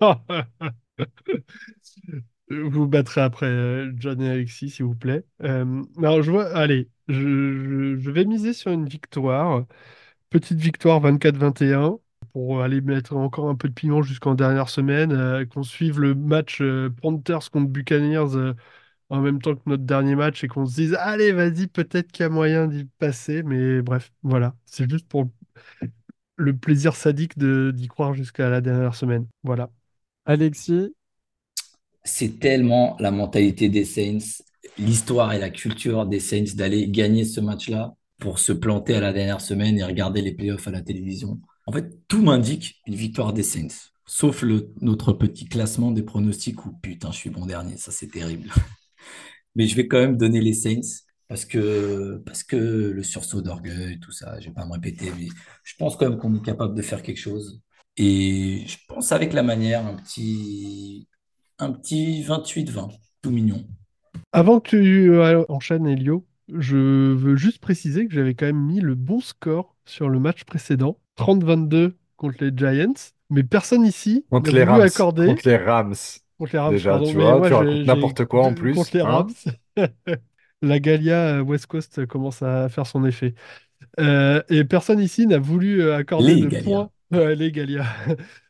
Vous 2.50 2.86
battrez 2.86 3.22
après 3.22 3.46
euh, 3.46 3.92
John 3.96 4.20
et 4.20 4.28
Alexis, 4.30 4.70
s'il 4.70 4.84
vous 4.84 4.94
plaît. 4.94 5.24
Euh, 5.42 5.82
alors, 5.98 6.22
je 6.22 6.30
vois, 6.30 6.46
allez, 6.54 6.90
je, 7.08 7.94
vais 8.10 8.24
miser 8.24 8.52
sur 8.52 8.70
une 8.70 8.86
victoire. 8.86 9.64
Petite 10.30 10.58
victoire 10.58 11.00
24-21 11.00 11.98
pour 12.32 12.62
aller 12.62 12.80
mettre 12.80 13.16
encore 13.16 13.48
un 13.48 13.54
peu 13.54 13.68
de 13.68 13.74
piment 13.74 14.02
jusqu'en 14.02 14.34
dernière 14.34 14.68
semaine. 14.68 15.12
euh, 15.12 15.46
qu'on 15.46 15.62
suive 15.62 16.00
le 16.00 16.14
match 16.14 16.62
Panthers 17.00 17.50
contre 17.50 17.68
Buccaneers 17.68 18.54
en 19.10 19.20
même 19.20 19.40
temps 19.40 19.54
que 19.54 19.62
notre 19.66 19.84
dernier 19.84 20.16
match 20.16 20.44
et 20.44 20.48
qu'on 20.48 20.66
se 20.66 20.74
dise, 20.74 20.94
allez, 20.94 21.32
vas-y, 21.32 21.66
peut-être 21.68 22.10
qu'il 22.12 22.24
y 22.24 22.26
a 22.26 22.28
moyen 22.28 22.66
d'y 22.66 22.84
passer. 22.98 23.42
Mais 23.42 23.82
bref, 23.82 24.12
voilà. 24.22 24.54
C'est 24.66 24.90
juste 24.90 25.08
pour 25.08 25.30
le 26.36 26.56
plaisir 26.56 26.96
sadique 26.96 27.38
d'y 27.38 27.88
croire 27.88 28.14
jusqu'à 28.14 28.48
la 28.50 28.60
dernière 28.60 28.94
semaine. 28.94 29.26
Voilà. 29.42 29.70
Alexis, 30.26 30.94
c'est 32.04 32.38
tellement 32.38 32.96
la 33.00 33.10
mentalité 33.10 33.68
des 33.68 33.84
Saints, 33.84 34.42
l'histoire 34.78 35.32
et 35.32 35.38
la 35.38 35.50
culture 35.50 36.06
des 36.06 36.20
Saints 36.20 36.54
d'aller 36.54 36.88
gagner 36.88 37.24
ce 37.24 37.40
match-là 37.40 37.94
pour 38.18 38.38
se 38.38 38.52
planter 38.52 38.94
à 38.94 39.00
la 39.00 39.12
dernière 39.12 39.40
semaine 39.40 39.78
et 39.78 39.84
regarder 39.84 40.22
les 40.22 40.34
playoffs 40.34 40.68
à 40.68 40.70
la 40.70 40.82
télévision. 40.82 41.40
En 41.66 41.72
fait, 41.72 41.90
tout 42.08 42.22
m'indique 42.22 42.80
une 42.86 42.94
victoire 42.94 43.32
des 43.32 43.42
Saints, 43.42 43.90
sauf 44.06 44.44
notre 44.80 45.12
petit 45.12 45.46
classement 45.46 45.90
des 45.90 46.02
pronostics 46.02 46.64
où 46.66 46.72
putain, 46.82 47.10
je 47.10 47.16
suis 47.16 47.30
bon 47.30 47.46
dernier, 47.46 47.76
ça 47.76 47.90
c'est 47.90 48.10
terrible. 48.10 48.50
Mais 49.54 49.66
je 49.66 49.76
vais 49.76 49.86
quand 49.88 49.98
même 49.98 50.16
donner 50.16 50.40
les 50.40 50.54
Saints 50.54 51.04
parce 51.28 51.44
que, 51.44 52.22
parce 52.26 52.44
que 52.44 52.56
le 52.56 53.02
sursaut 53.02 53.40
d'orgueil, 53.40 53.98
tout 54.00 54.12
ça, 54.12 54.38
je 54.40 54.48
vais 54.48 54.54
pas 54.54 54.66
me 54.66 54.72
répéter, 54.72 55.10
mais 55.16 55.28
je 55.64 55.74
pense 55.78 55.96
quand 55.96 56.08
même 56.08 56.18
qu'on 56.18 56.34
est 56.34 56.44
capable 56.44 56.74
de 56.74 56.82
faire 56.82 57.02
quelque 57.02 57.18
chose. 57.18 57.62
Et 57.96 58.64
je 58.66 58.76
pense 58.88 59.12
avec 59.12 59.32
la 59.32 59.42
manière, 59.42 59.86
un 59.86 59.94
petit, 59.94 61.08
un 61.58 61.72
petit 61.72 62.22
28-20, 62.22 62.90
tout 63.22 63.30
mignon. 63.30 63.64
Avant 64.32 64.60
que 64.60 64.70
tu 64.70 65.12
euh, 65.14 65.44
enchaînes, 65.48 65.86
Elio, 65.86 66.26
je 66.48 66.76
veux 66.76 67.36
juste 67.36 67.58
préciser 67.58 68.06
que 68.06 68.14
j'avais 68.14 68.34
quand 68.34 68.46
même 68.46 68.64
mis 68.64 68.80
le 68.80 68.94
bon 68.94 69.20
score 69.20 69.76
sur 69.84 70.08
le 70.08 70.18
match 70.18 70.44
précédent, 70.44 70.98
30-22 71.18 71.92
contre 72.16 72.44
les 72.44 72.50
Giants, 72.54 73.12
mais 73.30 73.42
personne 73.42 73.84
ici 73.84 74.24
n'a 74.30 74.38
voulu 74.40 74.62
Rams. 74.62 74.80
accorder. 74.80 75.26
Contre 75.26 75.48
les 75.48 75.56
Rams. 75.56 75.94
Contre 76.38 76.52
les 76.52 76.58
Rams, 76.58 76.72
Déjà, 76.72 76.90
pardon, 76.90 77.06
tu 77.06 77.14
vois, 77.14 77.48
tu 77.48 77.54
racontes 77.54 77.86
n'importe 77.86 78.24
quoi 78.24 78.44
en 78.44 78.54
plus. 78.54 78.74
Contre 78.74 78.90
les 78.94 79.02
hein. 79.02 79.26
Rams. 79.76 79.76
La 80.62 80.80
Galia 80.80 81.36
euh, 81.36 81.40
West 81.42 81.66
Coast 81.66 82.06
commence 82.06 82.42
à 82.42 82.68
faire 82.70 82.86
son 82.86 83.04
effet. 83.04 83.34
Euh, 84.00 84.42
et 84.48 84.64
personne 84.64 84.98
ici 84.98 85.26
n'a 85.26 85.38
voulu 85.38 85.90
accorder 85.92 86.34
les 86.34 86.46
de 86.46 86.64
points. 86.64 86.90
les 87.10 87.52
Galia. 87.52 87.84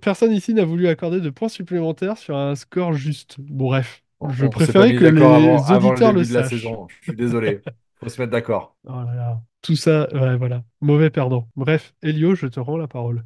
Personne 0.00 0.32
ici 0.32 0.54
n'a 0.54 0.64
voulu 0.64 0.88
accorder 0.88 1.20
de 1.20 1.30
points 1.30 1.48
supplémentaires 1.48 2.18
sur 2.18 2.36
un 2.36 2.54
score 2.56 2.92
juste. 2.92 3.36
Bref, 3.40 4.02
On, 4.20 4.28
Je 4.30 4.46
préférais 4.46 4.94
que 4.94 5.04
les 5.04 5.10
avant, 5.22 5.64
avant 5.64 5.92
le 5.92 5.96
auditeurs 5.96 6.12
le 6.12 6.24
la 6.32 6.42
sachent. 6.42 6.48
saison. 6.50 6.88
Je 7.00 7.04
suis 7.08 7.16
désolé. 7.16 7.62
Faut 8.00 8.08
se 8.08 8.20
mettre 8.20 8.32
d'accord. 8.32 8.76
Oh 8.84 8.92
là 9.04 9.14
là. 9.14 9.42
Tout 9.62 9.76
ça, 9.76 10.08
ouais, 10.14 10.36
voilà. 10.36 10.64
Mauvais 10.80 11.10
perdant. 11.10 11.48
Bref, 11.56 11.94
Elio, 12.02 12.34
je 12.34 12.46
te 12.46 12.60
rends 12.60 12.76
la 12.78 12.88
parole. 12.88 13.24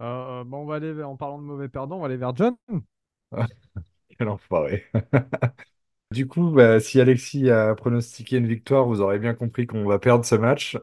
Euh, 0.00 0.44
bon, 0.44 0.58
on 0.58 0.66
va 0.66 0.76
aller 0.76 0.92
vers- 0.92 1.08
en 1.08 1.16
parlant 1.16 1.38
de 1.38 1.44
mauvais 1.44 1.68
perdants, 1.68 1.96
on 1.96 2.00
va 2.00 2.06
aller 2.06 2.16
vers 2.16 2.34
John. 2.36 2.56
Quel 4.18 4.28
enfoiré. 4.28 4.84
Du 6.10 6.28
coup, 6.28 6.50
bah, 6.52 6.80
si 6.80 7.00
Alexis 7.00 7.50
a 7.50 7.74
pronostiqué 7.74 8.36
une 8.38 8.46
victoire, 8.46 8.86
vous 8.86 9.00
aurez 9.00 9.18
bien 9.18 9.34
compris 9.34 9.66
qu'on 9.66 9.84
va 9.86 9.98
perdre 9.98 10.24
ce 10.24 10.36
match. 10.36 10.78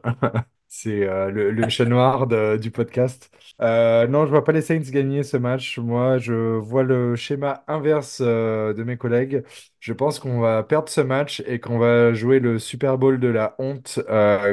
C'est 0.74 1.06
euh, 1.06 1.30
le, 1.30 1.68
chat 1.68 1.84
noir 1.84 2.26
du 2.58 2.70
podcast. 2.70 3.30
Euh, 3.60 4.06
non, 4.06 4.24
je 4.24 4.30
vois 4.30 4.42
pas 4.42 4.52
les 4.52 4.62
Saints 4.62 4.80
gagner 4.90 5.22
ce 5.22 5.36
match. 5.36 5.78
Moi, 5.78 6.16
je 6.16 6.32
vois 6.32 6.82
le 6.82 7.14
schéma 7.14 7.62
inverse 7.68 8.22
euh, 8.24 8.72
de 8.72 8.82
mes 8.82 8.96
collègues. 8.96 9.42
Je 9.80 9.92
pense 9.92 10.18
qu'on 10.18 10.40
va 10.40 10.62
perdre 10.62 10.88
ce 10.88 11.02
match 11.02 11.42
et 11.46 11.60
qu'on 11.60 11.78
va 11.78 12.14
jouer 12.14 12.40
le 12.40 12.58
Super 12.58 12.96
Bowl 12.96 13.20
de 13.20 13.28
la 13.28 13.54
honte 13.58 14.00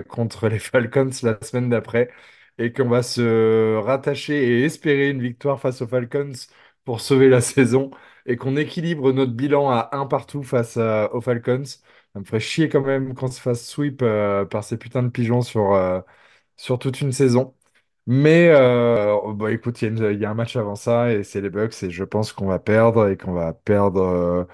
contre 0.10 0.50
les 0.50 0.60
Falcons 0.60 1.10
la 1.24 1.38
semaine 1.42 1.70
d'après 1.70 2.10
et 2.58 2.74
qu'on 2.74 2.90
va 2.90 3.02
se 3.02 3.78
rattacher 3.78 4.36
et 4.60 4.66
espérer 4.66 5.10
une 5.12 5.22
victoire 5.22 5.60
face 5.62 5.82
aux 5.82 5.88
Falcons 5.88 6.34
pour 6.84 7.00
sauver 7.00 7.30
la 7.30 7.40
saison 7.42 7.92
et 8.26 8.36
qu'on 8.36 8.58
équilibre 8.58 9.14
notre 9.14 9.32
bilan 9.34 9.70
à 9.70 9.90
un 9.94 10.06
partout 10.06 10.44
face 10.44 10.76
aux 10.78 11.22
Falcons. 11.22 11.64
Me 12.20 12.24
ferait 12.26 12.40
chier 12.40 12.70
quand 12.70 12.82
même 12.82 13.14
qu'on 13.16 13.28
se 13.30 13.42
fasse 13.42 13.68
sweep 13.68 14.02
euh, 14.02 14.46
par 14.46 14.64
ces 14.64 14.78
putains 14.78 15.04
de 15.04 15.10
pigeons 15.10 15.42
sur, 15.42 15.74
euh, 15.74 16.02
sur 16.58 16.80
toute 16.80 17.02
une 17.02 17.12
saison. 17.12 17.56
Mais 18.08 18.50
euh, 18.50 19.18
bah, 19.36 19.52
écoute, 19.52 19.82
il 19.84 19.98
y, 20.20 20.26
a 20.26 20.32
un 20.32 20.34
match 20.34 20.56
avant 20.56 20.76
ça 20.76 21.14
et 21.14 21.24
c'est 21.24 21.42
les 21.42 21.50
Bucks 21.52 21.84
et 21.84 21.92
je 21.92 22.04
pense 22.04 22.34
qu'on 22.34 22.48
va 22.48 22.60
perdre 22.60 23.10
et 23.10 23.18
qu'on 23.18 23.34
va 23.34 23.54
perdre 23.54 24.48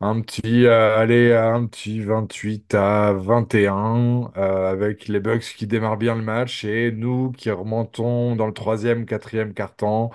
un 0.00 0.20
petit, 0.20 0.66
allez, 0.66 1.32
un 1.32 1.66
petit 1.66 2.00
28 2.00 2.74
à 2.74 3.12
21 3.12 4.32
euh, 4.36 4.70
avec 4.72 5.06
les 5.08 5.20
Bucks 5.20 5.42
qui 5.56 5.66
démarrent 5.66 5.96
bien 5.96 6.16
le 6.16 6.22
match 6.22 6.64
et 6.64 6.90
nous 6.92 7.30
qui 7.32 7.50
remontons 7.50 8.34
dans 8.36 8.46
le 8.48 8.52
troisième, 8.52 9.06
quatrième 9.06 9.54
quart-temps. 9.54 10.10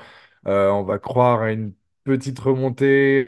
Euh, 0.47 0.69
on 0.71 0.83
va 0.83 0.99
croire 0.99 1.41
à 1.43 1.51
une 1.53 1.73
petite 2.03 2.39
remontée 2.39 3.25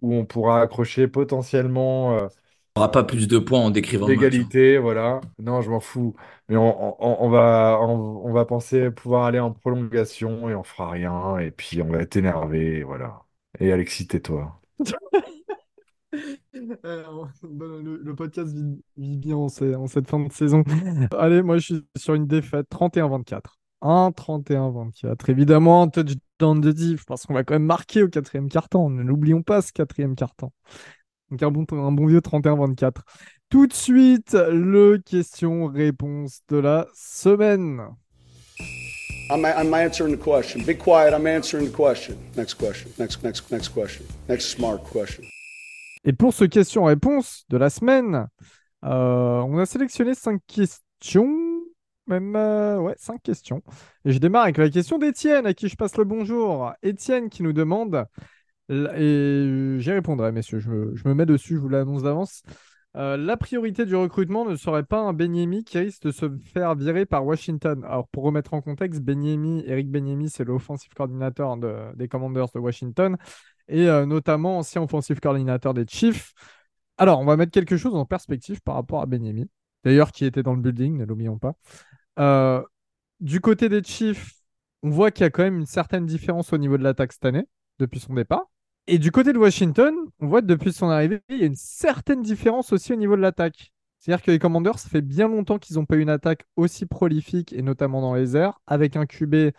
où 0.00 0.14
on 0.14 0.24
pourra 0.26 0.62
accrocher 0.62 1.08
potentiellement. 1.08 2.28
N'aura 2.78 2.90
pas 2.92 3.04
plus 3.04 3.28
de 3.28 3.38
points 3.38 3.60
en 3.60 3.70
décrivant 3.70 4.06
match. 4.14 4.38
hein. 4.40 4.44
L'égalité, 4.50 4.78
voilà. 4.78 5.20
Non, 5.38 5.60
je 5.62 5.70
m'en 5.70 5.80
fous. 5.80 6.14
Mais 6.48 6.56
on, 6.56 7.02
on- 7.04 7.24
on 7.26 7.28
va, 7.30 7.78
on, 7.82 8.24
on 8.26 8.32
va 8.32 8.44
penser 8.46 8.90
pouvoir 8.90 9.24
aller 9.26 9.40
en 9.40 9.52
prolongation 9.52 10.48
et 10.48 10.54
on 10.54 10.62
fera 10.64 10.90
rien. 10.90 11.38
Et 11.38 11.50
puis 11.50 11.82
on 11.82 11.88
va 11.88 11.98
être 12.00 12.16
énervé, 12.16 12.82
voilà. 12.84 13.22
Et 13.60 13.72
Alexis, 13.72 14.06
tais-toi. 14.06 14.60
Euh, 16.84 17.04
bon, 17.42 17.66
le, 17.82 17.96
le 18.02 18.14
podcast 18.14 18.52
vit, 18.54 18.82
vit 18.96 19.16
bien 19.18 19.36
en, 19.36 19.48
cette 19.48 20.08
fin 20.08 20.18
de 20.20 20.32
saison. 20.32 20.64
Allez, 21.18 21.42
moi 21.42 21.58
je 21.58 21.64
suis 21.74 21.86
sur 21.96 22.14
une 22.14 22.26
défaite 22.26 22.66
31-24. 22.70 23.58
Un 23.80 24.10
31-24. 24.10 25.30
Évidemment, 25.30 25.82
un 25.82 25.88
touchdown 25.88 26.60
de 26.60 26.72
diff 26.72 27.04
parce 27.06 27.26
qu'on 27.26 27.34
va 27.34 27.44
quand 27.44 27.54
même 27.54 27.64
marquer 27.64 28.02
au 28.02 28.08
quatrième 28.08 28.48
quart-temps. 28.48 28.90
Ne 28.90 29.02
l'oublions 29.02 29.42
pas, 29.42 29.62
ce 29.62 29.72
quatrième 29.72 30.16
quart-temps. 30.16 30.52
Donc 31.30 31.42
un 31.42 31.50
bon, 31.50 31.66
un 31.72 31.92
bon 31.92 32.06
vieux 32.06 32.20
31-24. 32.20 33.02
Tout 33.50 33.66
de 33.66 33.72
suite, 33.72 34.34
le 34.34 34.98
question-réponse 34.98 36.42
de 36.48 36.58
la 36.58 36.86
semaine. 36.94 37.82
I'm, 39.30 39.44
I'm 39.44 39.74
answering 39.74 40.16
the 40.16 40.22
question. 40.22 40.64
Be 40.64 40.74
quiet. 40.74 41.12
I'm 41.12 41.26
answering 41.26 41.66
the 41.66 41.74
question. 41.74 42.16
Next 42.36 42.54
question. 42.54 42.90
Next, 42.98 43.22
next, 43.22 43.50
next 43.50 43.68
question. 43.68 44.06
Next 44.28 44.46
smart 44.48 44.82
question. 44.84 45.24
Et 46.04 46.12
pour 46.12 46.32
ce 46.32 46.44
question-réponse 46.44 47.44
de 47.50 47.56
la 47.58 47.68
semaine, 47.68 48.28
euh, 48.84 49.40
on 49.40 49.58
a 49.58 49.66
sélectionné 49.66 50.14
cinq 50.14 50.40
questions. 50.46 51.60
Même, 52.06 52.34
euh, 52.36 52.78
ouais, 52.78 52.94
cinq 52.96 53.22
questions. 53.22 53.62
Et 54.06 54.12
je 54.12 54.18
démarre 54.18 54.44
avec 54.44 54.56
la 54.56 54.70
question 54.70 54.98
d'Étienne, 54.98 55.44
à 55.44 55.52
qui 55.52 55.68
je 55.68 55.76
passe 55.76 55.96
le 55.98 56.04
bonjour. 56.04 56.72
Étienne 56.82 57.28
qui 57.28 57.42
nous 57.42 57.52
demande, 57.52 58.06
et 58.68 59.76
j'y 59.78 59.90
répondrai, 59.92 60.32
messieurs, 60.32 60.60
je 60.60 60.70
me, 60.70 61.14
mets 61.14 61.26
dessus, 61.26 61.54
je 61.56 61.60
vous 61.60 61.68
l'annonce 61.68 62.02
d'avance. 62.02 62.42
Euh, 62.96 63.16
la 63.16 63.36
priorité 63.36 63.86
du 63.86 63.94
recrutement 63.94 64.44
ne 64.44 64.56
serait 64.56 64.82
pas 64.82 65.00
un 65.00 65.12
Benyemi 65.12 65.62
qui 65.62 65.78
risque 65.78 66.02
de 66.02 66.10
se 66.10 66.28
faire 66.52 66.74
virer 66.74 67.06
par 67.06 67.24
Washington. 67.24 67.84
Alors, 67.84 68.08
pour 68.08 68.24
remettre 68.24 68.54
en 68.54 68.60
contexte, 68.60 69.02
Benyemi, 69.02 69.62
Eric 69.66 69.90
Benyemi, 69.90 70.30
c'est 70.30 70.44
l'offensive 70.44 70.92
coordinateur 70.94 71.56
de- 71.56 71.94
des 71.96 72.08
Commanders 72.08 72.48
de 72.54 72.58
Washington 72.58 73.16
et 73.68 73.88
euh, 73.88 74.06
notamment 74.06 74.58
ancien 74.58 74.82
offensive 74.82 75.20
coordinateur 75.20 75.74
des 75.74 75.84
Chiefs. 75.86 76.32
Alors, 76.96 77.20
on 77.20 77.24
va 77.24 77.36
mettre 77.36 77.52
quelque 77.52 77.76
chose 77.76 77.94
en 77.94 78.06
perspective 78.06 78.60
par 78.62 78.74
rapport 78.74 79.02
à 79.02 79.06
Benyemi, 79.06 79.48
d'ailleurs 79.84 80.10
qui 80.10 80.24
était 80.24 80.42
dans 80.42 80.54
le 80.54 80.60
building, 80.60 80.96
ne 80.96 81.04
l'oublions 81.04 81.38
pas. 81.38 81.52
Euh, 82.18 82.62
du 83.20 83.40
côté 83.40 83.68
des 83.68 83.82
Chiefs, 83.82 84.32
on 84.82 84.90
voit 84.90 85.10
qu'il 85.10 85.24
y 85.24 85.26
a 85.26 85.30
quand 85.30 85.42
même 85.42 85.58
une 85.58 85.66
certaine 85.66 86.06
différence 86.06 86.52
au 86.52 86.58
niveau 86.58 86.78
de 86.78 86.82
l'attaque 86.82 87.12
cette 87.12 87.24
année, 87.26 87.46
depuis 87.78 88.00
son 88.00 88.14
départ. 88.14 88.46
Et 88.90 88.98
du 88.98 89.10
côté 89.10 89.32
de 89.34 89.38
Washington, 89.38 89.94
on 90.20 90.28
voit 90.28 90.40
depuis 90.40 90.72
son 90.72 90.88
arrivée, 90.88 91.20
il 91.28 91.38
y 91.38 91.42
a 91.42 91.46
une 91.46 91.54
certaine 91.54 92.22
différence 92.22 92.72
aussi 92.72 92.92
au 92.92 92.96
niveau 92.96 93.16
de 93.16 93.20
l'attaque. 93.20 93.72
C'est-à-dire 93.98 94.24
que 94.24 94.30
les 94.30 94.38
Commanders, 94.38 94.78
ça 94.78 94.88
fait 94.88 95.02
bien 95.02 95.28
longtemps 95.28 95.58
qu'ils 95.58 95.76
n'ont 95.76 95.84
pas 95.84 95.96
eu 95.96 96.00
une 96.00 96.08
attaque 96.08 96.44
aussi 96.56 96.86
prolifique, 96.86 97.52
et 97.52 97.60
notamment 97.62 98.00
dans 98.00 98.14
les 98.14 98.36
airs, 98.36 98.60
avec 98.66 98.96
un 98.96 99.04
QB 99.06 99.52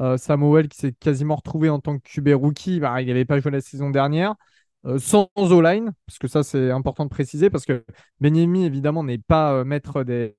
euh, 0.00 0.16
Samuel 0.18 0.68
qui 0.68 0.78
s'est 0.78 0.92
quasiment 0.92 1.34
retrouvé 1.36 1.68
en 1.70 1.80
tant 1.80 1.98
que 1.98 2.02
QB 2.08 2.28
rookie. 2.34 2.78
Bah, 2.80 3.00
il 3.02 3.08
n'avait 3.08 3.24
pas 3.24 3.40
joué 3.40 3.50
la 3.50 3.60
saison 3.60 3.90
dernière. 3.90 4.34
Euh, 4.84 4.98
sans 5.00 5.30
O-line, 5.36 5.90
parce 6.06 6.18
que 6.20 6.28
ça 6.28 6.44
c'est 6.44 6.70
important 6.70 7.04
de 7.04 7.10
préciser, 7.10 7.50
parce 7.50 7.64
que 7.64 7.84
Benyemi 8.20 8.64
évidemment 8.66 9.02
n'est 9.02 9.18
pas 9.18 9.52
euh, 9.54 9.64
maître 9.64 10.04
des, 10.04 10.36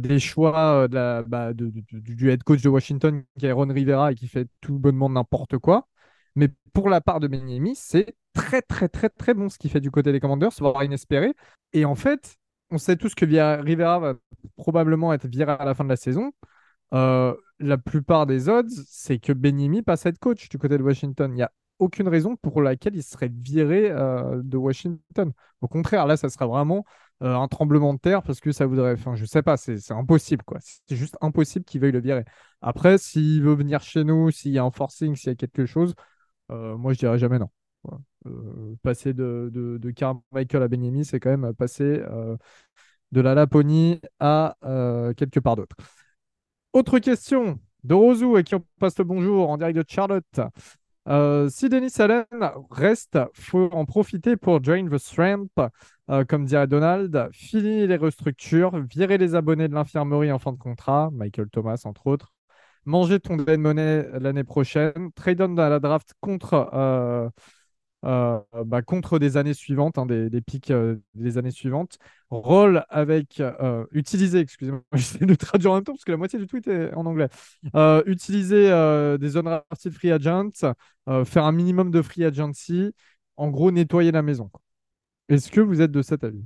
des 0.00 0.18
choix 0.20 0.88
bah, 0.88 1.52
de- 1.54 1.72
du 1.92 2.30
head 2.30 2.42
coach 2.44 2.62
de 2.62 2.68
Washington 2.68 3.22
qui 3.38 3.46
est 3.46 3.52
Ron 3.52 3.68
Rivera 3.72 4.12
et 4.12 4.14
qui 4.14 4.28
fait 4.28 4.46
tout 4.60 4.78
bonnement 4.78 5.08
n'importe 5.10 5.58
quoi. 5.58 5.88
Mais 6.36 6.48
pour 6.72 6.88
la 6.88 7.00
part 7.00 7.20
de 7.20 7.28
Benyemi, 7.28 7.74
c'est 7.76 8.14
très 8.34 8.62
très 8.62 8.88
très 8.88 9.08
très 9.08 9.34
bon 9.34 9.48
ce 9.48 9.58
qu'il 9.58 9.70
fait 9.70 9.80
du 9.80 9.90
côté 9.90 10.12
des 10.12 10.20
Commanders, 10.20 10.52
voire 10.58 10.82
inespéré. 10.84 11.34
Et 11.72 11.84
en 11.84 11.94
fait, 11.94 12.36
on 12.70 12.78
sait 12.78 12.96
tous 12.96 13.14
que 13.14 13.24
Rivera 13.62 13.98
va 13.98 14.14
probablement 14.56 15.12
être 15.12 15.26
viré 15.26 15.52
à 15.52 15.64
la 15.64 15.74
fin 15.74 15.84
de 15.84 15.88
la 15.88 15.96
saison. 15.96 16.32
Euh, 16.92 17.34
la 17.58 17.78
plupart 17.78 18.26
des 18.26 18.48
odds, 18.48 18.68
c'est 18.86 19.18
que 19.18 19.32
Benyemi 19.32 19.82
passe 19.82 20.06
à 20.06 20.10
être 20.10 20.18
coach 20.18 20.48
du 20.48 20.58
côté 20.58 20.78
de 20.78 20.82
Washington. 20.82 21.30
Il 21.32 21.36
n'y 21.36 21.42
a 21.42 21.52
aucune 21.78 22.08
raison 22.08 22.36
pour 22.36 22.62
laquelle 22.62 22.94
il 22.94 23.02
serait 23.02 23.30
viré 23.32 23.90
euh, 23.90 24.40
de 24.42 24.56
Washington. 24.56 25.32
Au 25.60 25.68
contraire, 25.68 26.06
là, 26.06 26.16
ça 26.16 26.28
serait 26.28 26.46
vraiment 26.46 26.84
euh, 27.22 27.34
un 27.34 27.48
tremblement 27.48 27.94
de 27.94 27.98
terre 27.98 28.22
parce 28.22 28.40
que 28.40 28.52
ça 28.52 28.66
voudrait. 28.66 28.92
Enfin, 28.92 29.14
je 29.14 29.24
sais 29.24 29.42
pas, 29.42 29.56
c'est 29.56 29.92
impossible, 29.92 30.42
quoi. 30.44 30.58
C'est 30.60 30.96
juste 30.96 31.16
impossible 31.20 31.64
qu'il 31.64 31.80
veuille 31.80 31.92
le 31.92 32.00
virer. 32.00 32.24
Après, 32.60 32.98
s'il 32.98 33.42
veut 33.42 33.54
venir 33.54 33.80
chez 33.80 34.04
nous, 34.04 34.30
s'il 34.30 34.52
y 34.52 34.58
a 34.58 34.64
un 34.64 34.70
forcing, 34.70 35.16
s'il 35.16 35.28
y 35.30 35.32
a 35.32 35.36
quelque 35.36 35.66
chose, 35.66 35.94
euh, 36.50 36.76
moi, 36.76 36.92
je 36.92 36.98
dirais 36.98 37.18
jamais 37.18 37.38
non. 37.38 37.48
Euh, 38.26 38.74
passer 38.82 39.14
de, 39.14 39.50
de, 39.52 39.78
de 39.78 39.90
Carmichael 39.90 40.62
à 40.62 40.68
Benyemi, 40.68 41.04
c'est 41.04 41.20
quand 41.20 41.36
même 41.36 41.54
passer 41.54 42.02
euh, 42.10 42.36
de 43.12 43.20
la 43.20 43.34
Laponie 43.34 44.00
à 44.18 44.56
quelque 45.16 45.40
part 45.40 45.56
d'autre. 45.56 45.76
Autre 46.72 46.98
question 46.98 47.58
de 47.84 47.94
Rosou 47.94 48.36
et 48.36 48.44
qui 48.44 48.54
on 48.54 48.64
passe 48.78 48.98
le 48.98 49.04
bonjour 49.04 49.48
en 49.48 49.56
direct 49.56 49.76
de 49.78 49.84
Charlotte. 49.88 50.40
Si 51.48 51.68
Denis 51.68 51.92
Allen 51.98 52.26
reste, 52.70 53.18
faut 53.34 53.70
en 53.72 53.84
profiter 53.86 54.36
pour 54.36 54.60
drain 54.60 54.86
the 54.86 54.98
euh, 56.10 56.24
comme 56.24 56.44
dirait 56.44 56.66
Donald, 56.66 57.28
finir 57.32 57.86
les 57.86 57.96
restructures, 57.96 58.76
virer 58.80 59.16
les 59.16 59.34
abonnés 59.36 59.68
de 59.68 59.74
l'infirmerie 59.74 60.32
en 60.32 60.40
fin 60.40 60.52
de 60.52 60.58
contrat, 60.58 61.10
Michael 61.12 61.48
Thomas 61.50 61.82
entre 61.84 62.08
autres, 62.08 62.32
manger 62.84 63.20
ton 63.20 63.36
dead 63.36 63.60
money 63.60 64.06
l'année 64.20 64.44
prochaine, 64.44 65.12
trade 65.14 65.40
on 65.40 65.56
à 65.56 65.68
la 65.68 65.80
draft 65.80 66.14
contre, 66.20 66.70
euh, 66.74 67.28
euh, 68.04 68.40
bah, 68.64 68.82
contre 68.82 69.18
des 69.18 69.36
années 69.36 69.54
suivantes, 69.54 69.98
hein, 69.98 70.06
des, 70.06 70.40
pics 70.40 70.70
euh, 70.70 70.96
des 71.14 71.38
années 71.38 71.50
suivantes, 71.50 71.98
roll 72.30 72.84
avec, 72.88 73.40
euh, 73.40 73.84
utiliser, 73.92 74.38
excusez-moi, 74.40 74.82
j'essaie 74.94 75.26
de 75.26 75.34
traduire 75.34 75.72
en 75.72 75.74
même 75.76 75.84
temps 75.84 75.92
parce 75.92 76.04
que 76.04 76.12
la 76.12 76.16
moitié 76.16 76.38
du 76.38 76.46
tweet 76.46 76.66
est 76.68 76.94
en 76.94 77.06
anglais. 77.06 77.28
Euh, 77.74 78.02
utiliser 78.06 78.70
euh, 78.70 79.18
des 79.18 79.36
undrafted 79.36 79.92
free 79.92 80.12
agents, 80.12 80.50
euh, 81.08 81.24
faire 81.24 81.44
un 81.44 81.52
minimum 81.52 81.90
de 81.90 82.02
free 82.02 82.24
agency, 82.24 82.92
en 83.36 83.50
gros 83.50 83.70
nettoyer 83.70 84.12
la 84.12 84.22
maison. 84.22 84.50
Est-ce 85.28 85.50
que 85.50 85.60
vous 85.60 85.80
êtes 85.82 85.92
de 85.92 86.02
cet 86.02 86.24
avis? 86.24 86.44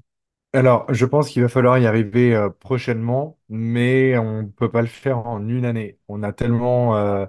Alors, 0.55 0.87
je 0.93 1.05
pense 1.05 1.31
qu'il 1.31 1.43
va 1.43 1.49
falloir 1.49 1.79
y 1.79 1.87
arriver 1.87 2.35
euh, 2.35 2.49
prochainement, 2.49 3.39
mais 3.49 4.17
on 4.19 4.43
ne 4.43 4.49
peut 4.49 4.71
pas 4.71 4.83
le 4.83 4.87
faire 4.89 5.19
en 5.27 5.49
une 5.49 5.65
année. 5.65 5.99
On 6.09 6.23
a 6.23 6.33
tellement, 6.33 6.97
euh, 6.97 7.27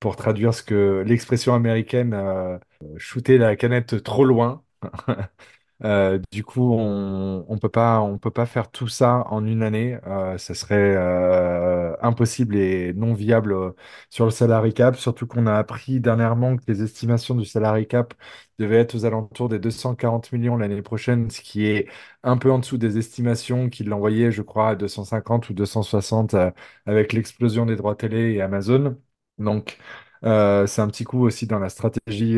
pour 0.00 0.16
traduire 0.16 0.54
ce 0.54 0.62
que 0.64 1.04
l'expression 1.06 1.54
américaine, 1.54 2.14
euh, 2.14 2.58
shooter 2.98 3.38
la 3.38 3.56
canette 3.56 4.02
trop 4.04 4.24
loin. 4.24 4.64
Euh, 5.84 6.20
du 6.30 6.44
coup, 6.44 6.72
on 6.74 7.44
on 7.48 7.58
peut 7.58 7.68
pas, 7.68 8.46
faire 8.46 8.70
tout 8.70 8.86
ça 8.86 9.24
en 9.30 9.44
une 9.46 9.62
année. 9.64 9.98
Euh, 10.06 10.38
ça 10.38 10.54
serait 10.54 10.94
euh, 10.96 11.96
impossible 12.00 12.56
et 12.56 12.92
non 12.94 13.14
viable 13.14 13.52
euh, 13.52 13.72
sur 14.08 14.24
le 14.24 14.30
salary 14.30 14.74
cap. 14.74 14.96
Surtout 14.96 15.26
qu'on 15.26 15.46
a 15.48 15.54
appris 15.58 15.98
dernièrement 16.00 16.56
que 16.56 16.62
les 16.68 16.82
estimations 16.82 17.34
du 17.34 17.44
salary 17.44 17.88
cap 17.88 18.14
devaient 18.58 18.76
être 18.78 18.94
aux 18.94 19.04
alentours 19.04 19.48
des 19.48 19.58
240 19.58 20.30
millions 20.32 20.56
l'année 20.56 20.82
prochaine, 20.82 21.30
ce 21.30 21.40
qui 21.40 21.66
est 21.66 21.88
un 22.22 22.36
peu 22.36 22.50
en 22.52 22.58
dessous 22.60 22.78
des 22.78 22.96
estimations 22.98 23.68
qu'il 23.68 23.92
envoyait, 23.92 24.30
je 24.30 24.42
crois, 24.42 24.70
à 24.70 24.76
250 24.76 25.48
ou 25.50 25.54
260 25.54 26.34
euh, 26.34 26.50
avec 26.86 27.12
l'explosion 27.12 27.66
des 27.66 27.74
droits 27.76 27.96
télé 27.96 28.32
et 28.34 28.40
Amazon. 28.42 28.96
Donc, 29.38 29.78
c'est 30.22 30.80
un 30.80 30.86
petit 30.88 31.02
coup 31.04 31.20
aussi 31.26 31.46
dans 31.48 31.58
la 31.58 31.68
stratégie 31.68 32.36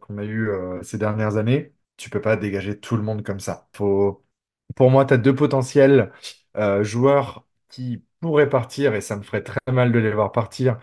qu'on 0.00 0.18
a 0.18 0.24
eue 0.24 0.50
ces 0.82 0.98
dernières 0.98 1.36
années. 1.36 1.72
Tu 1.96 2.10
peux 2.10 2.20
pas 2.20 2.36
dégager 2.36 2.78
tout 2.78 2.96
le 2.96 3.02
monde 3.02 3.22
comme 3.22 3.40
ça. 3.40 3.68
Pour 3.72 4.90
moi, 4.90 5.04
tu 5.04 5.14
as 5.14 5.16
deux 5.18 5.34
potentiels 5.34 6.12
euh, 6.56 6.82
joueurs 6.84 7.46
qui 7.68 8.04
pourraient 8.20 8.48
partir 8.48 8.94
et 8.94 9.00
ça 9.00 9.16
me 9.16 9.22
ferait 9.22 9.42
très 9.42 9.60
mal 9.72 9.92
de 9.92 9.98
les 9.98 10.12
voir 10.12 10.32
partir. 10.32 10.78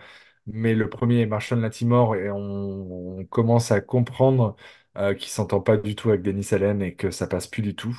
Mais 0.46 0.74
le 0.74 0.88
premier 0.88 1.22
est 1.22 1.26
Marshall 1.26 1.60
Latimore 1.60 2.16
et 2.16 2.30
on, 2.30 3.24
commence 3.30 3.72
à 3.72 3.80
comprendre 3.80 4.56
euh, 4.96 5.14
qu'il 5.14 5.28
s'entend 5.28 5.60
pas 5.60 5.76
du 5.76 5.96
tout 5.96 6.10
avec 6.10 6.22
Denis 6.22 6.46
Allen 6.52 6.82
et 6.82 6.94
que 6.94 7.10
ça 7.10 7.26
passe 7.26 7.46
plus 7.46 7.62
du 7.62 7.74
tout. 7.74 7.98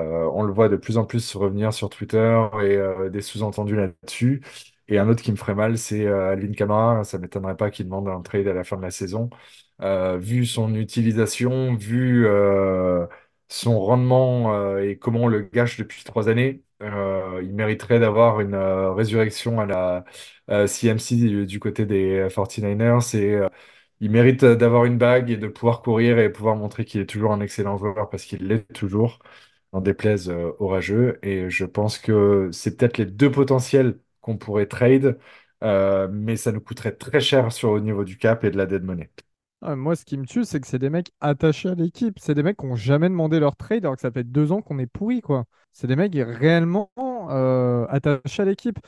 Euh, 0.00 0.30
on 0.34 0.42
le 0.42 0.52
voit 0.52 0.68
de 0.68 0.76
plus 0.76 0.98
en 0.98 1.04
plus 1.06 1.34
revenir 1.34 1.72
sur 1.72 1.88
Twitter 1.88 2.46
et 2.62 2.76
euh, 2.76 3.08
des 3.10 3.22
sous-entendus 3.22 3.76
là-dessus. 3.76 4.42
Et 4.88 4.98
un 4.98 5.08
autre 5.08 5.22
qui 5.22 5.32
me 5.32 5.36
ferait 5.36 5.54
mal, 5.54 5.78
c'est 5.78 6.06
Alvin 6.06 6.52
Kamara. 6.52 7.04
Ça 7.04 7.18
m'étonnerait 7.18 7.56
pas 7.56 7.70
qu'il 7.70 7.86
demande 7.86 8.08
un 8.08 8.20
trade 8.22 8.46
à 8.48 8.54
la 8.54 8.64
fin 8.64 8.76
de 8.76 8.82
la 8.82 8.90
saison. 8.90 9.30
Euh, 9.82 10.16
vu 10.18 10.46
son 10.46 10.74
utilisation, 10.74 11.74
vu 11.74 12.26
euh, 12.26 13.06
son 13.48 13.78
rendement 13.78 14.54
euh, 14.54 14.78
et 14.82 14.98
comment 14.98 15.24
on 15.24 15.26
le 15.28 15.42
gâche 15.42 15.76
depuis 15.78 16.02
trois 16.04 16.28
années, 16.30 16.62
il 16.80 17.52
mériterait 17.54 17.98
d'avoir 18.00 18.40
une 18.40 18.54
résurrection 18.56 19.60
à 19.60 19.66
la 19.66 20.04
CMC 20.66 21.46
du, 21.46 21.58
côté 21.60 21.86
des 21.86 22.28
49ers. 22.30 23.14
Et 23.16 23.40
il 24.00 24.10
mérite 24.10 24.44
d'avoir 24.44 24.84
une 24.84 24.98
bague 24.98 25.30
et 25.30 25.36
de 25.36 25.48
pouvoir 25.48 25.82
courir 25.82 26.18
et 26.18 26.30
pouvoir 26.30 26.56
montrer 26.56 26.84
qu'il 26.84 27.00
est 27.00 27.06
toujours 27.06 27.32
un 27.32 27.40
excellent 27.40 27.78
joueur 27.78 28.10
parce 28.10 28.24
qu'il 28.24 28.46
l'est 28.46 28.70
toujours, 28.72 29.20
en 29.72 29.80
déplaise 29.80 30.28
euh, 30.30 30.52
au 30.58 30.68
rageux. 30.68 31.18
Et 31.22 31.48
je 31.50 31.64
pense 31.64 31.98
que 31.98 32.50
c'est 32.52 32.76
peut-être 32.76 32.98
les 32.98 33.06
deux 33.06 33.30
potentiels 33.30 33.98
qu'on 34.20 34.36
pourrait 34.38 34.66
trade, 34.66 35.18
mais 35.62 36.36
ça 36.36 36.52
nous 36.52 36.60
coûterait 36.60 36.92
très 36.96 37.20
cher 37.20 37.52
sur 37.52 37.70
au 37.70 37.80
niveau 37.80 38.04
du 38.04 38.18
cap 38.18 38.44
et 38.44 38.50
de 38.50 38.56
la 38.58 38.66
dead 38.66 38.82
money. 38.84 39.10
Moi, 39.62 39.96
ce 39.96 40.04
qui 40.04 40.16
me 40.16 40.26
tue, 40.26 40.44
c'est 40.44 40.60
que 40.60 40.66
c'est 40.66 40.78
des 40.78 40.90
mecs 40.90 41.10
attachés 41.20 41.68
à 41.70 41.74
l'équipe. 41.74 42.18
C'est 42.20 42.34
des 42.34 42.42
mecs 42.42 42.56
qui 42.58 42.66
n'ont 42.66 42.76
jamais 42.76 43.08
demandé 43.08 43.40
leur 43.40 43.56
trade 43.56 43.84
alors 43.84 43.96
que 43.96 44.02
ça 44.02 44.12
fait 44.12 44.22
deux 44.24 44.52
ans 44.52 44.62
qu'on 44.62 44.78
est 44.78 44.86
pourris, 44.86 45.22
quoi. 45.22 45.44
C'est 45.72 45.86
des 45.86 45.96
mecs 45.96 46.14
réellement 46.14 46.90
euh, 47.30 47.86
attachés 47.88 48.42
à 48.42 48.44
l'équipe. 48.44 48.78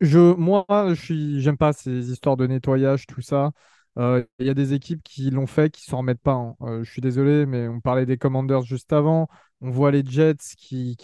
Je, 0.00 0.34
moi, 0.34 0.66
je 0.90 0.94
suis, 0.94 1.40
j'aime 1.40 1.56
pas 1.56 1.72
ces 1.72 2.10
histoires 2.10 2.36
de 2.36 2.46
nettoyage, 2.46 3.06
tout 3.06 3.22
ça. 3.22 3.52
Euh, 3.98 4.24
Il 4.38 4.46
y 4.46 4.50
a 4.50 4.54
des 4.54 4.74
équipes 4.74 5.02
qui 5.02 5.30
l'ont 5.30 5.46
fait, 5.46 5.70
qui 5.70 5.82
s'en 5.84 5.98
remettent 5.98 6.20
pas. 6.22 6.32
hein. 6.34 6.56
Euh, 6.62 6.84
je 6.84 6.90
suis 6.90 7.00
désolé, 7.02 7.46
mais 7.46 7.68
on 7.68 7.80
parlait 7.80 8.06
des 8.06 8.18
Commanders 8.18 8.62
juste 8.62 8.92
avant. 8.92 9.28
On 9.60 9.70
voit 9.70 9.90
les 9.92 10.04
Jets 10.04 10.36
qui 10.56 10.96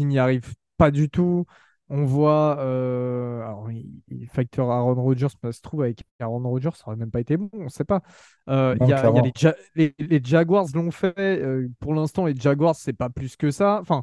n'y 0.00 0.18
arrivent 0.18 0.54
pas 0.76 0.90
du 0.90 1.08
tout. 1.10 1.46
On 1.88 2.04
voit, 2.04 2.58
euh, 2.60 3.42
alors, 3.42 3.70
il, 3.70 4.28
facteur 4.28 4.70
Aaron 4.72 4.94
Rodgers, 5.00 5.28
ça 5.42 5.52
se 5.52 5.60
trouve, 5.60 5.82
avec 5.82 6.02
Aaron 6.18 6.40
Rodgers, 6.42 6.70
ça 6.74 6.84
aurait 6.88 6.96
même 6.96 7.12
pas 7.12 7.20
été 7.20 7.36
bon, 7.36 7.48
on 7.52 7.64
ne 7.64 7.68
sait 7.68 7.84
pas. 7.84 8.02
Euh, 8.48 8.76
il 8.80 8.88
y 8.88 8.92
a, 8.92 9.06
il 9.08 9.14
y 9.14 9.18
a 9.18 9.22
les, 9.22 9.32
clairement. 9.32 9.32
Ja- 9.36 9.54
les, 9.76 9.94
les 9.98 10.20
Jaguars 10.22 10.66
l'ont 10.74 10.90
fait. 10.90 11.14
euh, 11.18 11.68
pour 11.78 11.94
l'instant, 11.94 12.26
les 12.26 12.34
Jaguars, 12.34 12.74
c'est 12.74 12.92
pas 12.92 13.08
plus 13.08 13.36
que 13.36 13.52
ça. 13.52 13.78
Enfin, 13.80 14.02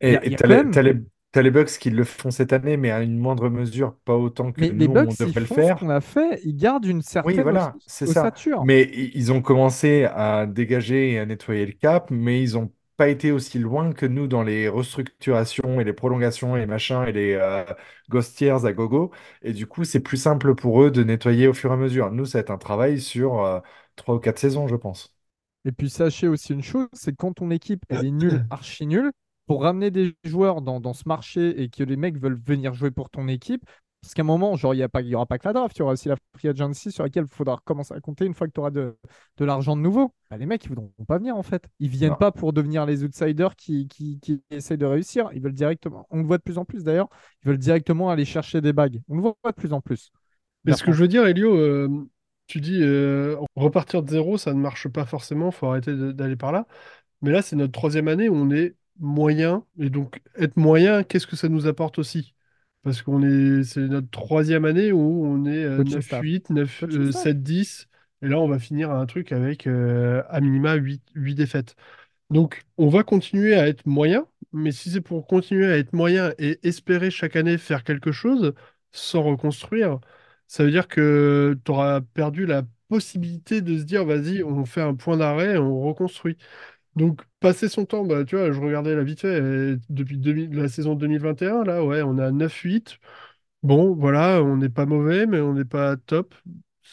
Et 0.00 0.18
t'as 0.36 0.46
même. 0.48 0.72
les, 0.82 0.94
les 1.42 1.50
Bucks 1.50 1.78
qui 1.78 1.90
le 1.90 2.04
font 2.04 2.30
cette 2.30 2.52
année, 2.52 2.76
mais 2.76 2.90
à 2.90 3.02
une 3.02 3.18
moindre 3.18 3.48
mesure, 3.48 3.96
pas 4.04 4.16
autant 4.16 4.52
que 4.52 4.60
Mais 4.60 4.70
les 4.70 4.88
nous, 4.88 4.92
on 4.92 4.92
Bucks, 4.92 5.20
ils 5.20 5.26
devrait 5.26 5.40
le 5.40 5.46
font 5.46 5.60
ce 5.60 5.60
faire. 5.60 5.76
qu'on 5.76 5.90
a 5.90 6.00
fait. 6.00 6.40
Ils 6.44 6.56
gardent 6.56 6.84
une 6.86 7.02
Oui, 7.24 7.40
certaine 7.40 7.48
os- 7.54 7.70
voilà, 7.70 7.76
c'est 7.86 8.06
ça. 8.06 8.30
ossature. 8.30 8.64
Mais 8.64 8.90
ils 9.14 9.32
ont 9.32 9.42
commencé 9.42 10.04
à 10.04 10.46
dégager 10.46 11.12
et 11.12 11.18
à 11.20 11.26
nettoyer 11.26 11.66
le 11.66 11.72
cap, 11.72 12.10
mais 12.10 12.42
ils 12.42 12.54
n'ont 12.54 12.72
pas 13.02 13.08
été 13.08 13.32
aussi 13.32 13.58
loin 13.58 13.92
que 13.92 14.06
nous 14.06 14.28
dans 14.28 14.44
les 14.44 14.68
restructurations 14.68 15.80
et 15.80 15.84
les 15.84 15.92
prolongations 15.92 16.56
et 16.56 16.60
les 16.60 16.66
machins 16.66 17.02
et 17.04 17.10
les 17.10 17.34
euh, 17.34 17.64
ghost 18.08 18.40
à 18.42 18.72
gogo. 18.72 19.10
Et 19.42 19.52
du 19.52 19.66
coup, 19.66 19.82
c'est 19.82 19.98
plus 19.98 20.16
simple 20.18 20.54
pour 20.54 20.80
eux 20.84 20.92
de 20.92 21.02
nettoyer 21.02 21.48
au 21.48 21.52
fur 21.52 21.70
et 21.72 21.74
à 21.74 21.76
mesure. 21.76 22.12
Nous, 22.12 22.26
ça 22.26 22.38
va 22.38 22.42
être 22.42 22.50
un 22.52 22.58
travail 22.58 23.00
sur 23.00 23.44
euh, 23.44 23.58
trois 23.96 24.14
ou 24.14 24.20
quatre 24.20 24.38
saisons, 24.38 24.68
je 24.68 24.76
pense. 24.76 25.16
Et 25.64 25.72
puis 25.72 25.90
sachez 25.90 26.28
aussi 26.28 26.52
une 26.52 26.62
chose, 26.62 26.86
c'est 26.92 27.10
que 27.10 27.16
quand 27.16 27.32
ton 27.32 27.50
équipe 27.50 27.84
elle 27.88 28.04
est 28.04 28.10
nulle, 28.12 28.46
archi 28.50 28.86
nulle, 28.86 29.10
pour 29.46 29.62
ramener 29.62 29.90
des 29.90 30.14
joueurs 30.22 30.62
dans, 30.62 30.78
dans 30.78 30.92
ce 30.92 31.02
marché 31.06 31.60
et 31.60 31.70
que 31.70 31.82
les 31.82 31.96
mecs 31.96 32.18
veulent 32.18 32.40
venir 32.40 32.72
jouer 32.72 32.92
pour 32.92 33.10
ton 33.10 33.26
équipe, 33.26 33.64
parce 34.02 34.14
qu'à 34.14 34.22
un 34.22 34.24
moment, 34.24 34.56
genre, 34.56 34.74
il 34.74 34.78
n'y 34.84 35.08
il 35.08 35.14
aura 35.14 35.26
pas 35.26 35.38
que 35.38 35.46
la 35.46 35.52
draft, 35.52 35.76
il 35.76 35.80
y 35.80 35.82
aura 35.82 35.92
aussi 35.92 36.08
la 36.08 36.16
free 36.36 36.48
agency 36.48 36.90
sur 36.90 37.04
laquelle 37.04 37.24
il 37.30 37.34
faudra 37.34 37.58
commencer 37.64 37.94
à 37.94 38.00
compter 38.00 38.24
une 38.26 38.34
fois 38.34 38.48
que 38.48 38.52
tu 38.52 38.60
auras 38.60 38.70
de, 38.70 38.98
de 39.38 39.44
l'argent 39.44 39.76
de 39.76 39.80
nouveau. 39.80 40.12
Bah, 40.30 40.36
les 40.36 40.46
mecs, 40.46 40.64
ils 40.64 40.70
ne 40.70 40.74
voudront 40.74 41.04
pas 41.06 41.18
venir 41.18 41.36
en 41.36 41.42
fait. 41.42 41.64
Ils 41.78 41.88
viennent 41.88 42.10
Non. 42.10 42.16
pas 42.16 42.32
pour 42.32 42.52
devenir 42.52 42.84
les 42.84 43.04
outsiders 43.04 43.54
qui, 43.56 43.86
qui, 43.88 44.18
qui 44.20 44.42
essayent 44.50 44.78
de 44.78 44.86
réussir. 44.86 45.30
Ils 45.34 45.40
veulent 45.40 45.52
directement, 45.54 46.06
on 46.10 46.18
le 46.18 46.24
voit 46.26 46.38
de 46.38 46.42
plus 46.42 46.58
en 46.58 46.64
plus 46.64 46.82
d'ailleurs, 46.84 47.08
ils 47.44 47.48
veulent 47.48 47.58
directement 47.58 48.10
aller 48.10 48.24
chercher 48.24 48.60
des 48.60 48.72
bagues. 48.72 49.00
On 49.08 49.14
le 49.16 49.22
voit 49.22 49.34
de 49.46 49.52
plus 49.52 49.72
en 49.72 49.80
plus. 49.80 50.10
Mais 50.64 50.72
ce 50.74 50.82
que 50.84 50.92
je 50.92 51.02
veux 51.02 51.08
dire, 51.08 51.26
Elio, 51.26 51.56
euh, 51.56 51.88
tu 52.46 52.60
dis 52.60 52.80
euh, 52.82 53.36
repartir 53.56 54.02
de 54.02 54.10
zéro, 54.10 54.38
ça 54.38 54.52
ne 54.54 54.60
marche 54.60 54.88
pas 54.88 55.04
forcément, 55.06 55.50
faut 55.50 55.66
arrêter 55.66 55.94
d'aller 56.12 56.36
par 56.36 56.52
là. 56.52 56.66
Mais 57.22 57.30
là, 57.32 57.42
c'est 57.42 57.56
notre 57.56 57.72
troisième 57.72 58.08
année 58.08 58.28
où 58.28 58.34
on 58.36 58.50
est 58.50 58.76
moyen. 59.00 59.66
Et 59.78 59.90
donc, 59.90 60.22
être 60.36 60.56
moyen, 60.56 61.04
qu'est-ce 61.04 61.26
que 61.26 61.36
ça 61.36 61.48
nous 61.48 61.66
apporte 61.66 61.98
aussi? 61.98 62.34
Parce 62.82 63.02
qu'on 63.02 63.22
est, 63.22 63.62
c'est 63.64 63.80
notre 63.80 64.10
troisième 64.10 64.64
année 64.64 64.92
où 64.92 65.24
on 65.24 65.44
est 65.46 65.64
euh, 65.64 65.78
Coaching 65.78 66.00
staff. 66.00 66.22
9-8, 66.22 66.50
9, 66.50 66.80
Coaching 66.80 67.00
euh, 67.00 67.12
staff. 67.12 67.22
7-10. 67.22 67.88
Et 68.22 68.28
là, 68.28 68.38
on 68.40 68.48
va 68.48 68.58
finir 68.58 68.90
un 68.90 69.06
truc 69.06 69.32
avec 69.32 69.66
euh, 69.66 70.22
à 70.28 70.40
minima 70.40 70.74
8, 70.74 71.02
8 71.14 71.34
défaites. 71.34 71.76
Donc, 72.30 72.62
on 72.78 72.88
va 72.88 73.02
continuer 73.04 73.54
à 73.54 73.68
être 73.68 73.86
moyen, 73.86 74.26
mais 74.52 74.72
si 74.72 74.90
c'est 74.90 75.00
pour 75.00 75.26
continuer 75.26 75.66
à 75.66 75.78
être 75.78 75.92
moyen 75.92 76.32
et 76.38 76.58
espérer 76.66 77.10
chaque 77.10 77.36
année 77.36 77.58
faire 77.58 77.84
quelque 77.84 78.12
chose 78.12 78.54
sans 78.90 79.22
reconstruire, 79.22 80.00
ça 80.46 80.64
veut 80.64 80.70
dire 80.70 80.88
que 80.88 81.58
tu 81.64 81.70
auras 81.70 82.00
perdu 82.00 82.46
la 82.46 82.62
possibilité 82.88 83.60
de 83.62 83.78
se 83.78 83.84
dire, 83.84 84.04
vas-y, 84.04 84.42
on 84.42 84.64
fait 84.66 84.82
un 84.82 84.94
point 84.94 85.16
d'arrêt 85.16 85.56
on 85.56 85.80
reconstruit. 85.82 86.36
Donc, 86.96 87.22
passer 87.40 87.68
son 87.68 87.86
temps, 87.86 88.04
bah, 88.04 88.24
tu 88.24 88.36
vois, 88.36 88.52
je 88.52 88.60
regardais 88.60 88.94
la 88.94 89.02
vite 89.04 89.20
fait, 89.22 89.76
depuis 89.88 90.18
2000 90.18 90.54
la 90.54 90.68
saison 90.68 90.94
2021, 90.94 91.64
là, 91.64 91.84
ouais, 91.84 92.02
on 92.02 92.18
est 92.18 92.22
à 92.22 92.30
9-8. 92.32 92.98
Bon, 93.62 93.94
voilà, 93.94 94.42
on 94.42 94.56
n'est 94.58 94.68
pas 94.68 94.86
mauvais, 94.86 95.26
mais 95.26 95.40
on 95.40 95.54
n'est 95.54 95.64
pas 95.64 95.96
top. 95.96 96.34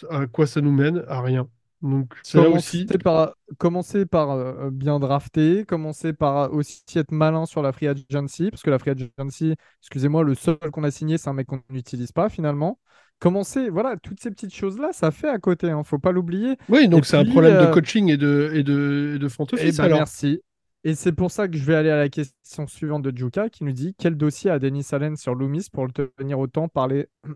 À 0.09 0.27
quoi 0.27 0.47
ça 0.47 0.61
nous 0.61 0.71
mène? 0.71 1.03
À 1.07 1.21
rien. 1.21 1.49
Donc, 1.81 2.13
c'est 2.23 2.39
là 2.39 2.49
Commencer 2.49 2.51
aussi. 2.51 2.91
par, 3.03 3.33
commencer 3.57 4.05
par 4.05 4.29
euh, 4.31 4.69
bien 4.71 4.99
drafter, 4.99 5.65
commencer 5.65 6.13
par 6.13 6.37
euh, 6.37 6.49
aussi 6.49 6.83
être 6.95 7.11
malin 7.11 7.45
sur 7.47 7.63
la 7.63 7.71
free 7.71 7.87
agency, 7.87 8.51
parce 8.51 8.61
que 8.61 8.69
la 8.69 8.77
free 8.77 8.91
agency, 8.91 9.55
excusez-moi, 9.81 10.23
le 10.23 10.35
seul 10.35 10.57
qu'on 10.71 10.83
a 10.83 10.91
signé, 10.91 11.17
c'est 11.17 11.27
un 11.29 11.33
mec 11.33 11.47
qu'on 11.47 11.61
n'utilise 11.71 12.11
pas 12.11 12.29
finalement. 12.29 12.79
Commencer, 13.19 13.69
voilà, 13.69 13.97
toutes 13.97 14.21
ces 14.21 14.31
petites 14.31 14.53
choses-là, 14.55 14.93
ça 14.93 15.11
fait 15.11 15.27
à 15.27 15.39
côté, 15.39 15.69
hein, 15.69 15.83
faut 15.83 15.99
pas 15.99 16.11
l'oublier. 16.11 16.55
Oui, 16.69 16.83
Et 16.83 16.87
donc 16.87 17.05
c'est 17.05 17.17
un 17.17 17.25
problème 17.25 17.53
de 17.53 17.65
euh, 17.65 17.71
coaching 17.71 18.09
et 18.09 18.17
de, 18.17 18.51
et 18.53 18.63
de, 18.63 19.13
et 19.15 19.19
de 19.19 19.27
front 19.27 19.45
eh 19.57 19.71
ben 19.71 19.83
alors. 19.83 19.99
merci. 19.99 20.41
Et 20.85 20.95
c'est 20.95 21.11
pour 21.11 21.29
ça 21.29 21.49
que 21.49 21.57
je 21.57 21.63
vais 21.65 21.75
aller 21.75 21.89
à 21.89 21.97
la 21.97 22.07
question 22.07 22.65
suivante 22.65 23.01
de 23.03 23.15
Juka 23.15 23.49
qui 23.49 23.65
nous 23.65 23.73
dit 23.73 23.93
quel 23.97 24.15
dossier 24.15 24.49
a 24.49 24.59
Denis 24.59 24.87
Allen 24.93 25.17
sur 25.17 25.35
Loomis 25.35 25.67
pour 25.71 25.85
le 25.85 25.91
tenir 25.91 26.39
autant 26.39 26.69
parler? 26.69 27.07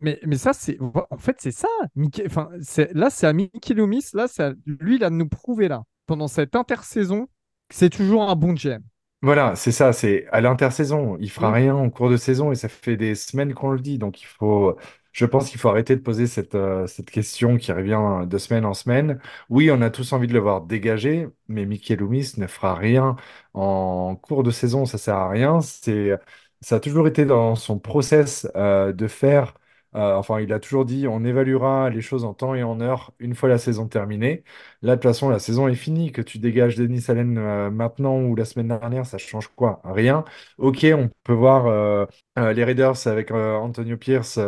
Mais, 0.00 0.20
mais 0.26 0.36
ça, 0.36 0.52
c'est 0.52 0.76
en 1.10 1.16
fait, 1.16 1.36
c'est 1.40 1.52
ça. 1.52 1.68
Mickey- 1.94 2.24
Enfin, 2.26 2.50
là, 2.92 3.08
c'est 3.08 3.26
à 3.26 3.32
Mickey 3.32 3.72
Loomis. 3.72 4.04
Là, 4.12 4.26
à- 4.38 4.52
lui, 4.66 4.96
il 4.96 5.04
a 5.04 5.08
nous 5.08 5.26
prouver 5.26 5.68
là, 5.68 5.84
pendant 6.04 6.28
cette 6.28 6.54
intersaison, 6.54 7.26
que 7.70 7.74
c'est 7.74 7.88
toujours 7.88 8.28
un 8.28 8.36
bon 8.36 8.52
GM. 8.54 8.82
Voilà, 9.22 9.56
c'est 9.56 9.72
ça, 9.72 9.92
c'est 9.92 10.26
à 10.28 10.40
l'intersaison. 10.40 11.16
Il 11.18 11.30
fera 11.30 11.50
Mm. 11.50 11.52
rien 11.52 11.74
en 11.74 11.90
cours 11.90 12.10
de 12.10 12.16
saison 12.16 12.52
et 12.52 12.54
ça 12.54 12.68
fait 12.68 12.96
des 12.96 13.14
semaines 13.14 13.54
qu'on 13.54 13.70
le 13.70 13.80
dit. 13.80 13.98
Donc 13.98 14.20
il 14.22 14.26
faut, 14.26 14.76
je 15.12 15.24
pense 15.24 15.50
qu'il 15.50 15.58
faut 15.58 15.68
arrêter 15.68 15.96
de 15.96 16.00
poser 16.02 16.26
cette, 16.26 16.54
euh, 16.54 16.86
cette 16.86 17.10
question 17.10 17.56
qui 17.56 17.72
revient 17.72 18.26
de 18.28 18.38
semaine 18.38 18.64
en 18.64 18.74
semaine. 18.74 19.18
Oui, 19.48 19.70
on 19.70 19.80
a 19.82 19.90
tous 19.90 20.12
envie 20.12 20.26
de 20.28 20.32
le 20.34 20.38
voir 20.38 20.60
dégager, 20.62 21.28
mais 21.48 21.64
Mikel 21.66 21.98
Loomis 22.00 22.32
ne 22.36 22.46
fera 22.46 22.74
rien 22.74 23.16
en 23.54 24.14
cours 24.16 24.42
de 24.44 24.50
saison. 24.50 24.84
Ça 24.84 24.98
sert 24.98 25.16
à 25.16 25.28
rien. 25.30 25.60
C'est, 25.60 26.12
ça 26.60 26.76
a 26.76 26.80
toujours 26.80 27.08
été 27.08 27.24
dans 27.24 27.56
son 27.56 27.78
process 27.78 28.46
euh, 28.54 28.92
de 28.92 29.08
faire. 29.08 29.54
Euh, 29.96 30.16
enfin, 30.16 30.40
il 30.40 30.52
a 30.52 30.60
toujours 30.60 30.84
dit, 30.84 31.06
on 31.08 31.24
évaluera 31.24 31.90
les 31.90 32.02
choses 32.02 32.24
en 32.24 32.34
temps 32.34 32.54
et 32.54 32.62
en 32.62 32.80
heure 32.80 33.12
une 33.18 33.34
fois 33.34 33.48
la 33.48 33.58
saison 33.58 33.88
terminée. 33.88 34.44
Là, 34.82 34.96
de 34.96 35.00
toute 35.00 35.10
façon, 35.10 35.28
la 35.30 35.38
saison 35.38 35.68
est 35.68 35.74
finie. 35.74 36.12
Que 36.12 36.22
tu 36.22 36.38
dégages 36.38 36.76
Denis 36.76 37.02
Allen 37.08 37.38
euh, 37.38 37.70
maintenant 37.70 38.20
ou 38.20 38.36
la 38.36 38.44
semaine 38.44 38.68
dernière, 38.68 39.06
ça 39.06 39.18
change 39.18 39.48
quoi? 39.56 39.80
Rien. 39.84 40.24
Ok, 40.58 40.86
on 40.92 41.10
peut 41.24 41.32
voir 41.32 41.66
euh, 41.66 42.06
les 42.36 42.64
Raiders 42.64 43.06
avec 43.06 43.30
Antonio 43.30 43.96
Pierce 43.96 44.38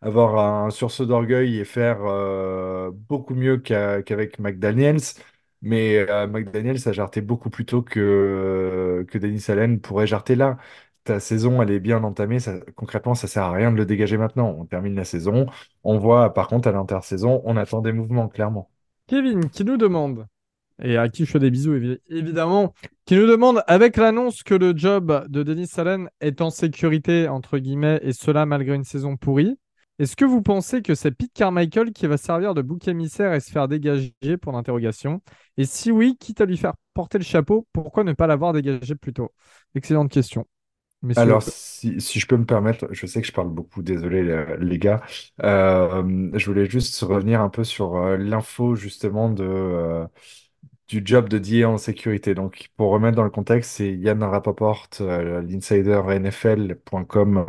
avoir 0.00 0.38
un 0.38 0.70
sursaut 0.70 1.06
d'orgueil 1.06 1.58
et 1.58 1.64
faire 1.64 1.98
beaucoup 2.92 3.34
mieux 3.34 3.58
qu'a- 3.58 4.02
qu'avec 4.02 4.38
McDaniels. 4.38 5.00
Mais 5.62 6.06
McDaniels 6.28 6.88
a 6.88 6.92
jarté 6.92 7.20
beaucoup 7.20 7.50
plus 7.50 7.66
tôt 7.66 7.82
que, 7.82 9.04
que 9.10 9.18
Denis 9.18 9.44
Allen 9.48 9.80
pourrait 9.80 10.06
jarter 10.06 10.34
là. 10.34 10.58
Ta 11.04 11.20
saison, 11.20 11.62
elle 11.62 11.70
est 11.70 11.80
bien 11.80 12.02
entamée. 12.04 12.38
Concrètement, 12.76 13.14
ça 13.14 13.26
sert 13.26 13.44
à 13.44 13.52
rien 13.52 13.72
de 13.72 13.76
le 13.76 13.86
dégager 13.86 14.16
maintenant. 14.16 14.54
On 14.58 14.66
termine 14.66 14.94
la 14.94 15.04
saison. 15.04 15.46
On 15.84 15.98
voit, 15.98 16.34
par 16.34 16.48
contre, 16.48 16.68
à 16.68 16.72
l'intersaison, 16.72 17.42
on 17.44 17.56
attend 17.56 17.80
des 17.80 17.92
mouvements, 17.92 18.28
clairement. 18.28 18.70
Kevin 19.06 19.48
qui 19.50 19.64
nous 19.64 19.76
demande, 19.76 20.26
et 20.82 20.96
à 20.96 21.08
qui 21.08 21.24
je 21.24 21.30
fais 21.30 21.38
des 21.38 21.50
bisous 21.50 21.74
évi- 21.74 21.98
évidemment, 22.08 22.74
qui 23.04 23.16
nous 23.16 23.26
demande, 23.26 23.62
avec 23.66 23.96
l'annonce 23.96 24.42
que 24.42 24.54
le 24.54 24.76
job 24.76 25.26
de 25.28 25.42
Denis 25.42 25.68
Allen 25.76 26.08
est 26.20 26.40
en 26.40 26.50
sécurité, 26.50 27.28
entre 27.28 27.58
guillemets, 27.58 28.00
et 28.02 28.12
cela 28.12 28.46
malgré 28.46 28.74
une 28.74 28.84
saison 28.84 29.16
pourrie, 29.16 29.58
est-ce 29.98 30.16
que 30.16 30.24
vous 30.24 30.40
pensez 30.40 30.80
que 30.80 30.94
c'est 30.94 31.10
Pete 31.10 31.32
Carmichael 31.34 31.92
qui 31.92 32.06
va 32.06 32.16
servir 32.16 32.54
de 32.54 32.62
bouc 32.62 32.88
émissaire 32.88 33.34
et 33.34 33.40
se 33.40 33.50
faire 33.50 33.68
dégager 33.68 34.14
pour 34.40 34.52
l'interrogation? 34.52 35.20
Et 35.58 35.66
si 35.66 35.90
oui, 35.92 36.16
quitte 36.18 36.40
à 36.40 36.46
lui 36.46 36.56
faire 36.56 36.72
porter 36.94 37.18
le 37.18 37.24
chapeau, 37.24 37.66
pourquoi 37.74 38.02
ne 38.02 38.14
pas 38.14 38.26
l'avoir 38.26 38.54
dégagé 38.54 38.94
plus 38.94 39.12
tôt? 39.12 39.30
Excellente 39.74 40.10
question. 40.10 40.46
Messieurs, 41.02 41.34
Alors, 41.34 41.42
si, 41.42 42.00
si 42.00 42.20
je 42.20 42.26
peux 42.26 42.36
me 42.36 42.46
permettre, 42.46 42.86
je 42.92 43.04
sais 43.06 43.20
que 43.20 43.26
je 43.26 43.32
parle 43.32 43.48
beaucoup, 43.50 43.82
désolé 43.82 44.22
les, 44.22 44.56
les 44.58 44.78
gars. 44.78 45.02
Euh, 45.42 46.30
je 46.34 46.46
voulais 46.46 46.66
juste 46.70 46.98
revenir 47.02 47.40
un 47.40 47.48
peu 47.50 47.64
sur 47.64 47.96
euh, 47.96 48.16
l'info 48.16 48.74
justement 48.76 49.28
de, 49.28 49.42
euh, 49.44 50.06
du 50.88 51.02
job 51.04 51.28
de 51.28 51.38
DA 51.38 51.70
en 51.70 51.78
sécurité. 51.78 52.34
Donc, 52.34 52.70
pour 52.76 52.90
remettre 52.92 53.16
dans 53.16 53.24
le 53.24 53.30
contexte, 53.30 53.72
c'est 53.72 53.92
Yann 53.96 54.22
Rapoport, 54.24 54.88
euh, 55.00 55.42
l'insider 55.42 56.00
NFL.com, 56.08 57.46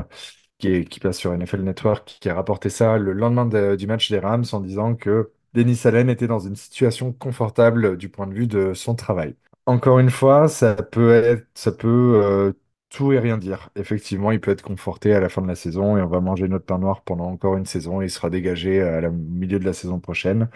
qui, 0.59 0.69
est- 0.69 0.85
qui 0.85 0.99
passe 0.99 1.17
sur 1.19 1.33
NFL 1.33 1.61
Network, 1.63 2.17
qui 2.21 2.29
a 2.29 2.35
rapporté 2.35 2.69
ça 2.69 2.97
le 2.97 3.13
lendemain 3.13 3.45
de- 3.45 3.75
du 3.75 3.87
match 3.87 4.09
des 4.11 4.19
Rams 4.19 4.45
en 4.53 4.59
disant 4.61 4.95
que 4.95 5.31
Dennis 5.53 5.81
Allen 5.85 6.09
était 6.09 6.27
dans 6.27 6.39
une 6.39 6.55
situation 6.55 7.13
confortable 7.13 7.97
du 7.97 8.09
point 8.09 8.27
de 8.27 8.33
vue 8.33 8.47
de 8.47 8.73
son 8.73 8.95
travail. 8.95 9.35
Encore 9.67 9.99
une 9.99 10.09
fois, 10.09 10.47
ça 10.47 10.75
peut 10.75 11.11
être, 11.13 11.47
ça 11.53 11.71
peut 11.71 11.87
euh, 12.23 12.51
tout 12.91 13.13
et 13.13 13.19
rien 13.19 13.37
dire. 13.37 13.69
Effectivement, 13.75 14.31
il 14.31 14.41
peut 14.41 14.51
être 14.51 14.61
conforté 14.63 15.13
à 15.13 15.19
la 15.21 15.29
fin 15.29 15.41
de 15.41 15.47
la 15.47 15.55
saison 15.55 15.97
et 15.97 16.01
on 16.01 16.07
va 16.07 16.19
manger 16.21 16.47
notre 16.49 16.65
pain 16.65 16.77
noir 16.79 17.03
pendant 17.03 17.25
encore 17.27 17.57
une 17.57 17.65
saison 17.65 18.01
et 18.01 18.05
il 18.05 18.09
sera 18.11 18.29
dégagé 18.29 18.81
à 18.81 19.01
la 19.01 19.09
milieu 19.09 19.59
de 19.59 19.65
la 19.65 19.73
saison 19.73 19.99
prochaine. 19.99 20.49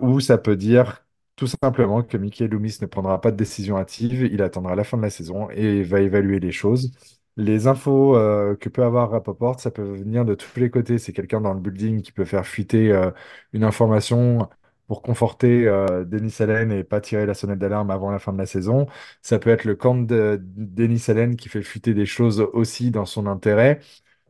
Ou 0.00 0.20
ça 0.20 0.38
peut 0.38 0.56
dire 0.56 1.04
tout 1.36 1.46
simplement 1.48 2.02
que 2.02 2.16
Mickey 2.16 2.46
Loomis 2.48 2.78
ne 2.80 2.86
prendra 2.86 3.20
pas 3.20 3.30
de 3.32 3.36
décision 3.36 3.78
hâtive, 3.78 4.22
il 4.32 4.42
attendra 4.42 4.74
la 4.76 4.84
fin 4.84 4.96
de 4.98 5.02
la 5.02 5.10
saison 5.10 5.50
et 5.50 5.82
va 5.82 6.00
évaluer 6.00 6.38
les 6.40 6.52
choses. 6.52 6.92
Les 7.36 7.66
infos 7.66 8.16
euh, 8.16 8.54
que 8.56 8.68
peut 8.68 8.82
avoir 8.84 9.10
Rapoport, 9.10 9.58
ça 9.60 9.70
peut 9.70 9.82
venir 9.82 10.24
de 10.24 10.34
tous 10.34 10.60
les 10.60 10.70
côtés. 10.70 10.98
C'est 10.98 11.12
quelqu'un 11.12 11.40
dans 11.40 11.54
le 11.54 11.60
building 11.60 12.02
qui 12.02 12.12
peut 12.12 12.24
faire 12.26 12.46
fuiter 12.46 12.92
euh, 12.92 13.10
une 13.52 13.64
information 13.64 14.48
pour 14.90 15.02
conforter 15.02 15.68
euh, 15.68 16.04
Denis 16.04 16.34
Allen 16.40 16.72
et 16.72 16.82
pas 16.82 17.00
tirer 17.00 17.24
la 17.24 17.34
sonnette 17.34 17.60
d'alarme 17.60 17.92
avant 17.92 18.10
la 18.10 18.18
fin 18.18 18.32
de 18.32 18.38
la 18.38 18.46
saison. 18.46 18.88
Ça 19.22 19.38
peut 19.38 19.50
être 19.50 19.64
le 19.64 19.76
camp 19.76 19.94
de 19.94 20.40
Denis 20.42 21.04
Allen 21.06 21.36
qui 21.36 21.48
fait 21.48 21.62
fuiter 21.62 21.94
des 21.94 22.06
choses 22.06 22.40
aussi 22.54 22.90
dans 22.90 23.06
son 23.06 23.28
intérêt. 23.28 23.78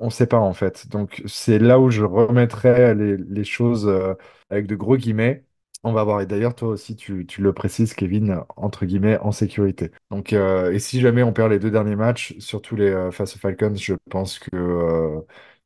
On 0.00 0.06
ne 0.06 0.11
sait 0.11 0.26
pas 0.26 0.38
en 0.38 0.52
fait. 0.52 0.86
Donc 0.88 1.22
c'est 1.26 1.58
là 1.58 1.80
où 1.80 1.90
je 1.90 2.04
remettrais 2.04 2.94
les, 2.94 3.44
choses 3.44 3.88
euh, 3.88 4.14
avec 4.50 4.66
de 4.66 4.76
gros 4.76 4.98
guillemets. 4.98 5.44
On 5.82 5.92
va 5.92 6.04
voir. 6.04 6.20
Et 6.20 6.26
d'ailleurs, 6.26 6.54
toi 6.54 6.68
aussi, 6.68 6.94
tu, 6.94 7.26
le 7.38 7.52
précises, 7.54 7.94
Kevin, 7.94 8.40
entre 8.56 8.84
guillemets, 8.84 9.16
en 9.20 9.32
sécurité. 9.32 9.90
Donc, 10.11 10.34
euh, 10.34 10.72
et 10.72 10.78
si 10.78 11.00
jamais 11.00 11.22
on 11.22 11.32
perd 11.32 11.50
les 11.50 11.58
deux 11.58 11.70
derniers 11.70 11.96
matchs, 11.96 12.36
surtout 12.38 12.76
les 12.76 12.90
euh, 12.90 13.11
face 13.11 13.34
aux 13.34 13.38
Falcons, 13.38 13.74
je 13.74 13.94
pense 14.11 14.38
que 14.38 14.50
euh, 14.54 15.20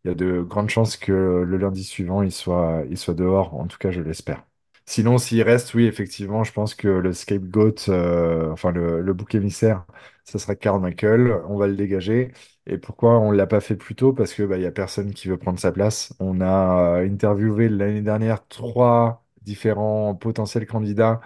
il 0.05 0.09
y 0.09 0.11
a 0.12 0.14
de 0.14 0.40
grandes 0.42 0.70
chances 0.70 0.97
que 0.97 1.12
le 1.12 1.57
lundi 1.57 1.82
suivant, 1.84 2.22
il 2.22 2.30
soit, 2.32 2.84
il 2.90 2.99
soit 2.99 3.14
dehors. 3.14 3.55
En 3.55 3.66
tout 3.66 3.78
cas, 3.78 3.90
je 3.90 4.01
l'espère. 4.03 4.45
Sinon, 4.87 5.16
s'il 5.18 5.43
reste, 5.43 5.72
oui, 5.74 5.87
effectivement, 5.87 6.45
je 6.45 6.53
pense 6.53 6.74
que 6.74 6.89
le 6.89 7.12
scapegoat, 7.14 7.74
euh, 7.89 8.51
enfin 8.53 8.70
le, 8.70 9.01
le 9.01 9.14
bouc 9.14 9.35
émissaire, 9.35 9.87
ça 10.24 10.39
sera 10.39 10.55
Carl 10.57 10.80
Michael. 10.80 11.43
On 11.49 11.57
va 11.57 11.66
le 11.66 11.74
dégager. 11.76 12.32
Et 12.66 12.76
pourquoi 12.78 13.18
on 13.18 13.32
ne 13.32 13.37
l'a 13.37 13.47
pas 13.47 13.61
fait 13.61 13.76
plus 13.76 13.95
tôt? 13.95 14.12
Parce 14.12 14.35
que 14.35 14.43
bah, 14.43 14.57
il 14.59 14.62
y 14.62 14.66
a 14.66 14.72
personne 14.72 15.12
qui 15.14 15.28
veut 15.28 15.39
prendre 15.39 15.59
sa 15.59 15.72
place. 15.72 16.14
On 16.20 16.41
a 16.41 16.99
euh, 17.01 17.07
interviewé 17.07 17.68
l'année 17.68 18.03
dernière 18.03 18.47
trois 18.49 19.24
différents 19.43 20.14
potentiels 20.14 20.66
candidats 20.66 21.20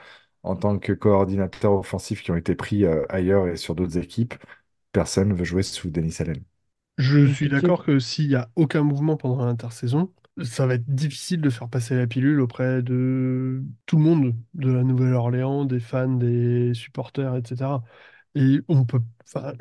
en 0.44 0.54
tant 0.56 0.78
que 0.78 0.92
coordinateur 0.92 1.72
offensif 1.74 2.22
qui 2.22 2.30
ont 2.30 2.36
été 2.36 2.54
pris 2.54 2.84
euh, 2.84 3.04
ailleurs 3.08 3.48
et 3.48 3.56
sur 3.56 3.74
d'autres 3.74 3.98
équipes. 3.98 4.34
Personne 4.92 5.28
ne 5.30 5.34
veut 5.34 5.44
jouer 5.44 5.62
sous 5.64 5.90
Denis 5.90 6.16
Allen. 6.20 6.42
Je 6.98 7.26
Ok, 7.26 7.32
suis 7.32 7.48
d'accord 7.48 7.84
que 7.84 7.98
s'il 7.98 8.28
n'y 8.28 8.34
a 8.34 8.50
aucun 8.56 8.82
mouvement 8.82 9.16
pendant 9.16 9.44
l'intersaison, 9.46 10.12
ça 10.44 10.66
va 10.66 10.74
être 10.74 10.88
difficile 10.88 11.40
de 11.40 11.50
faire 11.50 11.68
passer 11.68 11.96
la 11.96 12.06
pilule 12.06 12.40
auprès 12.40 12.82
de 12.82 13.62
tout 13.86 13.96
le 13.96 14.02
monde, 14.02 14.34
de 14.54 14.70
la 14.70 14.82
Nouvelle-Orléans, 14.82 15.64
des 15.64 15.80
fans, 15.80 16.08
des 16.08 16.74
supporters, 16.74 17.36
etc. 17.36 17.70
Et 18.34 18.60
on 18.68 18.84
peut, 18.84 19.00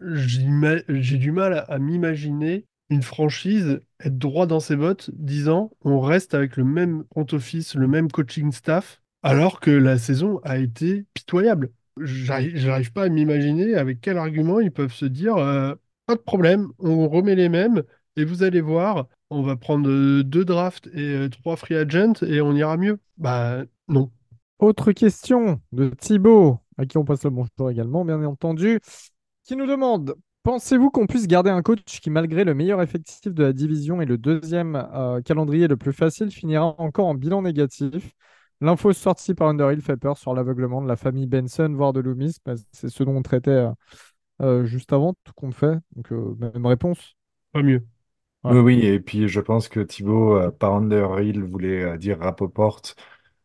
j'ai 0.01 1.17
du 1.17 1.31
mal 1.31 1.65
à, 1.67 1.79
m'imaginer 1.79 2.65
une 2.89 3.01
franchise 3.01 3.81
être 3.99 4.17
droit 4.17 4.45
dans 4.45 4.59
ses 4.59 4.75
bottes, 4.75 5.09
disant 5.13 5.71
on 5.81 5.99
reste 5.99 6.33
avec 6.33 6.57
le 6.57 6.63
même 6.63 7.03
front 7.11 7.25
office, 7.31 7.75
le 7.75 7.87
même 7.87 8.09
coaching 8.11 8.51
staff, 8.51 9.01
alors 9.23 9.59
que 9.59 9.71
la 9.71 9.97
saison 9.97 10.39
a 10.43 10.57
été 10.57 11.05
pitoyable. 11.13 11.71
J'arrive 11.99 12.93
pas 12.93 13.03
à 13.03 13.09
m'imaginer 13.09 13.75
avec 13.75 13.99
quel 14.01 14.17
argument 14.17 14.59
ils 14.59 14.71
peuvent 14.71 14.93
se 14.93 15.05
dire 15.05 15.35
euh, 15.37 15.73
pas 16.05 16.15
de 16.15 16.21
problème, 16.21 16.67
on 16.79 17.09
remet 17.09 17.35
les 17.35 17.49
mêmes 17.49 17.83
et 18.15 18.23
vous 18.23 18.43
allez 18.43 18.61
voir, 18.61 19.07
on 19.29 19.41
va 19.41 19.55
prendre 19.55 19.89
euh, 19.89 20.23
deux 20.23 20.45
drafts 20.45 20.87
et 20.93 21.15
euh, 21.15 21.29
trois 21.29 21.55
free 21.55 21.75
agents 21.75 22.21
et 22.21 22.41
on 22.41 22.53
ira 22.53 22.77
mieux. 22.77 22.99
Bah 23.17 23.63
non. 23.87 24.11
Autre 24.59 24.91
question 24.91 25.61
de 25.71 25.89
Thibaut, 25.89 26.59
à 26.77 26.85
qui 26.85 26.97
on 26.97 27.05
passe 27.05 27.23
le 27.23 27.29
bonjour 27.29 27.69
également, 27.69 28.03
bien 28.05 28.23
entendu, 28.23 28.79
qui 29.43 29.55
nous 29.55 29.67
demande 29.67 30.15
Pensez-vous 30.47 30.91
qu'on 30.91 31.07
puisse 31.07 31.27
garder 31.27 31.49
un 31.49 31.61
coach 31.61 31.99
qui, 31.99 32.09
malgré 32.09 32.45
le 32.45 32.53
meilleur 32.53 32.81
effectif 32.81 33.33
de 33.33 33.43
la 33.43 33.51
division 33.51 34.01
et 34.01 34.05
le 34.05 34.17
deuxième 34.17 34.77
euh, 34.93 35.19
calendrier 35.21 35.67
le 35.67 35.75
plus 35.75 35.91
facile, 35.91 36.31
finira 36.31 36.73
encore 36.79 37.07
en 37.07 37.15
bilan 37.15 37.41
négatif? 37.41 38.13
L'info 38.61 38.93
sortie 38.93 39.33
par 39.33 39.49
Underhill 39.49 39.81
fait 39.81 39.97
peur 39.97 40.17
sur 40.17 40.33
l'aveuglement 40.33 40.81
de 40.81 40.87
la 40.87 40.95
famille 40.95 41.27
Benson, 41.27 41.73
voire 41.75 41.91
de 41.91 41.99
Loomis. 41.99 42.37
Bah, 42.45 42.53
c'est 42.71 42.87
ce 42.87 43.03
dont 43.03 43.17
on 43.17 43.21
traitait 43.23 43.51
euh, 43.51 43.71
euh, 44.41 44.63
juste 44.63 44.93
avant, 44.93 45.15
tout 45.25 45.33
compte 45.35 45.53
fait. 45.53 45.77
Donc, 45.97 46.11
même 46.39 46.65
réponse. 46.65 47.17
Pas 47.51 47.61
mieux. 47.61 47.85
Ouais. 48.43 48.53
Oui, 48.53 48.59
oui, 48.59 48.85
et 48.85 48.99
puis 49.01 49.27
je 49.27 49.41
pense 49.41 49.67
que 49.67 49.81
Thibaut, 49.81 50.37
euh, 50.37 50.51
par 50.51 50.73
Underhill, 50.75 51.43
voulait 51.43 51.83
euh, 51.83 51.97
dire 51.97 52.17
Rapoport, 52.19 52.81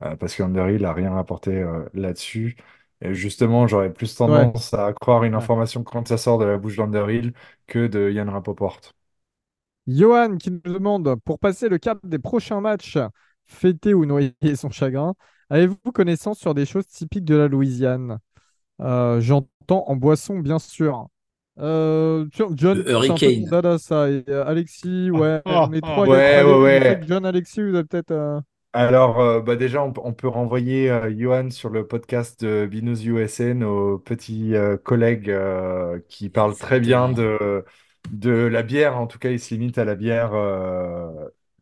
euh, 0.03 0.15
parce 0.17 0.37
qu'Underhill 0.37 0.83
n'a 0.83 0.93
rien 0.93 1.13
rapporté 1.13 1.53
euh, 1.61 1.89
là-dessus. 1.95 2.57
Et 3.01 3.13
justement, 3.15 3.67
j'aurais 3.67 3.93
plus 3.93 4.15
Ouais, 4.27 4.51
tendance 4.51 4.73
à 4.75 4.93
croire 4.93 5.25
une 5.25 5.35
ouais. 5.37 5.37
information 5.37 5.83
quand 5.83 6.07
ça 6.07 6.19
sort 6.19 6.39
de 6.39 6.45
la 6.45 6.57
bouche 6.59 6.77
d'Underhill 6.77 7.33
que 7.67 7.89
de 7.89 8.11
Yann 8.13 8.29
Rapoport. 8.29 8.81
Johan 9.87 10.37
qui 10.39 10.51
nous 10.51 10.61
demande 10.61 11.17
Pour 11.25 11.39
passer 11.39 11.69
le 11.69 11.79
cap 11.79 11.99
des 12.05 12.19
prochains 12.19 12.61
matchs, 12.61 12.99
fêter 13.45 13.95
ou 13.95 14.07
noyer 14.07 14.35
son 14.57 14.71
chagrin, 14.71 15.15
avez-vous 15.51 15.77
connaissance 15.93 16.39
sur 16.39 16.55
des 16.55 16.67
choses 16.67 16.87
typiques 16.87 17.25
de 17.25 17.35
la 17.37 17.49
Louisiane? 17.49 18.19
Euh, 18.81 19.21
J'entends 19.21 19.85
en 19.89 19.97
boisson, 19.97 20.41
bien 20.41 20.61
sûr. 20.61 21.09
Euh, 21.59 22.27
John, 22.33 22.83
Hurricane. 22.87 23.45
dada, 23.45 23.79
ça. 23.79 24.11
Et, 24.11 24.25
euh, 24.29 24.45
Alexis, 24.47 25.11
ouais, 25.11 25.43
on 25.47 25.73
est 25.73 25.81
ah. 25.83 25.93
trois 25.93 26.07
Ouais, 26.07 26.43
ouais, 26.43 26.59
ouais. 26.59 27.01
John, 27.07 27.27
Alexis, 27.27 27.63
vous 27.63 27.75
avez 27.75 27.85
peut-être. 27.85 28.11
euh, 28.11 28.41
Alors, 28.73 29.21
euh, 29.21 29.41
bah 29.41 29.57
déjà, 29.57 29.83
on, 29.83 29.93
peut 29.93 30.29
renvoyer 30.29 30.91
euh, 30.91 31.15
Johan 31.15 31.51
sur 31.51 31.69
le 31.69 31.87
podcast 31.87 32.43
de 32.43 32.67
Binous 32.67 33.05
USA, 33.05 33.53
nos 33.53 33.99
petits 33.99 34.55
euh, 34.55 34.79
collègues 34.79 35.29
euh, 35.31 36.01
qui 36.09 36.31
parlent 36.31 36.57
très 36.57 36.81
bien 36.81 37.11
de, 37.11 37.65
de 38.11 38.31
la 38.31 38.63
bière. 38.63 38.97
En 38.97 39.07
tout 39.07 39.19
cas, 39.19 39.31
ils 39.31 39.41
se 39.41 39.55
limitent 39.55 39.77
à 39.79 39.85
la 39.85 39.95
bière 39.95 40.33
euh, 40.33 41.11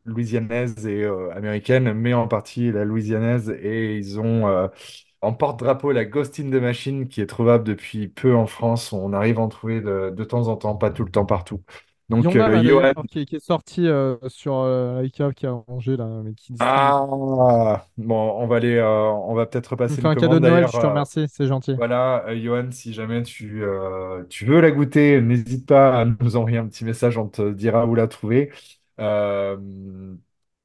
louisianaise 0.04 0.86
et 0.86 1.02
euh, 1.02 1.30
américaine, 1.34 1.92
mais 1.94 2.14
en 2.14 2.28
partie 2.28 2.70
la 2.70 2.84
louisianaise. 2.84 3.50
Et 3.60 3.96
ils 3.96 4.20
ont 4.20 4.46
euh, 4.48 4.68
en 5.22 5.32
porte-drapeau 5.32 5.92
la 5.92 6.04
Ghost 6.04 6.40
in 6.40 6.44
the 6.50 6.54
Machine 6.60 7.08
qui 7.08 7.20
est 7.20 7.26
trouvable 7.26 7.64
depuis 7.64 8.08
peu 8.08 8.34
en 8.34 8.46
France. 8.46 8.92
On 8.92 9.12
arrive 9.12 9.38
à 9.38 9.42
en 9.42 9.48
trouver 9.48 9.80
de, 9.80 10.10
de 10.10 10.24
temps 10.24 10.48
en 10.48 10.56
temps, 10.56 10.76
pas 10.76 10.90
tout 10.90 11.04
le 11.04 11.10
temps 11.10 11.26
partout. 11.26 11.62
Donc, 12.08 12.26
en 12.26 12.40
a 12.40 12.48
euh, 12.50 12.62
Johan, 12.62 12.92
qui, 13.08 13.24
qui 13.24 13.36
est 13.36 13.40
sorti 13.44 13.86
euh, 13.86 14.16
sur 14.28 14.54
euh, 14.56 15.06
qui 15.08 15.22
a 15.46 15.52
rangé 15.52 15.96
là, 15.96 16.06
mais 16.24 16.34
qui 16.34 16.52
distribue. 16.52 16.64
ah, 16.64 17.86
bon, 17.96 18.32
on 18.38 18.46
va 18.46 18.56
aller, 18.56 18.76
euh, 18.76 19.10
on 19.12 19.34
va 19.34 19.46
peut-être 19.46 19.68
repasser 19.68 20.00
fais 20.00 20.02
une 20.02 20.08
un 20.08 20.14
cadeau 20.14 20.38
de 20.40 20.48
Noël, 20.48 20.66
je 20.66 20.72
te 20.78 20.86
euh, 20.86 20.90
remercie, 20.90 21.26
c'est 21.28 21.46
gentil. 21.46 21.72
Voilà, 21.76 22.24
Johan, 22.36 22.70
si 22.72 22.92
jamais 22.92 23.22
tu, 23.22 23.62
tu 24.28 24.44
veux 24.44 24.60
la 24.60 24.70
goûter, 24.70 25.20
n'hésite 25.20 25.66
pas 25.66 26.00
à 26.00 26.04
nous 26.04 26.36
envoyer 26.36 26.58
un 26.58 26.66
petit 26.66 26.84
message, 26.84 27.16
on 27.16 27.28
te 27.28 27.52
dira 27.52 27.86
où 27.86 27.94
la 27.94 28.08
trouver. 28.08 28.50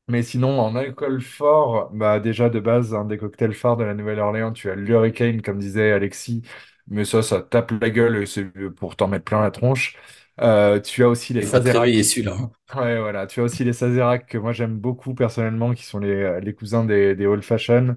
Mais 0.07 0.21
sinon, 0.21 0.59
en 0.59 0.75
alcool 0.75 1.19
fort, 1.21 1.89
bah 1.91 2.19
déjà 2.19 2.49
de 2.49 2.59
base, 2.59 2.93
un 2.93 3.05
des 3.05 3.17
cocktails 3.17 3.55
phares 3.55 3.75
de 3.77 3.83
la 3.83 3.95
Nouvelle-Orléans, 3.95 4.51
tu 4.53 4.69
as 4.69 4.75
l'Hurricane, 4.75 5.41
comme 5.41 5.57
disait 5.59 5.91
Alexis, 5.91 6.43
mais 6.87 7.05
ça, 7.05 7.23
ça 7.23 7.41
tape 7.41 7.71
la 7.81 7.89
gueule 7.89 8.17
et 8.17 8.25
c'est 8.27 8.45
pour 8.75 8.95
t'en 8.95 9.07
mettre 9.07 9.25
plein 9.25 9.41
la 9.41 9.49
tronche. 9.51 9.97
Euh, 10.41 10.79
tu 10.79 11.03
as 11.03 11.09
aussi 11.09 11.33
les 11.33 11.41
Il 11.41 11.49
te 11.49 11.55
réveiller 11.57 12.03
celui-là. 12.03 12.35
hein. 12.39 12.51
Ouais, 12.75 12.99
voilà, 12.99 13.27
tu 13.27 13.39
as 13.41 13.43
aussi 13.43 13.63
les 13.63 13.73
Sazerac 13.73 14.25
que 14.27 14.37
moi 14.39 14.51
j'aime 14.51 14.77
beaucoup 14.79 15.13
personnellement, 15.13 15.73
qui 15.73 15.83
sont 15.83 15.99
les, 15.99 16.41
les 16.41 16.53
cousins 16.55 16.83
des, 16.83 17.15
des 17.15 17.27
Old 17.27 17.43
Fashion. 17.43 17.95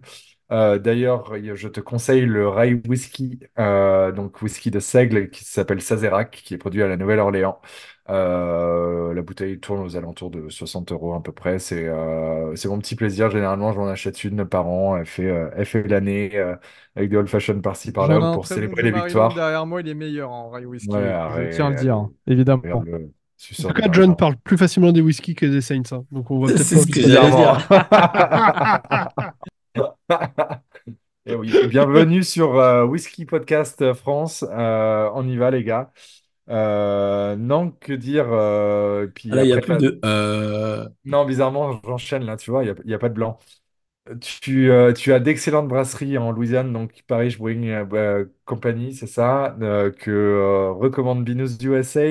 Euh, 0.53 0.79
d'ailleurs, 0.79 1.35
je 1.57 1.69
te 1.69 1.81
conseille 1.81 2.23
le 2.27 2.49
rye 2.49 2.75
whisky, 2.87 3.41
euh, 3.59 4.13
donc 4.13 4.43
whisky 4.43 4.71
de 4.71 4.79
seigle 4.81 5.31
qui 5.31 5.45
s'appelle 5.45 5.81
Sazerac, 5.83 6.31
qui 6.33 6.55
est 6.55 6.59
produit 6.59 6.83
à 6.83 6.89
la 6.89 6.97
Nouvelle-Orléans. 6.99 7.61
Euh, 8.11 9.13
la 9.13 9.21
bouteille 9.23 9.61
tourne 9.61 9.81
aux 9.81 9.97
alentours 9.97 10.31
de 10.31 10.49
60 10.49 10.93
euros 10.93 11.15
à 11.15 11.23
peu 11.23 11.33
près. 11.33 11.59
C'est 11.59 11.87
euh, 11.87 12.55
c'est 12.57 12.69
mon 12.69 12.79
petit 12.79 12.97
plaisir. 12.97 13.31
Généralement, 13.31 13.73
je 13.73 13.79
m'en 13.79 13.87
achète 13.89 14.25
une 14.25 14.47
par 14.47 14.67
an. 14.67 14.97
Elle 14.97 15.07
fait, 15.07 15.31
euh, 15.31 15.51
elle 15.57 15.67
fait 15.67 15.87
l'année 15.87 16.31
euh, 16.35 16.57
avec 16.97 17.11
des 17.11 17.17
old 17.17 17.29
fashion 17.29 17.61
par-ci 17.61 17.93
J'en 17.95 18.05
ai 18.05 18.09
par-là 18.09 18.27
un 18.27 18.35
pour 18.35 18.45
très 18.45 18.55
célébrer 18.55 18.83
les 18.83 18.93
victoires. 18.93 19.35
derrière 19.35 19.67
moi, 19.67 19.83
il 19.83 19.89
est 19.89 19.95
meilleur 19.95 20.31
en 20.31 20.51
rye 20.51 20.65
whisky. 20.65 20.91
Ouais, 20.91 21.03
je 21.03 21.09
arrête, 21.09 21.55
tiens 21.55 21.67
à 21.67 21.71
le 21.71 21.77
dire, 21.77 21.97
hein, 21.97 22.11
évidemment. 22.27 22.63
En 22.65 22.83
tout 22.83 23.69
de 23.69 23.73
cas, 23.73 23.89
John 23.93 24.17
parle 24.17 24.37
plus 24.37 24.57
facilement 24.57 24.91
des 24.91 25.01
whisky 25.01 25.35
que 25.35 25.47
des 25.47 25.61
Saints. 25.61 25.83
hein. 25.93 26.05
Donc 26.11 26.31
on 26.31 26.41
va 26.41 26.47
peut-être 26.53 26.63
C'est 26.63 26.77
pas 26.77 26.83
ce 26.83 26.87
que 26.87 27.01
j'allais 27.01 27.27
Bizarrement. 27.27 27.59
Et 31.27 31.35
oui, 31.35 31.53
bienvenue 31.69 32.23
sur 32.23 32.59
euh, 32.59 32.87
Whisky 32.87 33.27
Podcast 33.27 33.93
France. 33.93 34.47
Euh, 34.51 35.11
on 35.15 35.29
y 35.29 35.37
va, 35.37 35.51
les 35.51 35.63
gars. 35.63 35.93
Euh, 36.51 37.37
non, 37.37 37.71
que 37.73 37.93
dire 37.93 38.27
euh, 38.33 39.07
puis 39.09 39.31
Ah 39.31 39.37
là, 39.37 39.45
il 39.45 39.47
n'y 39.47 39.53
a 39.53 39.59
après, 39.59 39.61
plus 39.61 39.77
de. 39.77 40.01
euh, 40.05 40.89
non, 41.05 41.25
bizarrement, 41.25 41.81
j'enchaîne 41.85 42.25
là, 42.25 42.37
tu 42.37 42.51
vois, 42.51 42.65
il 42.65 42.73
n'y 42.73 42.81
a, 42.81 42.83
y 42.93 42.95
a 42.95 42.99
pas 42.99 43.09
de 43.09 43.15
blanc. 43.15 43.39
Tu, 44.23 44.71
euh, 44.71 44.93
tu 44.95 45.13
as 45.15 45.21
d'excellentes 45.21 45.69
brasseries 45.69 46.19
en 46.19 46.33
Louisiane, 46.33 46.73
donc 46.73 47.05
Paris 47.09 47.37
Brewing 47.39 47.69
euh, 47.71 47.85
bah, 47.87 48.31
Company, 48.47 48.95
c'est 48.95 49.07
ça, 49.09 49.57
euh, 49.63 49.91
que 49.93 50.11
euh, 50.11 50.73
recommande 50.73 51.25
Binous 51.25 51.57
USA. 51.63 52.03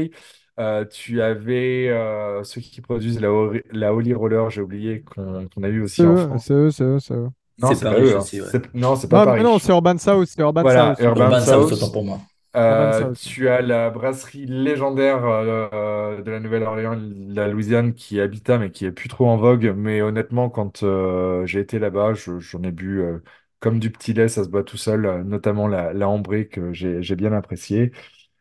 Euh, 0.59 0.85
tu 0.85 1.21
avais 1.21 1.89
euh, 1.89 2.43
ceux 2.43 2.61
qui 2.61 2.81
produisent 2.81 3.21
la, 3.21 3.31
Ori- 3.31 3.63
la 3.71 3.93
Holy 3.93 4.13
Roller, 4.13 4.49
j'ai 4.51 4.61
oublié, 4.61 5.03
qu'on 5.03 5.47
qu'on 5.49 5.63
a 5.63 5.69
eu 5.69 5.81
aussi 5.81 6.03
C'est 6.03 6.05
en 6.05 6.15
eux, 6.15 6.17
France. 6.17 6.39
c'est 6.39 6.53
eux, 6.53 6.71
c'est 6.71 6.83
eux, 6.83 6.99
c'est 6.99 7.13
eux. 7.13 7.29
Non, 7.59 7.73
C'est 7.73 7.75
c'est 7.75 7.87
pas 7.87 7.89
Paris 7.89 7.99
eux. 7.99 8.17
hein. 8.17 8.29
aussi, 8.29 8.41
ouais. 8.41 8.51
C'est- 8.51 8.73
Non, 8.73 8.95
c'est 8.95 9.09
pas 9.09 9.21
mais 9.27 9.43
non, 9.43 9.59
c'est 9.59 9.71
Urban 9.71 9.97
South, 9.97 10.27
c'est 10.29 10.41
Urban 10.41 10.65
Voilà, 10.65 10.95
South. 10.95 10.99
Urban 10.99 11.15
Urban 11.15 11.45
South, 11.45 11.71
South. 11.71 11.71
autant 11.71 11.89
pour 11.89 12.03
moi. 12.03 12.21
Euh, 12.55 12.59
Urban 12.67 13.13
South. 13.15 13.17
tu 13.19 13.49
as 13.49 13.61
la 13.61 13.89
brasserie 13.91 14.45
légendaire 14.47 15.23
euh, 15.25 15.69
euh, 15.73 16.21
de 16.23 16.31
la 16.31 16.39
Nouvelle-Orléans, 16.39 16.95
la 17.29 17.47
Louisiane, 17.47 17.93
qui 17.93 18.17
est 18.17 18.21
Habitat, 18.21 18.57
mais 18.57 18.71
qui 18.71 18.85
est 18.85 18.91
plus 18.91 19.09
trop 19.09 19.27
en 19.27 19.37
vogue. 19.37 19.73
Mais 19.77 20.01
honnêtement, 20.01 20.49
quand 20.49 20.81
euh, 20.83 21.45
j'ai 21.45 21.59
été 21.59 21.77
là-bas, 21.77 22.13
je- 22.13 22.39
j'en 22.39 22.63
ai 22.63 22.71
bu 22.71 22.99
euh, 23.01 23.19
comme 23.59 23.79
du 23.79 23.91
petit 23.91 24.13
lait, 24.13 24.27
ça 24.27 24.43
se 24.43 24.49
boit 24.49 24.63
tout 24.63 24.77
seul, 24.77 25.05
euh, 25.05 25.23
notamment 25.23 25.67
la, 25.67 25.93
la 25.93 26.07
ambrée 26.09 26.47
que 26.47 26.73
j'ai 26.73 27.01
j'ai 27.03 27.15
bien 27.15 27.31
appréciée. 27.33 27.91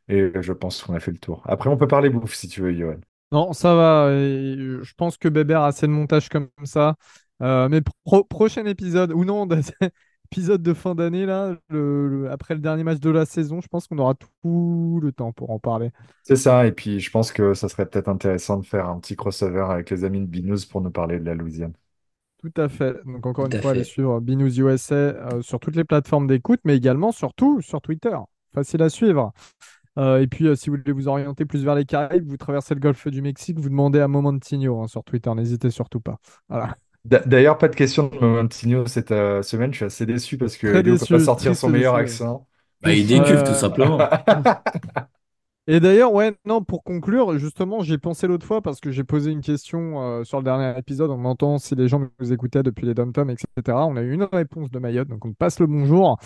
Et 0.08 0.32
je 0.42 0.52
pense 0.52 0.82
qu'on 0.82 0.94
a 0.94 1.00
fait 1.00 1.12
le 1.12 1.18
tour. 1.18 1.42
Après, 1.46 1.70
on 1.70 1.76
peut 1.78 1.88
parler 1.88 2.10
bouffe 2.10 2.34
si 2.34 2.48
tu 2.48 2.62
veux, 2.62 2.74
Johan. 2.74 3.00
Non, 3.32 3.52
ça 3.52 3.74
va. 3.74 4.12
et 4.12 4.56
je 4.82 4.94
pense 4.94 5.16
que 5.16 5.28
Bébert 5.28 5.62
a 5.62 5.66
assez 5.68 5.86
de 5.86 5.92
montage 5.92 6.28
comme 6.28 6.48
ça. 6.64 6.94
Euh, 7.42 7.68
mais 7.68 7.80
pro- 8.04 8.24
prochain 8.24 8.64
épisode, 8.66 9.12
ou 9.12 9.24
non, 9.24 9.46
épisode 10.26 10.62
de 10.62 10.74
fin 10.74 10.94
d'année, 10.94 11.26
là, 11.26 11.56
le- 11.70 12.08
le- 12.08 12.30
après 12.30 12.54
le 12.54 12.60
dernier 12.60 12.84
match 12.84 13.00
de 13.00 13.10
la 13.10 13.26
saison, 13.26 13.60
je 13.60 13.68
pense 13.68 13.86
qu'on 13.86 13.98
aura 13.98 14.14
tout 14.14 15.00
le 15.02 15.12
temps 15.12 15.32
pour 15.32 15.50
en 15.50 15.58
parler. 15.58 15.90
C'est 16.22 16.36
ça. 16.36 16.66
Et 16.66 16.72
puis, 16.72 17.00
je 17.00 17.10
pense 17.10 17.32
que 17.32 17.54
ça 17.54 17.68
serait 17.70 17.88
peut-être 17.88 18.08
intéressant 18.08 18.58
de 18.58 18.66
faire 18.66 18.86
un 18.88 19.00
petit 19.00 19.16
crossover 19.16 19.60
avec 19.70 19.88
les 19.90 20.04
amis 20.04 20.20
de 20.20 20.26
Binous 20.26 20.66
pour 20.68 20.80
nous 20.82 20.90
parler 20.90 21.18
de 21.18 21.24
la 21.24 21.34
Louisiane. 21.34 21.72
Tout 22.38 22.52
à 22.60 22.68
fait. 22.68 22.94
Donc, 23.06 23.26
encore 23.26 23.46
Tout 23.48 23.48
une 23.48 23.54
fois, 23.56 23.70
allez 23.72 23.84
suivre 23.84 24.20
Binous 24.20 24.58
USA 24.58 24.94
euh, 24.94 25.42
sur 25.42 25.58
toutes 25.58 25.76
les 25.76 25.84
plateformes 25.84 26.26
d'écoute, 26.26 26.60
mais 26.64 26.76
également, 26.76 27.10
surtout, 27.12 27.60
sur 27.62 27.80
Twitter. 27.80 28.16
Facile 28.54 28.82
à 28.82 28.88
suivre. 28.90 29.32
Euh, 29.98 30.20
et 30.20 30.26
puis, 30.28 30.46
euh, 30.48 30.56
si 30.56 30.70
vous 30.70 30.76
voulez 30.76 30.92
vous 30.92 31.08
orienter 31.08 31.44
plus 31.46 31.64
vers 31.64 31.74
les 31.76 31.86
Caraïbes, 31.86 32.28
vous 32.28 32.36
traversez 32.38 32.74
le 32.74 32.80
golfe 32.80 33.08
du 33.08 33.22
Mexique, 33.22 33.58
vous 33.60 33.70
demandez 33.70 34.00
à 34.00 34.08
Momentinho 34.08 34.82
hein, 34.82 34.88
sur 34.88 35.04
Twitter. 35.04 35.34
N'hésitez 35.34 35.70
surtout 35.70 36.00
pas. 36.00 36.18
Voilà. 36.48 36.76
D'a- 37.06 37.20
D'ailleurs, 37.20 37.58
pas 37.58 37.68
de 37.68 37.76
question 37.76 38.08
de 38.08 38.18
Momentinho 38.18 38.86
cette 38.86 39.12
euh, 39.12 39.42
semaine. 39.42 39.72
Je 39.72 39.76
suis 39.78 39.84
assez 39.86 40.06
déçu 40.06 40.38
parce 40.38 40.56
que 40.56 40.66
Très 40.66 40.82
Elio 40.82 40.96
peut 40.98 40.98
déçu, 40.98 41.12
pas 41.12 41.18
sortir 41.20 41.52
triste 41.52 41.60
son 41.60 41.68
meilleur 41.68 41.94
déçu. 41.94 42.00
accent. 42.02 42.48
Bah, 42.82 42.92
il 42.92 43.06
décuve, 43.06 43.42
Euh, 43.42 43.44
tout 43.44 43.54
simplement. 43.54 43.98
Et 45.68 45.80
d'ailleurs, 45.80 46.12
ouais, 46.12 46.32
non, 46.44 46.62
pour 46.62 46.84
conclure, 46.84 47.38
justement, 47.38 47.82
j'y 47.82 47.94
ai 47.94 47.98
pensé 47.98 48.28
l'autre 48.28 48.46
fois 48.46 48.62
parce 48.62 48.78
que 48.80 48.92
j'ai 48.92 49.02
posé 49.02 49.32
une 49.32 49.40
question 49.40 50.00
euh, 50.00 50.22
sur 50.24 50.38
le 50.38 50.44
dernier 50.44 50.78
épisode 50.78 51.10
en 51.10 51.16
demandant 51.16 51.58
si 51.58 51.74
les 51.74 51.88
gens 51.88 52.08
nous 52.20 52.32
écoutaient 52.32 52.62
depuis 52.62 52.86
les 52.86 52.94
dom-toms, 52.94 53.30
etc. 53.30 53.84
On 53.88 53.96
a 53.96 54.02
eu 54.02 54.12
une 54.12 54.22
réponse 54.32 54.70
de 54.70 54.78
Mayotte, 54.78 55.08
donc 55.08 55.24
on 55.24 55.32
passe 55.32 55.58
le 55.58 55.66
bonjour. 55.66 56.18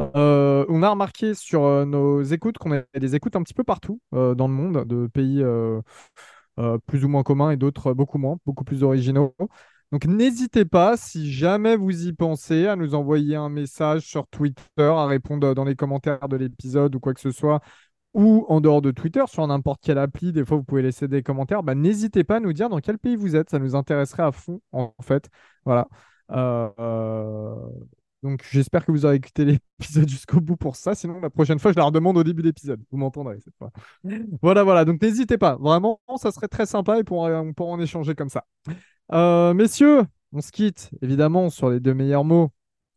Euh, 0.00 0.64
on 0.68 0.82
a 0.82 0.90
remarqué 0.90 1.34
sur 1.34 1.64
euh, 1.64 1.84
nos 1.84 2.22
écoutes 2.22 2.58
qu'on 2.58 2.72
avait 2.72 2.86
des 2.98 3.14
écoutes 3.14 3.36
un 3.36 3.42
petit 3.44 3.54
peu 3.54 3.62
partout 3.64 4.00
euh, 4.14 4.34
dans 4.34 4.48
le 4.48 4.54
monde, 4.54 4.84
de 4.84 5.06
pays 5.06 5.42
euh, 5.44 5.80
euh, 6.58 6.78
plus 6.86 7.04
ou 7.04 7.08
moins 7.08 7.22
communs 7.22 7.50
et 7.50 7.56
d'autres 7.56 7.92
beaucoup 7.94 8.18
moins, 8.18 8.38
beaucoup 8.46 8.64
plus 8.64 8.82
originaux. 8.84 9.34
Donc 9.92 10.04
n'hésitez 10.04 10.64
pas, 10.66 10.96
si 10.98 11.32
jamais 11.32 11.76
vous 11.76 12.06
y 12.06 12.12
pensez, 12.12 12.66
à 12.66 12.76
nous 12.76 12.94
envoyer 12.94 13.36
un 13.36 13.48
message 13.48 14.02
sur 14.02 14.26
Twitter, 14.28 14.60
à 14.78 15.06
répondre 15.06 15.54
dans 15.54 15.64
les 15.64 15.76
commentaires 15.76 16.28
de 16.28 16.36
l'épisode 16.36 16.94
ou 16.94 17.00
quoi 17.00 17.14
que 17.14 17.20
ce 17.20 17.30
soit 17.30 17.60
ou 18.14 18.46
en 18.48 18.60
dehors 18.60 18.82
de 18.82 18.90
Twitter, 18.90 19.22
sur 19.28 19.46
n'importe 19.46 19.82
quelle 19.82 19.98
appli, 19.98 20.32
des 20.32 20.44
fois 20.44 20.56
vous 20.56 20.64
pouvez 20.64 20.82
laisser 20.82 21.08
des 21.08 21.22
commentaires, 21.22 21.62
bah, 21.62 21.74
n'hésitez 21.74 22.24
pas 22.24 22.36
à 22.36 22.40
nous 22.40 22.52
dire 22.52 22.68
dans 22.68 22.80
quel 22.80 22.98
pays 22.98 23.16
vous 23.16 23.36
êtes, 23.36 23.50
ça 23.50 23.58
nous 23.58 23.76
intéresserait 23.76 24.22
à 24.22 24.32
fond 24.32 24.60
en 24.72 24.94
fait. 25.02 25.28
Voilà. 25.64 25.88
Euh, 26.32 26.68
euh, 26.80 27.54
Donc 28.22 28.44
j'espère 28.50 28.84
que 28.84 28.92
vous 28.92 29.04
aurez 29.06 29.16
écouté 29.16 29.44
l'épisode 29.78 30.08
jusqu'au 30.08 30.40
bout 30.40 30.56
pour 30.56 30.74
ça, 30.76 30.94
sinon 30.94 31.20
la 31.20 31.30
prochaine 31.30 31.58
fois 31.58 31.72
je 31.72 31.76
la 31.76 31.84
redemande 31.84 32.16
au 32.16 32.24
début 32.24 32.42
de 32.42 32.48
l'épisode, 32.48 32.82
vous 32.90 32.98
m'entendrez 32.98 33.38
cette 33.40 33.56
fois. 33.56 33.70
Voilà, 34.42 34.64
voilà, 34.64 34.84
donc 34.84 35.00
n'hésitez 35.02 35.38
pas, 35.38 35.56
vraiment 35.56 36.00
ça 36.16 36.32
serait 36.32 36.48
très 36.48 36.66
sympa 36.66 36.96
et 36.96 37.00
on 37.00 37.04
pourra, 37.04 37.30
on 37.42 37.52
pourra 37.52 37.70
en 37.72 37.80
échanger 37.80 38.14
comme 38.14 38.30
ça. 38.30 38.44
Euh, 39.12 39.54
messieurs, 39.54 40.04
on 40.32 40.40
se 40.40 40.52
quitte 40.52 40.90
évidemment 41.02 41.50
sur 41.50 41.70
les 41.70 41.80
deux 41.80 41.94
meilleurs 41.94 42.24
mots. 42.24 42.50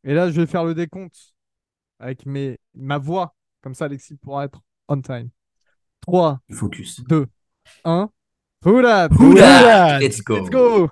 Et 0.04 0.14
là 0.14 0.30
je 0.30 0.40
vais 0.40 0.48
faire 0.48 0.66
le 0.66 0.74
décompte 0.74 1.34
avec 2.00 2.26
mes... 2.26 2.60
ma 2.74 2.98
voix, 2.98 3.36
comme 3.62 3.76
ça 3.76 3.86
Alexis 3.86 4.16
pourra 4.16 4.46
être 4.46 4.62
on 4.88 5.02
time. 5.02 5.30
3, 6.02 6.40
Focus. 6.52 7.02
2, 7.08 7.28
1. 7.86 8.10
Poulat 8.60 9.08
Oula 9.20 9.20
Oula 9.20 10.00
Let's 10.00 10.22
go. 10.22 10.36
Let's 10.36 10.50
go 10.50 10.90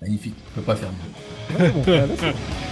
Magnifique. 0.00 0.36
On 0.52 0.54
peut 0.56 0.66
pas 0.66 0.76
faire 0.76 0.90
mieux. 0.90 1.58
Ouais, 1.58 1.70
bon. 1.70 1.82